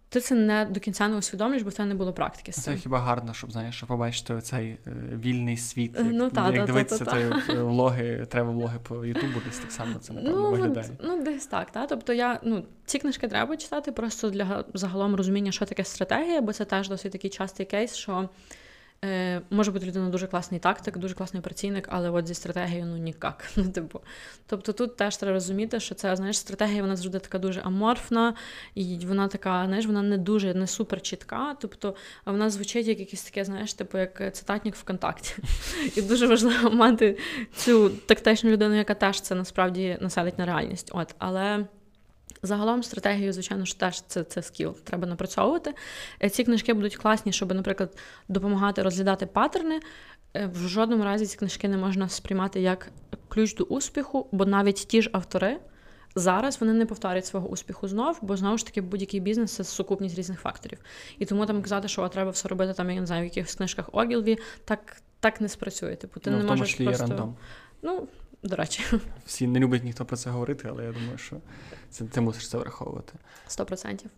ти 0.09 0.21
це 0.21 0.35
не 0.35 0.65
до 0.65 0.81
кінця 0.81 1.09
не 1.09 1.17
усвідомлюєш, 1.17 1.63
бо 1.63 1.71
тебе 1.71 1.89
не 1.89 1.95
було 1.95 2.13
практики. 2.13 2.53
з 2.53 2.55
цим. 2.55 2.75
Це 2.75 2.81
хіба 2.81 2.99
гарно, 2.99 3.35
щоб 3.35 3.53
знаєш, 3.53 3.77
щоб 3.77 3.89
побачити 3.89 4.41
цей 4.41 4.67
е, 4.67 4.79
вільний 5.17 5.57
світ, 5.57 5.95
як, 5.99 6.07
ну, 6.11 6.31
та, 6.31 6.47
як 6.47 6.61
та, 6.61 6.67
дивитися 6.67 7.05
та, 7.05 7.11
той 7.11 7.57
е, 7.57 7.63
влоги, 7.63 8.27
треба 8.31 8.51
влоги 8.51 8.79
по 8.83 9.05
Ютубу, 9.05 9.41
десь 9.47 9.59
так 9.59 9.73
само 9.73 9.99
це 9.99 10.13
напевно 10.13 10.37
ну, 10.37 10.51
виглядає. 10.51 10.89
Ну, 11.03 11.23
десь 11.23 11.47
так. 11.47 11.71
Та? 11.71 11.87
Тобто 11.87 12.13
я 12.13 12.41
ну, 12.43 12.65
ці 12.85 12.99
книжки 12.99 13.29
треба 13.29 13.57
читати 13.57 13.93
просто 13.93 14.31
для 14.31 14.65
загалом 14.75 15.15
розуміння, 15.15 15.53
що 15.53 15.65
таке 15.65 15.85
стратегія, 15.85 16.41
бо 16.41 16.53
це 16.53 16.65
теж 16.65 16.89
досить 16.89 17.13
такий 17.13 17.31
частий 17.31 17.67
кейс, 17.67 17.95
що. 17.95 18.29
Е, 19.05 19.43
Може 19.51 19.71
бути 19.71 19.87
людина 19.87 20.09
дуже 20.09 20.27
класний 20.27 20.61
тактик, 20.61 20.99
дуже 20.99 21.15
класний 21.15 21.43
працівник, 21.43 21.89
але 21.91 22.11
от 22.11 22.27
зі 22.27 22.35
стратегією 22.35 22.87
ну 22.87 22.97
нікак. 22.97 23.45
Ну, 23.57 23.69
типу. 23.69 24.01
Тобто 24.47 24.73
тут 24.73 24.97
теж 24.97 25.17
треба 25.17 25.33
розуміти, 25.33 25.81
що 25.81 25.95
це 25.95 26.17
знаєш, 26.17 26.39
стратегія 26.39 26.83
вона 26.83 26.97
завжди 26.97 27.19
така 27.19 27.39
дуже 27.39 27.61
аморфна, 27.61 28.35
і 28.75 28.99
вона 29.07 29.29
така, 29.29 29.67
знаєш, 29.67 29.87
вона 29.87 30.03
не 30.03 30.19
дуже 30.19 30.55
не 30.55 30.67
супер 30.67 31.03
чітка. 31.03 31.57
Тобто 31.61 31.95
вона 32.27 32.51
звучить 32.51 32.87
як 32.87 33.01
якесь 33.01 33.23
таке, 33.23 33.45
знаєш, 33.45 33.75
типу 33.75 33.99
як 33.99 34.35
цитатник 34.35 34.77
ВКонтакті. 34.77 35.35
І 35.97 36.03
дуже 36.03 36.27
важливо 36.27 36.71
мати 36.71 37.19
цю 37.57 37.91
тактичну 37.91 38.51
людину, 38.51 38.75
яка 38.75 38.95
теж 38.95 39.21
це 39.21 39.35
насправді 39.35 39.99
населить 40.01 40.39
на 40.39 40.47
реальність. 40.47 40.91
От, 40.95 41.15
Але. 41.19 41.67
Загалом 42.43 42.83
стратегію, 42.83 43.33
звичайно 43.33 43.65
ж, 43.65 43.79
теж 43.79 44.01
це 44.01 44.25
це 44.25 44.43
скіл, 44.43 44.77
треба 44.85 45.07
напрацьовувати. 45.07 45.75
Е, 46.23 46.31
ці 46.31 46.45
книжки 46.45 46.75
будуть 46.75 46.97
класні, 46.97 47.33
щоб, 47.33 47.55
наприклад, 47.55 47.99
допомагати 48.29 48.83
розглядати 48.83 49.27
паттерни. 49.27 49.81
Е, 50.35 50.47
в 50.47 50.69
жодному 50.69 51.05
разі 51.05 51.27
ці 51.27 51.37
книжки 51.37 51.69
не 51.69 51.77
можна 51.77 52.09
сприймати 52.09 52.61
як 52.61 52.89
ключ 53.29 53.55
до 53.55 53.65
успіху, 53.65 54.29
бо 54.33 54.47
навіть 54.47 54.77
ті 54.77 55.03
ж 55.03 55.11
автори 55.13 55.59
зараз 56.17 56.61
вони 56.61 56.73
не 56.73 56.87
повторять 56.87 57.27
свого 57.27 57.49
успіху 57.49 57.89
знов, 57.89 58.19
бо 58.23 58.37
знову 58.37 58.59
ж 58.59 58.67
таки 58.67 58.81
будь-який 58.81 59.21
бізнес 59.21 59.53
це 59.53 59.65
сукупність 59.65 60.19
різних 60.19 60.41
факторів. 60.41 60.79
І 61.19 61.27
тому 61.27 61.47
там 61.47 61.63
казати, 61.63 61.89
що 61.89 62.09
треба 62.09 62.31
все 62.31 62.49
робити 62.49 62.73
там, 62.73 62.91
я 62.91 63.01
не 63.01 63.07
знаю, 63.07 63.23
в 63.23 63.25
якихось 63.25 63.55
книжках 63.55 63.89
Огілві, 63.93 64.39
так 64.65 64.97
так 65.21 65.41
не 65.41 65.49
спрацює. 65.49 65.97
Типу, 65.97 66.21
ти 66.21 66.31
ну, 66.31 66.37
не 66.37 66.43
в 66.43 66.47
тому 66.47 66.59
можеш 66.59 66.75
просто... 66.75 67.07
рандом. 67.07 67.37
Ну, 67.83 68.09
до 68.47 68.57
речі. 68.57 68.85
Всі 69.27 69.47
не 69.47 69.59
люблять 69.59 69.85
ніхто 69.85 70.05
про 70.05 70.17
це 70.17 70.31
говорити, 70.31 70.69
але 70.71 70.85
я 70.85 70.93
думаю, 70.93 71.19
що 71.19 71.37
це 71.91 72.05
ти 72.05 72.21
мусиш 72.21 72.49
це 72.49 72.59
враховувати. 72.59 73.13
Сто 73.47 73.65
процентів. 73.65 74.11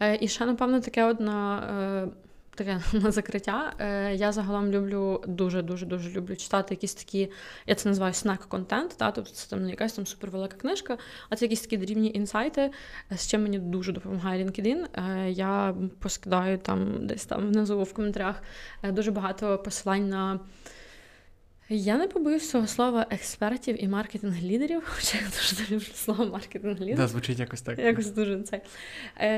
Е, 0.00 0.18
і 0.20 0.28
ще, 0.28 0.46
напевно, 0.46 0.80
таке 0.80 1.04
одна. 1.04 1.58
Е, 2.04 2.26
таке 2.56 2.80
на 2.92 3.10
закриття. 3.10 3.72
Е, 3.78 4.14
Я 4.14 4.32
загалом 4.32 4.70
люблю 4.70 5.22
дуже-дуже 5.26 5.86
дуже 5.86 6.10
люблю 6.10 6.36
читати 6.36 6.74
якісь 6.74 6.94
такі, 6.94 7.30
я 7.66 7.74
це 7.74 7.88
називаю 7.88 8.12
снек-контент, 8.12 8.96
та, 8.96 9.10
тобто 9.10 9.30
це 9.30 9.50
там 9.50 9.62
не 9.62 9.70
якась 9.70 9.92
там 9.92 10.06
супервелика 10.06 10.56
книжка, 10.56 10.98
а 11.30 11.36
це 11.36 11.44
якісь 11.44 11.60
такі 11.60 11.76
дрібні 11.76 12.12
інсайти, 12.14 12.70
з 13.16 13.26
чим 13.26 13.42
мені 13.42 13.58
дуже 13.58 13.92
допомагає 13.92 14.44
LinkedIn. 14.44 14.86
Е, 14.94 15.30
Я 15.30 15.74
поскидаю 15.98 16.58
там 16.58 17.06
десь 17.06 17.26
там 17.26 17.48
внизу 17.48 17.82
в 17.82 17.92
коментарях 17.92 18.42
дуже 18.82 19.10
багато 19.10 19.58
посилань 19.58 20.08
на. 20.08 20.40
Я 21.68 21.96
не 21.96 22.08
побоюсь 22.08 22.50
цього 22.50 22.66
слова 22.66 23.06
експертів 23.10 23.84
і 23.84 23.88
маркетинг-лідерів, 23.88 24.82
хоча 24.96 25.18
я 25.18 25.24
дуже 25.24 25.62
не 25.62 25.76
люблю 25.76 25.86
слово 25.94 26.26
маркетинг-лідер. 26.26 26.96
Да, 26.96 27.08
звучить 27.08 27.38
якось 27.38 27.62
так. 27.62 27.78
Якось 27.78 28.10
дуже 28.10 28.42
це. 28.42 28.60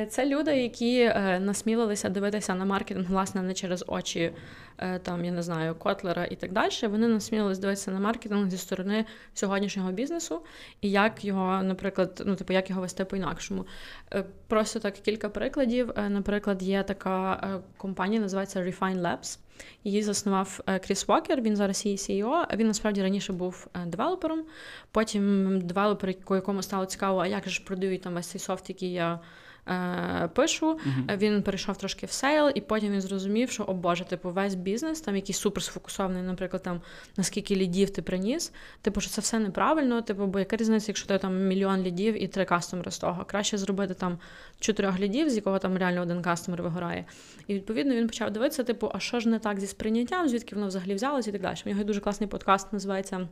Це 0.07 0.27
люди, 0.27 0.57
які 0.57 1.01
е, 1.01 1.41
насмілилися 1.41 2.09
дивитися 2.09 2.55
на 2.55 2.65
маркетинг, 2.65 3.11
власне, 3.11 3.43
не 3.43 3.55
через 3.55 3.85
очі, 3.87 4.33
е, 4.79 4.99
там, 4.99 5.25
я 5.25 5.33
не 5.33 5.43
знаю, 5.43 5.75
Котлера 5.75 6.25
і 6.25 6.37
так 6.37 6.53
далі. 6.53 6.73
Вони 6.83 7.09
насмілилися 7.09 7.61
дивитися 7.61 7.91
на 7.91 8.01
маркетинг 8.01 8.51
зі 8.51 8.59
сторони 8.59 9.05
сьогоднішнього 9.35 9.93
бізнесу 9.93 10.41
і 10.81 10.91
як 10.91 11.25
його, 11.25 11.63
наприклад, 11.63 12.23
ну, 12.27 12.37
типу, 12.37 12.53
як 12.53 12.71
його 12.71 12.83
вести 12.83 13.05
по-інакшому. 13.05 13.67
Е, 14.15 14.25
просто 14.47 14.81
так 14.81 14.95
кілька 14.95 15.29
прикладів. 15.29 15.93
Наприклад, 16.09 16.63
є 16.63 16.83
така 16.83 17.63
компанія, 17.77 18.21
називається 18.21 18.63
Refine 18.63 19.01
Labs. 19.01 19.39
Її 19.85 20.03
заснував 20.03 20.61
е, 20.67 20.79
Кріс 20.79 21.09
Вокер, 21.09 21.41
він 21.41 21.57
зараз 21.57 21.87
її 21.87 21.97
CEO. 21.97 22.57
Він 22.57 22.67
насправді 22.67 23.03
раніше 23.03 23.33
був 23.33 23.67
е, 23.75 23.87
девелопером. 23.87 24.45
Потім 24.91 25.61
девелопер, 25.61 26.15
якому 26.31 26.63
стало 26.63 26.87
цікаво, 26.87 27.21
а 27.21 27.27
як 27.27 27.49
же 27.49 27.65
продають 27.65 28.03
там 28.03 28.15
весь 28.15 28.27
цей 28.27 28.41
софт, 28.41 28.69
який 28.69 28.93
я 28.93 29.21
е, 29.69 30.29
пишу. 30.35 30.73
Uh-huh. 30.73 31.17
Він 31.17 31.43
перейшов 31.43 31.77
трошки 31.77 32.07
в 32.07 32.11
sales, 32.11 32.51
і 32.55 32.61
потім 32.61 32.93
він 32.93 33.01
зрозумів, 33.01 33.51
що 33.51 33.65
о 33.65 33.75
Боже, 33.75 34.05
типу, 34.05 34.31
весь 34.31 34.55
бізнес, 34.55 35.01
там 35.01 35.17
який 35.17 35.35
супер 35.35 35.63
сфокусований, 35.63 36.23
наприклад, 36.23 36.63
там 36.63 36.81
наскільки 37.17 37.57
лідів 37.57 37.91
ти 37.91 38.03
приніс. 38.03 38.53
Типу, 38.83 39.01
що 39.01 39.11
це 39.11 39.21
все 39.21 39.39
неправильно. 39.39 40.03
Типу, 40.03 40.27
бо 40.27 40.39
яка 40.39 40.57
різниця, 40.57 40.85
якщо 40.89 41.09
ти 41.09 41.19
там 41.19 41.47
мільйон 41.47 41.83
лідів 41.83 42.23
і 42.23 42.29
три 42.29 42.45
кастомери 42.45 42.91
з 42.91 42.99
того. 42.99 43.25
Краще 43.25 43.59
зробити 43.59 43.95
там 43.95 44.19
чотирьох 44.61 45.01
лідів, 45.01 45.31
з 45.31 45.37
якого 45.37 45.59
там 45.59 45.77
реально 45.77 46.03
один 46.03 46.23
кастомер 46.23 46.63
вигорає. 46.63 47.05
І 47.47 47.55
відповідно 47.55 47.95
він 47.95 48.07
почав 48.07 48.31
дивитися, 48.31 48.65
типу, 48.65 48.91
а 48.95 49.01
що 49.01 49.21
ж 49.21 49.29
не 49.29 49.39
так 49.39 49.61
зі 49.61 49.67
сприйняттям, 49.67 50.29
звідки 50.29 50.55
воно 50.55 50.67
взагалі 50.67 50.95
взялося 50.95 51.31
і 51.31 51.33
так 51.33 51.43
далі. 51.43 51.57
У 51.67 51.69
нього 51.69 51.81
є 51.81 51.87
дуже 51.87 52.01
класний 52.01 52.29
подкаст, 52.29 52.73
називається 52.73 53.29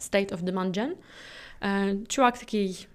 State 0.00 0.36
of 0.36 0.42
Demand 0.42 0.78
Gen. 0.78 0.90
Е, 1.62 1.96
чувак 2.08 2.38
такий 2.38 2.88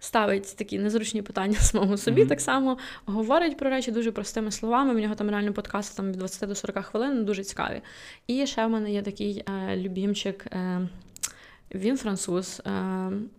ставить 0.00 0.56
такі 0.56 0.78
незручні 0.78 1.22
питання 1.22 1.56
самому 1.60 1.96
собі, 1.96 2.22
mm-hmm. 2.22 2.28
так 2.28 2.40
само 2.40 2.78
говорить 3.06 3.56
про 3.56 3.70
речі 3.70 3.92
дуже 3.92 4.12
простими 4.12 4.50
словами. 4.50 4.94
В 4.94 4.98
нього 4.98 5.14
там 5.14 5.30
реально 5.30 5.52
подкасти 5.52 5.96
там 5.96 6.12
від 6.12 6.18
20 6.18 6.48
до 6.48 6.54
40 6.54 6.84
хвилин, 6.84 7.24
дуже 7.24 7.44
цікаві. 7.44 7.82
І 8.26 8.46
ще 8.46 8.66
в 8.66 8.70
мене 8.70 8.92
є 8.92 9.02
такий 9.02 9.44
е, 9.48 9.76
любімчик. 9.76 10.46
Е, 10.46 10.88
він 11.74 11.96
француз 11.96 12.62
е, 12.66 12.70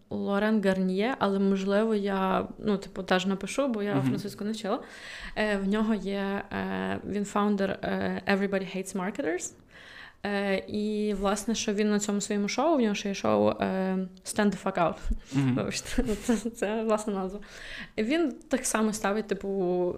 Лорен 0.09 0.61
Гарніє, 0.61 1.15
але 1.19 1.39
можливо 1.39 1.95
я 1.95 2.47
ну, 2.59 2.77
типу, 2.77 3.03
теж 3.03 3.25
напишу, 3.25 3.67
бо 3.67 3.83
я 3.83 3.95
mm-hmm. 3.95 4.01
французьку 4.01 4.43
не 4.43 4.51
вчила. 4.51 4.79
Е, 5.35 5.57
В 5.57 5.67
нього 5.67 5.93
є 5.93 6.43
е, 6.51 6.99
він 7.07 7.25
фаундер 7.25 7.79
е, 7.81 8.21
Everybody 8.27 8.77
Hates 8.77 8.97
Marketers. 8.97 9.53
Е, 10.25 10.63
І, 10.67 11.13
власне, 11.13 11.55
що 11.55 11.73
він 11.73 11.89
на 11.89 11.99
цьому 11.99 12.21
своєму 12.21 12.47
шоу, 12.47 12.77
в 12.77 12.81
нього 12.81 12.95
ще 12.95 13.09
є 13.09 13.15
шоу 13.15 13.49
е, 13.49 13.97
Stand 14.25 14.51
the 14.51 14.63
fuck 14.63 14.77
out. 14.77 14.95
Mm-hmm. 15.35 16.15
Це, 16.23 16.49
це 16.49 16.83
власна 16.83 17.13
назва. 17.13 17.39
Він 17.97 18.33
так 18.49 18.65
само 18.65 18.93
ставить, 18.93 19.27
типу, 19.27 19.47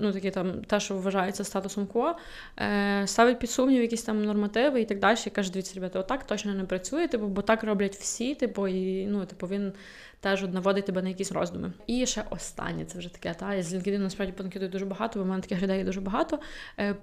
ну 0.01 0.11
такі 0.11 0.31
там 0.31 0.63
те, 0.63 0.79
що 0.79 0.95
вважається 0.95 1.43
статусом 1.43 1.87
КО, 1.87 2.15
е, 2.59 3.07
ставить 3.07 3.39
під 3.39 3.49
сумнів 3.51 3.81
якісь 3.81 4.03
там 4.03 4.25
нормативи 4.25 4.81
і 4.81 4.85
так 4.85 4.99
далі. 4.99 5.17
І 5.27 5.29
каже, 5.29 5.51
дивіться, 5.51 5.75
ребята, 5.75 5.99
отак 5.99 6.27
точно 6.27 6.53
не 6.53 6.63
працює, 6.63 7.07
типу, 7.07 7.27
бо 7.27 7.41
так 7.41 7.63
роблять 7.63 7.95
всі, 7.95 8.35
типу, 8.35 8.67
і 8.67 9.05
ну, 9.05 9.25
типу, 9.25 9.47
він 9.47 9.73
теж 10.19 10.43
наводить 10.43 10.85
тебе 10.85 11.01
на 11.01 11.09
якісь 11.09 11.31
роздуми. 11.31 11.73
І 11.87 12.05
ще 12.05 12.23
останнє, 12.29 12.85
це 12.85 12.99
вже 12.99 13.13
таке, 13.13 13.33
та 13.33 13.53
я 13.53 13.63
з 13.63 13.73
LinkedIn 13.73 13.97
насправді 13.97 14.33
понакидую 14.33 14.71
дуже 14.71 14.85
багато, 14.85 15.19
бо 15.19 15.25
в 15.25 15.27
мене 15.27 15.41
таких 15.41 15.61
людей 15.61 15.83
дуже 15.83 16.01
багато. 16.01 16.39
Е, 16.79 16.95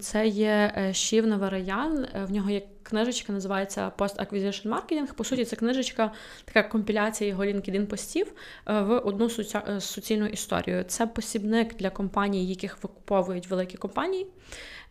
це 0.00 0.26
є 0.26 0.90
Шівна 0.92 1.36
Вараян, 1.36 2.06
в 2.28 2.30
нього 2.30 2.50
є 2.50 2.62
книжечка 2.90 3.32
називається 3.32 3.92
Post-Acquisition 3.98 4.68
Marketing. 4.68 5.14
По 5.14 5.24
суті, 5.24 5.44
це 5.44 5.56
книжечка, 5.56 6.12
така 6.44 6.62
компіляція 6.62 7.30
його 7.30 7.44
LinkedIn 7.44 7.86
постів 7.86 8.32
е, 8.68 8.80
в 8.80 8.98
одну 8.98 9.30
е, 9.68 9.80
суцільну 9.80 10.26
історію. 10.26 10.84
Це 10.88 11.06
посібник 11.06 11.76
для 11.76 11.90
компаній, 11.90 12.48
яких 12.48 12.82
викуповують 12.82 13.46
великі 13.46 13.76
компанії. 13.76 14.26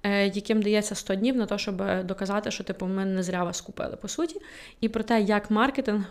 Е, 0.04 0.28
яким 0.28 0.62
дається 0.62 0.96
100 0.96 1.16
днів 1.16 1.36
на 1.36 1.46
те, 1.46 1.58
щоб 1.58 2.06
доказати, 2.06 2.52
що 2.52 2.64
типу 2.64 2.86
ми 2.86 3.06
не 3.06 3.24
зря 3.24 3.44
вас 3.44 3.62
купили 3.62 3.96
по 3.96 4.08
суті, 4.08 4.42
і 4.82 4.90
про 4.90 5.04
те, 5.04 5.22
як 5.22 5.52
маркетинг 5.52 6.04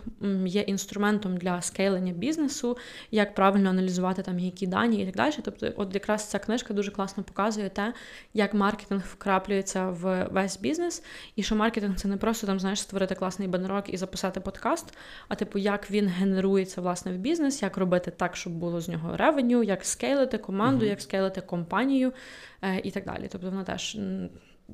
є 0.45 0.61
інструментом 0.61 1.37
для 1.37 1.61
скейлення 1.61 2.13
бізнесу, 2.13 2.77
як 3.11 3.35
правильно 3.35 3.69
аналізувати 3.69 4.21
там 4.21 4.39
які 4.39 4.67
дані 4.67 5.01
і 5.01 5.05
так 5.05 5.15
далі. 5.15 5.33
Тобто, 5.43 5.71
от 5.75 5.93
якраз 5.93 6.25
ця 6.25 6.39
книжка 6.39 6.73
дуже 6.73 6.91
класно 6.91 7.23
показує 7.23 7.69
те, 7.69 7.93
як 8.33 8.53
маркетинг 8.53 9.03
вкраплюється 9.11 9.89
в 9.89 10.27
весь 10.31 10.59
бізнес, 10.59 11.03
і 11.35 11.43
що 11.43 11.55
маркетинг 11.55 11.95
це 11.95 12.07
не 12.07 12.17
просто 12.17 12.47
там 12.47 12.59
знаєш 12.59 12.81
створити 12.81 13.15
класний 13.15 13.47
банерок 13.47 13.93
і 13.93 13.97
записати 13.97 14.39
подкаст, 14.39 14.97
а 15.27 15.35
типу, 15.35 15.59
як 15.59 15.91
він 15.91 16.07
генерується 16.07 16.81
власне 16.81 17.11
в 17.11 17.17
бізнес, 17.17 17.61
як 17.61 17.77
робити 17.77 18.11
так, 18.11 18.35
щоб 18.35 18.53
було 18.53 18.81
з 18.81 18.89
нього 18.89 19.17
ревеню, 19.17 19.63
як 19.63 19.85
скейлити 19.85 20.37
команду, 20.37 20.85
uh-huh. 20.85 20.89
як 20.89 21.01
скейлити 21.01 21.41
компанію 21.41 22.13
е, 22.61 22.81
і 22.83 22.91
так 22.91 23.05
далі. 23.05 23.27
Тобто 23.31 23.49
вона 23.49 23.63
теж 23.63 23.78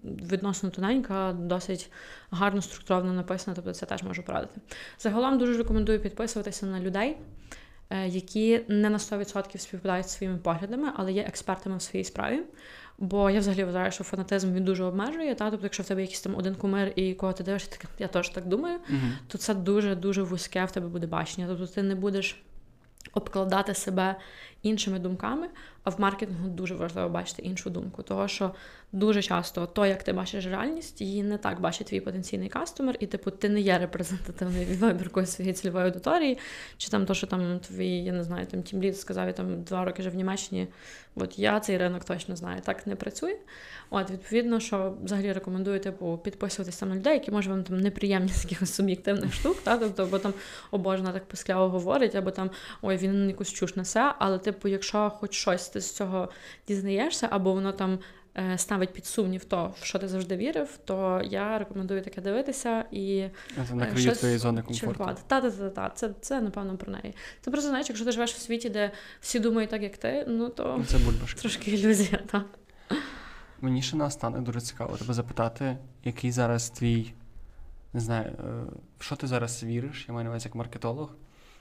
відносно 0.03 0.69
тоненька, 0.69 1.34
досить 1.34 1.91
гарно 2.32 2.61
структуровано 2.61 3.14
написана, 3.14 3.56
тобто 3.56 3.73
це 3.73 3.86
теж 3.86 4.03
можу 4.03 4.23
порадити. 4.23 4.61
Загалом 4.99 5.38
дуже 5.38 5.57
рекомендую 5.57 5.99
підписуватися 5.99 6.65
на 6.65 6.80
людей, 6.80 7.18
е, 7.90 8.07
які 8.07 8.61
не 8.68 8.90
на 8.90 8.98
100% 8.98 9.57
співпадають 9.57 10.10
своїми 10.10 10.38
поглядами, 10.38 10.91
але 10.95 11.11
є 11.11 11.22
експертами 11.22 11.77
в 11.77 11.82
своїй 11.82 12.03
справі. 12.03 12.41
Бо 12.98 13.30
я 13.30 13.40
взагалі 13.40 13.64
вважаю, 13.64 13.91
що 13.91 14.03
фанатизм 14.03 14.53
він 14.53 14.64
дуже 14.64 14.84
обмежує. 14.84 15.36
Та? 15.36 15.52
Тобто, 15.52 15.65
якщо 15.65 15.84
в 15.84 15.86
тебе 15.86 16.02
якийсь 16.02 16.22
там 16.22 16.36
один 16.36 16.56
кумир 16.56 16.94
і 16.95 17.14
кого 17.14 17.34
ти 17.34 17.44
дивишся, 17.44 17.72
так 17.72 17.86
я 17.99 18.07
теж 18.07 18.30
так 18.30 18.45
думаю, 18.45 18.77
uh-huh. 18.77 19.11
то 19.27 19.38
це 19.38 19.53
дуже 19.53 19.95
дуже 19.95 20.23
вузьке 20.23 20.65
в 20.65 20.72
тебе 20.72 20.88
буде 20.88 21.07
бачення. 21.07 21.48
Тобто 21.48 21.68
ти 21.68 21.84
не 21.84 21.95
будеш 21.95 22.44
обкладати 23.14 23.73
себе 23.73 24.15
іншими 24.61 24.99
думками, 24.99 25.48
а 25.86 25.90
в 25.90 25.99
маркетингу 25.99 26.49
дуже 26.49 26.76
важливо 26.76 27.10
бачити 27.10 27.41
іншу 27.41 27.70
думку, 27.70 28.03
того 28.03 28.28
що 28.28 28.52
дуже 28.91 29.22
часто 29.22 29.66
то, 29.66 29.86
як 29.86 30.03
ти 30.03 30.14
бачиш 30.14 30.45
реальність, 30.45 31.02
її 31.02 31.24
не 31.24 31.38
так 31.38 31.62
бачить 31.62 31.88
твій 31.88 31.99
потенційний 31.99 32.49
кастомер, 32.49 32.98
і 32.99 33.07
типу 33.07 33.32
ти 33.32 33.49
не 33.49 33.62
є 33.62 33.78
репрезентативною 33.78 34.68
вибіркою 34.80 35.26
своєї 35.26 35.53
цільової 35.53 35.86
аудиторії, 35.86 36.38
чи 36.78 36.90
там 36.90 37.06
то, 37.06 37.14
що 37.14 37.28
там 37.28 37.60
твій, 37.60 38.03
я 38.03 38.14
не 38.14 38.24
знаю, 38.24 38.45
там 38.45 38.64
тімліт 38.64 38.99
сказав, 38.99 39.28
я 39.28 39.34
там 39.34 39.64
два 39.64 39.86
роки 39.86 40.02
вже 40.02 40.10
в 40.10 40.16
Німеччині. 40.16 40.68
От 41.16 41.40
я 41.40 41.60
цей 41.60 41.78
ринок 41.78 42.06
точно 42.06 42.36
знаю, 42.36 42.62
так 42.62 42.88
не 42.88 42.95
працює. 42.95 43.38
От, 43.90 44.12
відповідно, 44.12 44.60
що 44.60 44.94
взагалі 45.03 45.34
рекомендую 45.34 45.80
типу, 45.80 46.20
підписуватися 46.24 46.86
на 46.86 46.95
людей, 46.95 47.14
які 47.14 47.32
може 47.32 47.49
вам 47.49 47.64
там 47.64 47.80
неприємні 47.80 48.30
з 48.34 48.44
якихось 48.44 48.74
суб'єктивних 48.74 49.34
штук, 49.34 49.57
та? 49.64 49.78
тобто, 49.78 50.03
або 50.03 50.20
там 50.20 50.34
о 50.72 50.78
Боже, 50.78 51.03
так 51.03 51.26
пискляво 51.26 51.70
говорить, 51.70 52.16
або 52.16 52.32
там 52.32 52.49
ой, 52.82 52.98
він 52.98 53.28
якусь 53.28 53.53
чуш 53.53 53.76
несе. 53.76 54.14
Але, 54.20 54.40
типу, 54.40 54.68
якщо 54.68 55.10
хоч 55.10 55.34
щось 55.34 55.70
ти 55.76 55.81
з 55.81 55.91
цього 55.91 56.30
дізнаєшся, 56.68 57.27
або 57.31 57.53
воно 57.53 57.72
там. 57.72 57.99
Е, 58.38 58.57
ставить 58.57 58.93
під 58.93 59.06
сумнів 59.06 59.45
то, 59.45 59.73
в 59.81 59.85
що 59.85 59.99
ти 59.99 60.07
завжди 60.07 60.38
вірив, 60.38 60.80
то 60.85 61.22
я 61.26 61.60
рекомендую 61.60 62.02
таке 62.02 62.22
дивитися 62.22 62.85
і 62.91 63.26
це 63.68 63.76
накриє 63.76 64.11
твої 64.11 64.38
зони 64.38 64.61
комфорту. 64.61 65.18
Та-та-та, 65.27 65.89
це, 65.89 66.10
це 66.22 66.41
напевно 66.41 66.77
про 66.77 66.91
неї. 66.91 67.15
Це 67.41 67.52
просто 67.52 67.69
знаєш, 67.69 67.89
якщо 67.89 68.06
ти 68.06 68.11
живеш 68.11 68.34
в 68.34 68.39
світі, 68.39 68.69
де 68.69 68.91
всі 69.22 69.39
думають 69.39 69.69
так, 69.69 69.84
як 69.84 69.97
ти, 69.97 70.26
ну 70.27 70.49
то 70.49 70.84
це 70.88 70.97
бульбашка. 70.97 71.41
трошки 71.41 71.72
ілюзія. 71.72 72.19
так. 72.31 72.45
Мені 73.61 73.81
ще 73.81 73.97
наостанок 73.97 74.43
дуже 74.43 74.61
цікаво 74.61 74.97
тебе 74.97 75.14
запитати, 75.14 75.77
який 76.03 76.31
зараз 76.31 76.69
твій, 76.69 77.14
не 77.93 77.99
знаю, 77.99 78.26
е, 78.26 78.43
в 78.99 79.03
що 79.03 79.15
ти 79.15 79.27
зараз 79.27 79.64
віриш, 79.64 80.06
я 80.07 80.14
маю 80.14 80.23
на 80.23 80.30
увазі 80.30 80.47
як 80.47 80.56
маркетолог, 80.56 81.15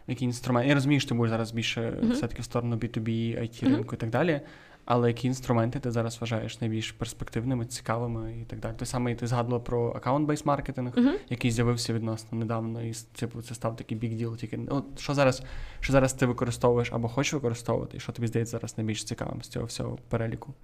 який 0.06 0.26
інструмент. 0.26 0.68
Я 0.68 0.74
розумію, 0.74 1.00
що 1.00 1.08
ти 1.08 1.14
будеш 1.14 1.30
зараз 1.30 1.52
більше 1.52 1.80
mm-hmm. 1.80 2.12
все-таки 2.12 2.42
в 2.42 2.44
сторону 2.44 2.76
B2B, 2.76 3.08
IT 3.42 3.64
ринку 3.64 3.82
mm-hmm. 3.82 3.94
і 3.94 3.96
так 3.96 4.10
далі. 4.10 4.40
Але 4.84 5.08
які 5.08 5.26
інструменти 5.26 5.80
ти 5.80 5.90
зараз 5.90 6.20
вважаєш 6.20 6.60
найбільш 6.60 6.92
перспективними, 6.92 7.66
цікавими 7.66 8.38
і 8.42 8.44
так 8.44 8.60
далі? 8.60 8.74
Той 8.78 8.86
самий 8.86 9.14
ти 9.14 9.26
згадувала 9.26 9.60
про 9.60 9.92
account-based 9.92 10.46
маркетинг, 10.46 10.92
угу. 10.94 11.18
який 11.28 11.50
з'явився 11.50 11.92
відносно 11.92 12.38
недавно, 12.38 12.82
і 12.82 12.92
типу, 12.92 13.42
це 13.42 13.54
став 13.54 13.76
такий 13.76 13.98
big 13.98 14.22
deal. 14.22 14.36
Тільки 14.36 14.60
от 14.68 14.84
що 14.98 15.14
зараз 15.14 15.42
що 15.80 15.92
зараз 15.92 16.12
ти 16.12 16.26
використовуєш 16.26 16.92
або 16.92 17.08
хочеш 17.08 17.32
використовувати, 17.32 17.96
і 17.96 18.00
що 18.00 18.12
тобі 18.12 18.26
здається 18.26 18.50
зараз 18.50 18.78
найбільш 18.78 19.04
цікавим 19.04 19.42
з 19.42 19.48
цього 19.48 19.66
всього 19.66 19.98
переліку? 20.08 20.54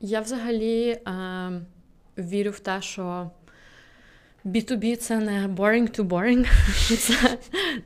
Я 0.00 0.20
взагалі 0.20 0.88
е, 0.88 1.00
вірю 2.18 2.50
в 2.50 2.60
те, 2.60 2.82
що 2.82 3.30
B2B 4.44 4.96
це 4.96 5.18
не 5.18 5.48
boring 5.48 6.00
to 6.00 6.08
boring. 6.08 6.46
Це 6.96 7.38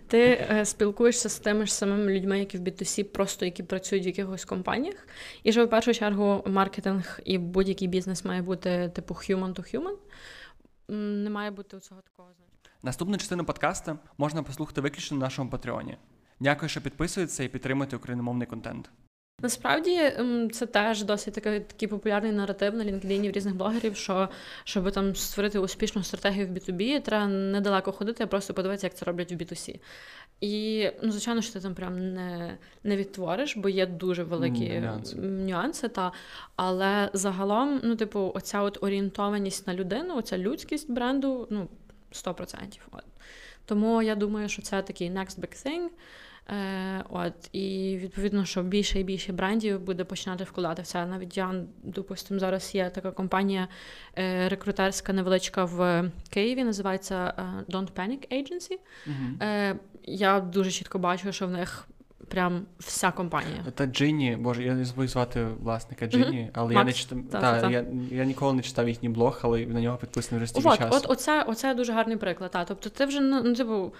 Ти 0.06 0.46
е, 0.50 0.64
спілкуєшся 0.64 1.28
з 1.28 1.38
тими 1.38 1.66
ж 1.66 1.74
самими 1.74 2.12
людьми, 2.12 2.38
які 2.38 2.58
в 2.58 2.60
B2C, 2.60 3.02
просто 3.02 3.44
які 3.44 3.62
працюють 3.62 4.04
в 4.04 4.06
якихось 4.06 4.44
компаніях. 4.44 5.08
І 5.42 5.52
що 5.52 5.66
в 5.66 5.70
першу 5.70 5.94
чергу 5.94 6.42
маркетинг 6.46 7.20
і 7.24 7.38
будь-який 7.38 7.88
бізнес 7.88 8.24
має 8.24 8.42
бути 8.42 8.90
типу 8.94 9.14
human 9.14 9.54
to 9.54 9.74
human. 9.74 9.94
Не 10.94 11.30
має 11.30 11.50
бути 11.50 11.76
у 11.76 11.80
цього 11.80 12.00
такого. 12.00 12.28
Наступну 12.82 13.16
частину 13.16 13.44
подкасту 13.44 13.98
можна 14.18 14.42
послухати 14.42 14.80
виключно 14.80 15.16
на 15.16 15.26
нашому 15.26 15.50
Патреоні. 15.50 15.96
Дякую, 16.40 16.68
що 16.68 16.80
підписуєтеся 16.80 17.44
і 17.44 17.48
підтримуєте 17.48 17.96
україномовний 17.96 18.46
контент. 18.46 18.90
Насправді 19.42 19.96
ем, 19.96 20.50
це 20.50 20.66
теж 20.66 21.02
досить 21.02 21.34
такий, 21.34 21.60
такий 21.60 21.88
популярний 21.88 22.32
наратив 22.32 22.74
на 22.74 22.84
LinkedIn 22.84 23.28
в 23.28 23.32
різних 23.32 23.56
блогерів, 23.56 23.96
що 23.96 24.28
щоб 24.64 24.92
там 24.92 25.16
створити 25.16 25.58
успішну 25.58 26.02
стратегію 26.02 26.46
в 26.46 26.50
B2B, 26.50 27.00
треба 27.00 27.26
недалеко 27.26 27.92
ходити, 27.92 28.24
а 28.24 28.26
просто 28.26 28.54
подивитися, 28.54 28.86
як 28.86 28.94
це 28.94 29.04
роблять 29.04 29.32
в 29.32 29.34
B2C. 29.34 29.80
І 30.40 30.86
ну, 31.02 31.10
звичайно, 31.10 31.42
що 31.42 31.52
ти 31.52 31.60
там 31.60 31.74
прям 31.74 32.14
не 32.14 32.58
не 32.84 32.96
відтвориш, 32.96 33.56
бо 33.56 33.68
є 33.68 33.86
дуже 33.86 34.22
великі 34.22 34.80
нюанси. 34.80 35.16
нюанси 35.16 35.88
та, 35.88 36.12
Але 36.56 37.10
загалом, 37.12 37.80
ну, 37.84 37.96
типу, 37.96 38.32
оця 38.34 38.62
от 38.62 38.78
орієнтованість 38.82 39.66
на 39.66 39.74
людину, 39.74 40.16
оця 40.16 40.38
людськість 40.38 40.90
бренду, 40.90 41.46
ну, 41.50 41.68
100%. 42.12 42.78
От. 42.90 43.04
Тому 43.64 44.02
я 44.02 44.14
думаю, 44.14 44.48
що 44.48 44.62
це 44.62 44.82
такий 44.82 45.10
next 45.10 45.40
big 45.40 45.66
thing. 45.66 45.88
Е, 46.50 47.04
От 47.08 47.48
і 47.52 47.98
відповідно, 48.02 48.44
що 48.44 48.62
більше 48.62 49.00
і 49.00 49.04
більше 49.04 49.32
брендів 49.32 49.80
буде 49.80 50.04
починати 50.04 50.44
вкладати 50.44 50.82
в 50.82 50.86
це. 50.86 51.06
Навіть 51.06 51.36
я 51.36 51.54
допустимо, 51.82 52.40
зараз 52.40 52.74
є 52.74 52.90
така 52.90 53.10
компанія 53.10 53.68
е, 54.18 54.48
рекрутерська 54.48 55.12
невеличка 55.12 55.64
в 55.64 56.10
Києві, 56.30 56.64
називається 56.64 57.34
е, 57.38 57.72
Don't 57.72 57.92
Panic 57.92 58.32
Agency. 58.32 58.78
Uh-huh. 59.08 59.76
Я 60.04 60.40
дуже 60.40 60.70
чітко 60.70 60.98
бачу, 60.98 61.32
що 61.32 61.46
в 61.46 61.50
них. 61.50 61.88
Прям 62.28 62.62
вся 62.78 63.10
компанія. 63.10 63.64
Та 63.74 63.86
Джині, 63.86 64.36
боже, 64.40 64.62
я 64.62 64.74
не 64.74 64.84
забув 64.84 65.08
звати 65.08 65.46
власника 65.60 66.06
Джині, 66.06 66.24
mm-hmm. 66.24 66.50
але 66.52 66.74
Макс, 66.74 66.76
я 66.76 66.84
не 66.84 66.92
читав. 66.92 67.18
Та, 67.30 67.40
та, 67.40 67.60
та, 67.60 67.70
я 67.70 67.84
я 68.10 68.24
ніколи 68.24 68.52
не 68.52 68.62
читав 68.62 68.88
їхній 68.88 69.08
блог, 69.08 69.40
але 69.42 69.66
на 69.66 69.80
нього 69.80 69.96
підписаний 69.96 70.44
вже 70.44 70.50
стільки 70.50 70.76
часу. 70.76 70.96
От 70.96 71.06
оце, 71.08 71.42
оце 71.42 71.74
дуже 71.74 71.92
гарний 71.92 72.16
приклад. 72.16 72.50
Та. 72.50 72.64
Тобто, 72.64 72.90
ти 72.90 73.04
вже 73.04 73.20
ну, 73.20 73.54
типу, 73.54 73.92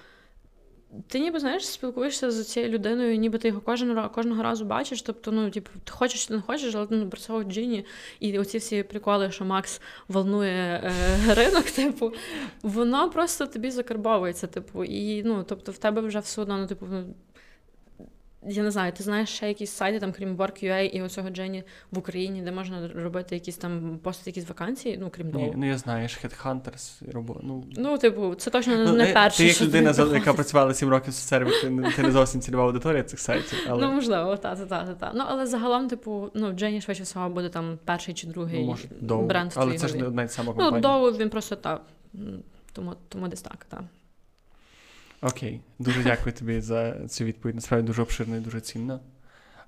ти 1.09 1.21
ніби 1.21 1.41
знаєш, 1.41 1.67
спілкуєшся 1.67 2.31
з 2.31 2.45
цією 2.45 2.73
людиною, 2.73 3.17
ніби 3.17 3.39
ти 3.39 3.49
його 3.49 3.61
кожен, 3.61 4.09
кожного 4.15 4.43
разу 4.43 4.65
бачиш. 4.65 5.03
Тобто, 5.03 5.33
ну, 5.33 5.51
типу, 5.51 5.71
ти 5.85 5.93
хочеш 5.93 6.27
чи 6.27 6.33
не 6.33 6.41
хочеш, 6.41 6.75
але 6.75 6.87
ну, 6.91 7.11
про 7.11 7.21
цього 7.21 7.45
Джині 7.45 7.85
і 8.21 8.39
оці 8.39 8.59
всі 8.59 8.83
приколи, 8.83 9.31
що 9.31 9.45
Макс 9.45 9.81
волнує 10.09 10.93
е, 11.29 11.35
ринок, 11.35 11.65
типу, 11.65 12.13
воно 12.63 13.11
просто 13.11 13.47
тобі 13.47 13.71
закарбовується. 13.71 14.47
Типу, 14.47 14.85
і 14.85 15.23
ну, 15.23 15.45
тобто, 15.49 15.73
в 15.73 15.79
тебе 15.79 16.01
вже 16.01 16.19
все 16.19 16.43
одно, 16.43 16.59
ну, 16.59 16.67
типу, 16.67 16.87
ну, 16.91 17.05
я 18.47 18.63
не 18.63 18.71
знаю, 18.71 18.93
ти 18.93 19.03
знаєш 19.03 19.29
ще 19.29 19.49
якісь 19.49 19.71
сайти, 19.71 20.01
там, 20.01 20.13
крім 20.13 20.37
Work.ua 20.37 20.81
і 20.81 21.03
оцього 21.03 21.31
Джені 21.31 21.65
в 21.91 21.99
Україні, 21.99 22.43
де 22.43 22.53
можна 22.53 22.91
робити 22.95 23.35
якісь 23.35 23.57
там 23.57 23.99
постати 24.03 24.31
якісь 24.31 24.49
вакансії, 24.49 24.99
ну 25.01 25.11
крім 25.11 25.33
того. 25.33 25.53
Ну 25.57 25.67
я 25.67 25.79
знаю, 25.79 26.09
Headhunters 26.09 27.13
робота. 27.13 27.41
Ну, 27.43 27.65
ну, 27.77 27.99
типу, 27.99 28.35
це 28.35 28.51
точно 28.51 28.77
ну, 28.77 28.93
не 28.93 29.07
перше. 29.07 29.39
Ти 29.39 29.45
як 29.45 29.61
людина, 29.61 29.93
ти 29.93 30.03
яка 30.03 30.35
працювала 30.35 30.75
7 30.75 30.89
років 30.89 31.13
в 31.13 31.17
серві, 31.17 31.51
ти, 31.63 31.93
ти 31.97 32.03
не 32.03 32.11
зовсім 32.11 32.41
цільова 32.41 32.65
аудиторія 32.65 33.03
цих 33.03 33.21
сайтів. 33.21 33.59
Але... 33.69 33.87
Ну, 33.87 33.93
можливо, 33.93 34.37
та, 34.37 34.57
та, 34.57 34.67
та, 34.67 34.95
та. 34.95 35.13
Ну, 35.15 35.25
але 35.27 35.47
загалом, 35.47 35.89
типу, 35.89 36.31
ну, 36.35 36.53
Джені 36.53 36.81
швидше 36.81 37.03
всього 37.03 37.29
буде 37.29 37.49
там 37.49 37.79
перший 37.85 38.15
чи 38.15 38.27
другий 38.27 38.61
ну, 38.61 38.67
може, 38.67 38.89
бренд. 39.25 39.53
Але 39.55 39.79
це 39.79 39.89
ж 39.89 39.97
не 39.97 40.05
одна 40.05 40.25
й 40.25 40.29
сама 40.29 40.53
компанія. 40.53 40.71
Ну, 40.75 40.81
Доу 40.81 41.11
він 41.11 41.31
просто 41.31 41.57
так. 41.57 41.83
Тому, 42.73 42.95
тому 43.09 43.29
десь 43.29 43.43
так, 43.43 43.67
так. 43.69 43.83
Окей, 45.23 45.61
дуже 45.79 46.03
дякую 46.03 46.35
тобі 46.35 46.61
за 46.61 47.09
цю 47.09 47.25
відповідь. 47.25 47.55
Насправді 47.55 47.87
дуже 47.87 48.03
обширно 48.03 48.37
і 48.37 48.41
дуже 48.41 48.61
цінно. 48.61 49.01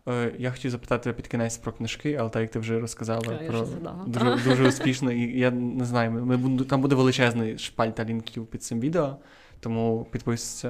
Е, 0.08 0.34
я 0.38 0.50
хотів 0.50 0.70
запитати 0.70 1.12
під 1.12 1.26
кінець 1.26 1.58
про 1.58 1.72
книжки, 1.72 2.14
але 2.14 2.30
так 2.30 2.42
як 2.42 2.50
ти 2.50 2.58
вже 2.58 2.80
розказала 2.80 3.38
я 3.42 3.50
про 3.50 3.68
дуже 4.06 4.36
дуже 4.44 4.68
успішно, 4.68 5.12
і 5.12 5.38
я 5.38 5.50
не 5.50 5.84
знаю, 5.84 6.10
ми, 6.10 6.36
ми, 6.36 6.64
там 6.64 6.80
буде 6.80 6.94
величезний 6.94 7.58
шпальта 7.58 8.04
лінків 8.04 8.46
під 8.46 8.62
цим 8.62 8.80
відео, 8.80 9.16
тому 9.60 10.06
підписуйтесь, 10.12 10.64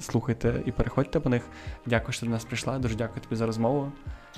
слухайте 0.00 0.62
і 0.66 0.72
переходьте 0.72 1.20
по 1.20 1.28
них. 1.28 1.42
Дякую, 1.86 2.12
що 2.12 2.26
до 2.26 2.32
нас 2.32 2.44
прийшла. 2.44 2.78
Дуже 2.78 2.94
дякую 2.94 3.20
тобі 3.20 3.36
за 3.36 3.46
розмову. 3.46 3.92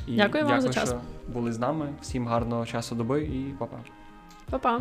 І 0.06 0.16
Дякую 0.16 0.46
вам 0.46 0.60
за 0.60 0.72
час. 0.72 0.88
що 0.88 1.00
були 1.28 1.52
з 1.52 1.58
нами. 1.58 1.88
Всім 2.00 2.26
гарного 2.26 2.66
часу 2.66 2.94
доби 2.94 3.22
і 3.22 3.54
па-па. 3.58 3.78
Па-па. 4.50 4.80